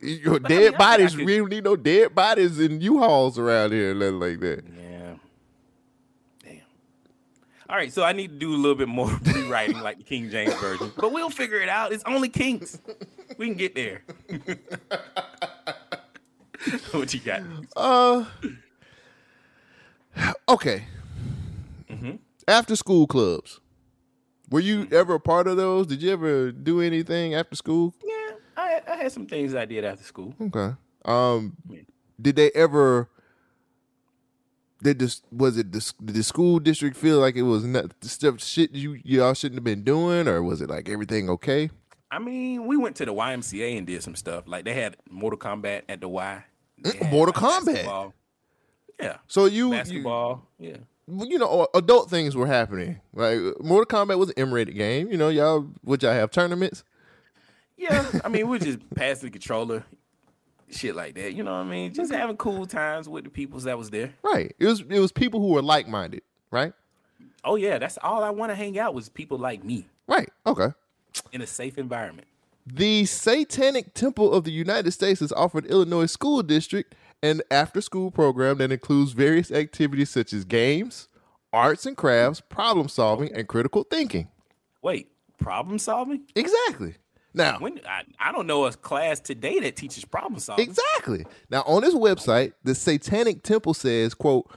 your 0.00 0.40
But 0.40 0.48
dead 0.48 0.72
I 0.72 0.74
I 0.74 0.78
bodies. 0.78 1.14
could- 1.16 1.24
We 1.24 1.36
don't 1.38 1.48
need 1.48 1.64
no 1.64 1.76
dead 1.76 2.14
bodies 2.14 2.58
in 2.60 2.80
U-Hauls 2.80 3.38
around 3.38 3.72
here, 3.72 3.94
nothing 3.94 4.20
like 4.20 4.40
that. 4.40 4.64
Yeah. 4.78 5.14
Damn. 6.42 6.60
All 7.70 7.76
right, 7.76 7.92
so 7.92 8.02
I 8.02 8.12
need 8.12 8.28
to 8.28 8.36
do 8.36 8.52
a 8.54 8.56
little 8.58 8.74
bit 8.74 8.88
more 8.88 9.08
rewriting 9.34 9.80
like 9.80 9.98
the 9.98 10.04
King 10.04 10.28
James 10.30 10.54
version, 10.54 10.92
but 10.96 11.12
we'll 11.12 11.30
figure 11.30 11.60
it 11.60 11.68
out. 11.68 11.92
It's 11.92 12.04
only 12.04 12.28
kinks. 12.28 12.78
We 13.38 13.46
can 13.46 13.56
get 13.56 13.74
there. 13.74 14.02
what 16.92 17.12
you 17.14 17.20
got? 17.20 17.42
Uh, 17.76 18.24
okay. 20.48 20.84
Mm-hmm. 21.90 22.16
After 22.48 22.74
school 22.76 23.06
clubs. 23.06 23.60
Were 24.50 24.60
you 24.60 24.86
ever 24.92 25.14
a 25.14 25.20
part 25.20 25.46
of 25.48 25.56
those? 25.56 25.86
Did 25.86 26.02
you 26.02 26.10
ever 26.12 26.52
do 26.52 26.80
anything 26.80 27.34
after 27.34 27.56
school? 27.56 27.94
Yeah, 28.04 28.34
I, 28.56 28.80
I 28.86 28.96
had 28.96 29.12
some 29.12 29.26
things 29.26 29.54
I 29.54 29.64
did 29.64 29.84
after 29.84 30.04
school. 30.04 30.34
Okay. 30.40 30.74
Um, 31.04 31.56
Yeah. 31.68 31.80
did 32.20 32.36
they 32.36 32.50
ever? 32.52 33.08
Did 34.82 34.98
this 34.98 35.22
was 35.32 35.56
it 35.56 35.72
the, 35.72 35.92
did 36.04 36.14
the 36.16 36.22
school 36.22 36.58
district 36.58 36.96
feel 36.96 37.18
like 37.18 37.34
it 37.34 37.42
was 37.42 37.64
not 37.64 37.98
the 38.00 38.08
stuff 38.08 38.42
shit 38.42 38.72
you 38.72 39.00
y'all 39.04 39.32
shouldn't 39.34 39.56
have 39.56 39.64
been 39.64 39.82
doing, 39.82 40.28
or 40.28 40.42
was 40.42 40.60
it 40.60 40.68
like 40.68 40.88
everything 40.88 41.30
okay? 41.30 41.70
I 42.10 42.18
mean, 42.18 42.66
we 42.66 42.76
went 42.76 42.94
to 42.96 43.04
the 43.06 43.12
YMCA 43.14 43.76
and 43.78 43.86
did 43.86 44.02
some 44.02 44.14
stuff. 44.14 44.44
Like 44.46 44.64
they 44.64 44.74
had 44.74 44.96
Mortal 45.10 45.38
Kombat 45.38 45.82
at 45.88 46.00
the 46.00 46.08
Y. 46.08 46.44
Mm, 46.84 47.10
Mortal 47.10 47.32
Kombat? 47.32 47.64
basketball. 47.66 48.14
Yeah, 49.00 49.16
So 49.26 49.46
you 49.46 49.66
you, 49.66 49.70
basketball. 49.72 50.46
Yeah. 50.58 50.76
You 51.08 51.38
know 51.38 51.62
uh, 51.62 51.66
adult 51.78 52.10
things 52.10 52.34
were 52.36 52.46
happening. 52.46 53.00
Like 53.14 53.38
Mortal 53.60 53.86
Kombat 53.86 54.18
was 54.18 54.30
an 54.30 54.34
M-rated 54.38 54.74
game. 54.74 55.10
You 55.10 55.16
know 55.16 55.28
y'all 55.28 55.68
would 55.84 56.02
y'all 56.02 56.12
have 56.12 56.30
tournaments? 56.30 56.84
Yeah, 57.76 58.06
I 58.24 58.28
mean, 58.28 58.48
we 58.48 58.58
just 58.58 58.78
pass 58.94 59.20
the 59.20 59.30
controller, 59.30 59.84
shit 60.70 60.96
like 60.96 61.14
that. 61.14 61.34
You 61.34 61.42
know 61.44 61.52
what 61.52 61.66
I 61.66 61.70
mean? 61.70 61.92
Just 61.92 62.12
having 62.12 62.36
cool 62.36 62.66
times 62.66 63.08
with 63.08 63.24
the 63.24 63.30
peoples 63.30 63.64
that 63.64 63.76
was 63.78 63.90
there. 63.90 64.12
Right. 64.22 64.54
It 64.58 64.66
was 64.66 64.80
it 64.80 64.98
was 64.98 65.12
people 65.12 65.40
who 65.40 65.48
were 65.48 65.62
like 65.62 65.86
minded. 65.88 66.22
Right. 66.50 66.72
Oh 67.44 67.56
yeah, 67.56 67.78
that's 67.78 67.98
all 68.02 68.24
I 68.24 68.30
want 68.30 68.50
to 68.50 68.56
hang 68.56 68.78
out 68.78 68.94
with 68.94 69.12
people 69.14 69.38
like 69.38 69.62
me 69.62 69.86
Right. 70.08 70.28
Okay. 70.46 70.68
in 71.32 71.40
a 71.42 71.46
safe 71.46 71.78
environment. 71.78 72.26
The 72.66 73.04
Satanic 73.04 73.94
Temple 73.94 74.32
of 74.32 74.42
the 74.42 74.50
United 74.50 74.90
States 74.90 75.20
has 75.20 75.30
offered 75.32 75.66
Illinois 75.66 76.06
School 76.06 76.42
District 76.42 76.92
an 77.26 77.42
after 77.50 77.80
school 77.80 78.10
program 78.10 78.58
that 78.58 78.72
includes 78.72 79.12
various 79.12 79.50
activities 79.50 80.10
such 80.10 80.32
as 80.32 80.44
games, 80.44 81.08
arts 81.52 81.86
and 81.86 81.96
crafts, 81.96 82.40
problem 82.40 82.88
solving, 82.88 83.32
and 83.34 83.48
critical 83.48 83.82
thinking. 83.82 84.28
Wait, 84.82 85.08
problem 85.38 85.78
solving? 85.78 86.22
Exactly. 86.34 86.94
Now, 87.34 87.58
When 87.58 87.80
I, 87.86 88.02
I 88.18 88.32
don't 88.32 88.46
know 88.46 88.64
a 88.64 88.72
class 88.72 89.20
today 89.20 89.58
that 89.60 89.76
teaches 89.76 90.06
problem 90.06 90.40
solving. 90.40 90.66
exactly. 90.66 91.26
Now, 91.50 91.62
on 91.66 91.82
this 91.82 91.94
website, 91.94 92.52
the 92.64 92.74
Satanic 92.74 93.42
Temple 93.42 93.74
says, 93.74 94.14
quote, 94.14 94.50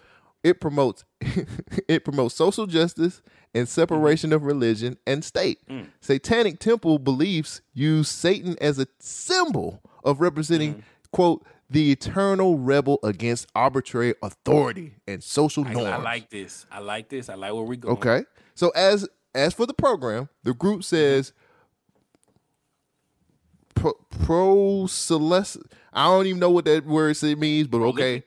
it 0.44 0.62
promotes 0.62 1.04
it 1.90 2.06
promotes 2.06 2.36
social 2.36 2.66
justice 2.66 3.22
and 3.54 3.68
separation 3.68 4.32
of 4.32 4.44
religion 4.44 4.98
and 5.06 5.26
state. 5.26 5.60
Mm. 5.68 5.88
Satanic 6.00 6.60
Temple 6.60 7.00
beliefs 7.00 7.62
use 7.74 8.08
Satan 8.08 8.56
as 8.62 8.80
a 8.80 8.88
symbol 9.00 9.82
of 10.04 10.22
representing 10.22 10.76
mm. 10.76 10.84
quote 11.12 11.46
the 11.70 11.92
eternal 11.92 12.58
rebel 12.58 13.00
against 13.04 13.48
arbitrary 13.54 14.16
authority 14.24 14.96
and 15.08 15.24
social 15.24 15.64
norms. 15.64 15.88
I 15.88 15.98
like 15.98 16.30
this. 16.30 16.66
I 16.72 16.80
like 16.80 17.10
this. 17.10 17.30
I 17.30 17.36
like 17.36 17.54
where 17.54 17.64
we're 17.64 17.76
going. 17.76 17.98
Okay. 17.98 18.26
So 18.56 18.70
as 18.70 19.08
as 19.36 19.54
for 19.54 19.66
the 19.66 19.74
program, 19.74 20.30
the 20.44 20.54
group 20.54 20.82
mm-hmm. 20.82 20.96
says 20.96 21.34
pro, 23.76 23.94
pro 24.26 24.86
celest. 24.86 25.62
I 25.94 26.06
don't 26.06 26.26
even 26.26 26.40
know 26.40 26.52
what 26.52 26.66
that 26.66 26.86
word 26.86 27.22
means, 27.22 27.68
but 27.68 27.82
okay. 27.82 28.24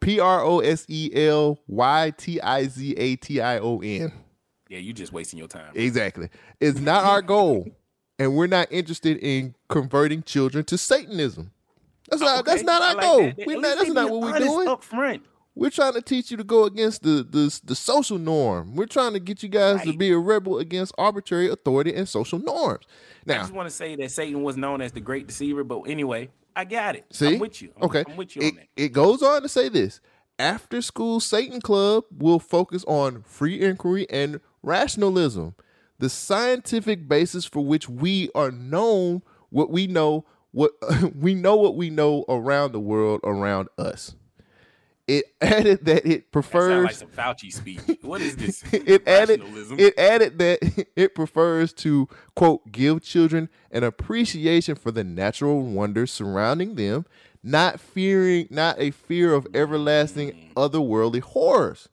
P 0.00 0.20
R 0.20 0.42
O 0.42 0.60
S 0.60 0.84
E 0.88 1.10
L 1.14 1.58
Y 1.66 2.12
T 2.16 2.40
I 2.40 2.66
Z 2.66 2.94
A 2.96 3.16
T 3.16 3.40
I 3.40 3.58
O 3.58 3.80
N. 3.80 4.12
Yeah, 4.68 4.78
you're 4.78 4.94
just 4.94 5.12
wasting 5.12 5.38
your 5.38 5.48
time. 5.48 5.72
Exactly. 5.74 6.28
It's 6.60 6.78
not 6.78 7.04
our 7.04 7.22
goal, 7.22 7.68
and 8.18 8.36
we're 8.36 8.46
not 8.46 8.68
interested 8.70 9.16
in 9.18 9.54
converting 9.68 10.22
children 10.22 10.64
to 10.66 10.78
Satanism. 10.78 11.52
That's 12.08 12.22
not. 12.22 12.44
That's 12.44 12.62
not 12.62 12.82
our 12.82 12.94
like 12.94 13.04
goal. 13.04 13.22
that. 13.22 13.46
We 13.46 13.54
not, 13.56 13.78
that's 13.78 13.90
not 13.90 14.10
what 14.10 14.20
we're 14.20 14.38
doing. 14.38 14.68
Up 14.68 14.82
front. 14.82 15.24
We're 15.54 15.70
trying 15.70 15.94
to 15.94 16.02
teach 16.02 16.30
you 16.30 16.36
to 16.36 16.44
go 16.44 16.64
against 16.64 17.02
the 17.02 17.26
the, 17.28 17.60
the 17.64 17.74
social 17.74 18.18
norm. 18.18 18.76
We're 18.76 18.86
trying 18.86 19.12
to 19.14 19.20
get 19.20 19.42
you 19.42 19.48
guys 19.48 19.82
to 19.82 19.92
be 19.92 20.10
a 20.10 20.18
rebel 20.18 20.58
against 20.58 20.94
arbitrary 20.96 21.50
authority 21.50 21.94
and 21.94 22.08
social 22.08 22.38
norms. 22.38 22.84
Now, 23.26 23.36
I 23.36 23.38
just 23.38 23.52
want 23.52 23.68
to 23.68 23.74
say 23.74 23.96
that 23.96 24.10
Satan 24.10 24.42
was 24.42 24.56
known 24.56 24.80
as 24.80 24.92
the 24.92 25.00
great 25.00 25.26
deceiver, 25.26 25.64
but 25.64 25.82
anyway, 25.82 26.30
I 26.54 26.64
got 26.64 26.94
it. 26.96 27.06
see, 27.10 27.34
I'm 27.34 27.38
with 27.40 27.60
you. 27.60 27.72
I'm, 27.76 27.84
okay, 27.84 28.04
I'm 28.08 28.16
with 28.16 28.36
you 28.36 28.42
it, 28.42 28.46
on 28.46 28.54
that. 28.56 28.68
it 28.76 28.88
goes 28.92 29.22
on 29.22 29.42
to 29.42 29.48
say 29.48 29.68
this: 29.68 30.00
after 30.38 30.80
school 30.80 31.18
Satan 31.18 31.60
Club 31.60 32.04
will 32.16 32.38
focus 32.38 32.84
on 32.86 33.22
free 33.22 33.60
inquiry 33.60 34.06
and 34.08 34.40
rationalism, 34.62 35.56
the 35.98 36.08
scientific 36.08 37.08
basis 37.08 37.44
for 37.44 37.64
which 37.64 37.88
we 37.88 38.30
are 38.34 38.52
known 38.52 39.22
what 39.50 39.70
we 39.70 39.86
know 39.86 40.24
what 40.52 40.72
we 41.16 41.34
know 41.34 41.56
what 41.56 41.76
we 41.76 41.90
know 41.90 42.24
around 42.28 42.72
the 42.72 42.80
world 42.80 43.20
around 43.24 43.68
us. 43.78 44.14
It 45.06 45.24
added 45.40 45.86
that 45.86 46.06
it 46.06 46.06
That 46.06 46.32
prefers 46.32 46.84
like 46.84 46.94
some 46.94 47.08
Fauci 47.08 47.50
speech. 47.52 47.80
What 48.02 48.20
is 48.20 48.36
this? 48.36 48.62
it 48.72 49.08
added 49.08 49.42
it 49.78 49.98
added 49.98 50.38
that 50.38 50.86
it 50.96 51.14
prefers 51.14 51.72
to 51.74 52.08
quote 52.36 52.70
give 52.70 53.02
children 53.02 53.48
an 53.70 53.84
appreciation 53.84 54.74
for 54.74 54.90
the 54.90 55.04
natural 55.04 55.62
wonders 55.62 56.12
surrounding 56.12 56.74
them, 56.74 57.06
not 57.42 57.80
fearing 57.80 58.48
not 58.50 58.76
a 58.78 58.90
fear 58.90 59.32
of 59.32 59.46
everlasting 59.54 60.32
mm. 60.32 60.52
otherworldly 60.54 61.20
horrors. 61.20 61.88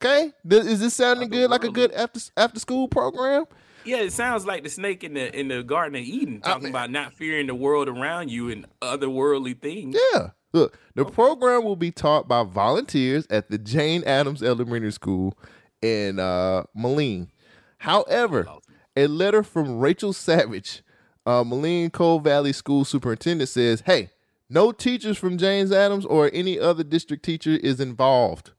Okay, 0.00 0.32
is 0.48 0.80
this 0.80 0.94
sounding 0.94 1.28
good 1.28 1.50
like 1.50 1.62
a 1.62 1.70
good 1.70 1.92
after 1.92 2.20
after 2.36 2.58
school 2.58 2.88
program? 2.88 3.44
Yeah, 3.84 3.98
it 3.98 4.12
sounds 4.12 4.46
like 4.46 4.62
the 4.62 4.70
snake 4.70 5.04
in 5.04 5.14
the 5.14 5.38
in 5.38 5.48
the 5.48 5.62
Garden 5.62 5.96
of 5.96 6.02
Eden 6.02 6.40
talking 6.40 6.68
about 6.68 6.90
not 6.90 7.14
fearing 7.14 7.46
the 7.46 7.54
world 7.54 7.88
around 7.88 8.30
you 8.30 8.50
and 8.50 8.66
otherworldly 8.80 9.60
things. 9.60 9.96
Yeah. 10.12 10.30
Look, 10.52 10.78
the 10.94 11.04
program 11.04 11.64
will 11.64 11.76
be 11.76 11.90
taught 11.90 12.28
by 12.28 12.42
volunteers 12.42 13.26
at 13.30 13.50
the 13.50 13.56
Jane 13.56 14.04
Addams 14.04 14.42
Elementary 14.42 14.92
School 14.92 15.36
in 15.80 16.18
uh, 16.18 16.64
Moline. 16.74 17.30
However, 17.78 18.46
a 18.94 19.06
letter 19.06 19.42
from 19.42 19.78
Rachel 19.78 20.12
Savage, 20.12 20.82
uh, 21.24 21.42
Moline 21.42 21.90
Coal 21.90 22.20
Valley 22.20 22.52
School 22.52 22.84
Superintendent, 22.84 23.48
says, 23.48 23.82
"Hey, 23.86 24.10
no 24.50 24.72
teachers 24.72 25.16
from 25.16 25.38
James 25.38 25.72
Adams 25.72 26.04
or 26.04 26.30
any 26.32 26.58
other 26.60 26.84
district 26.84 27.24
teacher 27.24 27.52
is 27.52 27.80
involved." 27.80 28.52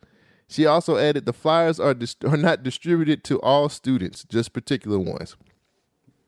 She 0.48 0.66
also 0.66 0.98
added, 0.98 1.26
"The 1.26 1.34
flyers 1.34 1.80
are 1.80 1.94
dis- 1.94 2.16
are 2.26 2.38
not 2.38 2.64
distributed 2.64 3.24
to 3.26 3.40
all 3.42 3.70
students, 3.70 4.24
just 4.24 4.54
particular 4.54 5.00
ones." 5.00 5.36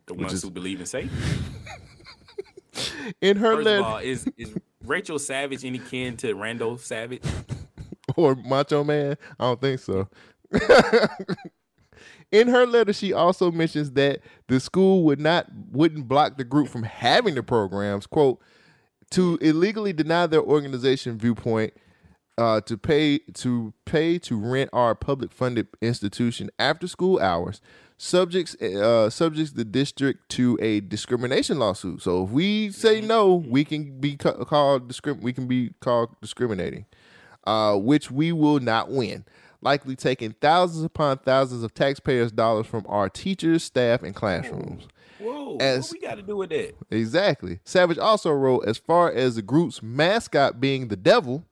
The 0.07 0.13
ones 0.13 0.33
is- 0.33 0.43
who 0.43 0.49
believe 0.49 0.79
in 0.79 0.85
Satan. 0.85 1.09
In 3.21 3.37
her 3.37 3.55
First 3.55 3.65
letter, 3.65 3.79
of 3.79 3.85
all, 3.85 3.97
is 3.99 4.27
is 4.37 4.53
Rachel 4.83 5.17
Savage 5.19 5.63
any 5.63 5.79
kin 5.79 6.17
to 6.17 6.33
Randall 6.33 6.77
Savage? 6.77 7.23
or 8.17 8.35
Macho 8.35 8.83
Man? 8.83 9.15
I 9.39 9.43
don't 9.45 9.61
think 9.61 9.79
so. 9.79 10.07
In 12.31 12.47
her 12.47 12.65
letter, 12.65 12.91
she 12.91 13.13
also 13.13 13.51
mentions 13.51 13.91
that 13.91 14.19
the 14.47 14.59
school 14.59 15.03
would 15.03 15.19
not 15.19 15.47
wouldn't 15.71 16.07
block 16.07 16.37
the 16.37 16.43
group 16.43 16.67
from 16.67 16.83
having 16.83 17.35
the 17.35 17.43
programs. 17.43 18.07
"Quote: 18.07 18.41
To 19.11 19.37
illegally 19.41 19.93
deny 19.93 20.25
their 20.27 20.41
organization 20.41 21.17
viewpoint, 21.17 21.73
uh, 22.37 22.61
to 22.61 22.77
pay 22.77 23.19
to 23.35 23.73
pay 23.85 24.17
to 24.19 24.37
rent 24.37 24.69
our 24.73 24.95
public 24.95 25.31
funded 25.31 25.67
institution 25.81 26.49
after 26.59 26.87
school 26.87 27.19
hours." 27.19 27.61
Subjects 27.97 28.55
uh, 28.61 29.09
subjects 29.09 29.53
the 29.53 29.63
district 29.63 30.27
to 30.31 30.57
a 30.61 30.81
discrimination 30.81 31.59
lawsuit. 31.59 32.01
So 32.01 32.25
if 32.25 32.29
we 32.29 32.69
say 32.71 32.99
no, 32.99 33.35
we 33.35 33.63
can 33.63 34.01
be 34.01 34.17
ca- 34.17 34.43
called 34.43 34.89
discrim- 34.89 35.21
We 35.21 35.31
can 35.31 35.47
be 35.47 35.71
called 35.79 36.09
discriminating 36.21 36.85
uh, 37.47 37.77
which 37.77 38.11
we 38.11 38.33
will 38.33 38.59
not 38.59 38.91
win, 38.91 39.23
likely 39.61 39.95
taking 39.95 40.33
thousands 40.41 40.83
upon 40.83 41.19
thousands 41.19 41.63
of 41.63 41.73
taxpayers' 41.73 42.33
dollars 42.33 42.67
from 42.67 42.85
our 42.89 43.07
teachers, 43.07 43.63
staff, 43.63 44.03
and 44.03 44.13
classrooms. 44.13 44.87
Whoa, 45.19 45.55
As- 45.61 45.91
what 45.91 46.01
we 46.01 46.07
got 46.07 46.15
to 46.15 46.21
do 46.21 46.35
with 46.35 46.49
that? 46.49 46.75
Exactly. 46.91 47.59
Savage 47.63 47.97
also 47.97 48.31
wrote, 48.31 48.65
as 48.65 48.77
far 48.77 49.09
as 49.09 49.35
the 49.35 49.41
group's 49.41 49.81
mascot 49.81 50.59
being 50.59 50.89
the 50.89 50.97
devil, 50.97 51.45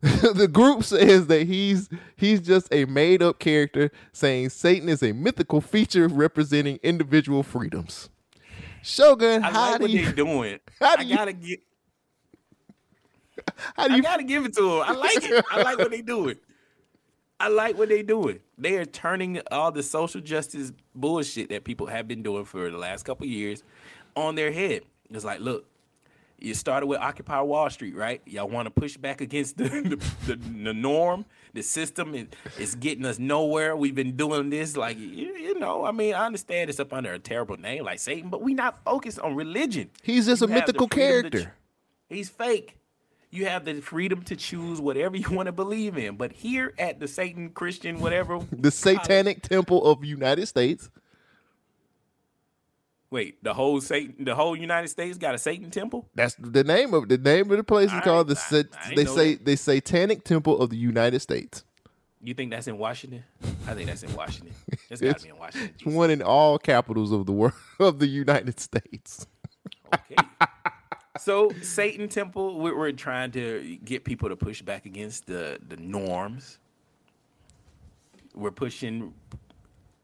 the 0.00 0.48
group 0.50 0.84
says 0.84 1.26
that 1.26 1.46
he's 1.48 1.88
he's 2.16 2.40
just 2.40 2.72
a 2.72 2.84
made 2.84 3.22
up 3.22 3.38
character, 3.40 3.90
saying 4.12 4.50
Satan 4.50 4.88
is 4.88 5.02
a 5.02 5.12
mythical 5.12 5.60
feature 5.60 6.06
representing 6.06 6.78
individual 6.82 7.42
freedoms. 7.42 8.08
Shogun, 8.82 9.42
I 9.42 9.50
how 9.50 9.70
like 9.72 9.78
do 9.78 9.82
what 9.82 9.90
you 9.90 10.04
they're 10.04 10.12
doing. 10.12 10.58
how 10.80 10.96
do 10.96 11.02
I 11.02 11.04
you- 11.04 11.16
gotta 11.16 11.32
get. 11.32 11.60
how 13.76 13.88
do 13.88 13.94
I 13.94 13.96
you 13.96 14.02
gotta 14.02 14.22
give 14.24 14.44
it 14.44 14.54
to 14.54 14.62
them. 14.62 14.82
I 14.84 14.92
like 14.92 15.16
it. 15.24 15.44
I 15.50 15.62
like 15.62 15.78
what 15.78 15.90
they 15.90 16.02
doing. 16.02 16.36
I 17.40 17.48
like 17.48 17.78
what 17.78 17.88
they 17.88 18.02
doing. 18.02 18.40
They 18.56 18.76
are 18.76 18.84
turning 18.84 19.40
all 19.52 19.70
the 19.70 19.82
social 19.82 20.20
justice 20.20 20.72
bullshit 20.94 21.50
that 21.50 21.62
people 21.64 21.86
have 21.86 22.08
been 22.08 22.22
doing 22.22 22.44
for 22.44 22.68
the 22.70 22.78
last 22.78 23.04
couple 23.04 23.26
years 23.26 23.62
on 24.16 24.34
their 24.34 24.50
head. 24.50 24.82
It's 25.10 25.24
like, 25.24 25.38
look, 25.40 25.64
you 26.38 26.54
started 26.54 26.86
with 26.86 27.00
Occupy 27.00 27.40
Wall 27.40 27.68
Street, 27.70 27.96
right? 27.96 28.22
Y'all 28.26 28.48
want 28.48 28.66
to 28.66 28.70
push 28.70 28.96
back 28.96 29.20
against 29.20 29.56
the 29.56 29.64
the, 29.68 29.96
the, 30.26 30.36
the 30.36 30.72
norm, 30.74 31.24
the 31.52 31.62
system. 31.62 32.14
It, 32.14 32.36
it's 32.58 32.74
getting 32.74 33.04
us 33.04 33.18
nowhere. 33.18 33.76
We've 33.76 33.94
been 33.94 34.16
doing 34.16 34.50
this, 34.50 34.76
like 34.76 34.98
you, 34.98 35.06
you 35.36 35.58
know. 35.58 35.84
I 35.84 35.90
mean, 35.92 36.14
I 36.14 36.26
understand 36.26 36.70
it's 36.70 36.80
up 36.80 36.92
under 36.92 37.12
a 37.12 37.18
terrible 37.18 37.56
name 37.56 37.84
like 37.84 37.98
Satan, 37.98 38.30
but 38.30 38.42
we 38.42 38.54
not 38.54 38.84
focused 38.84 39.18
on 39.18 39.34
religion. 39.34 39.90
He's 40.02 40.26
just 40.26 40.42
a 40.42 40.44
You 40.44 40.48
the 40.48 40.54
mythical 40.54 40.88
character. 40.88 41.44
ch- 41.44 41.48
He's 42.08 42.28
fake. 42.30 42.76
You 43.30 43.44
have 43.44 43.66
the 43.66 43.80
freedom 43.82 44.22
to 44.22 44.36
choose 44.36 44.80
whatever 44.80 45.16
you 45.16 45.30
want 45.30 45.46
to 45.46 45.52
believe 45.52 45.98
in. 45.98 46.16
But 46.16 46.32
here 46.32 46.72
at 46.78 46.98
the 46.98 47.06
Satan 47.06 47.50
Christian, 47.50 48.00
whatever. 48.00 48.38
The 48.50 48.70
Satanic 48.70 49.42
Temple 49.42 49.84
of 49.84 50.04
United 50.04 50.46
States. 50.46 50.88
Wait, 53.10 53.42
the 53.42 53.54
whole 53.54 53.80
Satan, 53.80 54.24
the 54.24 54.34
whole 54.34 54.54
United 54.54 54.88
States 54.88 55.16
got 55.16 55.34
a 55.34 55.38
Satan 55.38 55.70
temple? 55.70 56.08
That's 56.14 56.34
the 56.38 56.62
name 56.62 56.92
of 56.92 57.08
the 57.08 57.16
name 57.16 57.50
of 57.50 57.56
the 57.56 57.64
place 57.64 57.90
is 57.92 58.00
called 58.02 58.28
the 58.28 58.36
I- 58.50 58.90
I 58.90 58.94
they 58.94 59.04
say 59.06 59.34
that. 59.34 59.44
the 59.46 59.56
Satanic 59.56 60.24
Temple 60.24 60.60
of 60.60 60.68
the 60.70 60.76
United 60.76 61.20
States. 61.20 61.64
You 62.22 62.34
think 62.34 62.50
that's 62.50 62.66
in 62.66 62.76
Washington? 62.78 63.24
I 63.66 63.74
think 63.74 63.86
that's 63.86 64.02
in 64.02 64.12
Washington. 64.14 64.52
It's 64.90 65.00
got 65.00 65.18
to 65.18 65.22
be 65.24 65.30
in 65.30 65.38
Washington. 65.38 65.70
It's 65.74 65.86
one 65.86 66.10
in 66.10 66.20
all 66.20 66.58
capitals 66.58 67.12
of 67.12 67.26
the 67.26 67.32
world 67.32 67.54
of 67.80 67.98
the 68.00 68.08
United 68.08 68.58
States. 68.60 69.26
Okay. 69.94 70.16
so 71.18 71.50
Satan 71.62 72.08
temple, 72.08 72.58
we're, 72.58 72.76
we're 72.76 72.92
trying 72.92 73.30
to 73.32 73.78
get 73.84 74.04
people 74.04 74.28
to 74.28 74.36
push 74.36 74.60
back 74.62 74.84
against 74.84 75.26
the 75.26 75.58
the 75.66 75.76
norms. 75.78 76.58
We're 78.34 78.50
pushing 78.50 79.14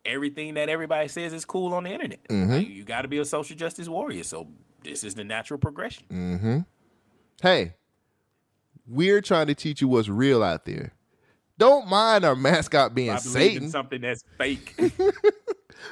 everything 0.05 0.55
that 0.55 0.69
everybody 0.69 1.09
says 1.09 1.33
is 1.33 1.45
cool 1.45 1.75
on 1.75 1.85
the 1.85 1.91
internet. 1.91 2.27
Mm-hmm. 2.29 2.53
Like, 2.53 2.69
you 2.69 2.85
got 2.85 3.03
to 3.03 3.09
be 3.09 3.19
a 3.19 3.25
social 3.25 3.57
justice 3.57 3.89
warrior. 3.89 4.25
So 4.25 4.49
this 4.83 5.05
is 5.05 5.15
the 5.15 5.25
natural 5.25 5.59
progression. 5.59 6.05
Mm-hmm. 6.11 6.59
Hey, 7.43 7.75
we're 8.87 9.21
trying 9.21 9.47
to 9.49 9.55
teach 9.55 9.81
you 9.81 9.89
what's 9.89 10.09
real 10.09 10.43
out 10.43 10.65
there. 10.65 10.93
Don't 11.57 11.89
mind 11.89 12.25
our 12.25 12.35
mascot 12.35 12.95
being 12.95 13.11
I 13.11 13.17
Satan. 13.17 13.65
in 13.65 13.71
something 13.71 14.01
that's 14.01 14.25
fake. 14.39 14.75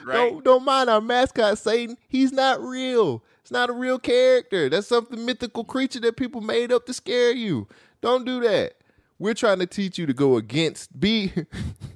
right? 0.05 0.15
Don't 0.15 0.45
don't 0.45 0.65
mind 0.65 0.91
our 0.91 1.01
mascot 1.01 1.57
Satan. 1.59 1.97
He's 2.09 2.33
not 2.33 2.61
real. 2.61 3.23
It's 3.43 3.51
not 3.51 3.71
a 3.71 3.73
real 3.73 3.99
character. 3.99 4.69
That's 4.69 4.87
something 4.87 5.25
mythical 5.25 5.65
creature 5.65 6.01
that 6.01 6.17
people 6.17 6.41
made 6.41 6.73
up 6.73 6.87
to 6.87 6.93
scare 6.93 7.33
you. 7.33 7.69
Don't 8.01 8.25
do 8.25 8.41
that. 8.41 8.75
We're 9.19 9.35
trying 9.35 9.61
to 9.61 9.67
teach 9.67 9.99
you 9.99 10.07
to 10.07 10.13
go 10.13 10.37
against 10.37 10.99
be 10.99 11.33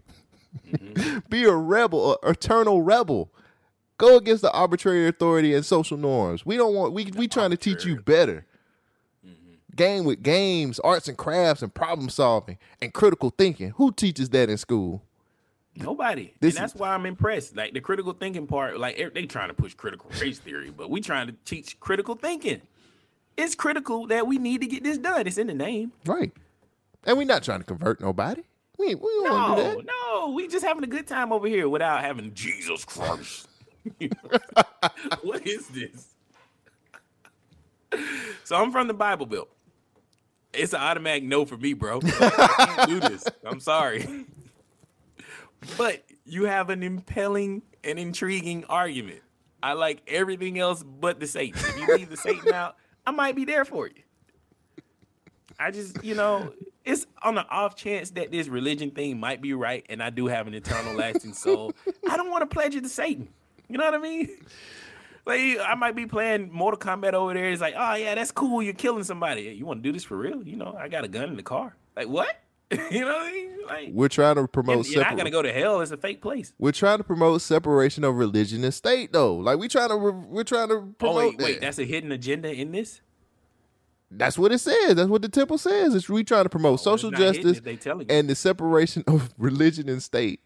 be 1.28 1.44
a 1.44 1.52
rebel, 1.52 2.18
a 2.22 2.30
eternal 2.30 2.82
rebel. 2.82 3.30
Go 3.98 4.16
against 4.18 4.42
the 4.42 4.52
arbitrary 4.52 5.08
authority 5.08 5.54
and 5.54 5.64
social 5.64 5.96
norms. 5.96 6.44
We 6.44 6.56
don't 6.56 6.74
want 6.74 6.92
we 6.92 7.06
we 7.16 7.28
trying 7.28 7.50
to 7.50 7.56
teach 7.56 7.84
you 7.84 8.00
better. 8.00 8.44
Mm-hmm. 9.26 9.54
Game 9.74 10.04
with 10.04 10.22
games, 10.22 10.78
arts 10.80 11.08
and 11.08 11.16
crafts, 11.16 11.62
and 11.62 11.72
problem 11.72 12.10
solving 12.10 12.58
and 12.82 12.92
critical 12.92 13.30
thinking. 13.30 13.70
Who 13.76 13.92
teaches 13.92 14.30
that 14.30 14.50
in 14.50 14.58
school? 14.58 15.02
Nobody. 15.76 16.34
This 16.40 16.56
and 16.56 16.62
that's 16.62 16.74
why 16.74 16.90
I'm 16.90 17.06
impressed. 17.06 17.56
Like 17.56 17.74
the 17.74 17.80
critical 17.80 18.12
thinking 18.12 18.46
part, 18.46 18.78
like 18.78 18.96
they 19.14 19.26
trying 19.26 19.48
to 19.48 19.54
push 19.54 19.74
critical 19.74 20.10
race 20.20 20.38
theory, 20.38 20.70
but 20.70 20.90
we 20.90 21.00
trying 21.00 21.26
to 21.26 21.34
teach 21.44 21.78
critical 21.80 22.14
thinking. 22.14 22.62
It's 23.36 23.54
critical 23.54 24.06
that 24.06 24.26
we 24.26 24.38
need 24.38 24.62
to 24.62 24.66
get 24.66 24.82
this 24.82 24.96
done. 24.96 25.26
It's 25.26 25.36
in 25.36 25.46
the 25.46 25.54
name. 25.54 25.92
Right. 26.06 26.32
And 27.04 27.18
we're 27.18 27.24
not 27.24 27.42
trying 27.42 27.60
to 27.60 27.64
convert 27.64 28.00
nobody. 28.00 28.42
We, 28.78 28.94
we 28.94 29.08
don't 29.22 29.30
want 29.30 29.58
to 29.58 29.62
do 29.64 29.68
No, 29.70 29.76
that. 29.76 29.86
no, 29.86 30.30
we 30.34 30.48
just 30.48 30.64
having 30.64 30.84
a 30.84 30.88
good 30.88 31.06
time 31.06 31.32
over 31.32 31.46
here 31.48 31.68
without 31.68 32.02
having 32.02 32.34
Jesus 32.34 32.84
Christ. 32.84 33.48
what 35.22 35.46
is 35.46 35.68
this? 35.68 36.08
So 38.44 38.56
I'm 38.56 38.72
from 38.72 38.88
the 38.88 38.94
Bible 38.94 39.26
Belt. 39.26 39.48
It's 40.52 40.72
an 40.72 40.80
automatic 40.80 41.22
no 41.24 41.44
for 41.44 41.56
me, 41.56 41.72
bro. 41.74 42.00
I 42.02 42.66
can't 42.76 42.88
do 42.88 43.00
this. 43.00 43.24
I'm 43.44 43.60
sorry. 43.60 44.26
But 45.76 46.04
you 46.24 46.44
have 46.44 46.70
an 46.70 46.82
impelling 46.82 47.62
and 47.84 47.98
intriguing 47.98 48.64
argument. 48.68 49.20
I 49.62 49.72
like 49.72 50.02
everything 50.06 50.58
else 50.58 50.82
but 50.82 51.18
the 51.20 51.26
Satan. 51.26 51.60
If 51.60 51.78
you 51.78 51.96
leave 51.96 52.10
the 52.10 52.16
Satan 52.16 52.52
out, 52.52 52.76
I 53.06 53.10
might 53.10 53.34
be 53.36 53.44
there 53.44 53.64
for 53.64 53.86
you. 53.88 54.02
I 55.58 55.70
just, 55.70 56.02
you 56.04 56.14
know, 56.14 56.52
it's 56.86 57.06
on 57.22 57.34
the 57.34 57.46
off 57.48 57.74
chance 57.76 58.10
that 58.12 58.30
this 58.32 58.48
religion 58.48 58.90
thing 58.92 59.20
might 59.20 59.42
be 59.42 59.52
right 59.52 59.84
and 59.90 60.02
I 60.02 60.08
do 60.10 60.26
have 60.28 60.46
an 60.46 60.54
eternal 60.54 60.94
lasting 60.94 61.34
soul. 61.34 61.72
I 62.08 62.16
don't 62.16 62.30
want 62.30 62.48
to 62.48 62.54
pledge 62.54 62.74
it 62.74 62.82
to 62.84 62.88
Satan. 62.88 63.28
You 63.68 63.76
know 63.78 63.84
what 63.84 63.94
I 63.94 63.98
mean? 63.98 64.30
Like 65.26 65.58
I 65.60 65.74
might 65.74 65.96
be 65.96 66.06
playing 66.06 66.50
Mortal 66.52 66.78
Kombat 66.78 67.12
over 67.14 67.34
there. 67.34 67.50
It's 67.50 67.60
like, 67.60 67.74
oh 67.76 67.94
yeah, 67.94 68.14
that's 68.14 68.30
cool. 68.30 68.62
You're 68.62 68.74
killing 68.74 69.02
somebody. 69.04 69.42
You 69.42 69.66
want 69.66 69.82
to 69.82 69.88
do 69.88 69.92
this 69.92 70.04
for 70.04 70.16
real? 70.16 70.42
You 70.46 70.56
know, 70.56 70.76
I 70.78 70.88
got 70.88 71.04
a 71.04 71.08
gun 71.08 71.28
in 71.30 71.36
the 71.36 71.42
car. 71.42 71.74
Like 71.96 72.08
what? 72.08 72.40
you 72.70 73.00
know 73.00 73.06
what 73.08 73.26
I 73.26 73.32
mean? 73.32 73.50
Like, 73.68 73.88
We're 73.92 74.08
trying 74.08 74.36
to 74.36 74.46
promote 74.48 74.88
you're 74.88 75.02
not 75.02 75.16
gonna 75.16 75.30
go 75.30 75.42
to 75.42 75.52
hell. 75.52 75.80
It's 75.80 75.90
a 75.92 75.96
fake 75.96 76.20
place. 76.22 76.52
We're 76.58 76.72
trying 76.72 76.98
to 76.98 77.04
promote 77.04 77.40
separation 77.42 78.04
of 78.04 78.14
religion 78.16 78.62
and 78.64 78.72
state, 78.74 79.12
though. 79.12 79.34
Like 79.36 79.58
we 79.58 79.66
trying 79.68 79.88
to, 79.88 79.96
re- 79.96 80.24
we're 80.28 80.44
trying 80.44 80.68
to 80.68 80.74
Oh 80.74 80.94
promote 80.98 81.16
wait, 81.16 81.38
that. 81.38 81.44
wait, 81.44 81.60
that's 81.60 81.78
a 81.78 81.84
hidden 81.84 82.12
agenda 82.12 82.52
in 82.52 82.72
this. 82.72 83.00
That's 84.10 84.38
what 84.38 84.52
it 84.52 84.58
says. 84.58 84.94
That's 84.94 85.08
what 85.08 85.22
the 85.22 85.28
temple 85.28 85.58
says. 85.58 85.94
It's 85.94 86.08
we 86.08 86.22
trying 86.24 86.44
to 86.44 86.48
promote 86.48 86.74
Oh, 86.74 86.76
social 86.76 87.10
justice 87.10 87.60
telling 87.80 88.06
and 88.10 88.28
the 88.28 88.34
separation 88.34 89.02
of 89.08 89.34
religion 89.36 89.88
and 89.88 90.02
state. 90.02 90.40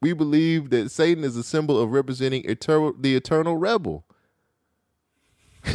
We 0.00 0.12
believe 0.12 0.70
that 0.70 0.90
Satan 0.90 1.24
is 1.24 1.36
a 1.36 1.42
symbol 1.42 1.80
of 1.80 1.90
representing 1.90 2.48
eternal, 2.48 2.94
the 2.98 3.14
eternal 3.16 3.56
rebel. 3.56 4.04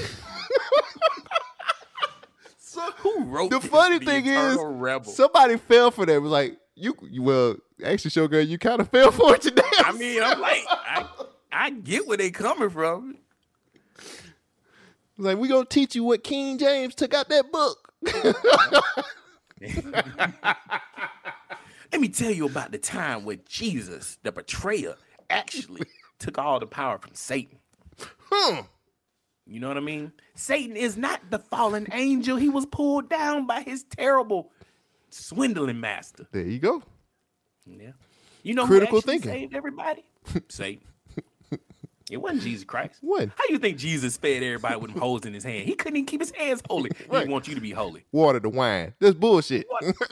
so 2.58 2.82
Who 3.00 3.24
wrote 3.26 3.52
The 3.52 3.60
funny 3.62 4.00
The 4.00 4.06
thing 4.06 4.26
is, 4.26 4.58
rebel. 4.62 5.12
somebody 5.12 5.58
fell 5.58 5.92
for 5.92 6.06
that. 6.06 6.14
It 6.16 6.20
was 6.20 6.32
like 6.32 6.58
you, 6.76 6.96
you 7.10 7.22
well, 7.24 7.56
actually, 7.84 8.12
showgirl, 8.12 8.48
you 8.48 8.58
kind 8.58 8.82
of 8.82 8.90
fell 8.90 9.12
for 9.12 9.36
it 9.36 9.42
today. 9.42 9.62
I 9.80 9.92
mean, 9.92 10.24
I'm 10.24 10.40
like, 10.40 10.64
I, 10.68 11.06
I 11.52 11.70
get 11.72 12.08
where 12.08 12.18
they 12.18 12.32
coming 12.32 12.70
from. 12.70 13.18
Like 15.22 15.38
we 15.38 15.48
gonna 15.48 15.66
teach 15.66 15.96
you 15.96 16.04
what 16.04 16.24
King 16.24 16.58
James 16.58 16.96
took 16.96 17.14
out 17.14 17.30
that 17.30 17.52
book. 17.52 17.94
Let 21.92 22.00
me 22.00 22.10
tell 22.10 22.32
you 22.32 22.46
about 22.46 22.72
the 22.72 22.78
time 22.78 23.26
when 23.26 23.42
Jesus, 23.48 24.18
the 24.24 24.32
betrayer, 24.32 24.96
actually 25.30 25.84
took 26.20 26.38
all 26.38 26.60
the 26.60 26.66
power 26.66 26.98
from 26.98 27.14
Satan. 27.14 27.60
Hmm. 28.32 28.62
You 29.46 29.60
know 29.60 29.68
what 29.68 29.78
I 29.78 29.82
mean? 29.82 30.14
Satan 30.36 30.78
is 30.78 30.98
not 30.98 31.20
the 31.30 31.40
fallen 31.40 31.88
angel. 31.92 32.38
He 32.38 32.50
was 32.50 32.66
pulled 32.66 33.10
down 33.10 33.46
by 33.46 33.62
his 33.62 33.84
terrible 33.84 34.52
swindling 35.10 35.80
master. 35.80 36.26
There 36.32 36.44
you 36.44 36.60
go. 36.60 36.82
Yeah. 37.66 37.92
You 38.44 38.56
know 38.56 38.66
Critical 38.66 39.02
thinking. 39.02 39.32
saved 39.32 39.56
everybody? 39.56 40.04
Satan. 40.50 40.86
It 42.12 42.22
wasn't 42.22 42.42
Jesus 42.42 42.66
Christ. 42.66 42.98
What? 43.02 43.30
How 43.30 43.44
you 43.50 43.58
think 43.58 43.78
Jesus 43.78 44.18
fed 44.18 44.44
everybody 44.44 44.76
with 44.76 44.92
them 44.92 45.00
holes 45.00 45.26
in 45.26 45.34
his 45.34 45.46
hand? 45.46 45.66
He 45.66 45.76
couldn't 45.76 45.96
even 45.96 46.06
keep 46.06 46.20
his 46.20 46.32
hands 46.32 46.62
holy. 46.70 46.92
Right. 47.10 47.26
He 47.26 47.32
wants 47.32 47.48
you 47.48 47.56
to 47.56 47.62
be 47.62 47.72
holy. 47.72 48.06
Water 48.12 48.40
to 48.40 48.50
wine. 48.50 48.94
That's 49.00 49.16
bullshit. 49.16 49.66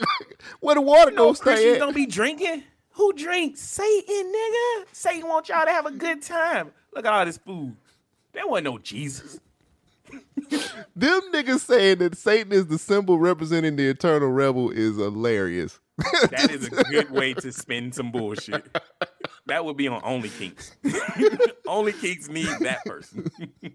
Where 0.60 0.74
the 0.74 0.80
water 0.80 1.10
You 1.10 1.16
know 1.16 1.26
gonna 1.26 1.38
Christians 1.38 1.78
don't 1.78 1.94
be 1.94 2.06
drinking. 2.06 2.64
Who 2.92 3.12
drinks? 3.12 3.60
Satan, 3.60 4.32
nigga. 4.34 4.84
Satan 4.92 5.28
wants 5.28 5.48
y'all 5.48 5.64
to 5.64 5.70
have 5.70 5.86
a 5.86 5.90
good 5.92 6.22
time. 6.22 6.72
Look 6.94 7.06
at 7.06 7.12
all 7.12 7.24
this 7.24 7.38
food. 7.38 7.76
There 8.32 8.46
wasn't 8.46 8.64
no 8.64 8.78
Jesus. 8.78 9.40
Them 10.96 11.20
niggas 11.32 11.60
saying 11.60 11.98
that 11.98 12.16
Satan 12.16 12.52
is 12.52 12.66
the 12.66 12.78
symbol 12.78 13.18
representing 13.18 13.76
the 13.76 13.88
eternal 13.88 14.28
rebel 14.28 14.70
is 14.70 14.96
hilarious. 14.96 15.78
That 16.30 16.50
is 16.50 16.66
a 16.66 16.70
good 16.70 17.10
way 17.10 17.34
to 17.34 17.52
spend 17.52 17.94
some 17.94 18.10
bullshit. 18.10 18.64
That 19.46 19.64
would 19.64 19.76
be 19.76 19.88
on 19.88 20.00
Only 20.04 20.28
Kinks. 20.28 20.76
Only 21.66 21.92
Kinks 21.92 22.28
need 22.28 22.48
that 22.60 22.84
person. 22.84 23.30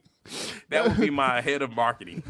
that 0.69 0.87
would 0.87 0.97
be 0.97 1.09
my 1.09 1.41
head 1.41 1.61
of 1.61 1.71
marketing. 1.71 2.23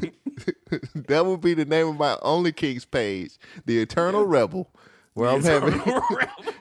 that 0.95 1.25
would 1.25 1.41
be 1.41 1.53
the 1.53 1.65
name 1.65 1.87
of 1.87 1.97
my 1.97 2.17
Only 2.21 2.51
Kings 2.51 2.85
page, 2.85 3.37
The 3.65 3.81
Eternal 3.81 4.25
Rebel, 4.25 4.69
where 5.13 5.29
I'm 5.29 5.43
having 5.43 5.81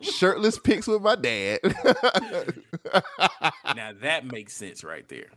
shirtless 0.00 0.58
pics 0.58 0.86
with 0.86 1.02
my 1.02 1.16
dad. 1.16 1.60
now 3.74 3.92
that 4.02 4.24
makes 4.24 4.54
sense 4.54 4.84
right 4.84 5.08
there. 5.08 5.28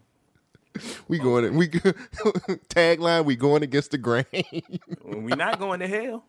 we 1.07 1.17
going 1.17 1.55
we 1.55 1.69
tagline 1.69 3.25
we 3.25 3.35
going 3.35 3.63
against 3.63 3.91
the 3.91 3.97
grain. 3.97 4.25
When 5.01 5.23
we 5.23 5.31
not 5.31 5.59
going 5.59 5.79
to 5.79 5.87
hell, 5.87 6.25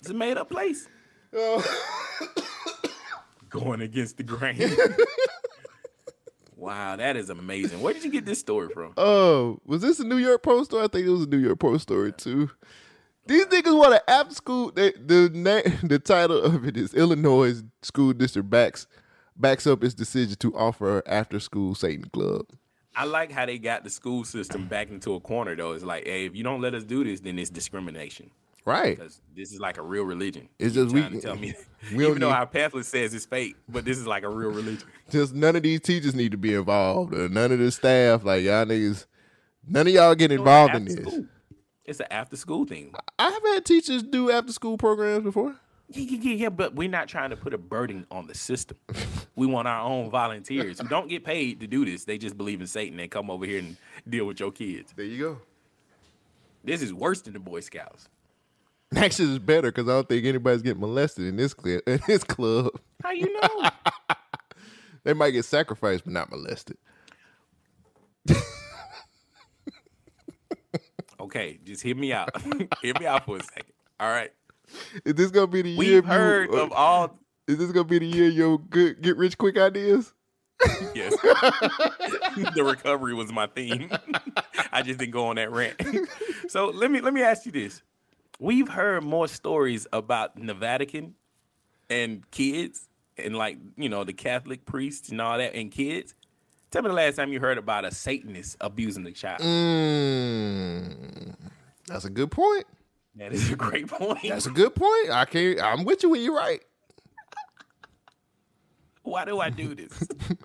it's 0.00 0.10
a 0.10 0.14
made 0.14 0.36
up 0.36 0.50
place. 0.50 0.88
Oh. 1.34 1.64
going 3.54 3.80
against 3.80 4.16
the 4.16 4.22
grain. 4.22 4.58
wow, 6.56 6.96
that 6.96 7.16
is 7.16 7.30
amazing. 7.30 7.80
Where 7.80 7.94
did 7.94 8.04
you 8.04 8.10
get 8.10 8.26
this 8.26 8.40
story 8.40 8.68
from? 8.68 8.92
Oh, 8.96 9.60
was 9.64 9.80
this 9.80 10.00
a 10.00 10.04
New 10.04 10.18
York 10.18 10.42
Post 10.42 10.70
story? 10.70 10.84
I 10.84 10.88
think 10.88 11.06
it 11.06 11.10
was 11.10 11.22
a 11.22 11.28
New 11.28 11.38
York 11.38 11.60
Post 11.60 11.84
story 11.84 12.12
too. 12.12 12.50
These 13.26 13.46
niggas 13.46 13.78
want 13.78 13.94
an 13.94 14.00
after 14.06 14.34
school. 14.34 14.72
They, 14.72 14.92
the 14.92 15.30
name, 15.32 15.78
the 15.88 15.98
title 15.98 16.42
of 16.42 16.66
it 16.66 16.76
is 16.76 16.92
Illinois 16.94 17.62
school 17.82 18.12
district 18.12 18.50
backs 18.50 18.86
backs 19.36 19.66
up 19.66 19.82
its 19.82 19.94
decision 19.94 20.36
to 20.36 20.54
offer 20.56 21.02
after 21.06 21.40
school 21.40 21.74
Satan 21.74 22.08
club. 22.12 22.46
I 22.96 23.04
like 23.04 23.32
how 23.32 23.46
they 23.46 23.58
got 23.58 23.82
the 23.82 23.90
school 23.90 24.24
system 24.24 24.68
back 24.68 24.90
into 24.90 25.14
a 25.14 25.20
corner 25.20 25.56
though. 25.56 25.72
It's 25.72 25.84
like, 25.84 26.04
hey, 26.04 26.26
if 26.26 26.36
you 26.36 26.44
don't 26.44 26.60
let 26.60 26.74
us 26.74 26.84
do 26.84 27.02
this, 27.02 27.20
then 27.20 27.38
it's 27.38 27.50
discrimination. 27.50 28.30
Right. 28.64 28.96
Because 28.96 29.20
this 29.36 29.52
is 29.52 29.60
like 29.60 29.76
a 29.76 29.82
real 29.82 30.04
religion. 30.04 30.48
It's 30.58 30.74
just 30.74 30.94
we- 30.94 31.02
to 31.02 31.20
tell 31.20 31.36
me, 31.36 31.54
we 31.92 31.98
don't 31.98 32.10
even 32.10 32.20
though 32.20 32.28
need- 32.28 32.34
our 32.34 32.46
pamphlet 32.46 32.86
says 32.86 33.12
it's 33.12 33.26
fake, 33.26 33.56
but 33.68 33.84
this 33.84 33.98
is 33.98 34.06
like 34.06 34.22
a 34.22 34.28
real 34.28 34.50
religion. 34.50 34.88
Just 35.10 35.34
none 35.34 35.54
of 35.54 35.62
these 35.62 35.80
teachers 35.80 36.14
need 36.14 36.30
to 36.32 36.38
be 36.38 36.54
involved, 36.54 37.12
or 37.12 37.28
none 37.28 37.52
of 37.52 37.58
the 37.58 37.70
staff. 37.70 38.24
Like 38.24 38.42
y'all 38.42 38.64
niggas, 38.64 39.04
none 39.68 39.86
of 39.86 39.92
y'all 39.92 40.14
get 40.14 40.32
involved 40.32 40.74
in 40.74 40.86
this. 40.86 40.94
school. 40.94 41.26
It's 41.84 42.00
an 42.00 42.06
after 42.10 42.36
school 42.36 42.64
thing. 42.64 42.94
I 43.18 43.30
have 43.30 43.42
had 43.42 43.66
teachers 43.66 44.02
do 44.02 44.30
after 44.30 44.50
school 44.50 44.78
programs 44.78 45.24
before. 45.24 45.54
Yeah, 45.90 46.16
yeah, 46.18 46.34
yeah, 46.34 46.48
but 46.48 46.74
we're 46.74 46.88
not 46.88 47.08
trying 47.08 47.28
to 47.28 47.36
put 47.36 47.52
a 47.52 47.58
burden 47.58 48.06
on 48.10 48.26
the 48.26 48.34
system. 48.34 48.78
we 49.36 49.46
want 49.46 49.68
our 49.68 49.82
own 49.86 50.08
volunteers 50.08 50.80
who 50.80 50.88
don't 50.88 51.08
get 51.08 51.22
paid 51.22 51.60
to 51.60 51.66
do 51.66 51.84
this. 51.84 52.04
They 52.04 52.16
just 52.16 52.38
believe 52.38 52.62
in 52.62 52.66
Satan 52.66 52.98
and 52.98 53.10
come 53.10 53.30
over 53.30 53.44
here 53.44 53.58
and 53.58 53.76
deal 54.08 54.24
with 54.24 54.40
your 54.40 54.50
kids. 54.50 54.94
There 54.96 55.04
you 55.04 55.18
go. 55.18 55.38
This 56.64 56.80
is 56.80 56.94
worse 56.94 57.20
than 57.20 57.34
the 57.34 57.38
Boy 57.38 57.60
Scouts. 57.60 58.08
Actually, 58.96 59.30
it's 59.36 59.44
better 59.44 59.70
because 59.72 59.88
I 59.88 59.92
don't 59.92 60.08
think 60.08 60.24
anybody's 60.24 60.62
getting 60.62 60.80
molested 60.80 61.26
in 61.26 61.36
this 61.36 61.54
club. 61.54 61.80
In 61.86 62.00
this 62.06 62.22
club, 62.24 62.70
How 63.02 63.10
you 63.10 63.32
know? 63.40 63.70
they 65.04 65.12
might 65.14 65.30
get 65.30 65.44
sacrificed, 65.44 66.04
but 66.04 66.12
not 66.12 66.30
molested. 66.30 66.76
okay, 71.20 71.58
just 71.64 71.82
hear 71.82 71.96
me 71.96 72.12
out. 72.12 72.30
hear 72.82 72.94
me 72.98 73.06
out 73.06 73.24
for 73.24 73.36
a 73.38 73.42
second. 73.42 73.72
All 74.00 74.08
right. 74.10 74.30
Is 75.04 75.14
this 75.14 75.30
gonna 75.30 75.46
be 75.46 75.62
the 75.62 75.70
year? 75.70 75.78
We've 75.78 75.90
you- 75.90 76.02
heard 76.02 76.50
uh, 76.50 76.64
of 76.64 76.72
all 76.72 77.18
Is 77.46 77.58
this 77.58 77.70
gonna 77.72 77.84
be 77.84 77.98
the 77.98 78.06
year 78.06 78.28
your 78.28 78.58
good 78.58 79.00
get 79.02 79.16
rich 79.16 79.36
quick 79.38 79.58
ideas? 79.58 80.12
Yes. 80.94 81.14
the 81.20 82.62
recovery 82.64 83.12
was 83.14 83.30
my 83.32 83.46
theme. 83.48 83.90
I 84.72 84.82
just 84.82 84.98
didn't 84.98 85.12
go 85.12 85.26
on 85.26 85.36
that 85.36 85.50
rant. 85.50 85.80
so 86.48 86.66
let 86.66 86.90
me 86.90 87.00
let 87.00 87.12
me 87.12 87.22
ask 87.22 87.44
you 87.44 87.52
this. 87.52 87.82
We've 88.38 88.68
heard 88.68 89.04
more 89.04 89.28
stories 89.28 89.86
about 89.92 90.34
the 90.36 90.54
Vatican 90.54 91.14
and 91.88 92.28
kids 92.30 92.88
and 93.16 93.36
like, 93.36 93.58
you 93.76 93.88
know, 93.88 94.04
the 94.04 94.12
Catholic 94.12 94.66
priests 94.66 95.08
and 95.10 95.20
all 95.20 95.38
that 95.38 95.54
and 95.54 95.70
kids. 95.70 96.14
Tell 96.70 96.82
me 96.82 96.88
the 96.88 96.94
last 96.94 97.16
time 97.16 97.32
you 97.32 97.38
heard 97.38 97.58
about 97.58 97.84
a 97.84 97.92
Satanist 97.92 98.56
abusing 98.60 99.06
a 99.06 99.12
child. 99.12 99.40
Mm, 99.40 101.34
that's 101.86 102.04
a 102.04 102.10
good 102.10 102.32
point. 102.32 102.66
That 103.16 103.32
is 103.32 103.52
a 103.52 103.56
great 103.56 103.86
point. 103.86 104.22
That's 104.28 104.46
a 104.46 104.50
good 104.50 104.74
point. 104.74 105.10
I 105.10 105.24
can't. 105.24 105.60
I'm 105.60 105.84
with 105.84 106.02
you 106.02 106.10
when 106.10 106.20
you're 106.22 106.34
right. 106.34 106.60
Why 109.04 109.24
do 109.24 109.38
I 109.38 109.50
do 109.50 109.74
this? 109.74 109.92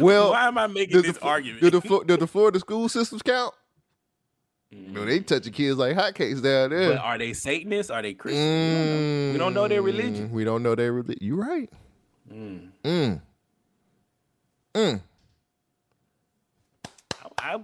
Well, 0.00 0.30
Why 0.30 0.48
am 0.48 0.56
I 0.56 0.66
making 0.66 1.02
this 1.02 1.18
the, 1.18 1.24
argument? 1.24 1.60
Do 1.60 1.68
the, 1.68 2.04
do 2.06 2.16
the 2.16 2.26
Florida 2.26 2.58
school 2.58 2.88
systems 2.88 3.20
count? 3.20 3.54
No, 4.76 5.04
they 5.04 5.20
touching 5.20 5.52
kids 5.52 5.78
like 5.78 5.96
hotcakes 5.96 6.42
down 6.42 6.70
there. 6.70 6.90
But 6.94 6.98
are 6.98 7.16
they 7.18 7.32
Satanists? 7.32 7.90
Are 7.90 8.02
they 8.02 8.14
Christians? 8.14 8.44
We 8.44 8.74
don't 8.74 8.88
know. 8.88 9.32
We 9.32 9.38
don't 9.38 9.54
know 9.54 9.68
their 9.68 9.82
religion. 9.82 10.28
Mm, 10.28 10.32
We 10.32 10.44
don't 10.44 10.62
know 10.62 10.74
their 10.74 10.92
religion. 10.92 11.18
You're 11.20 11.36
right. 11.44 11.70
Mm. 12.32 12.68
Mm. 12.82 13.20
Mm. 14.74 15.00
I, 17.38 17.60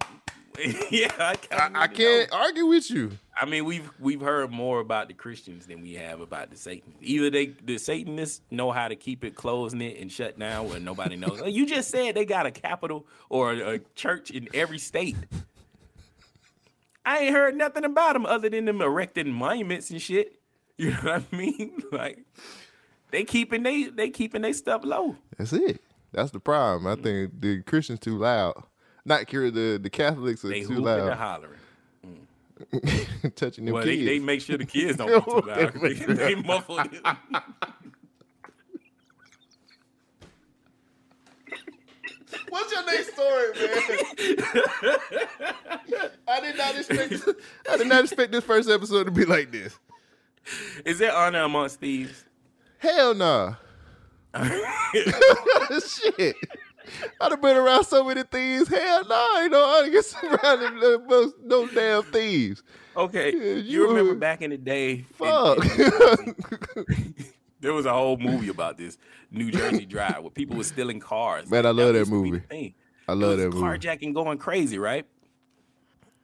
yeah, 0.90 1.10
I, 1.18 1.36
I, 1.52 1.70
I 1.74 1.86
can't 1.88 2.30
argue 2.32 2.66
with 2.66 2.90
you. 2.90 3.12
I 3.40 3.46
mean, 3.46 3.64
we've 3.64 3.90
we've 3.98 4.20
heard 4.20 4.50
more 4.50 4.80
about 4.80 5.08
the 5.08 5.14
Christians 5.14 5.66
than 5.66 5.80
we 5.80 5.94
have 5.94 6.20
about 6.20 6.50
the 6.50 6.56
Satanists. 6.56 7.00
Either 7.00 7.30
they 7.30 7.46
the 7.64 7.78
Satanists 7.78 8.42
know 8.50 8.70
how 8.70 8.88
to 8.88 8.96
keep 8.96 9.24
it 9.24 9.34
closed 9.34 9.74
knit 9.74 9.98
and 9.98 10.12
shut 10.12 10.38
down 10.38 10.68
where 10.68 10.78
nobody 10.78 11.16
knows. 11.16 11.40
you 11.46 11.64
just 11.66 11.90
said 11.90 12.14
they 12.14 12.26
got 12.26 12.44
a 12.44 12.50
capital 12.50 13.06
or 13.30 13.52
a, 13.52 13.74
a 13.74 13.78
church 13.94 14.30
in 14.30 14.48
every 14.52 14.78
state. 14.78 15.16
I 17.10 17.18
ain't 17.24 17.34
heard 17.34 17.56
nothing 17.56 17.84
about 17.84 18.12
them 18.12 18.24
other 18.24 18.48
than 18.48 18.66
them 18.66 18.80
erecting 18.80 19.32
monuments 19.32 19.90
and 19.90 20.00
shit. 20.00 20.36
You 20.80 20.92
know 20.92 20.96
what 21.02 21.24
I 21.30 21.36
mean? 21.36 21.82
Like 21.92 22.20
they 23.10 23.24
keeping 23.24 23.62
they 23.64 23.84
they 23.88 24.08
keeping 24.08 24.40
their 24.40 24.54
stuff 24.54 24.80
low. 24.82 25.16
That's 25.36 25.52
it. 25.52 25.82
That's 26.12 26.30
the 26.30 26.40
problem. 26.40 26.86
I 26.86 26.94
think 26.94 27.32
mm. 27.34 27.40
the 27.40 27.62
Christians 27.64 28.00
too 28.00 28.16
loud. 28.16 28.54
Not 29.04 29.26
cure 29.26 29.50
the 29.50 29.78
the 29.82 29.90
Catholics 29.90 30.42
are 30.42 30.48
They 30.48 30.62
too 30.62 30.76
loud. 30.76 31.12
hollering. 31.18 31.58
Touching 33.36 33.66
them 33.66 33.74
Well, 33.74 33.84
they, 33.84 33.96
kids. 33.96 34.06
they 34.06 34.18
make 34.20 34.40
sure 34.40 34.56
the 34.56 34.64
kids 34.64 34.96
don't 34.96 35.24
be 35.24 35.30
too 35.30 35.46
loud. 35.46 35.72
they, 35.82 36.14
they 36.14 36.34
muffle 36.36 36.78
it. 36.78 36.92
What's 42.50 42.72
your 42.72 42.84
next 42.86 43.12
story, 43.14 43.52
man? 43.54 44.38
I 46.28 46.40
did 46.40 46.56
not 46.56 46.76
expect. 46.76 47.28
I 47.70 47.76
did 47.76 47.86
not 47.86 48.04
expect 48.04 48.32
this 48.32 48.44
first 48.44 48.68
episode 48.68 49.04
to 49.04 49.10
be 49.10 49.24
like 49.24 49.50
this. 49.50 49.78
Is 50.84 50.98
there 50.98 51.14
honor 51.14 51.42
amongst 51.42 51.80
thieves? 51.80 52.24
Hell 52.78 53.14
nah. 53.14 53.54
Shit. 54.34 56.34
I'd 57.20 57.30
have 57.30 57.40
been 57.42 57.56
around 57.56 57.84
so 57.84 58.04
many 58.04 58.22
thieves. 58.24 58.68
Hell 58.68 59.02
no, 59.04 59.08
nah, 59.34 59.40
ain't 59.40 59.52
no 59.52 59.64
honor 59.64 59.90
get 59.90 60.04
surrounded 60.04 61.02
most 61.08 61.34
no 61.44 61.66
damn 61.68 62.02
thieves. 62.04 62.62
Okay, 62.96 63.32
you, 63.32 63.54
you- 63.56 63.88
remember 63.88 64.14
back 64.14 64.42
in 64.42 64.50
the 64.50 64.58
day? 64.58 65.04
Fuck. 65.14 65.58
there 67.60 67.72
was 67.72 67.86
a 67.86 67.92
whole 67.92 68.16
movie 68.16 68.48
about 68.48 68.76
this 68.76 68.98
New 69.30 69.50
Jersey 69.50 69.86
Drive 69.86 70.22
where 70.22 70.30
people 70.30 70.56
were 70.56 70.64
stealing 70.64 71.00
cars. 71.00 71.50
Man, 71.50 71.66
I 71.66 71.70
love 71.70 71.92
that 71.92 72.00
used 72.00 72.10
to 72.10 72.22
be 72.22 72.30
the 72.30 72.36
movie. 72.48 72.74
I 73.08 73.12
love 73.12 73.38
that 73.38 73.50
movie. 73.50 73.62
Carjacking 73.62 74.14
going 74.14 74.38
crazy, 74.38 74.78
right? 74.78 75.06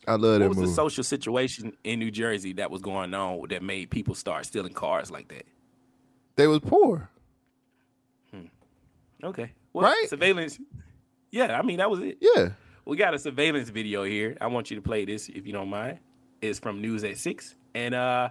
I 0.09 0.13
love 0.13 0.21
that 0.21 0.27
movie. 0.27 0.33
What 0.33 0.39
that 0.39 0.49
was 0.49 0.57
movie. 0.59 0.69
the 0.69 0.75
social 0.75 1.05
situation 1.05 1.77
in 1.85 1.99
New 1.99 2.11
Jersey 2.11 2.53
that 2.55 2.71
was 2.71 2.81
going 2.81 3.13
on 3.13 3.49
that 3.49 3.63
made 3.63 3.91
people 3.91 4.15
start 4.15 4.47
stealing 4.47 4.73
cars 4.73 5.11
like 5.11 5.29
that? 5.29 5.45
they 6.37 6.47
was 6.47 6.61
poor. 6.61 7.09
Okay, 9.25 9.51
well, 9.73 9.85
Right? 9.87 10.07
Surveillance. 10.09 10.59
Yeah, 11.31 11.59
I 11.59 11.63
mean 11.63 11.79
that 11.79 11.91
was 11.91 12.01
it. 12.01 12.19
Yeah. 12.21 12.51
We 12.85 12.97
got 12.97 13.15
a 13.15 13.19
surveillance 13.19 13.71
video 13.71 14.05
here. 14.05 14.37
I 14.41 14.47
want 14.47 14.71
you 14.71 14.77
to 14.77 14.83
play 14.83 15.05
this 15.05 15.29
if 15.29 15.47
you 15.47 15.53
don't 15.53 15.69
mind. 15.71 15.99
It's 16.41 16.59
from 16.59 16.81
News 16.81 17.03
at 17.03 17.19
Six, 17.19 17.57
and 17.75 17.95
uh, 17.95 18.29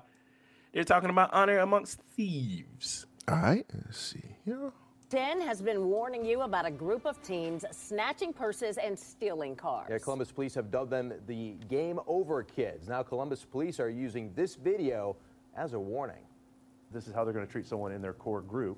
they're 0.76 0.84
talking 0.84 1.10
about 1.10 1.34
honor 1.34 1.60
amongst 1.60 2.02
thieves. 2.16 3.06
All 3.30 3.38
right. 3.38 3.66
Let's 3.74 3.98
see. 3.98 4.36
Yeah. 4.46 4.70
10 5.10 5.40
has 5.40 5.62
been 5.62 5.86
warning 5.86 6.26
you 6.26 6.42
about 6.42 6.66
a 6.66 6.72
group 6.72 7.06
of 7.06 7.22
teens 7.22 7.64
snatching 7.72 8.34
purses 8.34 8.78
and 8.78 8.98
stealing 8.98 9.56
cars. 9.56 9.88
Yeah, 9.90 10.00
Columbus 10.00 10.32
police 10.32 10.54
have 10.56 10.72
dubbed 10.72 10.92
them 10.92 11.14
the 11.28 11.56
Game 11.70 12.00
Over 12.08 12.44
Kids. 12.44 12.90
Now, 12.90 13.04
Columbus 13.04 13.46
police 13.46 13.80
are 13.80 13.90
using 13.90 14.34
this 14.36 14.56
video 14.56 15.16
as 15.56 15.74
a 15.74 15.80
warning. 15.80 16.24
This 16.92 17.08
is 17.08 17.14
how 17.14 17.24
they're 17.24 17.34
going 17.34 17.46
to 17.46 17.52
treat 17.52 17.66
someone 17.66 17.94
in 17.94 18.02
their 18.02 18.14
core 18.14 18.42
group. 18.42 18.78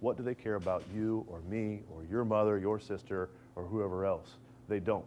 What 0.00 0.18
do 0.18 0.22
they 0.22 0.34
care 0.34 0.56
about 0.56 0.84
you 0.94 1.24
or 1.28 1.40
me 1.48 1.80
or 1.90 2.04
your 2.04 2.24
mother, 2.24 2.58
your 2.58 2.78
sister, 2.78 3.30
or 3.56 3.64
whoever 3.64 4.04
else? 4.04 4.36
They 4.68 4.80
don't. 4.80 5.06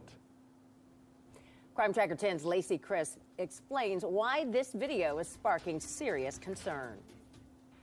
Crime 1.73 1.93
Tracker 1.93 2.17
10's 2.17 2.43
Lacey 2.43 2.77
Crisp 2.77 3.17
explains 3.37 4.03
why 4.03 4.43
this 4.49 4.73
video 4.73 5.19
is 5.19 5.27
sparking 5.29 5.79
serious 5.79 6.37
concern. 6.37 6.97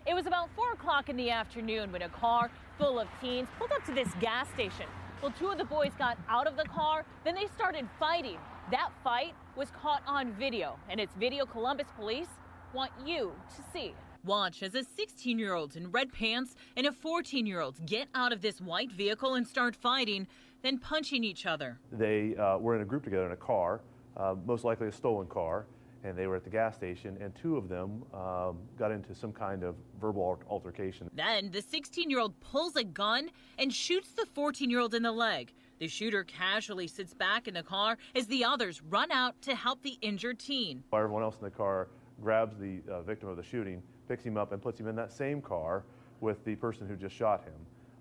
It 0.06 0.12
was 0.12 0.26
about 0.26 0.50
4 0.54 0.72
o'clock 0.72 1.08
in 1.08 1.16
the 1.16 1.30
afternoon 1.30 1.90
when 1.90 2.02
a 2.02 2.08
car 2.10 2.50
full 2.76 3.00
of 3.00 3.08
teens 3.18 3.48
pulled 3.58 3.72
up 3.72 3.84
to 3.86 3.94
this 3.94 4.08
gas 4.20 4.46
station. 4.50 4.84
Well, 5.22 5.32
two 5.38 5.48
of 5.48 5.56
the 5.56 5.64
boys 5.64 5.92
got 5.98 6.18
out 6.28 6.46
of 6.46 6.56
the 6.56 6.64
car, 6.64 7.06
then 7.24 7.34
they 7.34 7.46
started 7.46 7.88
fighting. 7.98 8.36
That 8.70 8.90
fight 9.02 9.32
was 9.56 9.70
caught 9.70 10.02
on 10.06 10.32
video, 10.34 10.78
and 10.90 11.00
it's 11.00 11.14
video 11.14 11.46
Columbus 11.46 11.86
police 11.96 12.28
want 12.74 12.92
you 13.06 13.32
to 13.56 13.62
see. 13.72 13.94
Watch 14.24 14.62
as 14.62 14.74
a 14.74 14.84
16 14.84 15.38
year 15.38 15.54
old 15.54 15.76
in 15.76 15.90
red 15.90 16.12
pants 16.12 16.54
and 16.76 16.86
a 16.86 16.92
14 16.92 17.46
year 17.46 17.60
old 17.60 17.86
get 17.86 18.08
out 18.14 18.32
of 18.32 18.42
this 18.42 18.60
white 18.60 18.92
vehicle 18.92 19.34
and 19.34 19.46
start 19.46 19.74
fighting, 19.74 20.26
then 20.62 20.78
punching 20.78 21.24
each 21.24 21.46
other. 21.46 21.78
They 21.92 22.36
uh, 22.36 22.58
were 22.58 22.74
in 22.74 22.82
a 22.82 22.84
group 22.84 23.04
together 23.04 23.26
in 23.26 23.32
a 23.32 23.36
car, 23.36 23.80
uh, 24.16 24.34
most 24.46 24.64
likely 24.64 24.88
a 24.88 24.92
stolen 24.92 25.26
car, 25.26 25.66
and 26.04 26.16
they 26.16 26.26
were 26.26 26.36
at 26.36 26.44
the 26.44 26.50
gas 26.50 26.76
station, 26.76 27.16
and 27.20 27.34
two 27.34 27.56
of 27.56 27.68
them 27.68 28.02
um, 28.14 28.58
got 28.78 28.92
into 28.92 29.14
some 29.14 29.32
kind 29.32 29.62
of 29.62 29.74
verbal 30.00 30.40
altercation. 30.48 31.10
Then 31.14 31.50
the 31.50 31.62
16 31.62 32.08
year 32.10 32.20
old 32.20 32.38
pulls 32.40 32.76
a 32.76 32.84
gun 32.84 33.30
and 33.58 33.72
shoots 33.72 34.10
the 34.12 34.26
14 34.34 34.70
year 34.70 34.80
old 34.80 34.94
in 34.94 35.02
the 35.02 35.12
leg. 35.12 35.52
The 35.78 35.88
shooter 35.88 36.24
casually 36.24 36.88
sits 36.88 37.14
back 37.14 37.46
in 37.46 37.54
the 37.54 37.62
car 37.62 37.98
as 38.14 38.26
the 38.26 38.44
others 38.44 38.82
run 38.82 39.12
out 39.12 39.40
to 39.42 39.54
help 39.54 39.82
the 39.82 39.96
injured 40.00 40.38
teen. 40.40 40.82
Everyone 40.92 41.22
else 41.22 41.36
in 41.38 41.44
the 41.44 41.50
car 41.50 41.88
grabs 42.20 42.56
the 42.58 42.80
uh, 42.90 43.02
victim 43.02 43.28
of 43.28 43.36
the 43.36 43.44
shooting, 43.44 43.80
picks 44.08 44.24
him 44.24 44.36
up, 44.36 44.52
and 44.52 44.60
puts 44.60 44.80
him 44.80 44.88
in 44.88 44.96
that 44.96 45.12
same 45.12 45.40
car 45.40 45.84
with 46.20 46.44
the 46.44 46.56
person 46.56 46.88
who 46.88 46.96
just 46.96 47.14
shot 47.14 47.44
him. 47.44 47.54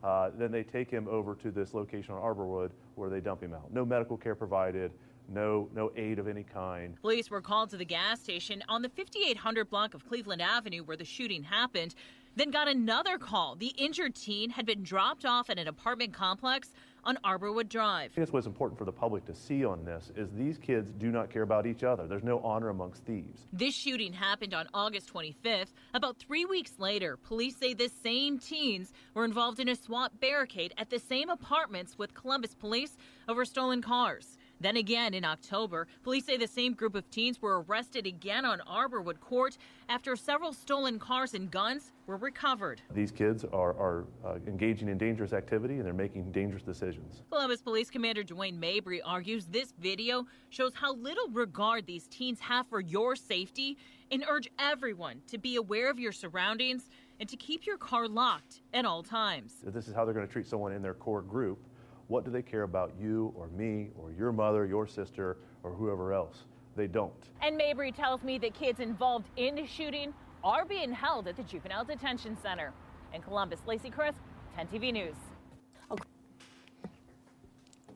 Uh, 0.07 0.31
then 0.37 0.53
they 0.53 0.63
take 0.63 0.89
him 0.89 1.05
over 1.09 1.35
to 1.35 1.51
this 1.51 1.73
location 1.73 2.13
on 2.13 2.21
Arborwood 2.21 2.71
where 2.95 3.09
they 3.09 3.19
dump 3.19 3.43
him 3.43 3.53
out. 3.53 3.73
No 3.73 3.83
medical 3.83 4.15
care 4.15 4.35
provided, 4.35 4.93
no, 5.27 5.67
no 5.75 5.91
aid 5.97 6.17
of 6.17 6.29
any 6.29 6.43
kind. 6.43 6.95
Police 7.01 7.29
were 7.29 7.41
called 7.41 7.71
to 7.71 7.77
the 7.77 7.83
gas 7.83 8.21
station 8.21 8.63
on 8.69 8.81
the 8.81 8.87
5800 8.87 9.69
block 9.69 9.93
of 9.93 10.07
Cleveland 10.07 10.41
Avenue 10.41 10.81
where 10.83 10.95
the 10.95 11.03
shooting 11.03 11.43
happened, 11.43 11.93
then 12.37 12.51
got 12.51 12.69
another 12.69 13.17
call. 13.17 13.57
The 13.57 13.73
injured 13.77 14.15
teen 14.15 14.51
had 14.51 14.65
been 14.65 14.81
dropped 14.81 15.25
off 15.25 15.49
at 15.49 15.59
an 15.59 15.67
apartment 15.67 16.13
complex 16.13 16.71
on 17.03 17.17
Arborwood 17.23 17.69
Drive. 17.69 18.11
I 18.11 18.15
think 18.15 18.15
that's 18.15 18.33
what's 18.33 18.47
important 18.47 18.77
for 18.77 18.85
the 18.85 18.91
public 18.91 19.25
to 19.25 19.35
see 19.35 19.63
on 19.63 19.83
this 19.85 20.11
is 20.15 20.29
these 20.31 20.57
kids 20.57 20.91
do 20.91 21.11
not 21.11 21.29
care 21.29 21.41
about 21.41 21.65
each 21.65 21.83
other. 21.83 22.07
There's 22.07 22.23
no 22.23 22.39
honor 22.39 22.69
amongst 22.69 23.03
thieves. 23.05 23.41
This 23.53 23.75
shooting 23.75 24.13
happened 24.13 24.53
on 24.53 24.67
August 24.73 25.13
25th. 25.13 25.73
About 25.93 26.17
three 26.17 26.45
weeks 26.45 26.73
later, 26.77 27.17
police 27.17 27.55
say 27.57 27.73
the 27.73 27.89
same 28.03 28.39
teens 28.39 28.93
were 29.13 29.25
involved 29.25 29.59
in 29.59 29.69
a 29.69 29.75
SWAT 29.75 30.19
barricade 30.19 30.73
at 30.77 30.89
the 30.89 30.99
same 30.99 31.29
apartments 31.29 31.97
with 31.97 32.13
Columbus 32.13 32.53
police 32.55 32.97
over 33.27 33.45
stolen 33.45 33.81
cars. 33.81 34.36
Then 34.59 34.77
again 34.77 35.13
in 35.13 35.23
October, 35.23 35.87
police 36.03 36.25
say 36.25 36.37
the 36.37 36.47
same 36.47 36.73
group 36.73 36.95
of 36.95 37.09
teens 37.11 37.41
were 37.41 37.61
arrested 37.61 38.07
again 38.07 38.43
on 38.43 38.59
Arborwood 38.67 39.19
Court 39.19 39.57
after 39.87 40.15
several 40.15 40.51
stolen 40.51 40.97
cars 40.97 41.33
and 41.33 41.51
guns 41.51 41.91
were 42.07 42.17
recovered. 42.17 42.81
These 42.93 43.11
kids 43.11 43.45
are, 43.45 43.73
are 43.73 44.05
uh, 44.25 44.35
engaging 44.47 44.89
in 44.89 44.97
dangerous 44.97 45.33
activity 45.33 45.75
and 45.75 45.85
they're 45.85 45.93
making 45.93 46.31
dangerous 46.31 46.63
decisions. 46.63 47.21
Columbus 47.29 47.61
Police 47.61 47.89
Commander 47.91 48.23
Dwayne 48.23 48.57
Mabry 48.57 49.01
argues 49.01 49.45
this 49.45 49.73
video 49.79 50.25
shows 50.49 50.71
how 50.73 50.95
little 50.95 51.27
regard 51.29 51.85
these 51.85 52.07
teens 52.07 52.39
have 52.39 52.67
for 52.67 52.79
your 52.79 53.15
safety 53.15 53.77
and 54.11 54.23
urge 54.27 54.49
everyone 54.57 55.21
to 55.27 55.37
be 55.37 55.57
aware 55.57 55.89
of 55.89 55.99
your 55.99 56.11
surroundings 56.11 56.89
and 57.19 57.27
to 57.29 57.35
keep 57.35 57.65
your 57.65 57.77
car 57.77 58.07
locked 58.07 58.61
at 58.73 58.85
all 58.85 59.03
times. 59.03 59.55
This 59.63 59.87
is 59.87 59.93
how 59.93 60.05
they're 60.05 60.13
going 60.13 60.25
to 60.25 60.31
treat 60.31 60.47
someone 60.47 60.71
in 60.71 60.81
their 60.81 60.93
core 60.93 61.21
group, 61.21 61.59
what 62.07 62.23
do 62.25 62.31
they 62.31 62.41
care 62.41 62.63
about 62.63 62.93
you 62.99 63.33
or 63.35 63.47
me 63.49 63.89
or 63.97 64.11
your 64.11 64.31
mother, 64.31 64.65
your 64.65 64.87
sister, 64.87 65.37
or 65.63 65.71
whoever 65.71 66.13
else? 66.13 66.43
They 66.75 66.87
don't. 66.87 67.13
And 67.41 67.57
Mabry 67.57 67.91
tells 67.91 68.23
me 68.23 68.37
that 68.39 68.53
kids 68.53 68.79
involved 68.79 69.27
in 69.35 69.55
the 69.55 69.65
shooting 69.65 70.13
are 70.43 70.63
being 70.65 70.91
held 70.91 71.27
at 71.27 71.35
the 71.35 71.43
Juvenile 71.43 71.83
Detention 71.83 72.37
Center. 72.41 72.71
In 73.13 73.21
Columbus, 73.21 73.59
Lacey 73.65 73.89
Crisp, 73.89 74.19
10 74.55 74.67
TV 74.67 74.93
News. 74.93 75.15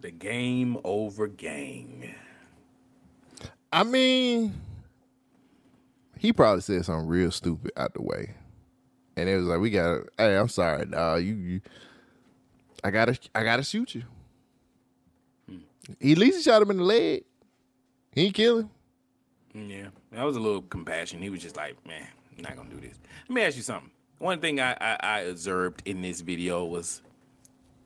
The 0.01 0.11
game 0.11 0.77
over 0.83 1.27
gang. 1.27 2.15
I 3.71 3.83
mean, 3.83 4.59
he 6.17 6.33
probably 6.33 6.61
said 6.61 6.85
something 6.85 7.07
real 7.07 7.29
stupid 7.29 7.71
out 7.77 7.93
the 7.93 8.01
way, 8.01 8.33
and 9.15 9.29
it 9.29 9.37
was 9.37 9.45
like, 9.45 9.59
"We 9.59 9.69
got, 9.69 9.93
to 9.93 10.05
hey, 10.17 10.37
I'm 10.37 10.49
sorry, 10.49 10.85
dog. 10.87 11.23
You, 11.23 11.35
you, 11.35 11.61
I 12.83 12.91
gotta, 12.91 13.17
I 13.35 13.43
gotta 13.43 13.63
shoot 13.63 13.95
you." 13.95 14.03
He 15.99 16.11
at 16.13 16.17
least 16.17 16.43
shot 16.45 16.61
him 16.61 16.71
in 16.71 16.77
the 16.77 16.83
leg. 16.83 17.23
He 18.13 18.25
ain't 18.25 18.33
kill 18.35 18.59
him. 18.59 18.69
Yeah, 19.53 19.87
that 20.11 20.23
was 20.23 20.37
a 20.37 20.39
little 20.39 20.61
compassion. 20.61 21.21
He 21.21 21.29
was 21.29 21.41
just 21.41 21.57
like, 21.57 21.75
man, 21.85 22.07
I'm 22.37 22.43
not 22.43 22.55
gonna 22.55 22.69
do 22.69 22.79
this. 22.79 22.97
Let 23.27 23.35
me 23.35 23.41
ask 23.41 23.57
you 23.57 23.63
something. 23.63 23.91
One 24.19 24.39
thing 24.39 24.59
I, 24.59 24.73
I, 24.79 24.97
I 25.01 25.19
observed 25.21 25.81
in 25.85 26.01
this 26.01 26.21
video 26.21 26.63
was 26.63 27.01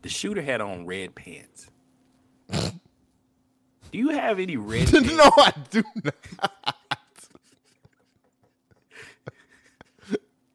the 0.01 0.09
shooter 0.09 0.41
had 0.41 0.61
on 0.61 0.85
red 0.85 1.15
pants. 1.15 1.71
do 2.49 2.71
you 3.93 4.09
have 4.09 4.39
any 4.39 4.57
red 4.57 4.87
pants? 4.91 5.11
no, 5.11 5.31
I 5.37 5.53
do 5.71 5.83
not. 6.03 6.15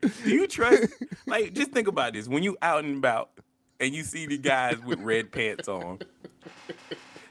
Do 0.03 0.31
you 0.31 0.47
trust? 0.47 0.85
like, 1.27 1.53
just 1.53 1.73
think 1.73 1.89
about 1.89 2.13
this. 2.15 2.27
When 2.29 2.43
you 2.43 2.57
out 2.63 2.85
and 2.85 2.99
about 2.99 3.31
and 3.81 3.95
you 3.95 4.03
see 4.05 4.27
the 4.27 4.39
guys 4.39 4.79
with 4.85 5.01
red 5.01 5.33
pants 5.33 5.67
on, 5.69 5.99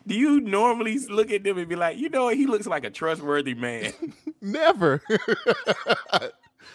do 0.08 0.16
you 0.16 0.42
normally 0.42 0.98
look 1.10 1.32
at 1.32 1.44
them 1.44 1.58
and 1.58 1.70
be 1.70 1.76
like, 1.76 1.98
you 1.98 2.10
know, 2.10 2.30
he 2.30 2.48
looks 2.48 2.66
like 2.68 2.84
a 2.84 2.90
trustworthy 2.90 3.54
man? 3.54 3.94
Never. 4.42 5.02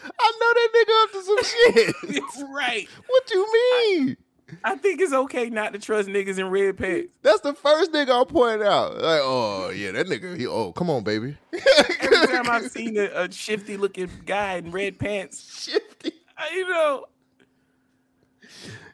I 0.07 0.33
know 0.41 0.53
that 0.55 0.69
nigga 0.75 1.03
up 1.03 1.13
to 1.13 1.23
some 1.23 1.45
shit. 1.45 1.95
It's 2.17 2.45
right. 2.53 2.89
What 3.07 3.31
you 3.31 3.53
mean? 3.53 4.17
I 4.63 4.77
think 4.77 5.01
it's 5.01 5.13
okay 5.13 5.49
not 5.51 5.73
to 5.73 5.79
trust 5.79 6.09
niggas 6.09 6.39
in 6.39 6.49
red 6.51 6.77
pants. 6.77 7.09
That's 7.23 7.41
the 7.41 7.55
first 7.55 7.93
nigga 7.93 8.11
I'll 8.11 8.27
point 8.27 8.63
out. 8.63 8.95
Like, 8.97 9.21
oh 9.23 9.71
yeah, 9.75 9.93
that 9.93 10.07
nigga. 10.07 10.37
He, 10.37 10.47
oh, 10.47 10.73
come 10.73 10.91
on, 10.91 11.03
baby. 11.03 11.37
Every 12.01 12.27
time 12.29 12.49
I've 12.51 12.71
seen 12.71 12.97
a, 12.99 13.05
a 13.15 13.33
shifty 13.33 13.77
looking 13.79 14.11
guy 14.27 14.55
in 14.57 14.71
red 14.71 14.99
pants, 14.99 15.65
Shifty. 15.65 16.13
I- 16.37 16.51
you 16.55 16.69
know, 16.69 17.07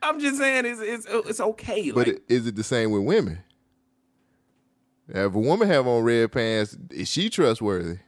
I'm 0.03 0.21
just 0.21 0.39
saying 0.39 0.67
it's 0.67 0.81
it's 0.81 1.07
it's 1.29 1.41
okay. 1.41 1.91
But 1.91 2.07
like, 2.07 2.23
is 2.29 2.47
it 2.47 2.57
the 2.57 2.65
same 2.65 2.91
with 2.91 3.03
women? 3.03 3.41
If 5.09 5.35
a 5.35 5.39
woman 5.39 5.69
have 5.69 5.87
on 5.87 6.05
red 6.05 6.31
pants, 6.31 6.77
is 6.91 7.09
she 7.09 7.31
trustworthy? 7.31 7.99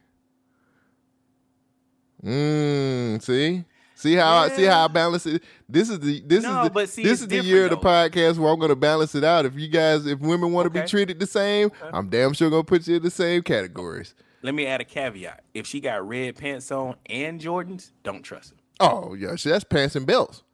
Mm, 2.24 3.20
see, 3.20 3.64
see 3.96 4.14
how 4.14 4.36
I 4.36 4.48
see 4.50 4.64
how 4.64 4.84
I 4.84 4.88
balance 4.88 5.26
it. 5.26 5.42
This 5.68 5.90
is 5.90 5.98
the 5.98 6.20
this 6.24 6.44
No, 6.44 6.64
is 6.64 6.70
the 6.70 6.86
see, 6.86 7.02
this 7.02 7.20
is 7.20 7.26
the 7.26 7.42
year 7.42 7.64
of 7.64 7.70
the 7.70 7.76
podcast 7.76 8.38
where 8.38 8.52
I'm 8.52 8.58
going 8.60 8.68
to 8.68 8.76
balance 8.76 9.16
it 9.16 9.24
out. 9.24 9.44
If 9.44 9.58
you 9.58 9.66
guys, 9.66 10.06
if 10.06 10.20
women 10.20 10.52
want 10.52 10.66
to 10.66 10.70
be 10.70 10.86
treated 10.86 11.18
the 11.18 11.26
same, 11.26 11.72
I'm 11.92 12.08
damn 12.08 12.32
sure 12.32 12.48
going 12.48 12.62
to 12.62 12.66
put 12.66 12.86
you 12.86 12.96
in 12.96 13.02
the 13.02 13.10
same 13.10 13.42
categories. 13.42 14.14
Let 14.42 14.54
me 14.54 14.66
add 14.66 14.80
a 14.80 14.84
caveat. 14.84 15.42
If 15.54 15.66
she 15.66 15.80
got 15.80 16.06
red 16.06 16.36
pants 16.36 16.70
on 16.70 16.96
and 17.06 17.40
Jordans, 17.40 17.90
don't 18.04 18.22
trust 18.22 18.50
her. 18.50 18.56
Oh 18.78 19.14
yeah, 19.14 19.34
see, 19.34 19.50
that's 19.50 19.64
pants 19.64 19.96
and 19.96 20.06
belts. 20.06 20.44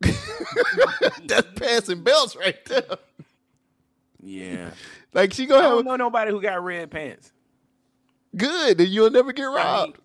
that's 1.26 1.46
pants 1.56 1.88
and 1.88 2.04
belts 2.04 2.36
right 2.36 2.62
there. 2.66 2.82
Yeah. 4.22 4.70
Like 5.12 5.32
she 5.32 5.44
I 5.44 5.46
gonna 5.46 5.62
don't 5.62 5.76
have 5.78 5.84
know 5.86 5.96
nobody 5.96 6.30
who 6.30 6.40
got 6.40 6.62
red 6.64 6.90
pants. 6.90 7.32
good, 8.36 8.78
then 8.78 8.88
you'll 8.88 9.10
never 9.10 9.32
get 9.32 9.44
robbed. 9.44 9.98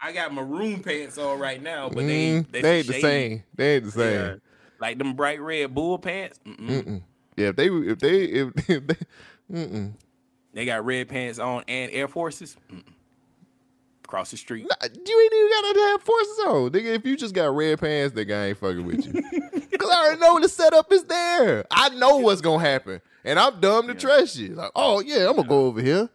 I 0.00 0.12
got 0.12 0.32
maroon 0.32 0.82
pants 0.82 1.18
on 1.18 1.38
right 1.38 1.60
now, 1.62 1.88
but 1.88 2.06
they 2.06 2.30
Mm, 2.30 2.52
they, 2.52 2.62
they 2.62 2.78
ain't 2.78 2.86
the 2.86 3.00
same. 3.00 3.42
They 3.56 3.74
ain't 3.76 3.84
the 3.84 3.90
same. 3.90 4.12
Yeah. 4.14 4.34
Like 4.80 4.98
them 4.98 5.14
bright 5.14 5.40
red 5.40 5.74
bull 5.74 5.98
pants. 5.98 6.38
Mm-mm. 6.46 6.68
Mm-mm. 6.84 7.02
Yeah, 7.36 7.48
if 7.48 7.56
they 7.56 7.66
if 7.68 7.98
they 7.98 8.22
if, 8.24 8.48
if 8.70 8.86
they 8.86 8.96
mm-mm. 9.52 9.92
They 10.54 10.64
got 10.64 10.84
red 10.84 11.08
pants 11.08 11.38
on 11.38 11.64
and 11.68 11.90
Air 11.92 12.08
Forces. 12.08 12.56
Mm-mm. 12.72 12.82
Across 14.08 14.30
the 14.30 14.38
street. 14.38 14.62
Nah, 14.62 14.74
you 14.84 15.20
ain't 15.20 15.34
even 15.34 15.50
gotta 15.50 15.90
have 15.90 16.02
forces 16.02 16.38
on. 16.46 16.70
Nigga, 16.70 16.94
if 16.94 17.04
you 17.04 17.14
just 17.14 17.34
got 17.34 17.54
red 17.54 17.78
pants, 17.78 18.16
nigga, 18.16 18.34
I 18.34 18.46
ain't 18.46 18.56
fucking 18.56 18.86
with 18.86 19.04
you. 19.04 19.12
Cause 19.78 19.90
I 19.90 20.02
already 20.06 20.18
know 20.18 20.40
the 20.40 20.48
setup 20.48 20.90
is 20.90 21.04
there. 21.04 21.66
I 21.70 21.90
know 21.90 22.16
what's 22.16 22.40
gonna 22.40 22.64
happen. 22.64 23.02
And 23.22 23.38
I'm 23.38 23.60
dumb 23.60 23.86
to 23.88 23.94
trust 23.94 24.38
you. 24.38 24.54
Like, 24.54 24.70
oh 24.74 25.00
yeah, 25.00 25.28
I'm 25.28 25.36
gonna 25.36 25.46
go 25.46 25.66
over 25.66 25.82
here. 25.82 26.08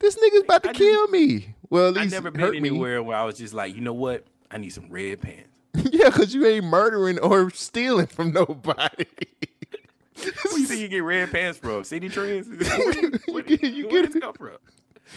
This 0.00 0.16
nigga's 0.16 0.42
about 0.42 0.64
to 0.64 0.74
kill 0.74 1.08
me. 1.08 1.54
Well, 1.70 1.88
at 1.88 1.94
least 1.94 2.14
I 2.14 2.18
never 2.18 2.38
hurt 2.38 2.52
been 2.52 2.62
me. 2.62 2.68
anywhere 2.68 3.02
where 3.02 3.16
I 3.16 3.24
was 3.24 3.38
just 3.38 3.54
like, 3.54 3.74
you 3.74 3.80
know 3.80 3.94
what? 3.94 4.26
I 4.50 4.58
need 4.58 4.74
some 4.74 4.90
red 4.90 5.22
pants. 5.22 5.48
yeah, 5.94 6.10
cause 6.10 6.34
you 6.34 6.44
ain't 6.46 6.66
murdering 6.66 7.18
or 7.20 7.48
stealing 7.48 8.06
from 8.08 8.34
nobody. 8.34 9.06
Where 10.50 10.58
you 10.58 10.66
think 10.66 10.80
you 10.82 10.88
get 10.88 11.02
red 11.02 11.32
pants 11.32 11.58
from? 11.58 11.84
Citi 11.84 12.12
Trends? 12.12 12.48
you 12.48 13.42
get, 13.42 13.62
you 13.72 13.88
Where 13.88 14.02
get 14.02 14.12
this 14.12 14.20
come 14.22 14.34
from? 14.34 14.58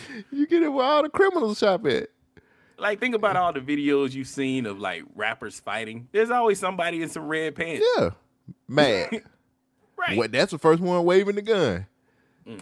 you 0.32 0.48
get 0.48 0.64
it 0.64 0.70
where 0.70 0.86
all 0.86 1.04
the 1.04 1.10
criminals 1.10 1.60
shop 1.60 1.86
at. 1.88 2.10
Like, 2.78 3.00
think 3.00 3.16
about 3.16 3.36
all 3.36 3.54
the 3.54 3.62
videos 3.62 4.14
you've 4.14 4.28
seen 4.28 4.66
of 4.66 4.80
like 4.80 5.04
rappers 5.16 5.60
fighting. 5.60 6.08
There's 6.12 6.32
always 6.32 6.60
somebody 6.60 7.02
in 7.02 7.10
some 7.10 7.28
red 7.28 7.56
pants. 7.56 7.86
Yeah. 7.98 8.10
Mad. 8.68 9.24
Right. 9.96 10.18
What 10.18 10.34
that's 10.34 10.52
the 10.52 10.58
first 10.58 10.82
one 10.82 11.06
waving 11.06 11.36
the 11.36 11.42
gun. 11.42 11.86
Mm. 12.46 12.62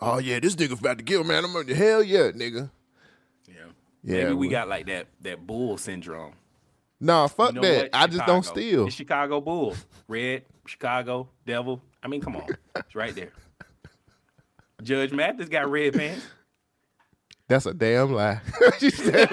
Oh 0.00 0.18
yeah, 0.18 0.40
this 0.40 0.54
nigga's 0.56 0.78
about 0.80 0.96
to 0.96 1.04
kill 1.04 1.22
man. 1.22 1.44
I'm 1.44 1.66
the 1.66 1.74
hell 1.74 2.02
yeah, 2.02 2.30
nigga. 2.30 2.70
Yeah. 3.46 3.54
Yeah. 4.02 4.24
Maybe 4.24 4.32
we 4.32 4.48
got 4.48 4.66
like 4.66 4.86
that 4.86 5.08
that 5.20 5.46
bull 5.46 5.76
syndrome. 5.76 6.32
Nah, 7.00 7.26
fuck 7.26 7.54
You 7.54 7.60
know 7.60 7.68
that. 7.68 7.82
what? 7.82 7.90
I 7.92 8.06
just 8.06 8.24
don't 8.26 8.44
steal. 8.44 8.86
It's 8.86 8.96
Chicago 8.96 9.40
Bull. 9.40 9.76
Red, 10.08 10.44
Chicago, 10.66 11.28
Devil. 11.46 11.82
I 12.02 12.08
mean, 12.08 12.20
come 12.20 12.36
on. 12.36 12.46
It's 12.76 12.94
right 12.94 13.14
there. 13.14 13.32
Judge 14.82 15.12
Mathis 15.12 15.48
got 15.48 15.70
red 15.70 15.94
pants. 15.94 16.24
That's 17.48 17.64
a 17.64 17.72
damn 17.72 18.12
lie. 18.12 18.40
you, 18.78 18.90
said, 18.90 19.30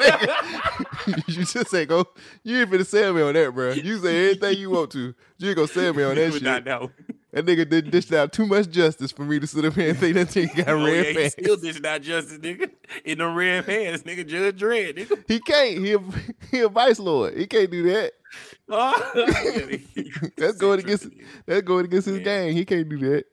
you 1.27 1.43
just 1.43 1.69
say 1.69 1.85
go. 1.85 2.05
You 2.43 2.61
ain't 2.61 2.71
finna 2.71 2.85
sell 2.85 3.13
me 3.13 3.21
on 3.21 3.33
that, 3.33 3.53
bro. 3.53 3.73
You 3.73 3.97
say 3.99 4.27
anything 4.29 4.57
you 4.57 4.69
want 4.69 4.91
to. 4.91 5.13
You 5.37 5.49
ain't 5.49 5.55
gonna 5.57 5.67
sell 5.67 5.93
me 5.93 6.01
on 6.03 6.15
that 6.15 6.31
shit. 6.31 6.41
not 6.41 6.63
know. 6.63 6.91
That 7.33 7.45
nigga 7.45 7.67
did 7.67 7.91
dish 7.91 8.09
out 8.13 8.31
too 8.31 8.45
much 8.47 8.69
justice 8.69 9.11
for 9.11 9.23
me 9.25 9.37
to 9.39 9.45
sit 9.45 9.65
up 9.65 9.73
here 9.73 9.89
and 9.89 9.97
think 9.97 10.15
that 10.15 10.29
nigga 10.29 10.55
got 10.65 10.69
Oh, 10.69 10.85
red 10.85 10.95
yeah, 11.07 11.11
he 11.11 11.17
pants. 11.17 11.33
still 11.33 11.57
dishing 11.57 11.85
out 11.85 12.01
justice, 12.01 12.37
nigga. 12.37 12.71
In 13.03 13.17
the 13.17 13.27
red 13.27 13.65
pants, 13.65 14.03
nigga. 14.03 14.25
Judge 14.25 14.61
Dredd, 14.61 14.95
nigga. 14.97 15.23
He 15.27 15.39
can't. 15.41 15.77
He 15.79 15.93
a, 15.93 15.99
he 16.51 16.59
a 16.61 16.69
vice 16.69 16.99
lord. 16.99 17.37
He 17.37 17.45
can't 17.47 17.69
do 17.69 17.83
that. 17.91 18.13
Oh, 18.69 20.29
That's 20.37 20.55
going 20.57 20.79
against. 20.79 21.09
That's 21.45 21.63
going 21.63 21.83
against 21.83 22.07
his 22.07 22.19
gang. 22.19 22.53
He 22.53 22.63
can't 22.63 22.87
do 22.87 22.97
that. 22.99 23.25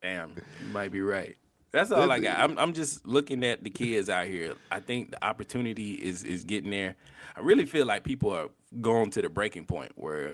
Damn, 0.00 0.30
you 0.30 0.72
might 0.72 0.90
be 0.90 1.02
right. 1.02 1.36
That's 1.72 1.90
all 1.90 2.10
I 2.10 2.20
got. 2.20 2.38
I'm 2.38 2.58
I'm 2.58 2.72
just 2.74 3.06
looking 3.06 3.44
at 3.44 3.64
the 3.64 3.70
kids 3.70 4.10
out 4.10 4.26
here. 4.26 4.54
I 4.70 4.80
think 4.80 5.10
the 5.12 5.24
opportunity 5.24 5.94
is 5.94 6.22
is 6.22 6.44
getting 6.44 6.70
there. 6.70 6.96
I 7.34 7.40
really 7.40 7.64
feel 7.64 7.86
like 7.86 8.04
people 8.04 8.30
are 8.30 8.48
going 8.80 9.10
to 9.12 9.22
the 9.22 9.30
breaking 9.30 9.64
point 9.64 9.92
where 9.94 10.32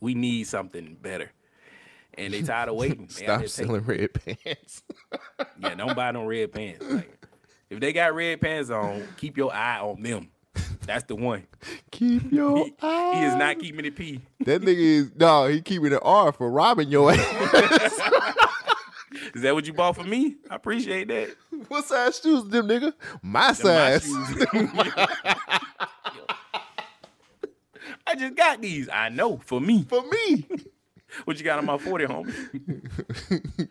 we 0.00 0.14
need 0.14 0.44
something 0.44 0.96
better. 1.00 1.30
And 2.14 2.32
they 2.32 2.42
tired 2.42 2.68
of 2.68 2.76
waiting. 2.76 3.08
Stop 3.10 3.46
selling 3.48 3.84
red 3.84 4.10
pants. 4.14 4.82
yeah, 5.60 5.74
don't 5.74 5.94
buy 5.94 6.10
no 6.12 6.24
red 6.24 6.52
pants. 6.52 6.84
Like, 6.88 7.26
if 7.70 7.80
they 7.80 7.92
got 7.92 8.14
red 8.14 8.40
pants 8.40 8.70
on, 8.70 9.06
keep 9.16 9.36
your 9.36 9.52
eye 9.52 9.80
on 9.80 10.02
them. 10.02 10.30
That's 10.82 11.04
the 11.04 11.16
one. 11.16 11.46
Keep 11.90 12.32
your 12.32 12.64
He, 12.64 12.74
he 12.80 13.24
is 13.24 13.34
not 13.34 13.58
keeping 13.58 13.82
the 13.82 13.90
P. 13.90 14.22
That 14.40 14.62
nigga 14.62 14.78
is 14.78 15.12
no. 15.16 15.46
He 15.46 15.60
keeping 15.60 15.90
the 15.90 16.00
R 16.00 16.32
for 16.32 16.50
robbing 16.50 16.88
your 16.88 17.12
ass. 17.12 18.00
Is 19.34 19.42
that 19.42 19.54
what 19.54 19.66
you 19.66 19.72
bought 19.72 19.96
for 19.96 20.04
me? 20.04 20.36
I 20.50 20.54
appreciate 20.56 21.08
that. 21.08 21.34
what 21.68 21.84
size 21.84 22.20
shoes 22.22 22.44
them 22.48 22.68
nigga? 22.68 22.92
My 23.22 23.48
my 23.48 23.52
size. 23.52 24.04
shoes. 24.04 24.46
I 28.06 28.14
just 28.16 28.34
got 28.36 28.60
these. 28.60 28.88
I 28.92 29.08
know 29.10 29.38
for 29.38 29.60
me. 29.60 29.84
For 29.88 30.02
me. 30.02 30.46
What 31.24 31.38
you 31.38 31.44
got 31.44 31.58
on 31.58 31.64
my 31.64 31.78
40, 31.78 32.04
homie? 32.04 33.68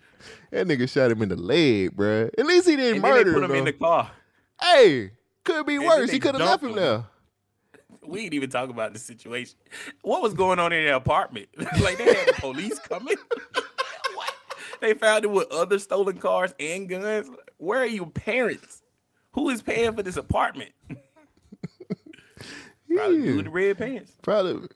that 0.50 0.68
nigga 0.68 0.90
shot 0.90 1.12
him 1.12 1.22
in 1.22 1.30
the 1.30 1.36
leg, 1.36 1.96
bruh. 1.96 2.32
At 2.36 2.48
least 2.48 2.68
he 2.68 2.76
didn't 2.76 2.94
And 2.96 3.02
murder 3.04 3.32
put 3.32 3.44
him. 3.44 3.52
him 3.52 3.58
in 3.58 3.66
the 3.66 3.74
car. 3.74 4.10
Hey, 4.60 5.12
could 5.44 5.68
be 5.68 5.76
And 5.76 5.86
worse. 5.86 6.10
He 6.10 6.18
could 6.20 6.34
have 6.34 6.44
left 6.44 6.64
him 6.64 6.70
him. 6.72 6.76
there. 6.78 7.04
We 8.04 8.22
ain't 8.22 8.34
even 8.34 8.50
talk 8.50 8.72
about 8.72 8.92
the 8.94 8.98
situation. 9.00 9.56
What 10.02 10.24
was 10.24 10.34
going 10.34 10.58
on 10.58 10.74
in 10.74 10.84
their 10.84 10.96
apartment? 10.96 11.48
like 11.80 12.00
they 12.00 12.06
had 12.12 12.28
the 12.28 12.34
police 12.40 12.80
coming. 12.80 13.16
They 14.80 14.94
found 14.94 15.26
it 15.26 15.32
with 15.32 15.52
other 15.52 15.80
stolen 15.80 16.18
cars 16.18 16.54
and 16.60 16.88
guns. 16.88 17.30
Where 17.58 17.82
are 17.82 17.86
your 17.86 18.08
parents? 18.08 18.82
Who 19.32 19.50
is 19.50 19.62
paying 19.62 19.94
for 19.94 20.04
this 20.04 20.18
apartment? 20.18 20.72
Probably 22.90 23.36
with 23.36 23.46
the 23.46 23.52
red 23.52 23.78
pants. 23.78 24.12
Probably. 24.22 24.70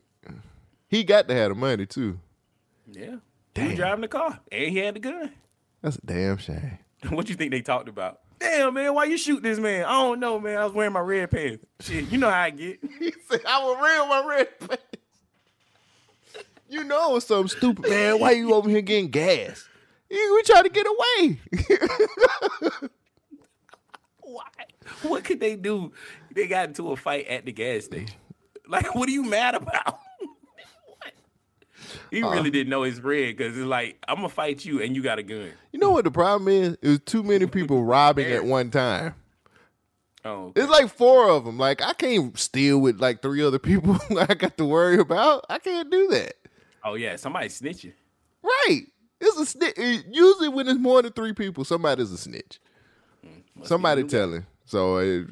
He 0.87 1.03
got 1.03 1.27
to 1.27 1.33
have 1.33 1.49
the 1.49 1.55
money 1.55 1.85
too. 1.85 2.19
Yeah. 2.91 3.15
He 3.55 3.67
was 3.67 3.75
driving 3.75 4.01
the 4.01 4.07
car 4.07 4.39
and 4.51 4.69
he 4.69 4.77
had 4.77 4.95
the 4.95 4.99
gun. 4.99 5.31
That's 5.81 5.97
a 5.97 6.05
damn 6.05 6.37
shame. 6.37 6.77
what 7.09 7.29
you 7.29 7.35
think 7.35 7.51
they 7.51 7.61
talked 7.61 7.89
about? 7.89 8.19
Damn, 8.39 8.73
man, 8.73 8.93
why 8.93 9.05
you 9.05 9.17
shoot 9.17 9.43
this 9.43 9.59
man? 9.59 9.85
I 9.85 9.91
don't 9.91 10.19
know, 10.19 10.39
man. 10.39 10.57
I 10.57 10.65
was 10.65 10.73
wearing 10.73 10.93
my 10.93 10.99
red 10.99 11.29
pants. 11.29 11.63
Shit, 11.79 12.11
you 12.11 12.17
know 12.17 12.29
how 12.29 12.41
I 12.41 12.49
get. 12.49 12.79
He 12.99 13.13
said, 13.29 13.41
I 13.47 13.63
was 13.63 13.77
real 13.77 14.07
my 14.07 14.25
red 14.27 14.59
pants. 14.59 14.83
You 16.69 16.83
know 16.85 17.17
it's 17.17 17.27
something 17.27 17.49
stupid, 17.49 17.89
man. 17.89 18.19
Why 18.19 18.31
you 18.31 18.53
over 18.53 18.69
here 18.69 18.81
getting 18.81 19.09
gas? 19.09 19.67
We 20.11 20.43
trying 20.43 20.63
to 20.63 20.69
get 20.69 20.85
away. 20.87 21.39
Why? 24.21 24.43
What 25.03 25.23
could 25.23 25.39
they 25.39 25.55
do? 25.55 25.91
They 26.33 26.47
got 26.47 26.69
into 26.69 26.91
a 26.91 26.95
fight 26.95 27.27
at 27.27 27.45
the 27.45 27.51
gas 27.51 27.85
station. 27.85 28.15
Like, 28.67 28.93
what 28.95 29.07
are 29.09 29.11
you 29.11 29.23
mad 29.23 29.55
about? 29.55 29.99
He 32.09 32.23
uh, 32.23 32.29
really 32.29 32.49
didn't 32.51 32.69
know 32.69 32.83
his 32.83 33.01
red 33.01 33.35
because 33.37 33.57
it's 33.57 33.65
like, 33.65 33.97
I'm 34.07 34.17
gonna 34.17 34.29
fight 34.29 34.63
you 34.63 34.81
and 34.81 34.95
you 34.95 35.01
got 35.01 35.19
a 35.19 35.23
gun. 35.23 35.51
You 35.71 35.79
know 35.79 35.91
what 35.91 36.03
the 36.05 36.11
problem 36.11 36.47
is? 36.49 36.77
It 36.81 36.87
was 36.87 36.99
too 37.05 37.23
many 37.23 37.47
people 37.47 37.83
robbing 37.85 38.27
at 38.31 38.45
one 38.45 38.69
time. 38.71 39.15
Oh, 40.23 40.53
It's 40.55 40.69
like 40.69 40.89
four 40.89 41.29
of 41.29 41.45
them. 41.45 41.57
Like 41.57 41.81
I 41.81 41.93
can't 41.93 42.37
steal 42.37 42.79
with 42.79 43.01
like 43.01 43.21
three 43.21 43.41
other 43.43 43.59
people. 43.59 43.97
I 44.17 44.33
got 44.35 44.57
to 44.57 44.65
worry 44.65 44.99
about. 44.99 45.45
I 45.49 45.57
can't 45.59 45.89
do 45.89 46.07
that. 46.09 46.33
oh 46.83 46.93
yeah, 46.95 47.15
somebody 47.15 47.47
snitching. 47.47 47.93
Right. 48.43 48.83
It's 49.21 49.37
a 49.37 49.45
snitch. 49.45 49.77
Usually 50.11 50.49
when 50.49 50.67
it's 50.67 50.79
more 50.79 51.01
than 51.01 51.11
three 51.13 51.33
people, 51.33 51.63
somebody's 51.63 52.11
a 52.11 52.17
snitch. 52.17 52.59
Mm, 53.25 53.43
Somebody 53.67 54.03
telling. 54.03 54.45
So 54.65 54.97
it, 54.97 55.27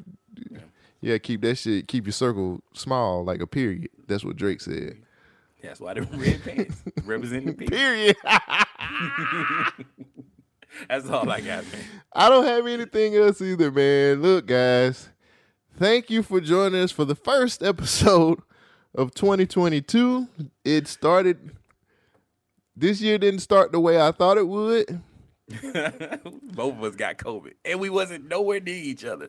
yeah, 1.00 1.18
keep 1.18 1.40
that 1.42 1.56
shit. 1.56 1.88
Keep 1.88 2.06
your 2.06 2.12
circle 2.12 2.62
small, 2.72 3.24
like 3.24 3.40
a 3.40 3.46
period. 3.46 3.88
That's 4.06 4.24
what 4.24 4.36
Drake 4.36 4.60
said. 4.60 4.98
That's 5.62 5.80
why 5.80 5.94
the 5.94 6.02
red 6.02 6.42
pants 6.44 6.82
represent 7.04 7.46
the 7.46 7.52
people. 7.52 7.76
Period. 7.76 8.16
That's 10.88 11.08
all 11.10 11.28
I 11.28 11.40
got, 11.40 11.64
man. 11.72 11.82
I 12.12 12.28
don't 12.28 12.44
have 12.44 12.66
anything 12.66 13.16
else 13.16 13.42
either, 13.42 13.70
man. 13.70 14.22
Look, 14.22 14.46
guys, 14.46 15.08
thank 15.76 16.10
you 16.10 16.22
for 16.22 16.40
joining 16.40 16.80
us 16.80 16.92
for 16.92 17.04
the 17.04 17.14
first 17.16 17.62
episode 17.62 18.40
of 18.94 19.12
2022. 19.14 20.28
It 20.64 20.86
started. 20.86 21.56
This 22.80 23.02
year 23.02 23.18
didn't 23.18 23.40
start 23.40 23.72
the 23.72 23.78
way 23.78 24.00
I 24.00 24.10
thought 24.10 24.38
it 24.38 24.48
would. 24.48 25.02
Both 26.54 26.78
of 26.78 26.82
us 26.82 26.96
got 26.96 27.18
COVID, 27.18 27.52
and 27.62 27.78
we 27.78 27.90
wasn't 27.90 28.26
nowhere 28.26 28.58
near 28.58 28.74
each 28.74 29.04
other. 29.04 29.28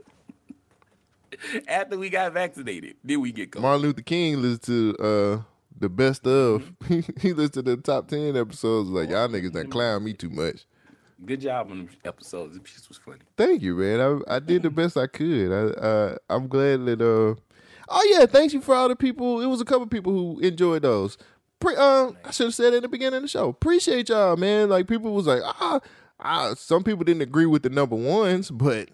After 1.67 1.97
we 1.97 2.09
got 2.09 2.31
vaccinated, 2.31 2.95
then 3.03 3.19
we 3.19 3.33
get 3.33 3.51
COVID. 3.51 3.61
Martin 3.61 3.81
Luther 3.81 4.03
King 4.03 4.41
listened 4.41 4.61
to 4.61 4.95
uh, 5.03 5.41
the 5.77 5.89
best 5.89 6.25
of. 6.25 6.71
he 6.87 7.33
listened 7.33 7.51
to 7.51 7.61
the 7.63 7.75
top 7.75 8.07
10 8.07 8.37
episodes. 8.37 8.87
Like, 8.87 9.09
y'all 9.09 9.27
niggas 9.27 9.51
done 9.51 9.69
clown 9.69 10.05
me 10.05 10.13
too 10.13 10.29
much. 10.29 10.65
Good 11.25 11.41
job 11.41 11.71
on 11.71 11.89
the 11.89 12.07
episodes. 12.07 12.57
This 12.57 12.71
shit 12.71 12.87
was 12.87 12.99
funny. 12.99 13.19
Thank 13.35 13.61
you, 13.63 13.75
man. 13.75 13.99
I 13.99 14.35
I 14.35 14.39
did 14.39 14.63
the 14.63 14.69
best 14.69 14.95
I 14.95 15.07
could. 15.07 15.51
I 15.51 15.77
uh, 15.77 16.15
I'm 16.29 16.47
glad 16.47 16.85
that 16.85 17.01
uh 17.01 17.35
oh 17.89 18.17
yeah, 18.17 18.25
thank 18.27 18.53
you 18.53 18.61
for 18.61 18.73
all 18.73 18.87
the 18.87 18.95
people. 18.95 19.41
It 19.41 19.47
was 19.47 19.59
a 19.59 19.65
couple 19.65 19.87
people 19.87 20.13
who 20.13 20.39
enjoyed 20.39 20.83
those. 20.83 21.17
Pre- 21.61 21.75
um, 21.75 22.17
I 22.25 22.31
should 22.31 22.47
have 22.47 22.55
said 22.55 22.73
at 22.73 22.81
the 22.81 22.89
beginning 22.89 23.17
of 23.17 23.21
the 23.21 23.27
show. 23.29 23.47
Appreciate 23.47 24.09
y'all, 24.09 24.35
man. 24.35 24.67
Like 24.67 24.87
people 24.87 25.13
was 25.13 25.27
like, 25.27 25.41
ah, 25.45 25.79
I, 26.19 26.53
some 26.55 26.83
people 26.83 27.03
didn't 27.03 27.21
agree 27.21 27.45
with 27.45 27.63
the 27.63 27.69
number 27.69 27.95
ones, 27.95 28.49
but 28.49 28.89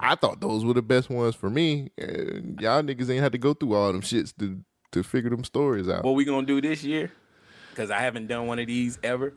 I 0.00 0.16
thought 0.16 0.40
those 0.40 0.64
were 0.64 0.74
the 0.74 0.82
best 0.82 1.08
ones 1.08 1.34
for 1.36 1.48
me. 1.48 1.92
And 1.96 2.60
y'all 2.60 2.82
niggas 2.82 3.08
ain't 3.08 3.22
had 3.22 3.32
to 3.32 3.38
go 3.38 3.54
through 3.54 3.74
all 3.74 3.92
them 3.92 4.02
shits 4.02 4.36
to 4.38 4.60
to 4.92 5.02
figure 5.02 5.30
them 5.30 5.44
stories 5.44 5.88
out. 5.88 6.04
What 6.04 6.14
we 6.14 6.24
gonna 6.24 6.46
do 6.46 6.60
this 6.60 6.82
year? 6.82 7.12
Because 7.70 7.90
I 7.90 8.00
haven't 8.00 8.26
done 8.26 8.46
one 8.46 8.58
of 8.58 8.66
these 8.66 8.98
ever. 9.02 9.34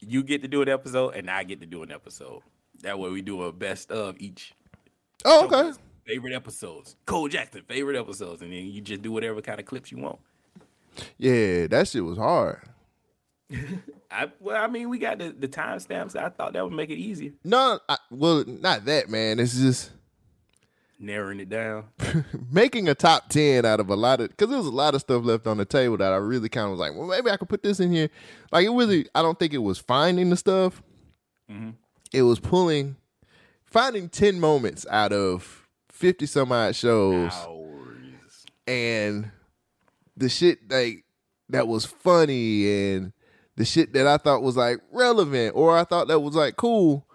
You 0.00 0.24
get 0.24 0.42
to 0.42 0.48
do 0.48 0.62
an 0.62 0.68
episode, 0.68 1.14
and 1.14 1.30
I 1.30 1.44
get 1.44 1.60
to 1.60 1.66
do 1.66 1.82
an 1.82 1.92
episode. 1.92 2.42
That 2.82 2.98
way, 2.98 3.10
we 3.10 3.22
do 3.22 3.42
a 3.42 3.52
best 3.52 3.92
of 3.92 4.16
each. 4.18 4.54
Oh, 5.24 5.46
okay. 5.46 5.78
Favorite 6.04 6.34
episodes. 6.34 6.96
Cole 7.06 7.28
Jackson 7.28 7.62
favorite 7.68 7.96
episodes, 7.96 8.42
and 8.42 8.52
then 8.52 8.66
you 8.66 8.80
just 8.80 9.02
do 9.02 9.12
whatever 9.12 9.40
kind 9.40 9.60
of 9.60 9.66
clips 9.66 9.92
you 9.92 9.98
want. 9.98 10.18
Yeah, 11.18 11.66
that 11.68 11.88
shit 11.88 12.04
was 12.04 12.18
hard. 12.18 12.60
I 14.10 14.30
well, 14.40 14.62
I 14.62 14.66
mean, 14.66 14.88
we 14.88 14.98
got 14.98 15.18
the 15.18 15.30
the 15.30 15.48
timestamps. 15.48 16.16
I 16.16 16.28
thought 16.28 16.52
that 16.54 16.64
would 16.64 16.72
make 16.72 16.90
it 16.90 16.96
easier, 16.98 17.32
No, 17.44 17.78
I, 17.88 17.96
well, 18.10 18.44
not 18.46 18.84
that 18.86 19.08
man. 19.08 19.38
It's 19.40 19.58
just 19.58 19.90
narrowing 20.98 21.40
it 21.40 21.48
down. 21.48 21.84
making 22.52 22.88
a 22.88 22.94
top 22.94 23.28
10 23.28 23.64
out 23.64 23.80
of 23.80 23.88
a 23.90 23.96
lot 23.96 24.20
of 24.20 24.28
because 24.28 24.48
there 24.48 24.58
was 24.58 24.66
a 24.66 24.70
lot 24.70 24.94
of 24.94 25.00
stuff 25.00 25.24
left 25.24 25.46
on 25.46 25.56
the 25.56 25.64
table 25.64 25.96
that 25.96 26.12
i 26.12 26.16
really 26.16 26.48
kind 26.48 26.66
of 26.66 26.70
was 26.70 26.78
like 26.80 26.94
well 26.94 27.08
maybe 27.08 27.28
i 27.28 27.36
could 27.36 27.48
put 27.48 27.60
this 27.62 27.80
in 27.80 27.90
here 27.92 28.08
like 28.52 28.64
it 28.64 28.70
really 28.70 29.08
i 29.14 29.20
don't 29.20 29.36
think 29.36 29.52
it 29.52 29.58
was 29.58 29.78
finding 29.78 30.30
the 30.30 30.36
stuff 30.36 30.80
Mhm. 31.50 31.74
it 32.12 32.22
was 32.22 32.38
pulling 32.38 32.94
finding 33.64 34.08
10 34.08 34.38
moments 34.38 34.86
out 34.88 35.12
of 35.12 35.66
50 35.88 36.24
some 36.26 36.52
odd 36.52 36.76
shows 36.76 37.32
and 38.68 39.30
the 40.22 40.28
shit 40.28 40.70
like 40.70 41.04
that 41.48 41.68
was 41.68 41.84
funny 41.84 42.94
and 42.94 43.12
the 43.56 43.64
shit 43.64 43.92
that 43.92 44.06
i 44.06 44.16
thought 44.16 44.42
was 44.42 44.56
like 44.56 44.80
relevant 44.92 45.54
or 45.54 45.76
i 45.76 45.84
thought 45.84 46.08
that 46.08 46.20
was 46.20 46.34
like 46.34 46.56
cool 46.56 47.06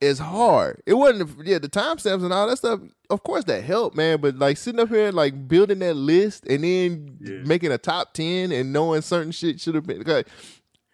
is 0.00 0.18
hard. 0.18 0.82
It 0.86 0.94
wasn't, 0.94 1.46
yeah, 1.46 1.58
the 1.58 1.68
timestamps 1.68 2.24
and 2.24 2.32
all 2.32 2.48
that 2.48 2.56
stuff. 2.56 2.80
Of 3.10 3.22
course, 3.22 3.44
that 3.44 3.62
helped, 3.62 3.96
man. 3.96 4.20
But 4.20 4.38
like 4.38 4.56
sitting 4.56 4.80
up 4.80 4.88
here, 4.88 5.12
like 5.12 5.46
building 5.46 5.80
that 5.80 5.94
list 5.94 6.46
and 6.46 6.64
then 6.64 7.44
making 7.46 7.72
a 7.72 7.78
top 7.78 8.14
ten 8.14 8.50
and 8.52 8.72
knowing 8.72 9.02
certain 9.02 9.32
shit 9.32 9.60
should 9.60 9.74
have 9.74 9.86
been. 9.86 10.02
Like, 10.02 10.26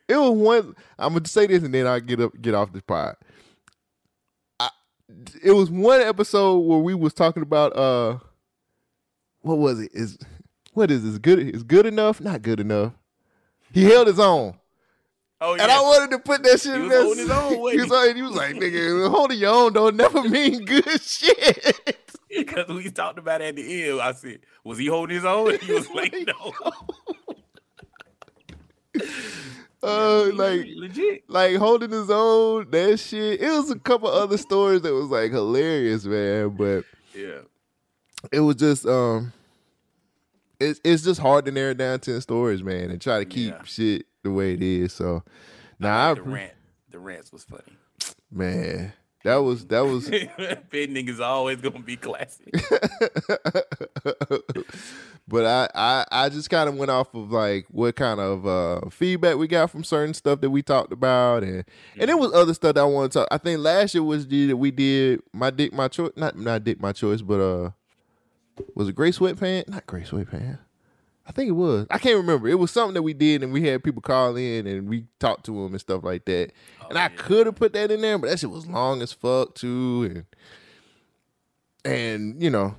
it 0.08 0.16
was 0.16 0.30
one. 0.30 0.74
I'm 0.98 1.12
gonna 1.12 1.26
say 1.26 1.46
this 1.46 1.62
and 1.62 1.72
then 1.72 1.86
I 1.86 2.00
get 2.00 2.20
up, 2.20 2.32
get 2.40 2.54
off 2.54 2.72
this 2.72 2.82
pod. 2.82 3.16
I, 4.58 4.70
it 5.42 5.52
was 5.52 5.70
one 5.70 6.00
episode 6.00 6.58
where 6.60 6.78
we 6.78 6.94
was 6.94 7.14
talking 7.14 7.42
about 7.42 7.76
uh, 7.76 8.18
what 9.42 9.58
was 9.58 9.80
it? 9.80 9.92
Is 9.94 10.18
what 10.76 10.90
is 10.90 11.02
this 11.02 11.18
good? 11.18 11.38
Is 11.38 11.62
good 11.62 11.86
enough? 11.86 12.20
Not 12.20 12.42
good 12.42 12.60
enough. 12.60 12.92
He 13.72 13.84
held 13.84 14.06
his 14.06 14.20
own. 14.20 14.54
Oh, 15.40 15.54
yeah. 15.54 15.64
And 15.64 15.72
I 15.72 15.80
wanted 15.80 16.10
to 16.12 16.18
put 16.18 16.42
that 16.44 16.60
shit 16.60 16.76
He 16.76 16.82
in 16.82 16.88
there. 16.88 17.02
holding 17.02 17.18
his 17.18 17.30
own, 17.30 17.52
he, 17.72 17.76
was, 17.80 17.88
like- 17.90 18.16
he 18.16 18.22
was 18.22 18.32
like, 18.34 18.54
nigga, 18.56 19.10
holding 19.10 19.38
your 19.38 19.54
own 19.54 19.72
don't 19.72 19.96
never 19.96 20.22
mean 20.22 20.64
good 20.64 21.00
shit. 21.02 21.98
Because 22.28 22.68
we 22.68 22.90
talked 22.90 23.18
about 23.18 23.40
it 23.40 23.44
at 23.46 23.56
the 23.56 23.84
end. 23.88 24.00
I 24.00 24.12
said, 24.12 24.40
was 24.62 24.76
he 24.76 24.86
holding 24.88 25.14
his 25.16 25.24
own? 25.24 25.58
He 25.58 25.72
was 25.72 25.88
like, 25.90 26.12
no. 26.26 26.52
Uh, 29.82 30.30
like 30.34 30.66
legit. 30.74 31.22
like 31.30 31.56
holding 31.56 31.90
his 31.90 32.10
own, 32.10 32.68
that 32.70 32.98
shit. 32.98 33.40
It 33.40 33.48
was 33.50 33.70
a 33.70 33.78
couple 33.78 34.08
other 34.08 34.36
stories 34.36 34.82
that 34.82 34.92
was 34.92 35.06
like 35.08 35.30
hilarious, 35.30 36.04
man. 36.04 36.50
But 36.50 36.84
Yeah. 37.14 37.40
it 38.32 38.40
was 38.40 38.56
just 38.56 38.84
um 38.86 39.32
it's 40.60 40.80
it's 40.84 41.02
just 41.02 41.20
hard 41.20 41.44
to 41.46 41.50
narrow 41.52 41.74
down 41.74 42.00
ten 42.00 42.20
stories, 42.20 42.62
man, 42.62 42.90
and 42.90 43.00
try 43.00 43.18
to 43.18 43.24
keep 43.24 43.54
shit 43.66 44.06
the 44.22 44.30
way 44.30 44.54
it 44.54 44.62
is. 44.62 44.92
So 44.92 45.22
now 45.78 46.14
The 46.14 46.22
I, 46.22 46.24
rant. 46.24 46.52
The 46.90 46.98
rants 46.98 47.32
was 47.32 47.44
funny. 47.44 47.76
man, 48.30 48.92
that 49.24 49.36
was 49.36 49.66
that 49.66 49.80
was 49.80 50.08
Bending 50.70 51.08
is 51.08 51.20
always 51.20 51.60
gonna 51.60 51.80
be 51.80 51.96
classic. 51.96 52.52
but 55.28 55.44
I, 55.44 55.68
I 55.74 56.04
I 56.10 56.28
just 56.28 56.48
kind 56.50 56.68
of 56.68 56.76
went 56.76 56.90
off 56.90 57.12
of 57.14 57.30
like 57.32 57.66
what 57.70 57.96
kind 57.96 58.20
of 58.20 58.46
uh, 58.46 58.88
feedback 58.90 59.36
we 59.36 59.48
got 59.48 59.70
from 59.70 59.84
certain 59.84 60.14
stuff 60.14 60.40
that 60.40 60.50
we 60.50 60.62
talked 60.62 60.92
about, 60.92 61.42
and 61.42 61.64
and 61.98 62.10
it 62.10 62.18
was 62.18 62.32
other 62.32 62.54
stuff 62.54 62.74
that 62.74 62.80
I 62.80 62.84
want 62.84 63.12
to 63.12 63.18
talk. 63.20 63.28
I 63.30 63.38
think 63.38 63.60
last 63.60 63.94
year 63.94 64.02
was 64.04 64.26
the 64.26 64.46
that 64.46 64.56
we 64.56 64.70
did 64.70 65.20
my 65.32 65.50
dick 65.50 65.72
my 65.72 65.88
choice, 65.88 66.12
not 66.16 66.38
not 66.38 66.64
dick 66.64 66.80
my 66.80 66.92
choice, 66.92 67.22
but 67.22 67.40
uh, 67.40 67.70
was 68.74 68.88
it 68.88 68.94
gray 68.94 69.10
sweatpants? 69.10 69.68
Not 69.68 69.86
gray 69.86 70.02
sweatpants. 70.02 70.58
I 71.28 71.32
think 71.32 71.48
it 71.48 71.52
was. 71.52 71.86
I 71.90 71.98
can't 71.98 72.16
remember. 72.16 72.46
It 72.46 72.58
was 72.58 72.70
something 72.70 72.94
that 72.94 73.02
we 73.02 73.12
did, 73.12 73.42
and 73.42 73.52
we 73.52 73.66
had 73.66 73.82
people 73.82 74.00
call 74.00 74.36
in, 74.36 74.66
and 74.66 74.88
we 74.88 75.06
talked 75.18 75.44
to 75.46 75.52
them 75.52 75.72
and 75.72 75.80
stuff 75.80 76.04
like 76.04 76.24
that. 76.26 76.52
Oh, 76.82 76.86
and 76.90 76.98
I 76.98 77.08
could 77.08 77.46
have 77.46 77.56
put 77.56 77.72
that 77.72 77.90
in 77.90 78.00
there, 78.00 78.16
but 78.16 78.30
that 78.30 78.38
shit 78.38 78.50
was 78.50 78.66
long 78.66 79.02
as 79.02 79.12
fuck 79.12 79.54
too, 79.54 80.24
and 81.84 81.92
and 81.92 82.42
you 82.42 82.50
know 82.50 82.76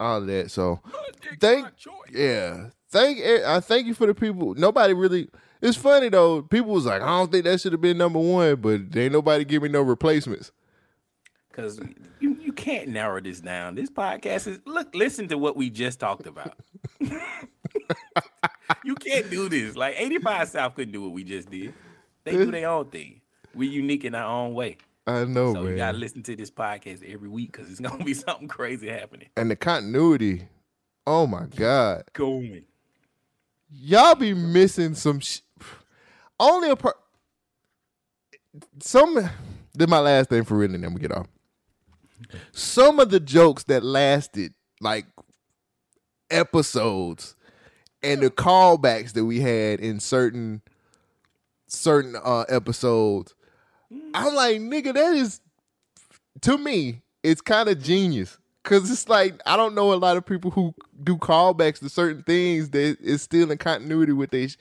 all 0.00 0.18
of 0.18 0.26
that. 0.26 0.50
So 0.50 0.80
thank 1.40 1.66
yeah, 2.10 2.68
thank 2.88 3.20
I 3.20 3.60
thank 3.60 3.86
you 3.86 3.94
for 3.94 4.06
the 4.06 4.14
people. 4.14 4.54
Nobody 4.54 4.94
really. 4.94 5.28
It's 5.60 5.76
funny 5.76 6.08
though. 6.10 6.42
People 6.42 6.72
was 6.72 6.86
like, 6.86 7.02
I 7.02 7.06
don't 7.06 7.32
think 7.32 7.44
that 7.44 7.60
should 7.60 7.72
have 7.72 7.80
been 7.80 7.98
number 7.98 8.18
one, 8.18 8.56
but 8.56 8.96
ain't 8.96 9.12
nobody 9.12 9.44
give 9.44 9.62
me 9.62 9.68
no 9.68 9.80
replacements. 9.82 10.52
Because 11.48 11.80
you, 12.20 12.36
you 12.40 12.45
can't 12.56 12.88
narrow 12.88 13.20
this 13.20 13.40
down. 13.40 13.74
This 13.74 13.90
podcast 13.90 14.46
is 14.48 14.58
look, 14.64 14.94
listen 14.94 15.28
to 15.28 15.38
what 15.38 15.56
we 15.56 15.70
just 15.70 16.00
talked 16.00 16.26
about. 16.26 16.54
you 18.84 18.94
can't 18.96 19.30
do 19.30 19.48
this. 19.48 19.76
Like 19.76 19.94
85 19.98 20.48
South 20.48 20.74
couldn't 20.74 20.92
do 20.92 21.02
what 21.02 21.12
we 21.12 21.24
just 21.24 21.50
did. 21.50 21.72
They 22.24 22.32
do 22.32 22.50
their 22.50 22.68
own 22.68 22.86
thing. 22.86 23.20
We're 23.54 23.70
unique 23.70 24.04
in 24.04 24.14
our 24.14 24.26
own 24.26 24.54
way. 24.54 24.78
I 25.06 25.24
know, 25.24 25.54
so 25.54 25.62
man. 25.62 25.70
you 25.72 25.76
gotta 25.76 25.98
listen 25.98 26.22
to 26.24 26.34
this 26.34 26.50
podcast 26.50 27.08
every 27.08 27.28
week 27.28 27.52
because 27.52 27.70
it's 27.70 27.78
gonna 27.78 28.02
be 28.04 28.14
something 28.26 28.48
crazy 28.48 28.88
happening. 28.88 29.28
and 29.36 29.48
the 29.50 29.54
continuity. 29.56 30.48
Oh 31.06 31.28
my 31.28 31.46
god, 31.54 32.02
Going. 32.12 32.64
y'all 33.70 34.16
be 34.16 34.34
missing 34.34 34.96
some. 34.96 35.20
Sh- 35.20 35.42
Only 36.40 36.70
a 36.70 36.76
per. 36.76 36.92
Some. 38.80 39.14
This 39.14 39.30
is 39.84 39.88
my 39.88 40.00
last 40.00 40.30
thing 40.30 40.42
for 40.42 40.56
real, 40.56 40.74
and 40.74 40.82
then 40.82 40.92
we 40.94 41.00
get 41.00 41.12
off. 41.12 41.28
Some 42.52 43.00
of 43.00 43.10
the 43.10 43.20
jokes 43.20 43.64
that 43.64 43.82
lasted 43.84 44.54
like 44.80 45.06
episodes, 46.30 47.34
and 48.02 48.22
the 48.22 48.30
callbacks 48.30 49.12
that 49.12 49.24
we 49.24 49.40
had 49.40 49.80
in 49.80 50.00
certain 50.00 50.62
certain 51.68 52.16
uh 52.22 52.44
episodes, 52.48 53.34
I'm 54.14 54.34
like, 54.34 54.60
nigga, 54.60 54.94
that 54.94 55.14
is 55.14 55.40
to 56.42 56.58
me, 56.58 57.02
it's 57.22 57.40
kind 57.40 57.68
of 57.68 57.82
genius. 57.82 58.38
Cause 58.62 58.90
it's 58.90 59.08
like 59.08 59.40
I 59.46 59.56
don't 59.56 59.76
know 59.76 59.92
a 59.92 59.94
lot 59.94 60.16
of 60.16 60.26
people 60.26 60.50
who 60.50 60.74
do 61.04 61.16
callbacks 61.16 61.78
to 61.78 61.88
certain 61.88 62.24
things 62.24 62.70
that 62.70 62.98
is 63.00 63.22
still 63.22 63.50
in 63.52 63.58
continuity 63.58 64.12
with 64.12 64.30
they. 64.30 64.48
Sh- 64.48 64.56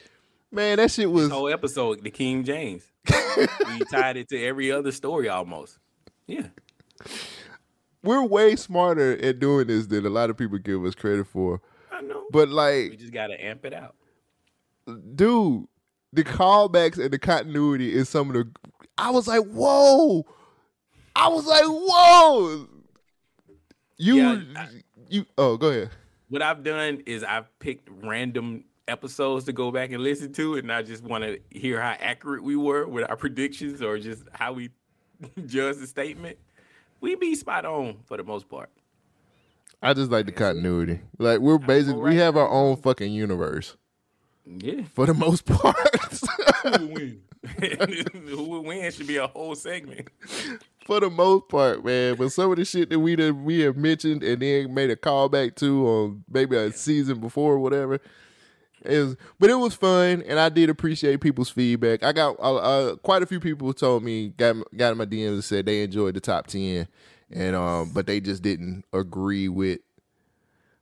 Man, 0.52 0.78
that 0.78 0.92
shit 0.92 1.12
was 1.12 1.24
This 1.24 1.34
whole 1.34 1.50
episode, 1.50 2.04
the 2.04 2.12
King 2.12 2.44
James. 2.44 2.84
we 3.10 3.80
tied 3.92 4.16
it 4.16 4.30
to 4.30 4.42
every 4.42 4.72
other 4.72 4.92
story 4.92 5.28
almost. 5.28 5.80
Yeah. 6.28 6.48
We're 8.06 8.24
way 8.24 8.56
smarter 8.56 9.14
at 9.22 9.40
doing 9.40 9.68
this 9.68 9.88
than 9.88 10.06
a 10.06 10.10
lot 10.10 10.30
of 10.30 10.38
people 10.38 10.58
give 10.58 10.84
us 10.86 10.96
credit 10.96 11.28
for. 11.28 11.62
I 11.92 12.02
know. 12.02 12.24
But 12.32 12.50
like, 12.50 12.92
We 12.92 12.98
just 12.98 13.14
gotta 13.14 13.44
amp 13.44 13.66
it 13.66 13.74
out. 13.74 13.96
dude, 15.16 15.68
the 16.14 16.24
callbacks 16.24 16.98
and 16.98 17.12
the 17.12 17.20
continuity 17.20 17.94
is 17.94 18.10
some 18.10 18.30
of 18.30 18.36
the. 18.36 18.50
I 18.98 19.12
was 19.12 19.28
like, 19.28 19.44
whoa! 19.44 20.26
I 21.16 21.28
was 21.28 21.46
like, 21.46 21.66
whoa! 21.66 22.68
You, 23.98 24.16
Yeah, 24.16 24.68
you. 25.10 25.26
Oh, 25.38 25.58
go 25.58 25.70
ahead. 25.70 25.90
What 26.30 26.42
I've 26.42 26.64
done 26.64 27.04
is 27.06 27.24
I've 27.24 27.48
picked 27.60 27.90
random 28.04 28.66
episodes 28.88 29.46
to 29.46 29.54
go 29.54 29.72
back 29.72 29.92
and 29.92 30.04
listen 30.04 30.34
to, 30.34 30.56
and 30.56 30.72
I 30.72 30.82
just 30.82 31.04
want 31.04 31.24
to 31.24 31.40
hear 31.50 31.82
how 31.82 31.96
accurate 32.00 32.44
we 32.44 32.56
were 32.56 32.88
with 32.88 33.10
our 33.10 33.16
predictions 33.16 33.82
or 33.82 33.98
just 33.98 34.24
how 34.32 34.54
we 34.54 34.70
judge 35.46 35.78
the 35.78 35.88
statement. 35.88 36.38
We 37.02 37.16
be 37.16 37.36
spot 37.36 37.66
on 37.66 37.98
for 38.06 38.18
the 38.18 38.24
most 38.24 38.50
part. 38.50 38.70
I 39.82 39.94
just 39.94 40.10
like 40.12 40.26
the 40.26 40.32
continuity. 40.32 41.02
Like 41.20 41.40
we're 41.40 41.58
basically 41.60 42.02
we 42.02 42.16
have 42.18 42.38
our 42.38 42.50
own 42.50 42.78
fucking 42.78 43.12
universe 43.14 43.76
Yeah. 44.46 44.84
for 44.94 45.06
the 45.06 45.14
most 45.14 45.46
part. 45.46 45.76
Who 46.64 46.72
would 46.72 46.92
win? 46.94 47.22
Who 48.28 48.44
would 48.50 48.66
win 48.66 48.92
should 48.92 49.06
be 49.08 49.18
a 49.18 49.28
whole 49.28 49.54
segment. 49.56 50.08
for 50.86 51.00
the 51.00 51.10
most 51.12 51.48
part, 51.50 51.86
man. 51.86 52.16
But 52.16 52.32
some 52.32 52.50
of 52.50 52.58
the 52.58 52.66
shit 52.66 52.90
that 52.90 53.00
we 53.00 53.16
done, 53.16 53.44
we 53.46 53.60
have 53.62 53.78
mentioned 53.78 54.24
and 54.24 54.42
then 54.42 54.74
made 54.74 54.90
a 54.90 54.96
callback 54.96 55.56
to 55.58 55.88
on 55.88 56.24
maybe 56.30 56.56
a 56.58 56.72
season 56.72 57.20
before 57.20 57.54
or 57.54 57.60
whatever. 57.60 58.00
It 58.88 59.00
was, 59.00 59.16
but 59.40 59.50
it 59.50 59.56
was 59.56 59.74
fun, 59.74 60.24
and 60.28 60.40
I 60.40 60.50
did 60.50 60.70
appreciate 60.70 61.22
people's 61.22 61.50
feedback. 61.50 62.04
I 62.04 62.12
got 62.12 62.40
uh, 62.40 62.56
uh, 62.56 62.96
quite 62.98 63.24
a 63.24 63.26
few 63.26 63.40
people 63.40 63.74
told 63.74 64.04
me 64.04 64.30
got 64.30 64.56
got 64.76 64.92
in 64.92 64.98
my 64.98 65.06
DMs 65.06 65.34
and 65.34 65.44
said 65.44 65.66
they 65.66 65.84
enjoyed 65.84 66.16
the 66.16 66.20
top 66.20 66.48
ten, 66.48 66.88
and 67.32 67.56
um, 67.56 67.92
but 67.94 68.08
they 68.08 68.20
just 68.20 68.42
didn't 68.42 68.86
agree 68.94 69.50
with. 69.50 69.80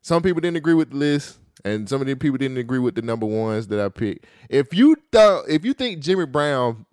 Some 0.02 0.22
people 0.22 0.42
didn't 0.42 0.58
agree 0.58 0.74
with 0.74 0.92
the 0.92 0.98
list, 0.98 1.40
and 1.64 1.88
some 1.88 2.02
of 2.02 2.08
the 2.08 2.16
people 2.16 2.38
didn't 2.38 2.58
agree 2.58 2.80
with 2.80 2.96
the 2.96 3.02
number 3.02 3.26
ones 3.26 3.68
that 3.68 3.80
I 3.80 3.90
picked. 3.90 4.26
If 4.50 4.74
you 4.74 4.98
thought, 5.12 5.46
if 5.48 5.64
you 5.64 5.74
think 5.74 6.02
Jimmy 6.02 6.26
Brown 6.26 6.86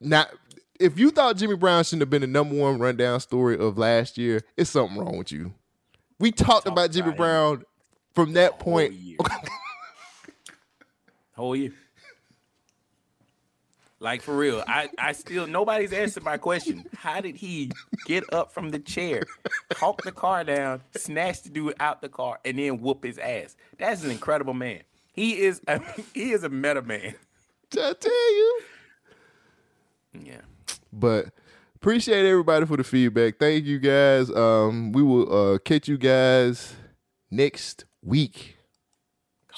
not 0.00 0.30
if 0.78 0.98
you 0.98 1.10
thought 1.10 1.36
Jimmy 1.36 1.56
Brown 1.56 1.84
shouldn't 1.84 2.02
have 2.02 2.10
been 2.10 2.20
the 2.20 2.26
number 2.26 2.54
one 2.54 2.78
rundown 2.78 3.20
story 3.20 3.58
of 3.58 3.78
last 3.78 4.16
year, 4.16 4.42
it's 4.56 4.70
something 4.70 4.96
wrong 4.98 5.18
with 5.18 5.32
you. 5.32 5.52
We 6.20 6.32
talked 6.32 6.66
about 6.66 6.90
Jimmy 6.90 7.12
Brown 7.12 7.64
from 8.14 8.32
that 8.34 8.58
point. 8.58 8.94
Whole 11.38 11.54
year. 11.54 11.72
Like 14.00 14.22
for 14.22 14.36
real, 14.36 14.64
I, 14.66 14.88
I 14.98 15.12
still 15.12 15.46
nobody's 15.46 15.92
answered 15.92 16.24
my 16.24 16.36
question. 16.36 16.84
How 16.96 17.20
did 17.20 17.36
he 17.36 17.70
get 18.06 18.24
up 18.32 18.52
from 18.52 18.70
the 18.70 18.80
chair, 18.80 19.22
hawk 19.76 20.02
the 20.02 20.10
car 20.10 20.42
down, 20.42 20.82
snatch 20.96 21.42
the 21.42 21.50
dude 21.50 21.74
out 21.78 22.02
the 22.02 22.08
car, 22.08 22.40
and 22.44 22.58
then 22.58 22.80
whoop 22.80 23.04
his 23.04 23.18
ass? 23.18 23.56
That's 23.78 24.02
an 24.02 24.10
incredible 24.10 24.52
man. 24.52 24.82
He 25.12 25.38
is 25.38 25.60
a 25.68 25.80
he 26.14 26.32
is 26.32 26.42
a 26.42 26.48
meta 26.48 26.82
man. 26.82 27.14
I 27.72 27.92
tell 27.92 28.34
you. 28.34 28.60
Yeah. 30.24 30.40
But 30.92 31.26
appreciate 31.76 32.26
everybody 32.26 32.66
for 32.66 32.76
the 32.76 32.84
feedback. 32.84 33.38
Thank 33.38 33.64
you 33.64 33.78
guys. 33.78 34.28
Um, 34.30 34.90
we 34.90 35.04
will 35.04 35.54
uh 35.54 35.58
catch 35.58 35.86
you 35.86 35.98
guys 35.98 36.74
next 37.30 37.84
week. 38.02 38.57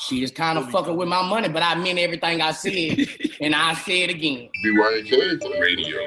She 0.01 0.23
is 0.23 0.31
kind 0.31 0.59
of 0.59 0.70
fucking 0.70 0.97
with 0.97 1.09
my 1.09 1.20
money, 1.29 1.49
but 1.49 1.62
I 1.62 1.75
meant 1.75 1.99
everything 1.99 2.41
I 2.41 2.53
said, 2.53 3.07
and 3.41 3.55
I 3.55 3.75
say 3.75 4.03
it 4.03 4.11
again. 4.11 4.49
BYNK 4.65 5.61
Radio. 5.61 5.99